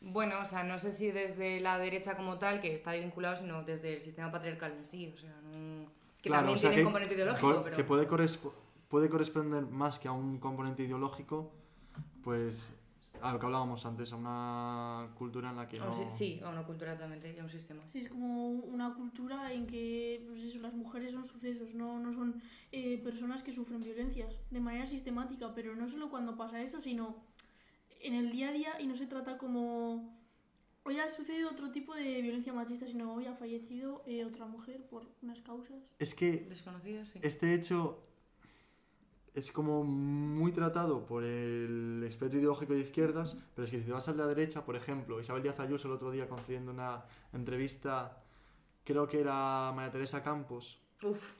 Bueno, 0.00 0.36
o 0.40 0.44
sea, 0.46 0.62
no 0.64 0.78
sé 0.78 0.92
si 0.92 1.10
desde 1.10 1.60
la 1.60 1.76
derecha 1.78 2.16
como 2.16 2.38
tal, 2.38 2.60
que 2.60 2.72
está 2.72 2.92
vinculado, 2.92 3.36
sino 3.36 3.62
desde 3.64 3.94
el 3.94 4.00
sistema 4.00 4.30
patriarcal 4.30 4.72
en 4.72 4.84
sí. 4.84 5.12
O 5.12 5.16
sea, 5.18 5.34
no... 5.42 5.86
que 6.22 6.28
Claro, 6.28 6.42
también 6.46 6.56
o 6.56 6.58
sea, 6.60 6.70
tiene 6.70 6.76
que- 6.76 6.84
componente 6.84 7.14
ideológico, 7.14 7.60
pero... 7.64 7.76
Que 7.76 7.84
puede, 7.84 8.06
correspo- 8.06 8.54
puede 8.88 9.10
corresponder 9.10 9.66
más 9.66 9.98
que 9.98 10.08
a 10.08 10.12
un 10.12 10.38
componente 10.38 10.84
ideológico, 10.84 11.50
pues 12.22 12.72
a 13.20 13.32
lo 13.32 13.40
que 13.40 13.46
hablábamos 13.46 13.84
antes, 13.84 14.12
a 14.12 14.16
una 14.16 15.08
cultura 15.16 15.50
en 15.50 15.56
la 15.56 15.66
que 15.66 15.80
no... 15.80 15.92
Sí, 16.08 16.40
a 16.44 16.48
una 16.48 16.62
cultura 16.62 16.92
totalmente, 16.94 17.34
y 17.34 17.38
a 17.40 17.42
un 17.42 17.50
sistema. 17.50 17.82
Sí, 17.88 17.98
es 17.98 18.08
como 18.08 18.50
una 18.50 18.94
cultura 18.94 19.52
en 19.52 19.66
que 19.66 20.24
pues 20.28 20.44
eso, 20.44 20.60
las 20.60 20.72
mujeres 20.74 21.12
son 21.12 21.26
sucesos, 21.26 21.74
no, 21.74 21.98
no 21.98 22.12
son 22.14 22.40
eh, 22.70 22.98
personas 23.02 23.42
que 23.42 23.52
sufren 23.52 23.82
violencias 23.82 24.40
de 24.52 24.60
manera 24.60 24.86
sistemática, 24.86 25.52
pero 25.52 25.74
no 25.74 25.88
solo 25.88 26.08
cuando 26.10 26.36
pasa 26.36 26.62
eso, 26.62 26.80
sino 26.80 27.16
en 28.00 28.14
el 28.14 28.30
día 28.30 28.48
a 28.48 28.52
día 28.52 28.80
y 28.80 28.86
no 28.86 28.96
se 28.96 29.06
trata 29.06 29.38
como 29.38 30.16
hoy 30.84 30.98
ha 31.00 31.08
sucedido 31.08 31.50
otro 31.50 31.70
tipo 31.70 31.94
de 31.94 32.22
violencia 32.22 32.52
machista, 32.52 32.86
sino 32.86 33.12
hoy 33.14 33.26
ha 33.26 33.34
fallecido 33.34 34.02
eh, 34.06 34.24
otra 34.24 34.46
mujer 34.46 34.86
por 34.88 35.06
unas 35.22 35.42
causas. 35.42 35.94
Es 35.98 36.14
que 36.14 36.46
Desconocidas, 36.48 37.08
sí. 37.08 37.18
este 37.22 37.52
hecho 37.54 38.02
es 39.34 39.52
como 39.52 39.84
muy 39.84 40.50
tratado 40.52 41.06
por 41.06 41.22
el 41.22 42.02
espectro 42.08 42.38
ideológico 42.38 42.72
de 42.72 42.80
izquierdas, 42.80 43.36
pero 43.54 43.66
es 43.66 43.70
que 43.70 43.78
si 43.78 43.84
te 43.84 43.92
vas 43.92 44.08
a 44.08 44.12
la 44.14 44.26
derecha, 44.26 44.64
por 44.64 44.74
ejemplo, 44.74 45.20
Isabel 45.20 45.42
Díaz 45.42 45.60
Ayuso 45.60 45.86
el 45.88 45.94
otro 45.94 46.10
día 46.10 46.26
concediendo 46.28 46.72
una 46.72 47.04
entrevista, 47.32 48.22
creo 48.84 49.06
que 49.06 49.20
era 49.20 49.70
María 49.76 49.92
Teresa 49.92 50.22
Campos, 50.22 50.80
Uf, 51.02 51.34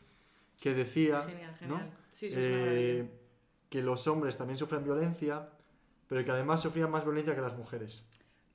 que 0.60 0.74
decía 0.74 1.22
genial, 1.22 1.50
¿no? 1.62 1.78
genial. 1.78 1.90
Sí, 2.12 2.30
sí, 2.30 2.38
es 2.38 2.52
una 2.52 2.72
Eh, 2.72 3.10
que 3.70 3.82
los 3.82 4.06
hombres 4.06 4.36
también 4.36 4.58
sufren 4.58 4.84
violencia, 4.84 5.48
pero 6.08 6.24
que 6.24 6.30
además 6.30 6.60
sufrían 6.60 6.90
más 6.90 7.04
violencia 7.04 7.34
que 7.34 7.40
las 7.40 7.56
mujeres. 7.56 8.04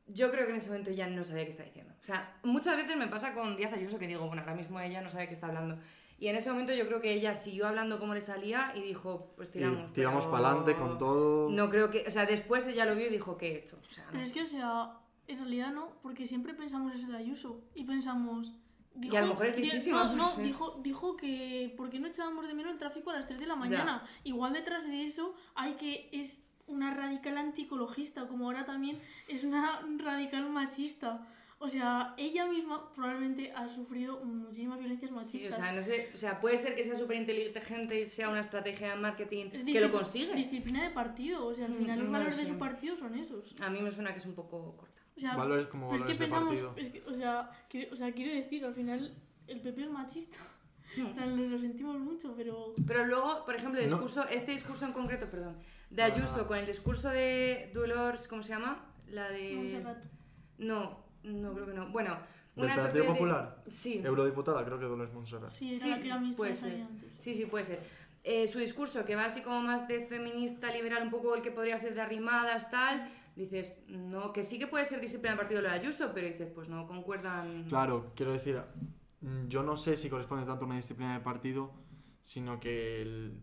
Yo 0.07 0.31
creo 0.31 0.45
que 0.45 0.51
en 0.51 0.57
ese 0.57 0.67
momento 0.69 0.91
ya 0.91 1.07
no 1.07 1.23
sabía 1.23 1.45
qué 1.45 1.51
está 1.51 1.63
diciendo. 1.63 1.93
O 1.99 2.03
sea, 2.03 2.37
muchas 2.43 2.75
veces 2.75 2.97
me 2.97 3.07
pasa 3.07 3.33
con 3.33 3.55
Díaz 3.55 3.71
Ayuso 3.73 3.97
que 3.97 4.07
digo, 4.07 4.27
bueno, 4.27 4.41
ahora 4.41 4.55
mismo 4.55 4.79
ella 4.79 5.01
no 5.01 5.09
sabe 5.09 5.27
qué 5.27 5.33
está 5.33 5.47
hablando. 5.47 5.77
Y 6.19 6.27
en 6.27 6.35
ese 6.35 6.51
momento 6.51 6.73
yo 6.73 6.85
creo 6.87 7.01
que 7.01 7.13
ella 7.13 7.35
siguió 7.35 7.67
hablando 7.67 7.99
como 7.99 8.13
le 8.13 8.21
salía 8.21 8.73
y 8.75 8.81
dijo, 8.81 9.33
pues 9.35 9.49
tiramos. 9.49 9.89
y 9.89 9.93
tiramos 9.93 10.25
para 10.25 10.49
adelante 10.49 10.75
con 10.75 10.97
todo. 10.97 11.49
No 11.49 11.69
creo 11.69 11.89
que. 11.89 12.05
O 12.07 12.11
sea, 12.11 12.25
después 12.25 12.67
ella 12.67 12.85
lo 12.85 12.95
vio 12.95 13.07
y 13.07 13.09
dijo, 13.09 13.37
¿qué 13.37 13.53
he 13.53 13.57
hecho? 13.59 13.79
O 13.85 13.89
sea, 13.89 14.05
no. 14.05 14.11
Pero 14.11 14.23
es 14.23 14.31
que, 14.31 14.41
o 14.41 14.45
sea, 14.45 14.99
en 15.27 15.37
realidad 15.37 15.71
no, 15.71 15.97
porque 16.01 16.27
siempre 16.27 16.53
pensamos 16.53 16.93
eso 16.93 17.07
de 17.07 17.17
Ayuso 17.17 17.61
y 17.73 17.83
pensamos... 17.85 18.53
Y 19.01 19.15
a 19.15 19.21
lo 19.21 19.29
mejor 19.29 19.47
es 19.47 19.57
listísima, 19.57 20.03
No, 20.03 20.15
no, 20.15 20.27
sí. 20.27 20.43
dijo, 20.43 20.79
dijo 20.83 21.17
que 21.17 21.73
¿por 21.75 21.89
qué 21.89 21.99
no 21.99 22.07
echábamos 22.07 22.45
de 22.45 22.53
menos 22.53 22.73
el 22.73 22.77
tráfico 22.77 23.09
a 23.09 23.13
las 23.15 23.25
3 23.25 23.39
de 23.39 23.47
la 23.47 23.55
mañana? 23.55 24.07
Igual 24.23 24.53
detrás 24.53 24.85
de 24.85 25.03
eso 25.03 25.33
hay 25.55 25.73
que 25.73 26.09
es 26.11 26.42
una 26.67 26.93
radical 26.93 27.37
anticologista, 27.37 28.27
como 28.27 28.45
ahora 28.45 28.65
también 28.65 28.99
es 29.27 29.43
una 29.43 29.81
radical 29.97 30.49
machista. 30.49 31.27
O 31.59 31.69
sea, 31.69 32.13
ella 32.17 32.45
misma 32.45 32.91
probablemente 32.91 33.53
ha 33.53 33.69
sufrido 33.69 34.19
muchísimas 34.25 34.79
violencias 34.79 35.09
Sí, 35.11 35.15
o 35.15 35.17
machistas. 35.17 35.55
sea, 35.55 35.71
no 35.71 35.81
sé, 35.81 36.09
o 36.13 36.17
sea, 36.17 36.41
puede 36.41 36.57
ser 36.57 36.75
que 36.75 36.83
sea 36.83 36.97
súper 36.97 37.15
inteligente 37.15 38.01
y 38.01 38.05
sea 38.05 38.27
una 38.27 38.41
estrategia 38.41 38.89
de 38.89 38.95
marketing 38.97 39.45
Es 39.53 39.63
que 39.63 39.79
lo 39.79 39.89
consigue. 39.89 40.33
Disciplina 40.35 40.83
de 40.83 40.89
partido, 40.89 41.45
o 41.45 41.53
sea, 41.53 41.65
al 41.67 41.71
Mm, 41.71 41.75
final 41.75 41.99
los 41.99 42.05
no 42.07 42.11
lo 42.11 42.17
valores 42.17 42.37
de 42.37 42.43
sé. 42.43 42.49
su 42.51 42.57
partido 42.57 42.97
son 42.97 43.15
esos. 43.15 43.55
A 43.61 43.69
mí 43.69 43.81
me 43.81 43.91
suena 43.93 44.11
que 44.11 44.17
es 44.19 44.25
un 44.25 44.33
poco 44.35 44.75
corta. 44.75 45.01
O 45.15 45.19
sea, 45.21 45.35
Valores 45.37 45.67
como 45.67 45.89
pero 45.91 46.01
valores 46.01 46.11
es 46.11 46.17
que 46.17 46.23
de 46.25 46.29
pensamos, 46.31 46.49
partido. 46.61 46.73
es 46.75 46.89
que, 46.89 47.09
o, 47.09 47.13
sea, 47.15 47.49
quiero, 47.69 47.93
o 47.93 47.95
sea, 47.95 48.11
quiero 48.11 48.33
decir, 48.33 48.65
al 48.65 48.73
final 48.73 49.13
el 49.47 49.61
PP 49.61 49.83
es 49.83 49.89
machista. 49.89 50.37
Plan, 50.95 51.37
Lo, 51.37 51.47
lo 51.47 51.59
sentimos 51.59 51.97
mucho, 51.99 52.33
pero... 52.35 52.73
Pero 52.87 53.05
luego, 53.05 53.45
por 53.45 53.55
ejemplo, 53.55 53.79
el 53.79 53.89
No. 53.89 53.95
discurso, 53.97 54.27
este 54.29 54.51
discurso 54.51 54.85
en 54.85 54.93
concreto, 54.93 55.29
perdón, 55.29 55.57
de 55.89 56.01
Ah. 56.01 56.05
Ayuso 56.05 56.47
con 56.47 56.57
el 56.57 56.65
discurso 56.65 57.09
de 57.09 57.71
Dolores, 57.73 58.27
¿cómo 58.27 58.43
se 58.43 58.49
llama? 58.49 58.85
La 59.07 59.29
de... 59.29 59.55
Montserrat. 59.55 60.03
No, 60.57 60.99
no 61.23 61.53
creo 61.53 61.65
que 61.65 61.73
no. 61.73 61.89
Bueno, 61.89 62.17
¿Del 62.55 62.65
una 62.65 62.75
Partido 62.75 63.03
PP 63.03 63.07
de- 63.13 63.19
Popular? 63.19 63.63
Sí, 63.67 64.01
Eurodiputada, 64.03 64.63
creo 64.65 64.79
que 64.79 64.85
Dolores 64.85 65.13
Montserrat. 65.13 65.51
Sí, 65.51 65.69
era 65.71 65.79
Sí, 65.79 65.89
la 66.07 66.19
que 66.21 66.33
puede 66.35 66.55
ser. 66.55 66.81
antes. 66.81 67.15
sí, 67.19 67.33
sí, 67.33 67.45
puede 67.45 67.63
ser. 67.63 67.79
Eh, 68.23 68.47
su 68.47 68.59
discurso, 68.59 69.03
que 69.03 69.15
va 69.15 69.25
así 69.25 69.41
como 69.41 69.61
más 69.61 69.87
de 69.87 70.05
feminista, 70.05 70.71
liberal, 70.71 71.03
un 71.03 71.09
poco 71.09 71.35
el 71.35 71.41
que 71.41 71.51
podría 71.51 71.77
ser 71.77 71.93
de 71.93 72.01
arrimadas, 72.01 72.69
tal, 72.71 73.09
dices, 73.35 73.73
no, 73.87 74.31
que 74.31 74.43
sí 74.43 74.57
que 74.59 74.67
puede 74.67 74.85
ser 74.85 75.01
disciplina 75.01 75.31
del 75.31 75.39
partido 75.39 75.61
de 75.61 75.67
Ayuso, 75.69 76.11
pero 76.13 76.27
dices, 76.27 76.49
pues 76.53 76.69
no 76.69 76.87
concuerdan... 76.87 77.65
Claro, 77.67 78.11
quiero 78.15 78.31
decir, 78.31 78.55
mm, 78.55 78.85
yo 79.47 79.63
no 79.63 79.77
sé 79.77 79.95
si 79.95 80.09
corresponde 80.09 80.45
tanto 80.45 80.65
a 80.65 80.67
una 80.67 80.75
disciplina 80.77 81.13
de 81.13 81.19
partido, 81.23 81.71
sino 82.23 82.59
que 82.59 83.01
el- 83.01 83.39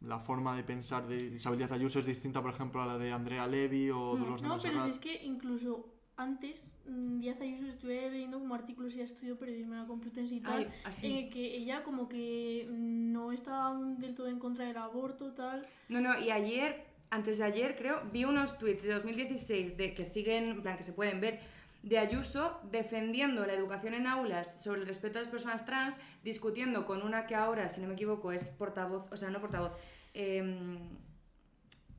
la 0.00 0.18
forma 0.18 0.54
de 0.56 0.62
pensar 0.64 1.06
de 1.06 1.16
Isabel 1.16 1.58
Díaz 1.58 1.72
Ayuso 1.72 1.98
es 1.98 2.06
distinta, 2.06 2.42
por 2.42 2.52
ejemplo, 2.52 2.82
a 2.82 2.86
la 2.86 2.98
de 2.98 3.10
Andrea 3.12 3.46
Levy 3.46 3.90
o 3.90 4.14
Mm, 4.14 4.18
Dolores 4.20 4.42
de 4.42 4.48
No, 4.48 4.56
pero 4.62 4.84
si 4.84 4.90
es 4.90 4.98
que 4.98 5.24
incluso 5.24 5.90
antes, 6.16 6.70
mm, 6.86 7.20
Díaz 7.20 7.40
Ayuso 7.40 7.66
estuve 7.66 8.10
leyendo 8.10 8.38
como 8.38 8.54
artículos 8.54 8.94
y 8.94 9.00
estudió 9.00 9.38
periodismo 9.38 9.72
en 9.74 9.80
la 9.80 9.86
Complutense 9.86 10.34
y 10.34 10.40
tal, 10.40 10.58
Ay, 10.58 10.64
en 10.64 10.72
así. 10.84 11.12
el 11.18 11.30
que 11.30 11.56
ella 11.56 11.82
como 11.82 12.08
que 12.08 12.68
mm, 12.70 13.12
no 13.12 13.32
estaba 13.32 13.74
del 13.98 14.14
todo 14.14 14.28
en 14.28 14.38
contra 14.38 14.66
del 14.66 14.76
aborto, 14.76 15.32
tal. 15.32 15.66
No, 15.88 16.00
no, 16.02 16.18
y 16.20 16.30
ayer, 16.30 16.84
antes 17.10 17.38
de 17.38 17.44
ayer 17.44 17.74
creo, 17.76 18.02
vi 18.12 18.24
unos 18.26 18.58
tweets 18.58 18.82
de 18.82 18.92
2016 18.94 19.76
de 19.78 19.94
que 19.94 20.04
siguen, 20.04 20.44
en 20.48 20.62
plan 20.62 20.76
que 20.76 20.82
se 20.82 20.92
pueden 20.92 21.20
ver, 21.20 21.40
de 21.84 21.98
Ayuso 21.98 22.60
defendiendo 22.70 23.46
la 23.46 23.52
educación 23.54 23.94
en 23.94 24.06
aulas 24.06 24.60
sobre 24.62 24.80
el 24.80 24.86
respeto 24.86 25.18
a 25.18 25.22
las 25.22 25.30
personas 25.30 25.64
trans, 25.66 25.98
discutiendo 26.22 26.86
con 26.86 27.02
una 27.02 27.26
que 27.26 27.34
ahora, 27.34 27.68
si 27.68 27.80
no 27.80 27.88
me 27.88 27.92
equivoco, 27.94 28.32
es 28.32 28.44
portavoz, 28.50 29.06
o 29.12 29.16
sea, 29.16 29.30
no 29.30 29.40
portavoz, 29.40 29.72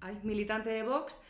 ay, 0.01 0.19
militante 0.23 0.69
de 0.69 0.83
Vox, 0.83 1.21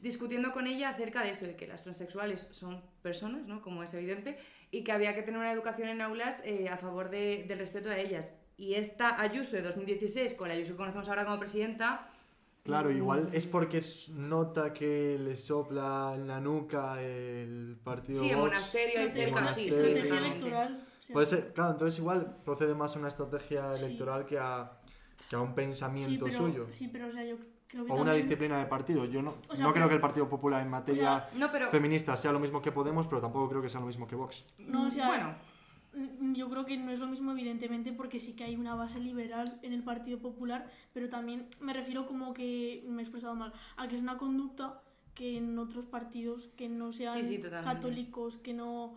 discutiendo 0.00 0.52
con 0.52 0.66
ella 0.66 0.88
acerca 0.90 1.22
de 1.22 1.30
eso, 1.30 1.46
de 1.46 1.56
que 1.56 1.66
las 1.66 1.82
transexuales 1.82 2.48
son 2.50 2.82
personas, 3.02 3.46
¿no? 3.46 3.62
como 3.62 3.82
es 3.82 3.94
evidente, 3.94 4.38
y 4.70 4.84
que 4.84 4.92
había 4.92 5.14
que 5.14 5.22
tener 5.22 5.38
una 5.38 5.52
educación 5.52 5.88
en 5.88 6.00
aulas 6.00 6.42
eh, 6.44 6.68
a 6.68 6.76
favor 6.76 7.10
de- 7.10 7.44
del 7.46 7.58
respeto 7.58 7.88
a 7.90 7.98
ellas. 7.98 8.34
Y 8.56 8.74
esta 8.74 9.20
Ayuso 9.20 9.56
de 9.56 9.62
2016, 9.62 10.34
con 10.34 10.48
la 10.48 10.54
Ayuso 10.54 10.72
que 10.72 10.76
conocemos 10.78 11.08
ahora 11.08 11.24
como 11.24 11.38
presidenta, 11.38 12.08
Claro, 12.64 12.90
mm, 12.90 12.96
igual 12.96 13.28
es 13.32 13.46
porque 13.46 13.82
nota 14.14 14.72
que 14.72 15.18
le 15.18 15.36
sopla 15.36 16.12
en 16.14 16.28
la 16.28 16.40
nuca 16.40 17.02
el 17.02 17.76
partido 17.82 18.20
Sí, 18.20 18.28
Vox. 18.28 18.38
monasterio, 18.38 19.12
cerca, 19.12 19.46
sí, 19.48 19.68
estrategia 19.68 20.18
electoral. 20.18 20.86
Puede 21.12 21.26
ser, 21.26 21.52
claro, 21.52 21.72
entonces 21.72 21.98
igual 21.98 22.36
procede 22.44 22.74
más 22.74 22.94
a 22.94 22.98
una 23.00 23.08
estrategia 23.08 23.74
Sí. 23.76 23.84
electoral 23.84 24.24
que 24.26 24.38
a, 24.38 24.72
que 25.28 25.34
a 25.36 25.40
un 25.40 25.48
sí, 25.48 25.54
pensamiento 25.56 26.24
pero, 26.26 26.38
suyo. 26.38 26.66
Sí, 26.70 26.88
pero 26.88 27.08
o 27.08 27.12
sea, 27.12 27.24
yo 27.24 27.36
creo 27.66 27.84
que 27.84 27.90
O 27.92 27.96
una 27.96 28.04
también- 28.12 28.22
disciplina 28.28 28.58
de 28.60 28.66
partido. 28.66 29.04
Yo 29.06 29.22
no, 29.22 29.34
O 29.48 29.56
sea, 29.56 29.64
no 29.66 29.72
creo 29.72 29.84
pero- 29.84 29.88
que 29.88 29.94
el 29.96 30.00
Partido 30.00 30.28
Popular 30.28 30.62
en 30.62 30.70
materia 30.70 31.28
No, 31.34 31.50
pero... 31.50 31.68
feminista 31.70 32.16
sea 32.16 32.30
lo 32.32 32.38
mismo 32.38 32.62
que 32.62 32.70
Podemos, 32.70 33.06
pero 33.08 33.20
tampoco 33.20 33.48
creo 33.48 33.60
que 33.60 33.68
sea 33.68 33.80
lo 33.80 33.86
mismo 33.86 34.06
que 34.06 34.14
Vox. 34.14 34.46
No, 34.60 34.86
o 34.86 34.90
sea, 34.90 35.08
bueno, 35.08 35.34
Yo 36.34 36.48
creo 36.48 36.64
que 36.64 36.76
no 36.78 36.90
es 36.90 37.00
lo 37.00 37.06
mismo, 37.06 37.32
evidentemente, 37.32 37.92
porque 37.92 38.18
sí 38.18 38.34
que 38.34 38.44
hay 38.44 38.56
una 38.56 38.74
base 38.74 38.98
liberal 38.98 39.58
en 39.62 39.72
el 39.74 39.82
Partido 39.82 40.18
Popular, 40.18 40.70
pero 40.94 41.08
también 41.10 41.46
me 41.60 41.74
refiero 41.74 42.06
como 42.06 42.32
que, 42.32 42.82
me 42.88 43.02
he 43.02 43.04
expresado 43.04 43.34
mal, 43.34 43.52
a 43.76 43.88
que 43.88 43.96
es 43.96 44.00
una 44.02 44.16
conducta 44.16 44.80
que 45.14 45.36
en 45.36 45.58
otros 45.58 45.84
partidos 45.84 46.48
que 46.56 46.68
no 46.70 46.92
sean 46.92 47.12
Sí, 47.12 47.22
sí, 47.22 47.38
totalmente. 47.38 47.74
católicos, 47.74 48.38
que 48.38 48.54
no, 48.54 48.96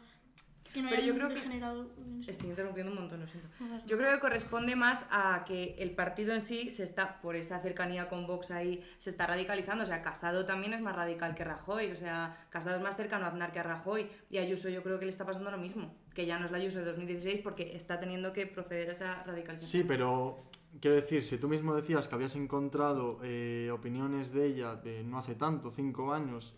que 0.73 0.81
no 0.81 0.89
Pero 0.89 1.01
yo 1.01 1.13
creo 1.15 1.27
que- 1.27 1.33
degenerado 1.35 1.91
en 1.97 2.21
eso. 2.21 2.31
estoy 2.31 2.49
interrumpiendo 2.49 2.93
un 2.93 2.99
montón, 2.99 3.19
lo 3.19 3.27
siento. 3.27 3.49
Yo 3.85 3.97
creo 3.97 4.13
que 4.13 4.19
corresponde 4.21 4.77
más 4.77 5.05
a 5.11 5.43
que 5.45 5.75
el 5.79 5.91
partido 5.91 6.33
en 6.33 6.39
sí 6.41 6.71
se 6.71 6.83
está, 6.85 7.19
por 7.19 7.35
esa 7.35 7.59
cercanía 7.59 8.07
con 8.07 8.25
Vox 8.27 8.51
ahí, 8.51 8.81
se 8.97 9.09
está 9.09 9.27
radicalizando. 9.27 9.83
O 9.83 9.87
sea, 9.87 10.01
Casado 10.01 10.45
también 10.45 10.73
es 10.73 10.81
más 10.81 10.95
radical 10.95 11.35
que 11.35 11.43
Rajoy. 11.43 11.91
O 11.91 11.95
sea, 11.97 12.37
Casado 12.49 12.77
es 12.77 12.81
más 12.81 12.95
cercano 12.95 13.25
a 13.25 13.29
Aznar 13.29 13.51
que 13.51 13.59
a 13.59 13.63
Rajoy. 13.63 14.09
Y 14.29 14.37
a 14.37 14.41
Ayuso 14.41 14.69
yo 14.69 14.81
creo 14.83 14.97
que 14.99 15.05
le 15.05 15.11
está 15.11 15.25
pasando 15.25 15.49
lo 15.51 15.57
mismo. 15.57 15.93
Que 16.15 16.25
ya 16.25 16.39
no 16.39 16.45
es 16.45 16.51
la 16.51 16.57
Ayuso 16.57 16.79
de 16.79 16.85
2016 16.85 17.41
porque 17.43 17.75
está 17.75 17.99
teniendo 17.99 18.33
que 18.33 18.47
proceder 18.47 18.89
a 18.89 18.93
esa 18.93 19.23
radicalización. 19.23 19.81
Sí, 19.81 19.85
pero 19.87 20.45
quiero 20.79 20.95
decir, 20.95 21.23
si 21.23 21.37
tú 21.37 21.47
mismo 21.47 21.75
decías 21.75 22.07
que 22.07 22.15
habías 22.15 22.35
encontrado 22.35 23.19
eh, 23.21 23.69
opiniones 23.71 24.33
de 24.33 24.47
ella 24.47 24.75
de 24.75 25.03
no 25.03 25.19
hace 25.19 25.35
tanto, 25.35 25.71
cinco 25.71 26.13
años, 26.13 26.55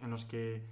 en 0.00 0.10
los 0.10 0.24
que 0.24 0.62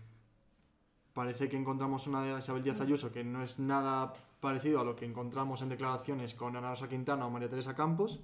parece 1.12 1.48
que 1.48 1.56
encontramos 1.56 2.06
una 2.08 2.22
de 2.22 2.38
Isabel 2.38 2.62
Díaz 2.62 2.80
Ayuso 2.80 3.12
que 3.12 3.24
no 3.24 3.42
es 3.42 3.58
nada 3.58 4.12
parecido 4.40 4.80
a 4.80 4.84
lo 4.84 4.96
que 4.96 5.04
encontramos 5.04 5.62
en 5.62 5.68
declaraciones 5.68 6.34
con 6.34 6.56
Ana 6.56 6.70
Rosa 6.70 6.88
Quintana 6.88 7.26
o 7.26 7.30
María 7.30 7.48
Teresa 7.48 7.76
Campos, 7.76 8.20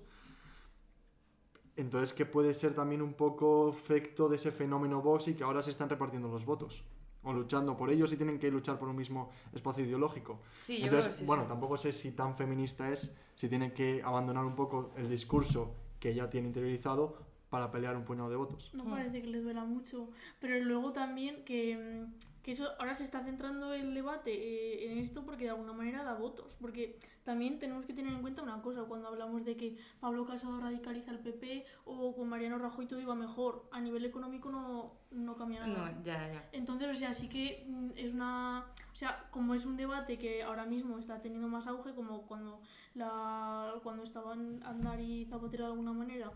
entonces 1.77 2.13
que 2.13 2.27
puede 2.27 2.55
ser 2.55 2.75
también 2.75 3.03
un 3.03 3.15
poco 3.15 3.71
efecto 3.71 4.29
de 4.29 4.37
ese 4.37 4.51
fenómeno 4.51 5.01
Vox 5.01 5.29
y 5.29 5.35
que 5.35 5.45
ahora 5.45 5.63
se 5.63 5.71
están 5.71 5.89
repartiendo 5.89 6.29
los 6.29 6.45
votos 6.45 6.83
o 7.27 7.33
luchando 7.33 7.77
por 7.77 7.91
ellos 7.91 8.13
y 8.13 8.17
tienen 8.17 8.39
que 8.39 8.51
luchar 8.51 8.79
por 8.79 8.89
un 8.89 8.97
mismo 8.97 9.31
espacio 9.53 9.85
ideológico. 9.85 10.39
Sí, 10.61 10.83
Entonces, 10.83 11.17
sí, 11.17 11.25
bueno, 11.25 11.43
sí. 11.43 11.49
tampoco 11.49 11.77
sé 11.77 11.93
si 11.93 12.13
tan 12.13 12.37
feminista 12.37 12.91
es, 12.91 13.11
si 13.35 13.49
tiene 13.49 13.73
que 13.73 14.01
abandonar 14.03 14.45
un 14.45 14.55
poco 14.55 14.93
el 14.97 15.11
discurso 15.11 15.75
que 15.99 16.15
ya 16.15 16.31
tiene 16.31 16.47
interiorizado 16.47 17.19
para 17.57 17.71
pelear 17.71 17.97
un 17.97 18.05
puñado 18.05 18.29
de 18.29 18.37
votos. 18.37 18.71
No 18.75 18.85
parece 18.85 19.23
que 19.23 19.29
le 19.29 19.41
duela 19.41 19.65
mucho. 19.65 20.11
Pero 20.41 20.63
luego 20.63 20.93
también 20.93 21.43
que, 21.43 21.75
mm, 21.75 22.43
que 22.43 22.51
eso 22.51 22.69
ahora 22.79 22.95
se 22.95 23.03
está 23.03 23.25
centrando 23.25 23.73
el 23.73 23.95
debate 23.95 24.31
eh, 24.31 24.93
en 24.93 24.99
esto 24.99 25.25
porque 25.25 25.45
de 25.45 25.51
alguna 25.51 25.73
manera 25.73 26.05
da 26.05 26.13
votos. 26.13 26.55
Porque 26.61 26.99
también 27.25 27.59
tenemos 27.59 27.87
que 27.87 27.95
tener 27.95 28.13
en 28.13 28.21
cuenta 28.21 28.43
una 28.43 28.61
cosa 28.61 28.83
cuando 28.85 29.09
hablamos 29.09 29.47
de 29.47 29.57
que 29.57 29.79
Pablo 30.01 30.27
Casado 30.27 30.61
radicaliza 30.61 31.11
al 31.13 31.21
PP 31.21 31.65
o 31.87 32.15
con 32.15 32.29
Mariano 32.29 32.59
Rajoy 32.59 32.87
todo 32.87 33.01
iba 33.01 33.15
mejor. 33.15 33.67
A 33.73 33.81
nivel 33.81 34.05
económico 34.05 34.51
no, 34.51 34.93
no 35.13 35.35
cambia 35.35 35.67
nada. 35.67 35.93
No, 35.93 36.05
ya, 36.05 36.31
ya. 36.31 36.49
Entonces, 36.53 36.89
o 36.91 36.95
sea, 36.95 37.15
sí 37.15 37.31
que 37.31 37.65
mm, 37.67 37.93
es 37.97 38.13
una... 38.13 38.67
O 38.93 38.95
sea, 38.95 39.29
como 39.31 39.55
es 39.55 39.65
un 39.65 39.79
debate 39.79 40.19
que 40.19 40.43
ahora 40.43 40.67
mismo 40.67 40.99
está 40.99 41.23
teniendo 41.23 41.49
más 41.49 41.67
auge, 41.67 41.95
como 41.95 42.27
cuando, 42.27 42.61
la, 42.95 43.73
cuando 43.83 44.03
estaban 44.03 44.63
Aznar 44.63 45.01
y 45.01 45.25
Zapatero 45.25 45.65
de 45.65 45.71
alguna 45.71 45.95
manera, 45.95 46.31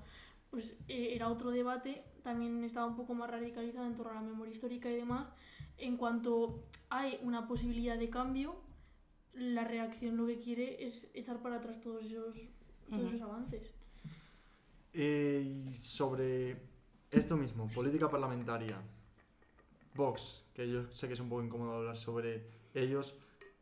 pues 0.51 0.76
eh, 0.88 1.14
era 1.14 1.28
otro 1.28 1.51
debate, 1.51 2.05
también 2.22 2.62
estaba 2.64 2.86
un 2.86 2.96
poco 2.96 3.14
más 3.14 3.30
radicalizado 3.30 3.86
en 3.86 3.94
torno 3.94 4.12
a 4.12 4.14
la 4.16 4.20
memoria 4.20 4.53
histórica 4.53 4.90
y 4.90 4.96
demás. 4.96 5.28
En 5.78 5.96
cuanto 5.96 6.64
hay 6.90 7.18
una 7.22 7.46
posibilidad 7.46 7.98
de 7.98 8.11
cambio, 8.11 8.57
la 9.32 9.64
reacción 9.64 10.16
lo 10.16 10.26
que 10.26 10.38
quiere 10.38 10.84
es 10.84 11.09
echar 11.14 11.40
para 11.40 11.57
atrás 11.57 11.80
todos 11.80 12.05
esos, 12.05 12.36
todos 12.88 13.09
esos 13.09 13.22
avances. 13.22 13.74
Eh, 14.92 15.66
sobre 15.72 16.57
esto 17.11 17.36
mismo, 17.36 17.68
política 17.68 18.11
parlamentaria. 18.11 18.76
Vox, 19.94 20.44
que 20.55 20.68
yo 20.68 20.88
sé 20.90 21.07
que 21.09 21.14
es 21.14 21.20
un 21.20 21.28
poco 21.28 21.42
incómodo 21.42 21.74
hablar 21.74 21.96
sobre 21.96 22.44
ellos, 22.74 23.14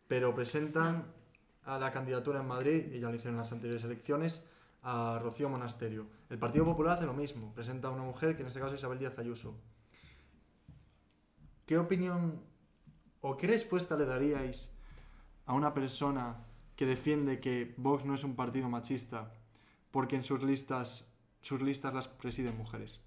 pero 0.06 0.34
presentan 0.34 1.04
a 1.64 1.78
la 1.78 1.92
candidatura 1.92 2.40
en 2.40 2.46
Madrid, 2.46 2.92
y 2.92 3.00
ya 3.00 3.08
lo 3.08 3.14
hicieron 3.14 3.34
en 3.34 3.40
las 3.40 3.52
anteriores 3.52 3.84
elecciones, 3.84 4.42
a 4.82 5.18
Rocío 5.22 5.48
Monasterio. 5.48 6.06
El 6.30 6.38
Partido 6.38 6.64
Popular 6.66 6.98
hace 6.98 7.06
lo 7.06 7.14
mismo, 7.14 7.54
presenta 7.54 7.88
a 7.88 7.90
una 7.90 8.02
mujer, 8.02 8.36
que 8.36 8.42
en 8.42 8.48
este 8.48 8.60
caso 8.60 8.74
es 8.74 8.80
Isabel 8.80 8.98
Díaz 8.98 9.18
Ayuso. 9.18 9.58
¿Qué 11.64 11.78
opinión 11.78 12.42
o 13.20 13.36
qué 13.36 13.46
respuesta 13.46 13.96
le 13.96 14.04
daríais 14.04 14.70
a 15.46 15.54
una 15.54 15.72
persona 15.72 16.44
que 16.76 16.86
defiende 16.86 17.40
que 17.40 17.74
Vox 17.78 18.04
no 18.04 18.14
es 18.14 18.24
un 18.24 18.36
partido 18.36 18.68
machista 18.68 19.32
porque 19.90 20.16
en 20.16 20.22
sus 20.22 20.42
listas, 20.42 21.10
sus 21.40 21.62
listas 21.62 21.94
las 21.94 22.08
presiden 22.08 22.56
mujeres? 22.56 23.00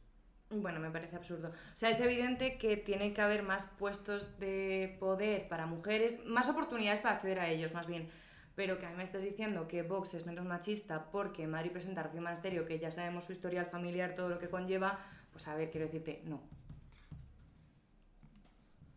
Bueno, 0.50 0.80
me 0.80 0.90
parece 0.90 1.16
absurdo. 1.16 1.50
O 1.50 1.78
sea, 1.78 1.92
es 1.92 2.00
evidente 2.00 2.58
que 2.58 2.76
tiene 2.76 3.14
que 3.14 3.22
haber 3.22 3.44
más 3.44 3.66
puestos 3.66 4.38
de 4.40 4.98
poder 5.00 5.48
para 5.48 5.66
mujeres, 5.66 6.20
más 6.26 6.50
oportunidades 6.50 7.00
para 7.00 7.16
acceder 7.16 7.40
a 7.40 7.50
ellos, 7.50 7.74
más 7.74 7.88
bien. 7.88 8.10
Pero 8.56 8.78
que 8.78 8.86
a 8.86 8.90
mí 8.90 8.96
me 8.98 9.04
estás 9.04 9.24
diciendo 9.24 9.68
que 9.68 9.82
Vox 9.84 10.14
es 10.14 10.26
menos 10.26 10.46
machista 10.46 11.10
porque 11.12 11.48
Madrid 11.48 11.72
presenta 11.72 12.02
a 12.02 12.04
Rocío 12.06 12.22
Monasterio, 12.22 12.66
que 12.66 12.80
ya 12.80 12.92
sabemos 12.92 13.24
su 13.24 13.32
historial 13.32 13.66
familiar, 13.68 14.14
todo 14.14 14.30
lo 14.30 14.40
que 14.40 14.50
conlleva, 14.50 15.00
pues 15.32 15.48
a 15.48 15.56
ver, 15.56 15.72
quiero 15.72 15.86
decirte, 15.88 16.22
no. 16.26 16.42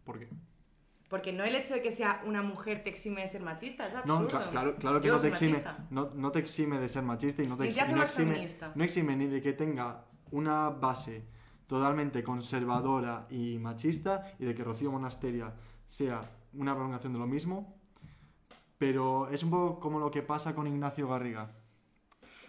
¿Por 0.05 0.19
qué? 0.19 0.29
Porque 1.09 1.33
no 1.33 1.45
el 1.45 1.55
hecho 1.55 1.75
de 1.75 1.83
que 1.83 1.93
sea 1.93 2.23
una 2.27 2.43
mujer 2.43 2.83
te 2.83 2.91
exime 2.91 3.21
de 3.23 3.29
ser 3.29 3.43
machista, 3.43 3.87
es 3.87 3.95
absurdo. 3.95 4.21
No, 4.23 4.29
cla- 4.29 4.51
claro, 4.51 4.77
claro 4.77 5.01
que 5.01 5.09
Yo 5.09 5.15
no 5.17 5.21
te, 5.21 5.29
exime, 5.29 5.63
no, 5.91 6.11
no 6.15 6.33
te 6.33 6.39
exime 6.41 6.79
de 6.79 6.89
ser 6.89 7.03
machista 7.05 7.43
y 7.43 7.47
no 7.47 7.57
te 7.57 7.69
exime, 7.69 8.49
no 8.75 8.85
exime 8.85 9.17
ni 9.17 9.27
de 9.27 9.41
que 9.41 9.53
tenga 9.53 10.07
una 10.33 10.71
base 10.71 11.25
totalmente 11.69 12.25
conservadora 12.25 13.27
y 13.31 13.59
machista 13.59 14.33
y 14.39 14.45
de 14.45 14.55
que 14.55 14.65
Rocío 14.65 14.91
Monasteria 14.91 15.53
sea 15.87 16.23
una 16.55 16.75
prolongación 16.75 17.13
de 17.13 17.19
lo 17.19 17.27
mismo, 17.27 17.74
pero 18.79 19.29
es 19.29 19.43
un 19.43 19.51
poco 19.51 19.81
como 19.81 19.99
lo 19.99 20.11
que 20.11 20.22
pasa 20.22 20.55
con 20.55 20.66
Ignacio 20.66 21.09
Garriga 21.09 21.51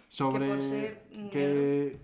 sobre 0.08 0.48
por 0.48 0.62
ser 0.62 1.08
que 1.30 2.00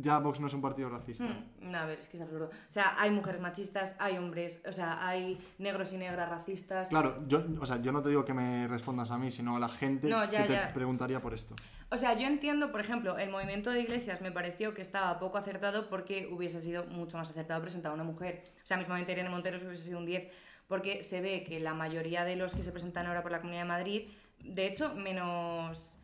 ya 0.00 0.18
Vox 0.18 0.40
no 0.40 0.46
es 0.46 0.54
un 0.54 0.62
partido 0.62 0.88
racista. 0.88 1.28
No, 1.60 1.78
a 1.78 1.86
ver, 1.86 1.98
es 1.98 2.08
que 2.08 2.16
es 2.16 2.22
absurdo. 2.22 2.46
O 2.46 2.70
sea, 2.70 2.94
hay 2.98 3.10
mujeres 3.10 3.40
machistas, 3.40 3.96
hay 3.98 4.16
hombres, 4.16 4.62
o 4.66 4.72
sea, 4.72 5.06
hay 5.06 5.38
negros 5.58 5.92
y 5.92 5.98
negras 5.98 6.28
racistas. 6.28 6.88
Claro, 6.88 7.22
yo, 7.26 7.44
o 7.60 7.66
sea, 7.66 7.80
yo 7.82 7.92
no 7.92 8.02
te 8.02 8.08
digo 8.08 8.24
que 8.24 8.34
me 8.34 8.66
respondas 8.66 9.10
a 9.10 9.18
mí, 9.18 9.30
sino 9.30 9.56
a 9.56 9.60
la 9.60 9.68
gente 9.68 10.08
No, 10.08 10.24
ya, 10.30 10.46
que 10.46 10.54
te 10.54 10.72
preguntaría 10.72 11.20
por 11.20 11.34
esto. 11.34 11.54
O 11.90 11.96
sea, 11.96 12.14
yo 12.14 12.26
entiendo, 12.26 12.70
por 12.70 12.80
ejemplo, 12.80 13.18
el 13.18 13.30
movimiento 13.30 13.70
de 13.70 13.80
iglesias 13.80 14.20
me 14.20 14.32
pareció 14.32 14.74
que 14.74 14.82
estaba 14.82 15.18
poco 15.18 15.38
acertado 15.38 15.88
porque 15.88 16.28
hubiese 16.30 16.60
sido 16.60 16.84
mucho 16.86 17.16
más 17.16 17.30
acertado 17.30 17.60
presentar 17.60 17.92
a 17.92 17.94
una 17.94 18.04
mujer. 18.04 18.44
O 18.62 18.66
sea, 18.66 18.76
mismamente 18.76 19.12
Irene 19.12 19.28
Monteros 19.28 19.62
hubiese 19.62 19.84
sido 19.84 19.98
un 19.98 20.06
10, 20.06 20.30
porque 20.68 21.02
se 21.02 21.20
ve 21.20 21.42
que 21.42 21.58
la 21.58 21.74
mayoría 21.74 22.24
de 22.24 22.36
los 22.36 22.54
que 22.54 22.62
se 22.62 22.70
presentan 22.70 23.06
ahora 23.06 23.22
por 23.22 23.32
la 23.32 23.40
Comunidad 23.40 23.62
de 23.62 23.68
Madrid, 23.68 24.02
de 24.38 24.66
hecho, 24.66 24.94
menos... 24.94 25.96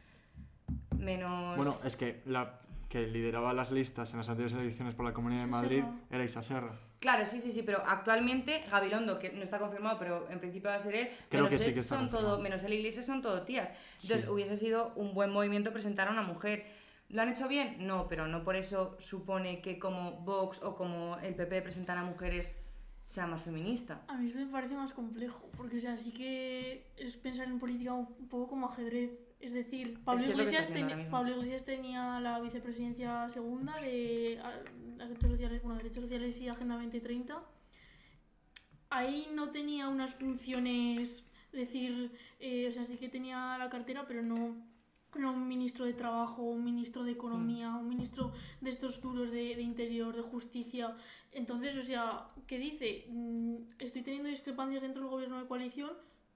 Menos... 0.99 1.57
Bueno, 1.57 1.77
es 1.85 1.97
que 1.97 2.23
la 2.25 2.61
que 2.89 3.07
lideraba 3.07 3.53
las 3.53 3.73
listas 3.73 4.13
en 4.13 4.19
las 4.19 4.29
anteriores 4.29 4.57
elecciones 4.57 4.95
por 4.95 5.05
la 5.05 5.13
Comunidad 5.13 5.43
de 5.43 5.47
Madrid 5.49 5.85
era 6.11 6.25
Isa 6.25 6.43
Serra. 6.43 6.79
Claro, 7.01 7.27
sí, 7.27 7.41
sí, 7.41 7.51
sí, 7.51 7.63
pero 7.63 7.83
actualmente 7.85 8.65
Gabilondo, 8.71 9.19
que 9.19 9.31
no 9.33 9.43
está 9.43 9.59
confirmado, 9.59 9.99
pero 9.99 10.31
en 10.31 10.39
principio 10.39 10.71
va 10.71 10.77
a 10.77 10.81
ser 10.81 10.95
él, 10.95 11.11
Creo 11.29 11.45
menos 11.45 11.59
que 11.59 11.59
sí 11.59 11.69
él 11.71 11.75
que 11.75 11.81
está 11.81 11.99
son 11.99 12.09
todo, 12.09 12.39
menos 12.39 12.63
y 12.63 12.73
Iglesias 12.73 13.05
son 13.05 13.21
todo 13.21 13.43
tías. 13.43 13.73
Entonces 14.01 14.29
hubiese 14.29 14.57
sido 14.57 14.93
un 14.95 15.13
buen 15.13 15.31
movimiento 15.31 15.73
presentar 15.73 16.09
a 16.09 16.13
una 16.13 16.23
mujer. 16.23 16.67
¿Lo 17.09 17.21
han 17.21 17.29
hecho 17.29 17.49
bien? 17.49 17.77
No, 17.81 18.09
pero 18.09 18.27
no 18.29 18.45
por 18.45 18.57
eso 18.57 18.97
supone 19.01 19.61
que 19.61 19.79
como 19.79 20.13
Vox 20.13 20.63
o 20.63 20.75
como 20.75 21.19
el 21.19 21.35
PP 21.35 21.63
presentan 21.63 21.99
a 21.99 22.05
mujeres 22.05 22.55
sea 23.07 23.27
más 23.27 23.43
feminista. 23.43 24.03
A 24.09 24.17
mí 24.17 24.27
esto 24.27 24.41
me 24.41 24.47
parece 24.47 24.75
más 24.75 24.93
complejo, 24.93 25.51
porque 25.57 25.77
o 25.77 25.81
sea, 25.81 25.99
sí 25.99 26.11
que 26.13 26.87
es 26.97 27.17
pensar 27.17 27.47
en 27.49 27.59
política 27.59 27.93
un 27.93 28.29
poco 28.29 28.49
como 28.49 28.67
ajedrez. 28.67 29.11
Es 29.41 29.53
decir, 29.53 30.03
Pablo, 30.05 30.23
es 30.23 30.27
que 30.27 30.33
Iglesias, 30.33 30.71
ahora 30.71 30.97
mismo. 30.97 31.11
Pablo 31.11 31.31
Iglesias 31.33 31.65
tenía 31.67 32.19
la 32.21 32.41
vicepresidencia 32.41 33.29
segunda 33.31 33.79
de 33.81 34.41
a- 34.43 35.03
asuntos 35.05 35.31
sociales, 35.33 35.63
bueno, 35.63 35.77
derechos 35.79 36.03
sociales 36.05 36.39
y 36.41 36.49
Agenda 36.49 36.77
2030. 36.77 37.43
Ahí 38.91 39.29
no 39.35 39.51
tenía 39.51 39.89
unas 39.89 40.15
funciones, 40.15 41.25
es 41.53 41.59
decir, 41.61 42.13
eh, 42.39 42.69
o 42.69 42.71
sea, 42.73 42.85
sí 42.85 42.97
que 42.97 43.09
tenía 43.09 43.59
la 43.59 43.69
cartera, 43.69 44.05
pero 44.07 44.23
no, 44.23 44.57
no, 45.17 45.33
un 45.33 45.49
ministro 45.49 45.85
de 45.85 45.95
Trabajo, 45.95 46.43
un 46.43 46.65
ministro 46.65 47.05
de 47.05 47.13
Economía, 47.13 47.75
un 47.75 47.89
ministro 47.89 48.33
de 48.61 48.71
estos 48.71 49.01
duros 49.01 49.31
de, 49.31 49.57
de 49.57 49.63
Interior, 49.63 50.15
de 50.15 50.23
Justicia. 50.23 50.97
Entonces, 51.33 51.77
o 51.77 51.83
sea, 51.83 52.29
¿qué 52.47 52.59
dice? 52.59 53.07
Mm, 53.09 53.57
Estoy 53.79 54.03
teniendo 54.03 54.29
discrepancias 54.29 54.83
dentro 54.83 55.03
del 55.03 55.11
gobierno 55.11 55.39
de 55.41 55.47
coalición, 55.47 55.93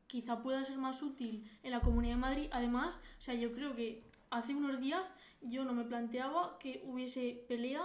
quizá 0.07 0.43
pueda 0.43 0.65
ser 0.65 0.79
más 0.79 1.03
útil 1.03 1.45
en 1.63 1.71
la 1.71 1.81
Comunidad 1.81 2.15
de 2.15 2.21
Madrid. 2.21 2.49
Además, 2.51 3.01
o 3.19 3.23
sea, 3.23 3.35
yo 3.35 3.53
creo 3.53 3.75
que 3.75 4.03
hace 4.31 4.55
unos 4.55 4.81
días 4.81 5.03
yo 5.41 5.65
no 5.65 5.73
me 5.73 5.85
planteaba 5.85 6.59
que 6.59 6.83
hubiese 6.85 7.45
pelea, 7.49 7.83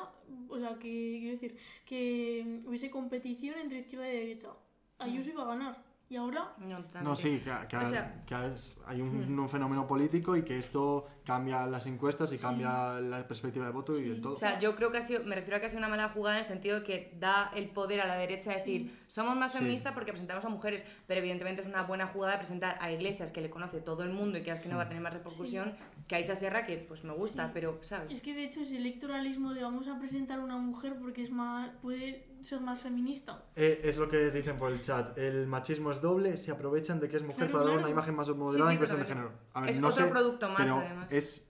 o 0.50 0.58
sea, 0.58 0.80
que 0.80 1.18
quiero 1.20 1.34
decir, 1.34 1.58
que 1.86 2.44
mm, 2.46 2.68
hubiese 2.68 2.90
competición 2.90 3.58
entre 3.60 3.80
izquierda 3.80 4.10
y 4.10 4.18
derecha. 4.18 4.50
Ayuso 5.00 5.30
iba 5.30 5.44
a 5.44 5.48
ganar. 5.48 5.93
Y 6.14 6.16
ahora, 6.16 6.54
No, 7.02 7.16
sí, 7.16 7.42
que, 7.44 7.52
que- 7.68 7.76
O 7.78 7.84
sea- 7.86 8.22
que 8.28 8.36
es- 8.54 8.78
hay 8.86 9.02
un, 9.02 9.40
un 9.40 9.50
fenómeno 9.50 9.88
político 9.88 10.38
y 10.38 10.44
que 10.44 10.60
esto 10.60 11.08
cambia 11.26 11.66
las 11.66 11.88
encuestas 11.88 12.32
y 12.34 12.38
Sí. 12.38 12.42
cambia 12.44 13.00
la 13.02 13.28
perspectiva 13.28 13.66
de 13.66 13.72
voto 13.72 13.98
y 13.98 14.04
de 14.10 14.22
todo. 14.22 14.34
O 14.34 14.38
sea, 14.38 14.60
yo 14.60 14.76
creo 14.76 14.92
que 14.92 15.00
ha 15.00 15.02
sido, 15.02 15.24
me 15.24 15.34
refiero 15.34 15.58
a 15.58 15.60
que 15.60 15.66
ha 15.66 15.70
sido 15.70 15.80
una 15.80 15.88
mala 15.90 16.10
jugada 16.10 16.36
en 16.38 16.42
el 16.44 16.48
sentido 16.48 16.82
de 16.82 16.84
que 16.86 17.18
da 17.20 17.50
el 17.56 17.68
poder 17.70 18.00
a 18.00 18.06
la 18.06 18.16
derecha 18.16 18.52
de 18.52 18.58
decir, 18.58 19.03
somos 19.14 19.36
más 19.36 19.52
Sí. 19.52 19.60
feministas 19.60 19.94
porque 19.94 20.12
presentamos 20.12 20.44
a 20.44 20.50
mujeres, 20.50 20.84
pero 21.06 21.20
evidentemente 21.20 21.62
es 21.62 21.68
una 21.68 21.84
buena 21.84 22.08
jugada 22.08 22.38
presentar 22.40 22.78
a 22.82 22.92
iglesias 22.92 23.32
que 23.32 23.42
le 23.42 23.52
conoce 23.52 23.80
todo 23.80 24.02
el 24.04 24.10
mundo 24.10 24.40
y 24.40 24.42
que 24.42 24.50
es 24.50 24.60
que 24.60 24.70
no 24.70 24.78
va 24.78 24.84
a 24.84 24.88
tener 24.88 25.04
más 25.04 25.14
repercusión 25.14 25.76
que 26.08 26.16
a 26.16 26.20
Isa 26.20 26.36
Serra, 26.36 26.66
que 26.66 26.78
pues 26.78 27.04
me 27.04 27.14
gusta, 27.14 27.46
Sí. 27.46 27.52
pero, 27.54 27.78
¿sabes? 27.84 28.12
es 28.12 28.22
que 28.22 28.34
de 28.34 28.44
hecho 28.46 28.62
ese 28.62 28.76
electoralismo 28.78 29.54
de 29.54 29.62
vamos 29.62 29.88
a 29.88 30.00
presentar 30.00 30.40
a 30.40 30.44
una 30.44 30.58
mujer 30.58 30.96
porque 31.00 31.22
es 31.22 31.30
más 31.30 31.70
puede 31.84 32.28
ser 32.42 32.60
más 32.62 32.80
feminista. 32.82 33.44
Eh, 33.56 33.82
es 33.84 33.98
lo 33.98 34.10
que 34.10 34.32
dicen 34.32 34.58
por 34.58 34.72
el 34.72 34.82
chat. 34.82 35.16
El 35.18 35.46
machismo 35.48 35.92
es 35.92 36.02
doble, 36.02 36.36
se 36.38 36.50
aprovechan 36.52 37.00
de 37.00 37.08
que 37.08 37.18
es 37.18 37.22
mujer 37.24 37.50
Claro, 37.50 37.52
para 37.54 37.66
dar 37.70 37.78
una 37.80 37.90
imagen 37.92 38.16
más 38.16 38.28
moderada 38.30 38.52
Sí, 38.52 38.62
sí, 38.70 38.72
en 38.74 38.78
cuestión 38.80 39.00
de 39.00 39.06
género. 39.06 39.32
A 39.54 39.62
ver, 39.62 39.70
Es 39.70 39.80
no 39.80 39.90
otro 39.90 40.06
sé, 40.06 40.10
producto 40.12 40.50
más, 40.50 40.58
pero 40.58 40.78
además. 40.78 41.12
es... 41.12 41.46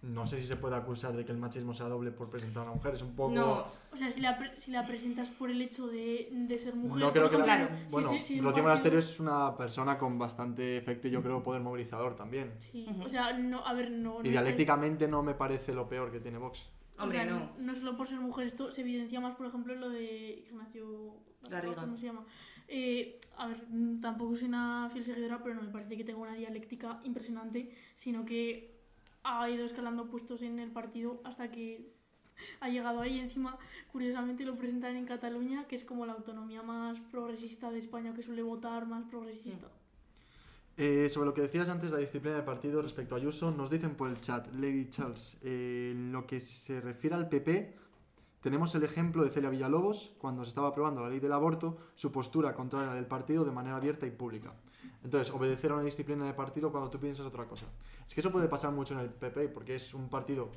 No 0.00 0.26
sé 0.28 0.38
si 0.40 0.46
se 0.46 0.54
puede 0.56 0.76
acusar 0.76 1.16
de 1.16 1.24
que 1.24 1.32
el 1.32 1.38
machismo 1.38 1.74
sea 1.74 1.86
doble 1.88 2.12
por 2.12 2.30
presentar 2.30 2.60
a 2.62 2.66
una 2.66 2.74
mujer. 2.76 2.94
Es 2.94 3.02
un 3.02 3.16
poco... 3.16 3.34
No, 3.34 3.64
O 3.92 3.96
sea, 3.96 4.08
si 4.10 4.20
la, 4.20 4.38
pre- 4.38 4.58
si 4.60 4.70
la 4.70 4.86
presentas 4.86 5.28
por 5.28 5.50
el 5.50 5.60
hecho 5.60 5.88
de, 5.88 6.28
de 6.30 6.58
ser 6.58 6.76
mujer. 6.76 7.00
No 7.00 7.12
creo 7.12 7.28
que 7.28 7.36
la... 7.38 7.44
Claro. 7.44 7.68
Bueno, 7.90 8.10
si 8.10 8.16
es 8.34 8.40
un 8.40 8.44
Rocío 8.46 8.62
Monasterio 8.62 8.98
es 9.00 9.18
una 9.18 9.56
persona 9.56 9.98
con 9.98 10.16
bastante 10.18 10.76
efecto 10.76 11.08
y 11.08 11.10
yo 11.10 11.20
creo 11.22 11.42
poder 11.42 11.62
movilizador 11.62 12.14
también. 12.14 12.52
Sí, 12.58 12.86
Ujú. 12.88 13.02
o 13.02 13.08
sea, 13.08 13.32
no, 13.36 13.66
a 13.66 13.72
ver, 13.72 13.90
no. 13.90 14.18
no 14.18 14.22
Y 14.22 14.26
es- 14.26 14.32
dialécticamente 14.32 15.08
no 15.08 15.22
me 15.24 15.34
parece 15.34 15.74
lo 15.74 15.88
peor 15.88 16.12
que 16.12 16.20
tiene 16.20 16.38
Vox. 16.38 16.70
O 16.96 17.02
hombre, 17.02 17.18
sea, 17.18 17.26
no. 17.26 17.50
no 17.58 17.74
solo 17.74 17.96
por 17.96 18.06
ser 18.06 18.20
mujer, 18.20 18.46
esto 18.46 18.70
se 18.70 18.82
evidencia 18.82 19.20
más, 19.20 19.34
por 19.36 19.46
ejemplo, 19.46 19.72
en 19.74 19.80
lo 19.80 19.88
de 19.88 20.44
Ignacio 20.48 21.14
Garriga. 21.48 21.76
¿Cómo 21.82 21.96
se 21.96 22.06
llama? 22.06 22.24
Eh, 22.68 23.18
a 23.36 23.46
ver, 23.48 23.64
mm, 23.68 24.00
tampoco 24.00 24.36
soy 24.36 24.46
una 24.48 24.88
fiel 24.92 25.02
seguidora, 25.04 25.42
pero 25.42 25.54
no 25.56 25.62
me 25.62 25.68
parece 25.70 25.96
que 25.96 26.04
tenga 26.04 26.18
una 26.20 26.34
dialéctica 26.34 27.00
impresionante, 27.04 27.70
sino 27.94 28.24
que 28.24 28.77
ha 29.28 29.48
ido 29.50 29.64
escalando 29.64 30.06
puestos 30.06 30.42
en 30.42 30.58
el 30.58 30.70
partido 30.70 31.20
hasta 31.24 31.50
que 31.50 31.92
ha 32.60 32.68
llegado 32.68 33.00
ahí. 33.00 33.18
Encima, 33.18 33.58
curiosamente, 33.92 34.44
lo 34.44 34.56
presentan 34.56 34.96
en 34.96 35.06
Cataluña, 35.06 35.66
que 35.68 35.76
es 35.76 35.84
como 35.84 36.06
la 36.06 36.14
autonomía 36.14 36.62
más 36.62 36.98
progresista 37.10 37.70
de 37.70 37.78
España, 37.78 38.14
que 38.14 38.22
suele 38.22 38.42
votar 38.42 38.86
más 38.86 39.04
progresista. 39.04 39.68
Eh, 40.76 41.08
sobre 41.08 41.26
lo 41.26 41.34
que 41.34 41.42
decías 41.42 41.68
antes, 41.68 41.90
la 41.90 41.98
disciplina 41.98 42.36
del 42.36 42.44
partido 42.44 42.80
respecto 42.80 43.14
a 43.14 43.18
Ayuso, 43.18 43.50
nos 43.50 43.68
dicen 43.68 43.96
por 43.96 44.08
el 44.08 44.20
chat, 44.20 44.46
Lady 44.54 44.88
Charles, 44.88 45.36
eh, 45.42 45.92
lo 45.96 46.24
que 46.24 46.38
se 46.38 46.80
refiere 46.80 47.16
al 47.16 47.28
PP, 47.28 47.74
tenemos 48.40 48.72
el 48.76 48.84
ejemplo 48.84 49.24
de 49.24 49.30
Celia 49.30 49.50
Villalobos, 49.50 50.14
cuando 50.18 50.44
se 50.44 50.50
estaba 50.50 50.68
aprobando 50.68 51.02
la 51.02 51.08
ley 51.08 51.18
del 51.18 51.32
aborto, 51.32 51.78
su 51.96 52.12
postura 52.12 52.54
contraria 52.54 52.94
del 52.94 53.06
partido 53.06 53.44
de 53.44 53.50
manera 53.50 53.76
abierta 53.76 54.06
y 54.06 54.12
pública. 54.12 54.54
Entonces, 55.04 55.32
obedecer 55.32 55.70
a 55.70 55.74
una 55.74 55.84
disciplina 55.84 56.26
de 56.26 56.34
partido 56.34 56.70
cuando 56.70 56.90
tú 56.90 56.98
piensas 56.98 57.24
otra 57.26 57.46
cosa. 57.46 57.66
Es 58.06 58.14
que 58.14 58.20
eso 58.20 58.32
puede 58.32 58.48
pasar 58.48 58.72
mucho 58.72 58.94
en 58.94 59.00
el 59.00 59.10
PP, 59.10 59.48
porque 59.48 59.76
es 59.76 59.94
un 59.94 60.08
partido 60.08 60.50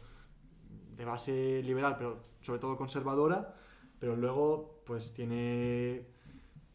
de 0.96 1.06
base 1.06 1.62
liberal, 1.64 1.96
pero 1.98 2.24
sobre 2.42 2.60
todo 2.60 2.78
conservadora, 2.78 3.56
pero 4.00 4.16
luego 4.16 4.82
pues 4.86 5.14
tiene 5.14 6.06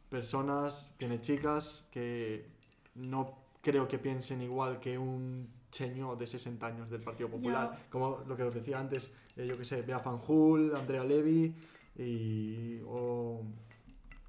personas, 0.09 0.95
tiene 0.97 1.21
chicas 1.21 1.87
que 1.91 2.49
no 2.95 3.39
creo 3.61 3.89
que 3.89 3.99
piensen 3.99 4.41
igual 4.41 4.79
que 4.79 4.97
un 4.97 5.49
señor 5.71 6.17
de 6.17 6.27
60 6.27 6.67
años 6.67 6.91
del 6.91 7.03
Partido 7.03 7.29
Popular, 7.29 7.87
como 7.91 8.23
lo 8.27 8.37
que 8.37 8.45
os 8.45 8.55
decía 8.55 8.79
antes, 8.79 9.11
eh, 9.37 9.47
yo 9.47 9.59
que 9.59 9.65
sé, 9.65 9.83
Bea 9.83 9.99
Fanjul, 9.99 10.75
Andrea 10.75 11.05
Levy 11.05 11.55
y, 11.97 12.81
o, 12.87 13.43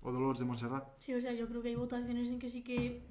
o 0.01 0.11
Dolores 0.11 0.39
de 0.39 0.45
Montserrat. 0.45 0.85
Sí, 0.99 1.13
o 1.13 1.21
sea, 1.21 1.33
yo 1.33 1.47
creo 1.47 1.61
que 1.61 1.69
hay 1.69 1.75
votaciones 1.75 2.27
en 2.29 2.39
que 2.39 2.49
sí 2.49 2.63
que. 2.63 3.03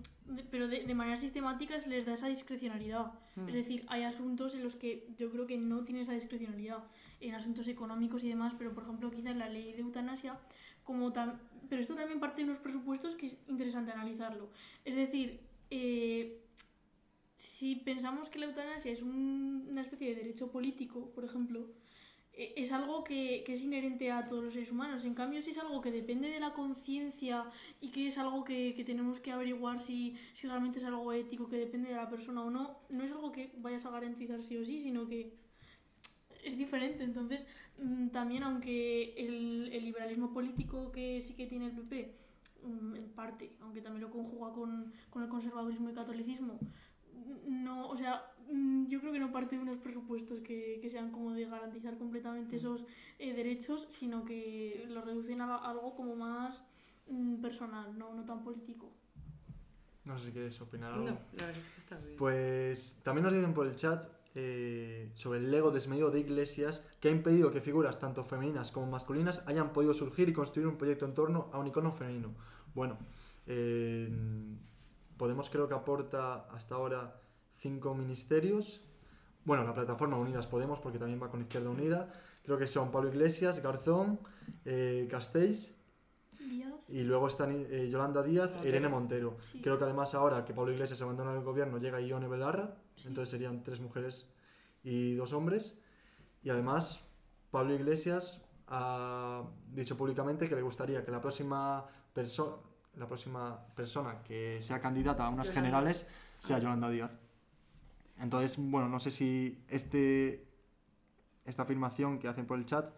Pero 0.50 0.66
de, 0.68 0.84
de 0.84 0.94
manera 0.94 1.16
sistemática 1.18 1.78
se 1.80 1.88
les 1.88 2.04
da 2.04 2.14
esa 2.14 2.26
discrecionalidad. 2.28 3.12
Mm. 3.36 3.48
Es 3.48 3.54
decir, 3.54 3.84
hay 3.88 4.02
asuntos 4.02 4.54
en 4.54 4.62
los 4.64 4.74
que 4.76 5.08
yo 5.18 5.30
creo 5.30 5.46
que 5.46 5.56
no 5.58 5.84
tiene 5.84 6.00
esa 6.02 6.12
discrecionalidad. 6.12 6.82
En 7.20 7.34
asuntos 7.34 7.68
económicos 7.68 8.24
y 8.24 8.28
demás, 8.28 8.54
pero 8.58 8.74
por 8.74 8.82
ejemplo, 8.84 9.10
quizás 9.10 9.36
la 9.36 9.48
ley 9.48 9.72
de 9.72 9.80
eutanasia, 9.82 10.38
como 10.82 11.12
tan. 11.12 11.40
Pero 11.68 11.80
esto 11.80 11.94
también 11.94 12.20
parte 12.20 12.38
de 12.42 12.44
unos 12.44 12.58
presupuestos 12.58 13.14
que 13.16 13.26
es 13.26 13.36
interesante 13.48 13.92
analizarlo. 13.92 14.50
Es 14.84 14.94
decir, 14.96 15.40
eh, 15.70 16.42
si 17.36 17.76
pensamos 17.76 18.28
que 18.28 18.38
la 18.38 18.46
eutanasia 18.46 18.92
es 18.92 19.02
un- 19.02 19.66
una 19.70 19.80
especie 19.82 20.08
de 20.08 20.14
derecho 20.16 20.50
político, 20.50 21.10
por 21.14 21.24
ejemplo, 21.24 21.68
es 22.36 22.70
algo 22.70 23.02
que, 23.02 23.42
que 23.44 23.54
es 23.54 23.62
inherente 23.62 24.12
a 24.12 24.26
todos 24.26 24.44
los 24.44 24.52
seres 24.52 24.70
humanos. 24.70 25.04
En 25.04 25.14
cambio, 25.14 25.40
si 25.40 25.50
es 25.50 25.58
algo 25.58 25.80
que 25.80 25.90
depende 25.90 26.28
de 26.28 26.38
la 26.38 26.52
conciencia 26.52 27.44
y 27.80 27.90
que 27.90 28.08
es 28.08 28.18
algo 28.18 28.44
que, 28.44 28.74
que 28.74 28.84
tenemos 28.84 29.20
que 29.20 29.32
averiguar 29.32 29.80
si, 29.80 30.16
si 30.34 30.46
realmente 30.46 30.78
es 30.78 30.84
algo 30.84 31.12
ético, 31.12 31.48
que 31.48 31.56
depende 31.56 31.88
de 31.88 31.96
la 31.96 32.10
persona 32.10 32.42
o 32.42 32.50
no, 32.50 32.78
no 32.90 33.04
es 33.04 33.10
algo 33.10 33.32
que 33.32 33.52
vayas 33.58 33.86
a 33.86 33.90
garantizar 33.90 34.42
sí 34.42 34.56
o 34.58 34.64
sí, 34.64 34.80
sino 34.80 35.08
que 35.08 35.32
es 36.44 36.58
diferente. 36.58 37.04
Entonces, 37.04 37.46
mm, 37.82 38.08
también 38.08 38.42
aunque 38.42 39.14
el, 39.16 39.70
el 39.72 39.84
liberalismo 39.84 40.32
político 40.32 40.92
que 40.92 41.22
sí 41.22 41.34
que 41.34 41.46
tiene 41.46 41.66
el 41.66 41.72
PP, 41.72 42.14
mm, 42.64 42.96
en 42.96 43.08
parte, 43.14 43.50
aunque 43.62 43.80
también 43.80 44.02
lo 44.02 44.10
conjuga 44.10 44.52
con, 44.52 44.92
con 45.08 45.22
el 45.22 45.30
conservadurismo 45.30 45.88
y 45.88 45.94
catolicismo, 45.94 46.58
no, 47.46 47.88
o 47.88 47.96
sea, 47.96 48.32
mm, 48.50 48.86
yo 48.86 49.00
creo 49.00 49.12
que 49.12 49.18
no 49.18 49.32
parte 49.32 49.56
de 49.56 49.62
unos 49.62 49.78
presupuestos 49.78 50.40
que, 50.40 50.78
que 50.80 50.90
sean 50.90 51.10
como 51.10 51.32
de 51.32 51.46
garantizar 51.46 51.96
completamente 51.98 52.56
esos 52.56 52.84
eh, 53.18 53.32
derechos, 53.32 53.86
sino 53.88 54.24
que 54.24 54.86
lo 54.88 55.02
reducen 55.02 55.40
a 55.40 55.56
algo 55.56 55.94
como 55.94 56.16
más 56.16 56.64
mm, 57.08 57.36
personal, 57.36 57.96
no, 57.98 58.14
no 58.14 58.24
tan 58.24 58.42
político. 58.42 58.90
No 60.04 60.16
sé 60.18 60.26
si 60.26 60.32
quieres 60.32 60.60
opinar 60.60 60.92
algo. 60.92 61.04
No, 61.04 61.18
la 61.36 61.46
verdad 61.46 61.58
es 61.58 61.68
que 61.70 61.78
está 61.78 61.98
bien. 61.98 62.16
Pues 62.16 62.98
también 63.02 63.24
nos 63.24 63.32
dicen 63.32 63.52
por 63.52 63.66
el 63.66 63.74
chat 63.74 64.08
eh, 64.36 65.10
sobre 65.14 65.40
el 65.40 65.52
ego 65.52 65.70
desmedido 65.70 66.10
de 66.10 66.20
Iglesias 66.20 66.84
que 67.00 67.08
ha 67.08 67.10
impedido 67.10 67.50
que 67.50 67.60
figuras 67.60 67.98
tanto 67.98 68.22
femeninas 68.22 68.70
como 68.70 68.86
masculinas 68.86 69.42
hayan 69.46 69.72
podido 69.72 69.94
surgir 69.94 70.28
y 70.28 70.32
construir 70.32 70.68
un 70.68 70.76
proyecto 70.76 71.06
en 71.06 71.14
torno 71.14 71.48
a 71.52 71.58
un 71.58 71.66
icono 71.66 71.92
femenino. 71.92 72.34
Bueno, 72.74 72.98
eh, 73.46 74.08
Podemos 75.16 75.50
creo 75.50 75.68
que 75.68 75.74
aporta 75.74 76.46
hasta 76.50 76.74
ahora 76.74 77.20
cinco 77.60 77.94
ministerios. 77.94 78.80
Bueno, 79.44 79.64
la 79.64 79.74
plataforma 79.74 80.16
Unidas 80.18 80.46
Podemos, 80.46 80.80
porque 80.80 80.98
también 80.98 81.22
va 81.22 81.30
con 81.30 81.40
Izquierda 81.40 81.70
Unida. 81.70 82.12
Creo 82.44 82.58
que 82.58 82.66
son 82.66 82.90
Pablo 82.90 83.08
Iglesias, 83.08 83.62
Garzón, 83.62 84.20
eh, 84.64 85.06
Castells 85.10 85.72
Díaz, 86.38 86.74
y 86.88 87.02
luego 87.02 87.28
están 87.28 87.50
eh, 87.52 87.88
Yolanda 87.90 88.22
Díaz 88.22 88.50
e. 88.62 88.68
Irene 88.68 88.88
Montero. 88.88 89.36
Sí. 89.42 89.60
Creo 89.60 89.78
que 89.78 89.84
además 89.84 90.14
ahora 90.14 90.44
que 90.44 90.52
Pablo 90.52 90.72
Iglesias 90.72 91.00
abandona 91.02 91.32
el 91.32 91.42
gobierno 91.42 91.78
llega 91.78 92.00
Ione 92.00 92.28
Belarra, 92.28 92.76
Sí. 92.96 93.08
entonces 93.08 93.30
serían 93.30 93.62
tres 93.62 93.80
mujeres 93.80 94.32
y 94.82 95.14
dos 95.14 95.32
hombres. 95.32 95.78
Y 96.42 96.50
además 96.50 97.00
Pablo 97.50 97.74
Iglesias 97.74 98.42
ha 98.68 99.42
dicho 99.72 99.96
públicamente 99.96 100.48
que 100.48 100.54
le 100.56 100.62
gustaría 100.62 101.04
que 101.04 101.10
la 101.10 101.20
próxima 101.20 101.86
persona 102.12 102.56
la 102.96 103.06
próxima 103.06 103.66
persona 103.74 104.22
que 104.22 104.60
sea 104.62 104.80
candidata 104.80 105.26
a 105.26 105.28
unas 105.28 105.50
generales 105.50 106.06
sea 106.38 106.58
Yolanda 106.58 106.88
Díaz. 106.90 107.10
Entonces, 108.18 108.56
bueno, 108.58 108.88
no 108.88 108.98
sé 108.98 109.10
si 109.10 109.62
este 109.68 110.46
esta 111.44 111.62
afirmación 111.62 112.18
que 112.18 112.26
hacen 112.28 112.46
por 112.46 112.58
el 112.58 112.64
chat 112.66 112.90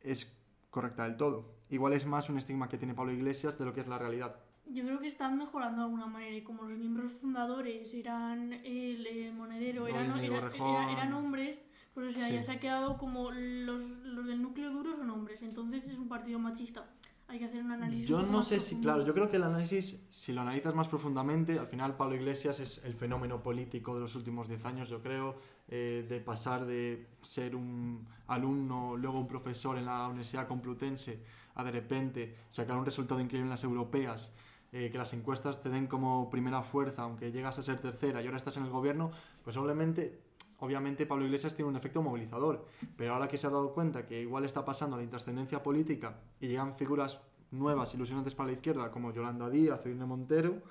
es 0.00 0.32
correcta 0.70 1.04
del 1.04 1.16
todo. 1.16 1.54
Igual 1.68 1.92
es 1.92 2.06
más 2.06 2.28
un 2.30 2.38
estigma 2.38 2.68
que 2.68 2.78
tiene 2.78 2.94
Pablo 2.94 3.12
Iglesias 3.12 3.58
de 3.58 3.64
lo 3.64 3.72
que 3.72 3.80
es 3.80 3.86
la 3.88 3.98
realidad. 3.98 4.36
Yo 4.66 4.84
creo 4.84 4.98
que 5.00 5.06
están 5.08 5.36
mejorando 5.38 5.78
de 5.78 5.84
alguna 5.84 6.06
manera 6.06 6.34
y 6.36 6.42
como 6.42 6.62
los 6.64 6.78
miembros 6.78 7.12
fundadores 7.12 7.92
eran 7.94 8.52
el 8.52 9.06
eh, 9.06 9.32
monedero, 9.32 9.86
eran, 9.86 10.08
Rodríguez 10.08 10.30
era- 10.30 10.40
Borrejón. 10.40 10.82
era- 10.84 10.92
eran 10.92 11.12
hombres, 11.14 11.62
pues 11.94 12.08
o 12.08 12.10
sea, 12.18 12.26
Sí. 12.26 12.34
ya 12.34 12.42
se 12.42 12.52
ha 12.52 12.60
quedado 12.60 12.96
como 12.96 13.30
los, 13.32 13.82
los 13.82 14.26
del 14.26 14.40
núcleo 14.40 14.70
duro 14.70 14.96
son 14.96 15.10
hombres, 15.10 15.42
entonces 15.42 15.84
es 15.86 15.98
un 15.98 16.08
partido 16.08 16.38
machista. 16.38 16.86
Hay 17.32 17.38
que 17.38 17.46
hacer 17.46 17.62
un 17.62 17.72
análisis. 17.72 18.06
Yo 18.06 18.20
no 18.20 18.42
sé 18.42 18.60
si, 18.60 18.78
claro, 18.78 19.06
yo 19.06 19.14
creo 19.14 19.30
que 19.30 19.36
el 19.36 19.44
análisis, 19.44 20.04
si 20.10 20.34
lo 20.34 20.42
analizas 20.42 20.74
más 20.74 20.88
profundamente, 20.88 21.58
al 21.58 21.66
final 21.66 21.96
Pablo 21.96 22.14
Iglesias 22.14 22.60
es 22.60 22.82
el 22.84 22.92
fenómeno 22.92 23.42
político 23.42 23.94
de 23.94 24.00
los 24.00 24.14
últimos 24.16 24.48
10 24.48 24.66
años, 24.66 24.90
yo 24.90 25.00
creo, 25.00 25.36
eh, 25.68 26.04
de 26.06 26.20
pasar 26.20 26.66
de 26.66 27.06
ser 27.22 27.56
un 27.56 28.06
alumno, 28.26 28.98
luego 28.98 29.18
un 29.18 29.28
profesor 29.28 29.78
en 29.78 29.86
la 29.86 30.08
Universidad 30.08 30.46
Complutense, 30.46 31.22
a 31.54 31.64
de 31.64 31.70
repente 31.70 32.36
sacar 32.50 32.76
un 32.76 32.84
resultado 32.84 33.18
increíble 33.18 33.46
en 33.46 33.50
las 33.50 33.64
europeas, 33.64 34.34
eh, 34.70 34.90
que 34.92 34.98
las 34.98 35.14
encuestas 35.14 35.62
te 35.62 35.70
den 35.70 35.86
como 35.86 36.28
primera 36.28 36.62
fuerza, 36.62 37.04
aunque 37.04 37.32
llegas 37.32 37.58
a 37.58 37.62
ser 37.62 37.80
tercera 37.80 38.20
y 38.20 38.26
ahora 38.26 38.36
estás 38.36 38.58
en 38.58 38.64
el 38.64 38.70
gobierno, 38.70 39.10
pues 39.42 39.56
obviamente, 39.56 40.20
obviamente 40.62 41.06
Pablo 41.06 41.26
Iglesias 41.26 41.54
tiene 41.54 41.68
un 41.68 41.76
efecto 41.76 42.02
movilizador. 42.02 42.66
Pero 42.96 43.14
ahora 43.14 43.28
que 43.28 43.36
se 43.36 43.46
ha 43.46 43.50
dado 43.50 43.74
cuenta 43.74 44.06
que 44.06 44.20
igual 44.20 44.44
está 44.44 44.64
pasando 44.64 44.96
la 44.96 45.02
intrascendencia 45.02 45.62
política 45.62 46.20
y 46.40 46.48
llegan 46.48 46.74
figuras 46.74 47.20
nuevas, 47.50 47.94
ilusionantes 47.94 48.34
para 48.34 48.48
la 48.48 48.54
izquierda, 48.54 48.90
como 48.90 49.12
Yolanda 49.12 49.50
Díaz 49.50 49.84
o 49.84 49.88
Irene 49.88 50.06
Montero, 50.06 50.62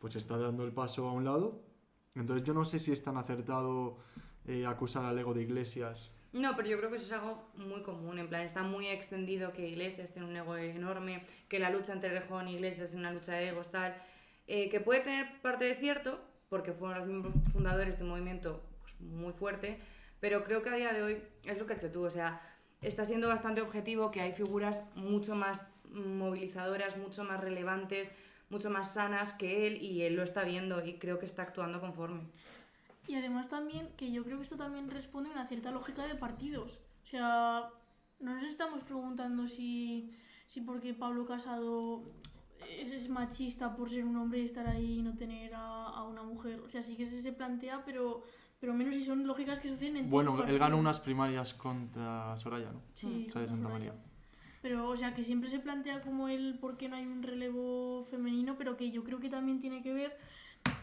pues 0.00 0.16
está 0.16 0.36
dando 0.36 0.64
el 0.64 0.72
paso 0.72 1.08
a 1.08 1.12
un 1.12 1.24
lado. 1.24 1.62
Entonces 2.14 2.46
yo 2.46 2.52
no 2.52 2.64
sé 2.64 2.78
si 2.78 2.92
es 2.92 3.02
tan 3.02 3.16
acertado 3.16 3.96
eh, 4.44 4.66
acusar 4.66 5.04
al 5.04 5.18
ego 5.18 5.32
de 5.32 5.42
Iglesias 5.42 6.12
no, 6.36 6.54
pero 6.54 6.68
yo 6.68 6.76
creo 6.76 6.90
que 6.90 6.96
eso 6.96 7.06
es 7.06 7.12
algo 7.12 7.48
muy 7.54 7.80
común, 7.82 8.18
en 8.18 8.28
plan, 8.28 8.42
está 8.42 8.62
muy 8.62 8.88
extendido 8.88 9.52
que 9.52 9.66
Iglesias 9.68 10.12
tiene 10.12 10.28
un 10.28 10.36
ego 10.36 10.56
enorme, 10.56 11.24
que 11.48 11.58
la 11.58 11.70
lucha 11.70 11.94
entre 11.94 12.10
Rejón 12.10 12.48
y 12.48 12.54
Iglesias 12.54 12.90
es 12.90 12.94
una 12.94 13.10
lucha 13.10 13.32
de 13.32 13.48
egos, 13.48 13.70
tal, 13.70 13.96
eh, 14.46 14.68
que 14.68 14.80
puede 14.80 15.00
tener 15.00 15.40
parte 15.40 15.64
de 15.64 15.74
cierto, 15.74 16.20
porque 16.50 16.72
fueron 16.72 16.98
los 16.98 17.08
miembros 17.08 17.34
fundadores 17.52 17.96
de 17.96 18.04
un 18.04 18.10
movimiento 18.10 18.62
muy 18.98 19.32
fuerte, 19.32 19.80
pero 20.20 20.44
creo 20.44 20.62
que 20.62 20.70
a 20.70 20.74
día 20.74 20.92
de 20.92 21.02
hoy 21.02 21.22
es 21.44 21.58
lo 21.58 21.66
que 21.66 21.74
has 21.74 21.82
hecho 21.82 21.92
tú, 21.92 22.04
o 22.04 22.10
sea, 22.10 22.40
está 22.82 23.04
siendo 23.04 23.28
bastante 23.28 23.60
objetivo 23.60 24.10
que 24.10 24.20
hay 24.20 24.32
figuras 24.32 24.84
mucho 24.94 25.34
más 25.34 25.68
movilizadoras, 25.90 26.96
mucho 26.96 27.24
más 27.24 27.40
relevantes, 27.40 28.12
mucho 28.50 28.70
más 28.70 28.94
sanas 28.94 29.34
que 29.34 29.66
él 29.66 29.82
y 29.82 30.02
él 30.02 30.14
lo 30.14 30.22
está 30.22 30.44
viendo 30.44 30.84
y 30.84 30.98
creo 30.98 31.18
que 31.18 31.26
está 31.26 31.42
actuando 31.42 31.80
conforme. 31.80 32.22
Y 33.08 33.14
además 33.14 33.48
también, 33.48 33.88
que 33.96 34.10
yo 34.10 34.24
creo 34.24 34.36
que 34.36 34.42
esto 34.42 34.56
también 34.56 34.90
responde 34.90 35.30
a 35.30 35.32
una 35.32 35.46
cierta 35.46 35.70
lógica 35.70 36.04
de 36.06 36.16
partidos. 36.16 36.80
O 37.04 37.06
sea, 37.06 37.70
no 38.18 38.34
nos 38.34 38.42
estamos 38.42 38.82
preguntando 38.82 39.46
si, 39.46 40.12
si 40.46 40.60
porque 40.60 40.92
Pablo 40.92 41.24
Casado 41.24 42.02
es, 42.68 43.08
machista 43.08 43.76
por 43.76 43.90
ser 43.90 44.04
un 44.04 44.16
hombre 44.16 44.40
y 44.40 44.44
estar 44.44 44.66
ahí 44.66 44.98
y 44.98 45.02
no 45.02 45.16
tener 45.16 45.52
a, 45.54 46.02
una 46.04 46.22
mujer. 46.22 46.60
O 46.60 46.68
sea, 46.68 46.82
sí 46.82 46.96
que 46.96 47.06
se, 47.06 47.32
plantea, 47.32 47.84
pero, 47.84 48.24
pero 48.60 48.74
menos 48.74 48.94
si 48.94 49.04
son 49.04 49.26
lógicas 49.26 49.60
que 49.60 49.68
suceden 49.68 49.96
en 49.96 50.08
Bueno, 50.08 50.44
él 50.44 50.58
ganó 50.58 50.78
unas 50.78 51.00
primarias 51.00 51.54
contra 51.54 52.36
Soraya, 52.36 52.72
¿no? 52.72 52.82
Sí. 52.94 53.26
O 53.34 53.38
de 53.38 53.46
Santa 53.46 53.68
María. 53.68 53.94
Pero, 54.62 54.88
o 54.88 54.96
sea, 54.96 55.14
que 55.14 55.22
siempre 55.22 55.48
se 55.50 55.60
plantea 55.60 56.00
como 56.00 56.28
él 56.28 56.58
por 56.60 56.76
qué 56.76 56.88
no 56.88 56.96
hay 56.96 57.06
un 57.06 57.22
relevo 57.22 58.04
femenino, 58.10 58.56
pero 58.58 58.76
que 58.76 58.90
yo 58.90 59.04
creo 59.04 59.20
que 59.20 59.28
también 59.28 59.60
tiene 59.60 59.82
que 59.82 59.92
ver 59.92 60.16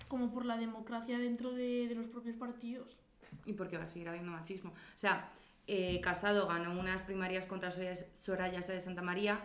como 0.07 0.31
por 0.31 0.45
la 0.45 0.57
democracia 0.57 1.17
dentro 1.17 1.51
de, 1.51 1.87
de 1.87 1.95
los 1.95 2.07
propios 2.07 2.35
partidos. 2.37 2.99
Y 3.45 3.53
porque 3.53 3.77
va 3.77 3.85
a 3.85 3.87
seguir 3.87 4.07
habiendo 4.07 4.31
machismo. 4.31 4.69
O 4.71 4.97
sea, 4.97 5.31
eh, 5.65 6.01
Casado 6.01 6.47
ganó 6.47 6.77
unas 6.77 7.01
primarias 7.01 7.45
contra 7.45 7.71
Soraya 7.71 8.59
de 8.59 8.81
Santa 8.81 9.01
María. 9.01 9.39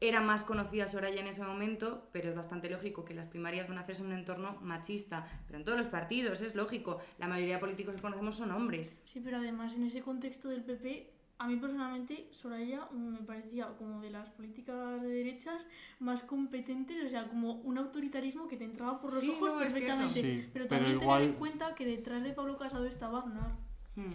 Era 0.00 0.22
más 0.22 0.44
conocida 0.44 0.88
Soraya 0.88 1.20
en 1.20 1.26
ese 1.26 1.42
momento, 1.42 2.08
pero 2.10 2.30
es 2.30 2.34
bastante 2.34 2.70
lógico 2.70 3.04
que 3.04 3.14
las 3.14 3.26
primarias 3.26 3.68
van 3.68 3.76
a 3.76 3.82
hacerse 3.82 4.02
en 4.02 4.08
un 4.08 4.14
entorno 4.14 4.56
machista. 4.62 5.26
Pero 5.46 5.58
en 5.58 5.64
todos 5.64 5.78
los 5.78 5.88
partidos, 5.88 6.40
es 6.40 6.54
lógico. 6.54 7.00
La 7.18 7.28
mayoría 7.28 7.56
de 7.56 7.60
políticos 7.60 7.94
que 7.94 8.00
conocemos 8.00 8.36
son 8.36 8.50
hombres. 8.50 8.94
Sí, 9.04 9.20
pero 9.20 9.36
además 9.36 9.76
en 9.76 9.84
ese 9.84 10.00
contexto 10.00 10.48
del 10.48 10.64
PP 10.64 11.20
a 11.40 11.46
mí 11.46 11.56
personalmente 11.56 12.28
Soraya 12.32 12.86
me 12.92 13.18
parecía 13.22 13.68
como 13.78 14.02
de 14.02 14.10
las 14.10 14.28
políticas 14.28 15.00
de 15.00 15.08
derechas 15.08 15.66
más 15.98 16.22
competentes, 16.22 17.02
o 17.02 17.08
sea, 17.08 17.28
como 17.28 17.54
un 17.62 17.78
autoritarismo 17.78 18.46
que 18.46 18.58
te 18.58 18.64
entraba 18.64 19.00
por 19.00 19.14
los 19.14 19.26
ojos 19.26 19.52
perfectamente. 19.58 20.50
pero 20.52 20.66
también 20.66 20.98
tener 20.98 21.22
en 21.22 21.32
cuenta 21.32 21.74
que 21.74 21.86
detrás 21.86 22.22
de 22.22 22.34
Pablo 22.34 22.58
Casado 22.58 22.84
estaba 22.84 23.20
Aznar. 23.20 23.56
Hmm. 23.96 24.12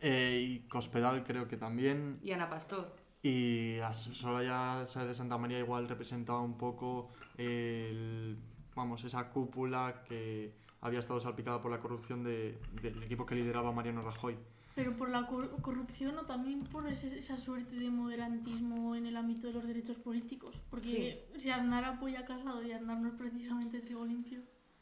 Eh, 0.00 0.46
y 0.48 0.68
Cospedal 0.68 1.22
creo 1.22 1.46
que 1.46 1.56
también. 1.56 2.18
Y 2.22 2.32
Ana 2.32 2.50
Pastor. 2.50 2.92
Y 3.22 3.78
Soraya 3.92 4.78
de 4.78 5.14
Santa 5.14 5.38
María 5.38 5.58
igual 5.58 5.88
representaba 5.88 6.40
un 6.40 6.56
poco 6.56 7.10
el, 7.36 8.38
vamos, 8.74 9.04
esa 9.04 9.30
cúpula 9.30 10.04
que 10.06 10.52
había 10.80 11.00
estado 11.00 11.20
salpicada 11.20 11.60
por 11.60 11.70
la 11.70 11.80
corrupción 11.80 12.22
de, 12.22 12.58
del 12.80 13.02
equipo 13.02 13.26
que 13.26 13.34
lideraba 13.34 13.72
Mariano 13.72 14.02
Rajoy. 14.02 14.36
Pero 14.76 14.96
por 14.96 15.10
la 15.10 15.26
corrupción 15.26 16.16
o 16.18 16.22
también 16.22 16.60
por 16.60 16.86
esa 16.86 17.36
suerte 17.36 17.74
de 17.76 17.90
moderantismo 17.90 18.94
en 18.94 19.06
el 19.06 19.16
ámbito 19.16 19.48
de 19.48 19.54
los 19.54 19.66
derechos 19.66 19.96
políticos. 19.96 20.54
Porque 20.70 21.26
si 21.36 21.50
Aznar 21.50 21.84
apoya 21.84 22.20
a 22.20 22.24
Casado 22.24 22.62
y 22.62 22.70
Aznar 22.70 23.00
no 23.00 23.08
es 23.08 23.14
precisamente 23.14 23.80
trigo 23.80 24.06
limpio. 24.06 24.40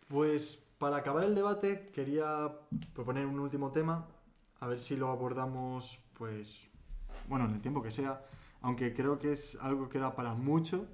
Pues 0.09 0.63
para 0.79 0.99
acabar 0.99 1.25
el 1.25 1.35
debate 1.35 1.87
quería 1.95 2.53
proponer 2.93 3.25
un 3.25 3.41
último 3.41 3.73
tema, 3.73 4.07
a 4.61 4.67
ver 4.67 4.79
si 4.79 4.97
lo 4.97 5.09
abordamos, 5.09 6.03
pues, 6.13 6.69
bueno, 7.29 7.47
en 7.47 7.55
el 7.55 7.61
tiempo 7.61 7.83
que 7.83 7.91
sea, 7.91 8.25
aunque 8.61 8.95
creo 8.95 9.19
que 9.19 9.33
es 9.33 9.57
algo 9.61 9.89
que 9.89 9.99
da 9.99 10.15
para 10.15 10.35
mucho 10.35 10.89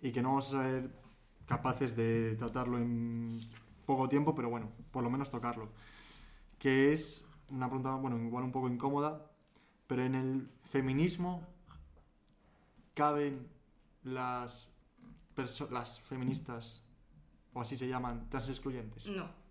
y 0.00 0.12
que 0.12 0.22
no 0.22 0.30
vamos 0.30 0.54
a 0.54 0.62
ser 0.62 0.90
capaces 1.46 1.96
de 1.96 2.36
tratarlo 2.36 2.78
en 2.78 3.40
poco 3.86 4.08
tiempo, 4.08 4.34
pero 4.34 4.48
bueno, 4.48 4.70
por 4.90 5.02
lo 5.02 5.10
menos 5.10 5.30
tocarlo, 5.30 5.68
que 6.58 6.92
es 6.92 7.26
una 7.50 7.66
pregunta, 7.66 7.94
bueno, 7.94 8.18
igual 8.18 8.44
un 8.44 8.52
poco 8.52 8.68
incómoda, 8.68 9.30
pero 9.86 10.02
en 10.02 10.14
el 10.14 10.50
feminismo 10.62 11.46
caben 12.94 13.46
las, 14.02 14.72
las 15.70 16.00
feministas, 16.00 16.84
o 17.52 17.60
así 17.60 17.76
se 17.76 17.88
llaman, 17.88 18.28
trans 18.30 18.48
excluyentes. 18.48 19.06
No. 19.08 19.43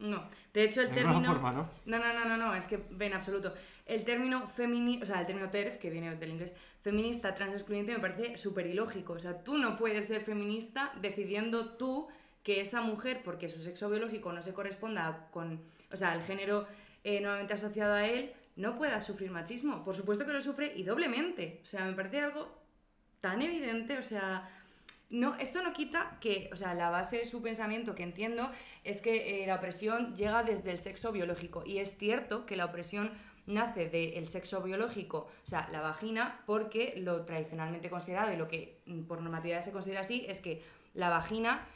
No. 0.00 0.28
De 0.52 0.64
hecho, 0.64 0.80
el 0.80 0.90
término. 0.90 1.32
Forma, 1.32 1.52
¿no? 1.52 1.70
¿no? 1.84 1.98
No, 1.98 2.24
no, 2.24 2.36
no, 2.36 2.54
es 2.54 2.66
que 2.66 2.80
en 2.98 3.12
absoluto. 3.12 3.54
El 3.86 4.04
término 4.04 4.48
feminista, 4.48 5.04
o 5.04 5.06
sea, 5.06 5.20
el 5.20 5.26
término 5.26 5.50
TERF, 5.50 5.78
que 5.78 5.90
viene 5.90 6.16
del 6.16 6.30
inglés, 6.30 6.54
feminista 6.82 7.34
trans 7.34 7.52
excluyente, 7.52 7.92
me 7.92 8.00
parece 8.00 8.38
súper 8.38 8.66
ilógico. 8.66 9.14
O 9.14 9.18
sea, 9.18 9.44
tú 9.44 9.58
no 9.58 9.76
puedes 9.76 10.06
ser 10.06 10.22
feminista 10.22 10.92
decidiendo 11.00 11.76
tú 11.76 12.08
que 12.42 12.60
esa 12.60 12.80
mujer, 12.80 13.20
porque 13.22 13.48
su 13.48 13.62
sexo 13.62 13.90
biológico 13.90 14.32
no 14.32 14.42
se 14.42 14.54
corresponda 14.54 15.28
con. 15.30 15.60
O 15.92 15.96
sea, 15.96 16.14
el 16.14 16.22
género 16.22 16.66
eh, 17.04 17.20
nuevamente 17.20 17.52
asociado 17.52 17.94
a 17.94 18.06
él, 18.06 18.32
no 18.56 18.76
pueda 18.76 19.00
sufrir 19.02 19.30
machismo. 19.30 19.84
Por 19.84 19.94
supuesto 19.94 20.24
que 20.24 20.32
lo 20.32 20.40
sufre 20.40 20.72
y 20.74 20.82
doblemente. 20.82 21.60
O 21.62 21.66
sea, 21.66 21.84
me 21.84 21.92
parece 21.92 22.20
algo 22.20 22.48
tan 23.20 23.42
evidente, 23.42 23.98
o 23.98 24.02
sea... 24.02 24.48
No, 25.10 25.34
esto 25.36 25.60
no 25.62 25.72
quita 25.72 26.18
que, 26.20 26.48
o 26.52 26.56
sea, 26.56 26.72
la 26.74 26.88
base 26.88 27.18
de 27.18 27.24
su 27.24 27.42
pensamiento 27.42 27.96
que 27.96 28.04
entiendo 28.04 28.50
es 28.84 29.02
que 29.02 29.42
eh, 29.42 29.46
la 29.46 29.56
opresión 29.56 30.14
llega 30.14 30.44
desde 30.44 30.70
el 30.70 30.78
sexo 30.78 31.10
biológico. 31.10 31.64
Y 31.66 31.78
es 31.78 31.98
cierto 31.98 32.46
que 32.46 32.56
la 32.56 32.66
opresión 32.66 33.10
nace 33.46 33.88
del 33.88 34.26
sexo 34.26 34.62
biológico, 34.62 35.28
o 35.44 35.46
sea, 35.46 35.68
la 35.72 35.80
vagina, 35.80 36.42
porque 36.46 36.94
lo 36.96 37.24
tradicionalmente 37.24 37.90
considerado 37.90 38.32
y 38.32 38.36
lo 38.36 38.46
que 38.46 38.82
mm, 38.86 39.02
por 39.02 39.20
normatividad 39.20 39.62
se 39.62 39.72
considera 39.72 40.02
así 40.02 40.24
es 40.28 40.38
que 40.38 40.62
la 40.94 41.08
vagina 41.08 41.66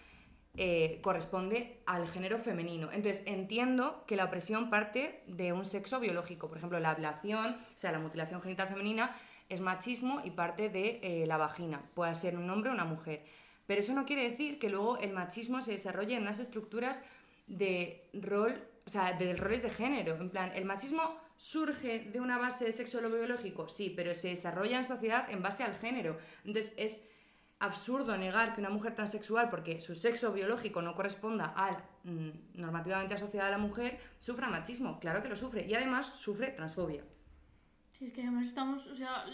eh, 0.56 1.00
corresponde 1.02 1.80
al 1.86 2.06
género 2.06 2.38
femenino. 2.38 2.92
Entonces 2.92 3.24
entiendo 3.26 4.04
que 4.06 4.14
la 4.14 4.26
opresión 4.26 4.70
parte 4.70 5.24
de 5.26 5.52
un 5.52 5.64
sexo 5.64 5.98
biológico. 5.98 6.48
Por 6.48 6.58
ejemplo, 6.58 6.78
la 6.78 6.90
ablación, 6.90 7.56
o 7.74 7.76
sea, 7.76 7.90
la 7.90 7.98
mutilación 7.98 8.40
genital 8.40 8.68
femenina 8.68 9.16
es 9.48 9.60
machismo 9.60 10.20
y 10.24 10.30
parte 10.30 10.68
de 10.68 11.00
eh, 11.02 11.26
la 11.26 11.36
vagina. 11.36 11.82
Puede 11.94 12.14
ser 12.14 12.36
un 12.36 12.48
hombre 12.50 12.70
o 12.70 12.74
una 12.74 12.84
mujer. 12.84 13.24
Pero 13.66 13.80
eso 13.80 13.94
no 13.94 14.04
quiere 14.04 14.28
decir 14.28 14.58
que 14.58 14.68
luego 14.68 14.98
el 14.98 15.12
machismo 15.12 15.62
se 15.62 15.72
desarrolle 15.72 16.16
en 16.16 16.22
unas 16.22 16.38
estructuras 16.38 17.00
de 17.46 18.08
rol, 18.14 18.62
o 18.86 18.90
sea, 18.90 19.12
de 19.12 19.34
roles 19.34 19.62
de 19.62 19.70
género. 19.70 20.16
En 20.16 20.30
plan, 20.30 20.52
el 20.54 20.64
machismo 20.64 21.16
surge 21.36 22.00
de 22.00 22.20
una 22.20 22.38
base 22.38 22.64
de 22.64 22.72
sexo 22.72 23.00
biológico, 23.00 23.68
sí, 23.68 23.92
pero 23.94 24.14
se 24.14 24.28
desarrolla 24.28 24.78
en 24.78 24.84
sociedad 24.84 25.30
en 25.30 25.42
base 25.42 25.62
al 25.62 25.74
género. 25.76 26.18
Entonces 26.44 26.72
es 26.76 27.04
absurdo 27.58 28.16
negar 28.16 28.52
que 28.52 28.60
una 28.60 28.70
mujer 28.70 28.94
transexual, 28.94 29.48
porque 29.48 29.80
su 29.80 29.94
sexo 29.94 30.32
biológico 30.32 30.82
no 30.82 30.94
corresponda 30.94 31.46
al 31.46 31.76
mm, 32.04 32.60
normativamente 32.60 33.14
asociado 33.14 33.48
a 33.48 33.50
la 33.50 33.58
mujer, 33.58 33.98
sufra 34.18 34.48
machismo. 34.48 35.00
Claro 35.00 35.22
que 35.22 35.28
lo 35.28 35.36
sufre. 35.36 35.66
Y 35.66 35.74
además 35.74 36.12
sufre 36.14 36.48
transfobia. 36.48 37.02
Sí, 37.94 38.06
es 38.06 38.12
que 38.12 38.22
además 38.22 38.48
estamos, 38.48 38.88
o 38.88 38.94
sea, 38.96 39.24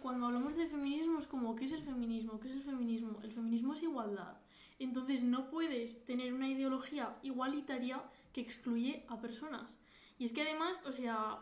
cuando 0.00 0.26
hablamos 0.26 0.54
de 0.54 0.66
feminismo 0.66 1.18
es 1.18 1.26
como, 1.26 1.56
¿qué 1.56 1.64
es 1.64 1.72
el 1.72 1.82
feminismo? 1.82 2.38
¿Qué 2.38 2.48
es 2.48 2.54
el 2.54 2.62
feminismo? 2.62 3.18
El 3.22 3.32
feminismo 3.32 3.72
es 3.72 3.82
igualdad. 3.82 4.36
Entonces 4.78 5.22
no 5.22 5.48
puedes 5.48 6.04
tener 6.04 6.34
una 6.34 6.48
ideología 6.48 7.16
igualitaria 7.22 8.02
que 8.34 8.42
excluye 8.42 9.06
a 9.08 9.18
personas. 9.18 9.78
Y 10.18 10.24
es 10.24 10.32
que 10.34 10.42
además, 10.42 10.78
o 10.84 10.92
sea, 10.92 11.38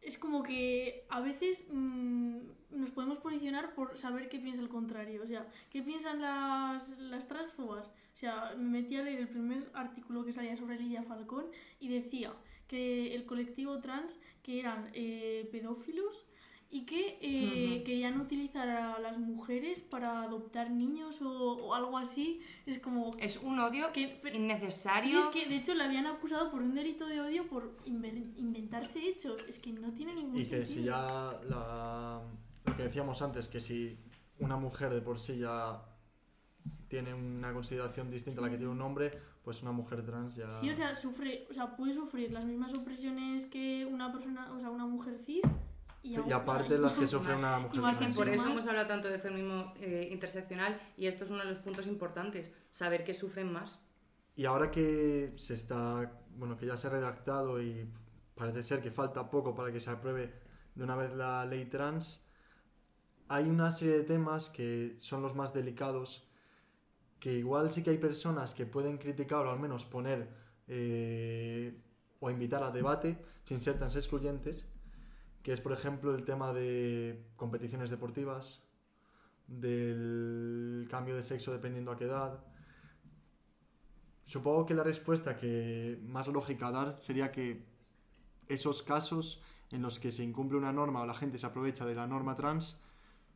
es 0.00 0.16
como 0.16 0.42
que 0.42 1.04
a 1.10 1.20
veces 1.20 1.66
mm, 1.70 2.38
nos 2.70 2.90
podemos 2.90 3.18
posicionar 3.18 3.74
por 3.74 3.98
saber 3.98 4.30
qué 4.30 4.38
piensa 4.38 4.62
el 4.62 4.70
contrario. 4.70 5.22
O 5.22 5.26
sea, 5.26 5.46
¿qué 5.70 5.82
piensan 5.82 6.22
las, 6.22 6.98
las 6.98 7.28
transfobas? 7.28 7.88
O 7.88 8.16
sea, 8.16 8.54
me 8.56 8.80
metí 8.80 8.96
a 8.96 9.02
leer 9.02 9.20
el 9.20 9.28
primer 9.28 9.70
artículo 9.74 10.24
que 10.24 10.32
salía 10.32 10.56
sobre 10.56 10.78
Lidia 10.78 11.02
Falcón 11.02 11.46
y 11.80 11.88
decía 11.88 12.32
que 12.72 13.14
el 13.14 13.26
colectivo 13.26 13.80
trans, 13.80 14.18
que 14.42 14.58
eran 14.58 14.88
eh, 14.94 15.46
pedófilos, 15.52 16.24
y 16.70 16.86
que 16.86 17.18
eh, 17.20 17.82
querían 17.84 18.18
utilizar 18.18 18.66
a 18.66 18.98
las 18.98 19.18
mujeres 19.18 19.82
para 19.82 20.22
adoptar 20.22 20.70
niños 20.70 21.20
o, 21.20 21.74
algo 21.74 21.98
así. 21.98 22.40
Es 22.64 22.78
como... 22.78 23.10
Es 23.18 23.36
un 23.36 23.58
odio 23.58 23.92
que, 23.92 24.22
innecesario. 24.32 25.20
Sí, 25.20 25.26
es 25.26 25.28
que 25.34 25.50
de 25.50 25.56
hecho 25.56 25.74
le 25.74 25.84
habían 25.84 26.06
acusado 26.06 26.50
por 26.50 26.62
un 26.62 26.74
delito 26.74 27.06
de 27.06 27.20
odio 27.20 27.46
por 27.46 27.76
inventarse 27.84 29.06
hechos. 29.06 29.44
Es 29.46 29.58
que 29.58 29.70
no 29.70 29.92
tiene 29.92 30.14
ningún 30.14 30.38
sentido. 30.38 30.56
Y 30.56 30.60
que 30.60 30.64
si 30.64 30.84
ya 30.84 31.38
la, 31.46 32.22
lo 32.64 32.74
que 32.74 32.84
decíamos 32.84 33.20
antes, 33.20 33.48
que 33.48 33.60
si 33.60 33.98
una 34.38 34.56
mujer 34.56 34.94
de 34.94 35.02
por 35.02 35.18
sí 35.18 35.36
ya 35.36 35.91
tiene 36.92 37.14
una 37.14 37.54
consideración 37.54 38.10
distinta 38.10 38.42
a 38.42 38.44
la 38.44 38.50
que 38.50 38.58
tiene 38.58 38.70
un 38.70 38.82
hombre, 38.82 39.10
pues 39.42 39.62
una 39.62 39.72
mujer 39.72 40.04
trans 40.04 40.36
ya... 40.36 40.50
Sí, 40.50 40.68
o 40.68 40.74
sea, 40.74 40.94
sufre, 40.94 41.46
o 41.48 41.54
sea, 41.54 41.74
puede 41.74 41.94
sufrir 41.94 42.30
las 42.30 42.44
mismas 42.44 42.74
opresiones 42.74 43.46
que 43.46 43.88
una 43.90 44.12
persona, 44.12 44.52
o 44.52 44.60
sea, 44.60 44.68
una 44.68 44.84
mujer 44.84 45.18
cis. 45.24 45.42
Y, 46.02 46.20
Y, 46.20 46.32
aparte 46.32 46.76
las 46.76 46.94
que 46.94 47.06
sufre 47.06 47.34
una 47.34 47.60
mujer 47.60 47.80
más 47.80 47.96
Sí, 47.96 48.04
por 48.14 48.28
eso 48.28 48.46
hemos 48.46 48.66
hablado 48.66 48.88
tanto 48.88 49.08
de 49.08 49.18
feminismo 49.18 49.72
eh, 49.80 50.10
interseccional 50.12 50.78
y 50.98 51.06
esto 51.06 51.24
es 51.24 51.30
uno 51.30 51.38
de 51.38 51.46
los 51.46 51.60
puntos 51.60 51.86
importantes, 51.86 52.50
saber 52.72 53.04
que 53.04 53.14
sufren 53.14 53.50
más. 53.50 53.80
Y 54.36 54.44
ahora 54.44 54.70
que 54.70 55.32
se 55.36 55.54
está, 55.54 56.12
bueno, 56.36 56.58
que 56.58 56.66
ya 56.66 56.76
se 56.76 56.88
ha 56.88 56.90
redactado 56.90 57.62
y 57.62 57.88
parece 58.34 58.62
ser 58.62 58.82
que 58.82 58.90
falta 58.90 59.30
poco 59.30 59.54
para 59.54 59.72
que 59.72 59.80
se 59.80 59.88
apruebe 59.88 60.30
de 60.74 60.84
una 60.84 60.96
vez 60.96 61.14
la 61.14 61.46
ley 61.46 61.64
trans, 61.64 62.20
hay 63.28 63.48
una 63.48 63.72
serie 63.72 63.96
de 63.96 64.04
temas 64.04 64.50
que 64.50 64.94
son 64.98 65.22
los 65.22 65.34
más 65.34 65.54
delicados, 65.54 66.28
que 67.22 67.34
igual 67.34 67.70
sí 67.70 67.84
que 67.84 67.90
hay 67.90 67.98
personas 67.98 68.52
que 68.52 68.66
pueden 68.66 68.98
criticar 68.98 69.46
o 69.46 69.52
al 69.52 69.60
menos 69.60 69.84
poner 69.84 70.28
eh, 70.66 71.80
o 72.18 72.30
invitar 72.30 72.64
a 72.64 72.72
debate 72.72 73.16
sin 73.44 73.60
ser 73.60 73.78
tan 73.78 73.90
excluyentes, 73.90 74.66
que 75.44 75.52
es 75.52 75.60
por 75.60 75.72
ejemplo 75.72 76.12
el 76.16 76.24
tema 76.24 76.52
de 76.52 77.22
competiciones 77.36 77.90
deportivas, 77.90 78.64
del 79.46 80.88
cambio 80.90 81.14
de 81.14 81.22
sexo 81.22 81.52
dependiendo 81.52 81.92
a 81.92 81.96
qué 81.96 82.06
edad, 82.06 82.42
Supongo 84.24 84.66
que 84.66 84.74
la 84.74 84.82
respuesta 84.82 85.36
que 85.36 86.00
más 86.04 86.26
lógica 86.26 86.70
dar 86.70 86.98
sería 86.98 87.30
que 87.30 87.66
esos 88.48 88.82
casos 88.82 89.42
en 89.70 89.82
los 89.82 89.98
que 89.98 90.10
se 90.10 90.22
incumple 90.22 90.58
una 90.58 90.72
norma 90.72 91.02
o 91.02 91.06
la 91.06 91.14
gente 91.14 91.38
se 91.38 91.46
aprovecha 91.46 91.86
de 91.86 91.94
la 91.94 92.06
norma 92.06 92.34
trans 92.34 92.78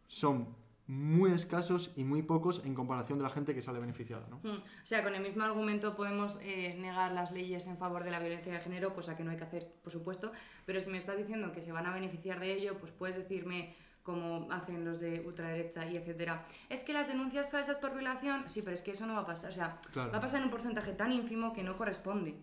son 0.07 0.57
muy 0.89 1.33
escasos 1.33 1.91
y 1.97 2.05
muy 2.05 2.23
pocos 2.23 2.63
en 2.65 2.75
comparación 2.75 3.19
de 3.19 3.25
la 3.25 3.31
gente 3.31 3.55
que 3.55 3.61
sale 3.63 3.81
beneficiada, 3.81 4.27
¿no? 4.31 4.37
Mm, 4.45 4.59
O 4.59 4.87
sea, 4.87 5.03
con 5.03 5.15
el 5.15 5.23
mismo 5.23 5.43
argumento 5.43 5.97
podemos 5.97 6.39
eh, 6.43 6.77
negar 6.79 7.11
las 7.13 7.33
leyes 7.33 7.67
en 7.67 7.77
favor 7.77 8.05
de 8.05 8.13
la 8.13 8.21
violencia 8.21 8.53
de 8.53 8.61
género, 8.61 8.95
cosa 8.95 9.17
que 9.17 9.25
no 9.25 9.33
hay 9.33 9.37
que 9.37 9.45
hacer, 9.45 9.67
por 9.83 9.93
supuesto, 9.93 10.31
pero 10.65 10.81
si 10.81 10.91
me 10.91 10.99
estás 10.99 11.17
diciendo 11.17 11.51
que 11.53 11.61
se 11.61 11.73
van 11.73 11.87
a 11.87 11.93
beneficiar 11.93 12.39
de 12.39 12.53
ello, 12.55 12.79
pues 12.79 12.93
puedes 12.93 13.17
decirme, 13.17 13.75
como 14.05 14.47
hacen 14.53 14.85
los 14.85 15.01
de 15.01 15.21
ultraderecha 15.27 15.85
y 15.91 15.97
etcétera, 15.97 16.47
es 16.69 16.85
que 16.85 16.93
las 16.93 17.09
denuncias 17.09 17.51
falsas 17.51 17.79
por 17.79 17.93
violación, 17.93 18.45
sí, 18.49 18.63
pero 18.63 18.75
es 18.75 18.83
que 18.83 18.93
eso 18.93 19.05
no 19.07 19.15
va 19.15 19.21
a 19.23 19.27
pasar, 19.27 19.51
o 19.51 19.55
sea, 19.55 19.81
Claro. 19.93 20.13
va 20.13 20.19
a 20.19 20.21
pasar 20.21 20.39
en 20.39 20.45
un 20.45 20.51
porcentaje 20.53 20.93
tan 20.93 21.11
ínfimo 21.11 21.53
que 21.53 21.65
no 21.65 21.77
corresponde. 21.77 22.37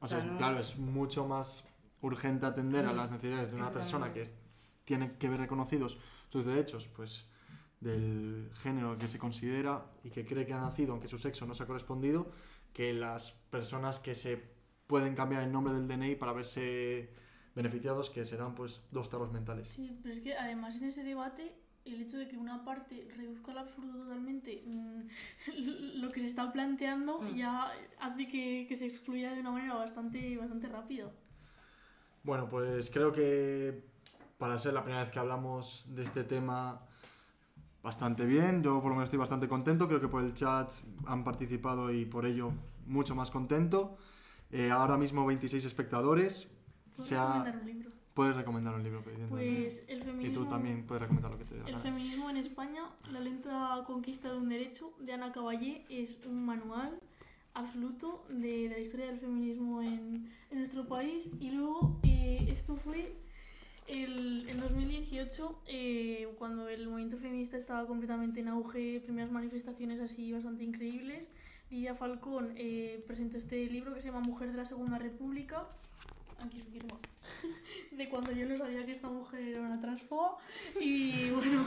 O 0.00 0.06
sea, 0.08 0.18
O 0.18 0.20
sea, 0.22 0.30
no- 0.30 0.38
claro, 0.38 0.58
es 0.58 0.78
mucho 0.78 1.26
más 1.26 1.68
urgente 2.00 2.46
atender 2.46 2.86
a 2.86 2.92
Mm, 2.92 2.96
las 2.96 3.10
necesidades 3.10 3.50
de 3.50 3.56
una 3.56 3.70
persona 3.70 4.10
que 4.12 4.22
es- 4.22 4.32
tiene 4.86 5.16
que 5.18 5.28
ver 5.28 5.40
reconocidos 5.40 5.98
sus 6.30 6.46
derechos, 6.46 6.88
pues 6.88 7.28
del 7.80 8.50
género 8.54 8.98
que 8.98 9.08
se 9.08 9.18
considera 9.18 9.86
y 10.02 10.10
que 10.10 10.24
cree 10.24 10.46
que 10.46 10.52
ha 10.52 10.60
nacido, 10.60 10.92
aunque 10.92 11.08
su 11.08 11.18
sexo 11.18 11.46
no 11.46 11.54
se 11.54 11.62
ha 11.62 11.66
correspondido, 11.66 12.30
que 12.72 12.92
las 12.92 13.32
personas 13.50 13.98
que 13.98 14.14
se 14.14 14.42
pueden 14.86 15.14
cambiar 15.14 15.42
el 15.42 15.52
nombre 15.52 15.74
del 15.74 15.86
DNI 15.86 16.16
para 16.16 16.32
verse 16.32 17.10
beneficiados, 17.54 18.10
que 18.10 18.24
serán 18.24 18.54
pues 18.54 18.82
dos 18.90 19.10
tarros 19.10 19.32
mentales. 19.32 19.68
Sí, 19.68 19.98
pero 20.02 20.14
es 20.14 20.20
que 20.20 20.34
además 20.34 20.76
en 20.80 20.88
ese 20.88 21.02
debate 21.04 21.56
el 21.84 22.02
hecho 22.02 22.18
de 22.18 22.28
que 22.28 22.36
una 22.36 22.64
parte 22.64 23.08
reduzca 23.16 23.52
al 23.52 23.58
absurdo 23.58 23.98
totalmente 24.04 24.62
mm, 24.66 25.02
lo 26.00 26.12
que 26.12 26.20
se 26.20 26.26
está 26.26 26.52
planteando 26.52 27.20
Mm. 27.20 27.34
ya 27.34 27.72
hace 28.00 28.28
que, 28.28 28.66
que 28.68 28.76
se 28.76 28.86
excluya 28.86 29.32
de 29.32 29.40
una 29.40 29.50
manera 29.50 29.74
bastante, 29.74 30.36
bastante 30.36 30.68
rápida. 30.68 31.10
Bueno, 32.22 32.48
pues 32.48 32.90
creo 32.90 33.12
que 33.12 33.84
para 34.38 34.58
ser 34.58 34.74
la 34.74 34.82
primera 34.82 35.02
vez 35.02 35.10
que 35.10 35.18
hablamos 35.18 35.86
de 35.94 36.04
este 36.04 36.24
tema 36.24 36.86
bastante 37.88 38.26
bien, 38.26 38.62
yo 38.62 38.74
por 38.82 38.90
lo 38.90 38.96
menos 38.96 39.04
estoy 39.04 39.18
bastante 39.18 39.48
contento, 39.48 39.88
creo 39.88 39.98
que 39.98 40.08
por 40.08 40.22
el 40.22 40.34
chat 40.34 40.70
han 41.06 41.24
participado 41.24 41.90
y 41.90 42.04
por 42.04 42.26
ello 42.26 42.52
mucho 42.86 43.14
más 43.14 43.30
contento. 43.30 43.96
Eh, 44.52 44.70
ahora 44.70 44.98
mismo 44.98 45.24
26 45.24 45.64
espectadores. 45.64 46.48
¿Puedo 46.96 47.18
ha- 47.18 47.44
recomendar 47.44 47.56
un 47.62 47.66
libro? 47.66 47.90
Puedes 48.12 48.36
recomendar 48.36 48.74
un 48.74 48.82
libro. 48.82 49.02
Pues 49.30 49.82
el 49.88 50.00
y 50.00 50.02
feminismo... 50.02 50.44
tú 50.44 50.50
también 50.50 50.84
puedes 50.86 51.00
recomendar 51.02 51.30
lo 51.32 51.38
que 51.38 51.44
te 51.46 51.54
dé 51.54 51.62
la 51.62 51.68
El 51.68 51.78
feminismo 51.78 52.28
en 52.28 52.36
España, 52.36 52.82
la 53.10 53.20
lenta 53.20 53.82
conquista 53.86 54.30
de 54.32 54.36
un 54.36 54.48
derecho, 54.50 54.92
de 55.00 55.12
Ana 55.14 55.32
Caballé, 55.32 55.86
es 55.88 56.18
un 56.26 56.44
manual 56.44 57.00
absoluto 57.54 58.26
de, 58.28 58.68
de 58.68 58.74
la 58.76 58.78
historia 58.80 59.06
del 59.06 59.18
feminismo 59.18 59.80
en, 59.80 60.30
en 60.50 60.58
nuestro 60.58 60.86
país. 60.86 61.30
Y 61.40 61.52
luego, 61.52 61.98
eh, 62.02 62.48
esto 62.50 62.76
fue 62.76 63.16
el, 63.88 64.48
en 64.48 64.60
2018, 64.60 65.62
eh, 65.66 66.28
cuando 66.38 66.68
el 66.68 66.86
movimiento 66.88 67.16
feminista 67.16 67.56
estaba 67.56 67.86
completamente 67.86 68.40
en 68.40 68.48
auge, 68.48 69.00
primeras 69.00 69.30
manifestaciones 69.30 70.00
así 70.00 70.32
bastante 70.32 70.64
increíbles. 70.64 71.28
Lidia 71.70 71.94
Falcón 71.94 72.52
eh, 72.56 73.02
presentó 73.06 73.36
este 73.38 73.66
libro 73.66 73.94
que 73.94 74.00
se 74.00 74.08
llama 74.08 74.20
Mujer 74.20 74.50
de 74.52 74.56
la 74.58 74.64
Segunda 74.64 74.98
República. 74.98 75.66
Aquí 76.38 76.60
su 76.60 76.70
firma. 76.70 76.94
de 77.90 78.08
cuando 78.08 78.32
yo 78.32 78.46
no 78.46 78.56
sabía 78.56 78.86
que 78.86 78.92
esta 78.92 79.08
mujer 79.08 79.40
era 79.42 79.60
una 79.60 79.80
transfoba. 79.80 80.36
Y 80.80 81.30
bueno, 81.34 81.64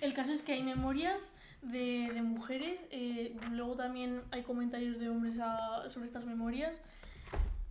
el 0.00 0.14
caso 0.14 0.32
es 0.32 0.42
que 0.42 0.52
hay 0.52 0.62
memorias 0.62 1.32
de, 1.62 2.10
de 2.14 2.22
mujeres, 2.22 2.84
eh, 2.90 3.34
luego 3.50 3.74
también 3.76 4.22
hay 4.30 4.42
comentarios 4.42 4.98
de 4.98 5.08
hombres 5.08 5.38
a- 5.40 5.90
sobre 5.90 6.06
estas 6.06 6.24
memorias 6.24 6.74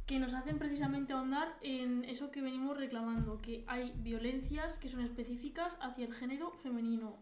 que 0.06 0.19
nos 0.19 0.34
hacen 0.34 0.60
precisamente 0.60 1.14
ahondar 1.14 1.57
en 1.61 2.03
eso 2.06 2.30
que 2.32 2.41
venimos 2.41 2.77
reclamando, 2.77 3.40
que 3.41 3.64
hay 3.68 3.94
violencias 3.98 4.77
que 4.77 4.88
son 4.90 5.02
específicas 5.02 5.77
hacia 5.82 6.06
el 6.06 6.14
género 6.14 6.52
femenino. 6.52 7.18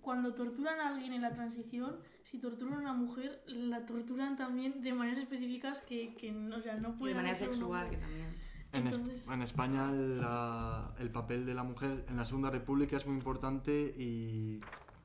Cuando 0.00 0.34
torturan 0.34 0.80
a 0.80 0.88
alguien 0.88 1.12
en 1.12 1.22
la 1.22 1.32
transición, 1.32 1.96
si 2.24 2.38
torturan 2.38 2.74
a 2.74 2.78
una 2.78 2.92
mujer, 2.94 3.42
la 3.46 3.84
torturan 3.86 4.36
también 4.36 4.82
de 4.82 4.92
maneras 4.94 5.20
específicas 5.20 5.82
que, 5.82 6.14
que 6.16 6.32
no, 6.32 6.56
o 6.56 6.60
sea, 6.62 6.74
no 6.76 6.88
Y 6.88 6.92
de 6.92 6.98
pueden 6.98 7.16
manera 7.18 7.36
sexual, 7.36 7.90
que 7.90 7.98
también. 7.98 8.26
En, 8.72 8.86
es- 8.86 8.94
Entonces- 8.94 9.28
en 9.28 9.42
España 9.42 9.92
la- 9.92 10.94
el 10.98 11.10
papel 11.10 11.44
de 11.44 11.54
la 11.54 11.62
mujer 11.62 12.06
en 12.08 12.16
la 12.16 12.24
Segunda 12.24 12.50
República 12.50 12.96
es 12.96 13.06
muy 13.06 13.14
importante 13.14 13.94
y 13.96 14.60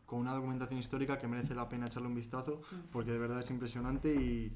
con 0.06 0.20
una 0.22 0.34
documentación 0.34 0.80
histórica 0.80 1.18
que 1.20 1.28
merece 1.28 1.54
la 1.54 1.68
pena 1.68 1.88
echarle 1.88 2.08
un 2.08 2.16
vistazo 2.16 2.62
Mm. 2.72 2.76
porque 2.94 3.12
de 3.12 3.18
verdad 3.20 3.40
es 3.42 3.50
impresionante 3.52 4.16
y, 4.16 4.56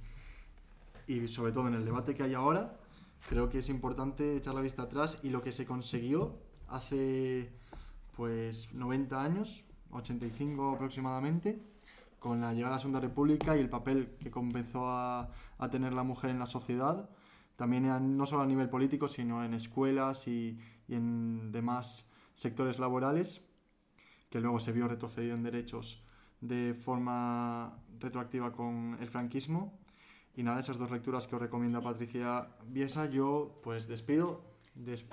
y 1.08 1.28
sobre 1.28 1.52
todo 1.52 1.68
en 1.68 1.76
el 1.76 1.86
debate 1.86 2.16
que 2.16 2.24
hay 2.24 2.34
ahora 2.34 2.78
creo 3.30 3.50
que 3.50 3.60
es 3.60 3.70
importante 3.70 4.36
echar 4.38 4.56
la 4.56 4.62
vista 4.62 4.84
atrás 4.84 5.20
y 5.24 5.30
lo 5.30 5.42
que 5.42 5.52
se 5.52 5.66
consiguió 5.66 6.40
hace 6.68 7.52
pues 8.16 8.74
90 8.74 9.24
años, 9.24 9.66
85 9.92 10.72
aproximadamente, 10.76 11.62
con 12.20 12.42
la 12.42 12.54
llegada 12.54 12.76
a 12.76 12.78
la 12.78 12.80
Segunda 12.80 13.00
República 13.00 13.56
y 13.58 13.60
el 13.60 13.70
papel 13.70 14.16
que 14.20 14.32
comenzó 14.32 14.88
a, 14.90 15.30
a 15.58 15.70
tener 15.70 15.94
la 15.94 16.04
mujer 16.04 16.30
en 16.32 16.40
la 16.40 16.48
sociedad, 16.48 17.10
también 17.56 17.86
a- 17.88 18.00
no 18.00 18.26
solo 18.26 18.44
a 18.44 18.46
nivel 18.48 18.70
político, 18.70 19.08
sino 19.08 19.44
en 19.44 19.54
escuelas 19.54 20.28
y, 20.28 20.60
y 20.88 20.96
en 20.96 21.52
demás 21.52 22.06
sectores 22.34 22.80
laborales, 22.80 23.42
que 24.30 24.40
luego 24.42 24.60
se 24.60 24.72
vio 24.72 24.88
retrocedido 24.88 25.36
en 25.36 25.44
derechos 25.44 26.04
de 26.42 26.74
forma 26.74 27.78
retroactiva 28.00 28.52
con 28.52 28.98
el 29.00 29.10
franquismo. 29.10 29.80
Y 30.36 30.44
nada, 30.44 30.60
esas 30.60 30.78
dos 30.78 30.90
lecturas 30.92 31.28
que 31.28 31.36
os 31.36 31.42
recomienda 31.42 31.80
Sí. 31.80 31.86
Patricia 31.86 32.48
Biesa, 32.68 33.06
yo 33.10 33.60
pues 33.64 33.88
despido. 33.88 34.42
Des- 34.76 35.06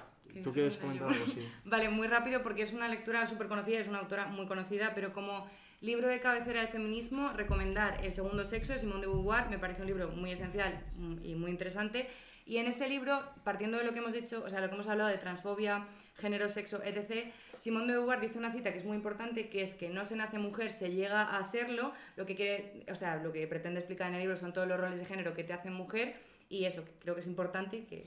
¿Tú 0.44 0.52
quieres 0.52 0.76
comentar 0.76 1.08
algo? 1.08 1.24
Sí. 1.26 1.40
Vale, 1.64 1.88
muy 1.88 2.06
rápido 2.06 2.42
porque 2.42 2.62
es 2.62 2.72
una 2.72 2.86
lectura 2.88 3.26
súper 3.26 3.48
conocida, 3.48 3.80
es 3.80 3.88
una 3.88 3.98
autora 3.98 4.26
muy 4.26 4.46
conocida, 4.46 4.94
pero 4.94 5.12
como 5.12 5.48
libro 5.80 6.06
de 6.08 6.20
cabecera 6.20 6.60
del 6.60 6.68
feminismo, 6.68 7.32
recomendar 7.32 8.04
El 8.04 8.12
segundo 8.12 8.44
sexo 8.44 8.72
de 8.72 8.78
Simone 8.78 9.00
de 9.00 9.06
Beauvoir, 9.06 9.48
me 9.48 9.58
parece 9.58 9.80
un 9.82 9.86
libro 9.88 10.08
muy 10.10 10.30
esencial 10.32 10.84
mm, 10.96 11.24
y 11.24 11.34
muy 11.34 11.50
interesante. 11.50 12.08
Y 12.48 12.56
en 12.56 12.66
ese 12.66 12.88
libro, 12.88 13.20
partiendo 13.44 13.76
de 13.76 13.84
lo 13.84 13.92
que 13.92 13.98
hemos 13.98 14.14
dicho, 14.14 14.42
o 14.42 14.48
sea, 14.48 14.62
lo 14.62 14.68
que 14.68 14.74
hemos 14.74 14.88
hablado 14.88 15.10
de 15.10 15.18
transfobia, 15.18 15.86
género, 16.14 16.48
sexo, 16.48 16.82
etc., 16.82 17.26
Simone 17.54 17.88
de 17.88 17.98
Beauvoir 17.98 18.20
dice 18.20 18.38
una 18.38 18.50
cita 18.50 18.72
que 18.72 18.78
es 18.78 18.86
muy 18.86 18.96
importante, 18.96 19.50
que 19.50 19.60
es 19.60 19.74
que 19.74 19.90
no 19.90 20.02
se 20.06 20.16
nace 20.16 20.38
mujer, 20.38 20.70
se 20.72 20.90
llega 20.90 21.36
a 21.36 21.44
serlo. 21.44 21.92
Lo 22.16 22.24
que 22.24 22.34
quiere, 22.34 22.86
o 22.90 22.94
sea, 22.94 23.16
lo 23.16 23.32
que 23.34 23.46
pretende 23.46 23.80
explicar 23.80 24.08
en 24.08 24.14
el 24.14 24.20
libro 24.22 24.38
son 24.38 24.54
todos 24.54 24.66
los 24.66 24.80
roles 24.80 24.98
de 24.98 25.04
género 25.04 25.34
que 25.34 25.44
te 25.44 25.52
hacen 25.52 25.74
mujer 25.74 26.16
y 26.48 26.64
eso, 26.64 26.86
que 26.86 26.92
creo 27.00 27.14
que 27.14 27.20
es 27.20 27.26
importante 27.26 27.76
y 27.76 27.82
que 27.82 28.06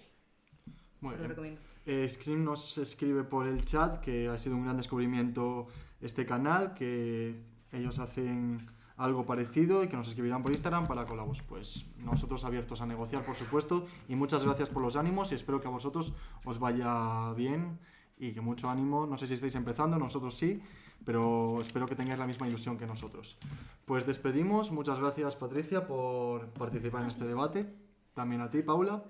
Muy 1.01 1.11
lo 1.11 1.18
bien. 1.19 1.30
recomiendo. 1.30 1.61
Eh, 1.85 2.09
Scream 2.09 2.43
nos 2.43 2.80
escribe 2.80 3.23
por 3.23 3.47
el 3.47 3.63
chat 3.63 4.01
que 4.01 4.27
ha 4.27 4.39
sido 4.39 4.55
un 4.55 4.63
gran 4.63 4.77
descubrimiento 4.77 5.68
este 6.01 6.26
canal, 6.26 6.73
que 6.73 7.35
ellos 7.73 7.99
hacen 7.99 8.65
algo 8.97 9.26
parecido 9.26 9.84
y 9.84 9.88
que 9.88 9.97
nos 9.97 10.07
escribirán 10.07 10.43
por 10.43 10.51
Instagram 10.51 10.88
para 10.88 11.05
colabos. 11.05 11.41
Pues 11.41 11.85
nosotros 11.97 12.43
abiertos 12.43 12.81
a 12.81 12.85
negociar, 12.85 13.26
por 13.26 13.35
supuesto, 13.35 13.85
y 14.07 14.15
muchas 14.15 14.43
gracias 14.43 14.69
por 14.69 14.81
los 14.81 14.95
ánimos 14.95 15.31
y 15.31 15.35
espero 15.35 15.59
que 15.59 15.68
a 15.68 15.72
vosotros 15.72 16.13
os 16.45 16.59
vaya 16.59 17.34
bien 17.34 17.80
y 18.18 18.34
que 18.34 18.41
mucho 18.41 18.69
ánimo. 18.69 19.05
No 19.07 19.18
sé 19.18 19.27
si 19.27 19.34
estáis 19.34 19.55
empezando, 19.55 19.97
nosotros 19.97 20.35
sí, 20.35 20.61
pero 21.05 21.57
espero 21.61 21.88
que 21.88 21.95
tengáis 21.95 22.19
la 22.19 22.27
misma 22.27 22.47
ilusión 22.47 22.77
que 22.77 22.85
nosotros. 22.85 23.38
Pues 23.85 24.05
despedimos, 24.05 24.72
muchas 24.72 24.99
gracias 24.99 25.35
Patricia 25.35 25.88
por 25.88 26.47
participar 26.49 27.01
en 27.01 27.07
este 27.07 27.26
debate, 27.26 27.73
también 28.13 28.41
a 28.41 28.51
ti 28.51 28.61
Paula. 28.61 29.03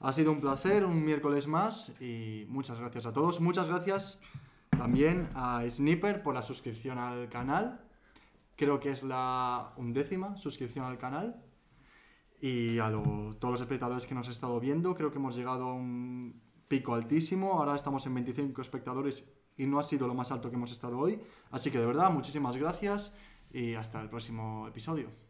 Ha 0.00 0.12
sido 0.12 0.30
un 0.30 0.40
placer, 0.40 0.84
un 0.84 1.04
miércoles 1.04 1.46
más 1.46 1.90
y 2.00 2.44
muchas 2.48 2.78
gracias 2.78 3.06
a 3.06 3.12
todos. 3.12 3.40
Muchas 3.40 3.66
gracias 3.66 4.20
también 4.70 5.28
a 5.34 5.64
Sniper 5.68 6.22
por 6.22 6.34
la 6.34 6.42
suscripción 6.42 6.98
al 6.98 7.28
canal 7.28 7.87
creo 8.58 8.80
que 8.80 8.90
es 8.90 9.02
la 9.02 9.72
undécima 9.76 10.36
suscripción 10.36 10.84
al 10.84 10.98
canal. 10.98 11.42
Y 12.40 12.78
a 12.78 12.90
todos 12.90 13.52
los 13.52 13.60
espectadores 13.60 14.06
que 14.06 14.14
nos 14.14 14.26
han 14.26 14.32
estado 14.32 14.60
viendo, 14.60 14.94
creo 14.94 15.10
que 15.10 15.18
hemos 15.18 15.34
llegado 15.34 15.68
a 15.68 15.74
un 15.74 16.42
pico 16.68 16.94
altísimo. 16.94 17.54
Ahora 17.54 17.74
estamos 17.74 18.04
en 18.06 18.14
25 18.14 18.60
espectadores 18.60 19.24
y 19.56 19.66
no 19.66 19.78
ha 19.78 19.84
sido 19.84 20.06
lo 20.06 20.14
más 20.14 20.30
alto 20.30 20.50
que 20.50 20.56
hemos 20.56 20.72
estado 20.72 20.98
hoy. 20.98 21.20
Así 21.50 21.70
que 21.70 21.78
de 21.78 21.86
verdad, 21.86 22.10
muchísimas 22.10 22.56
gracias 22.56 23.14
y 23.52 23.74
hasta 23.74 24.00
el 24.00 24.08
próximo 24.08 24.66
episodio. 24.68 25.27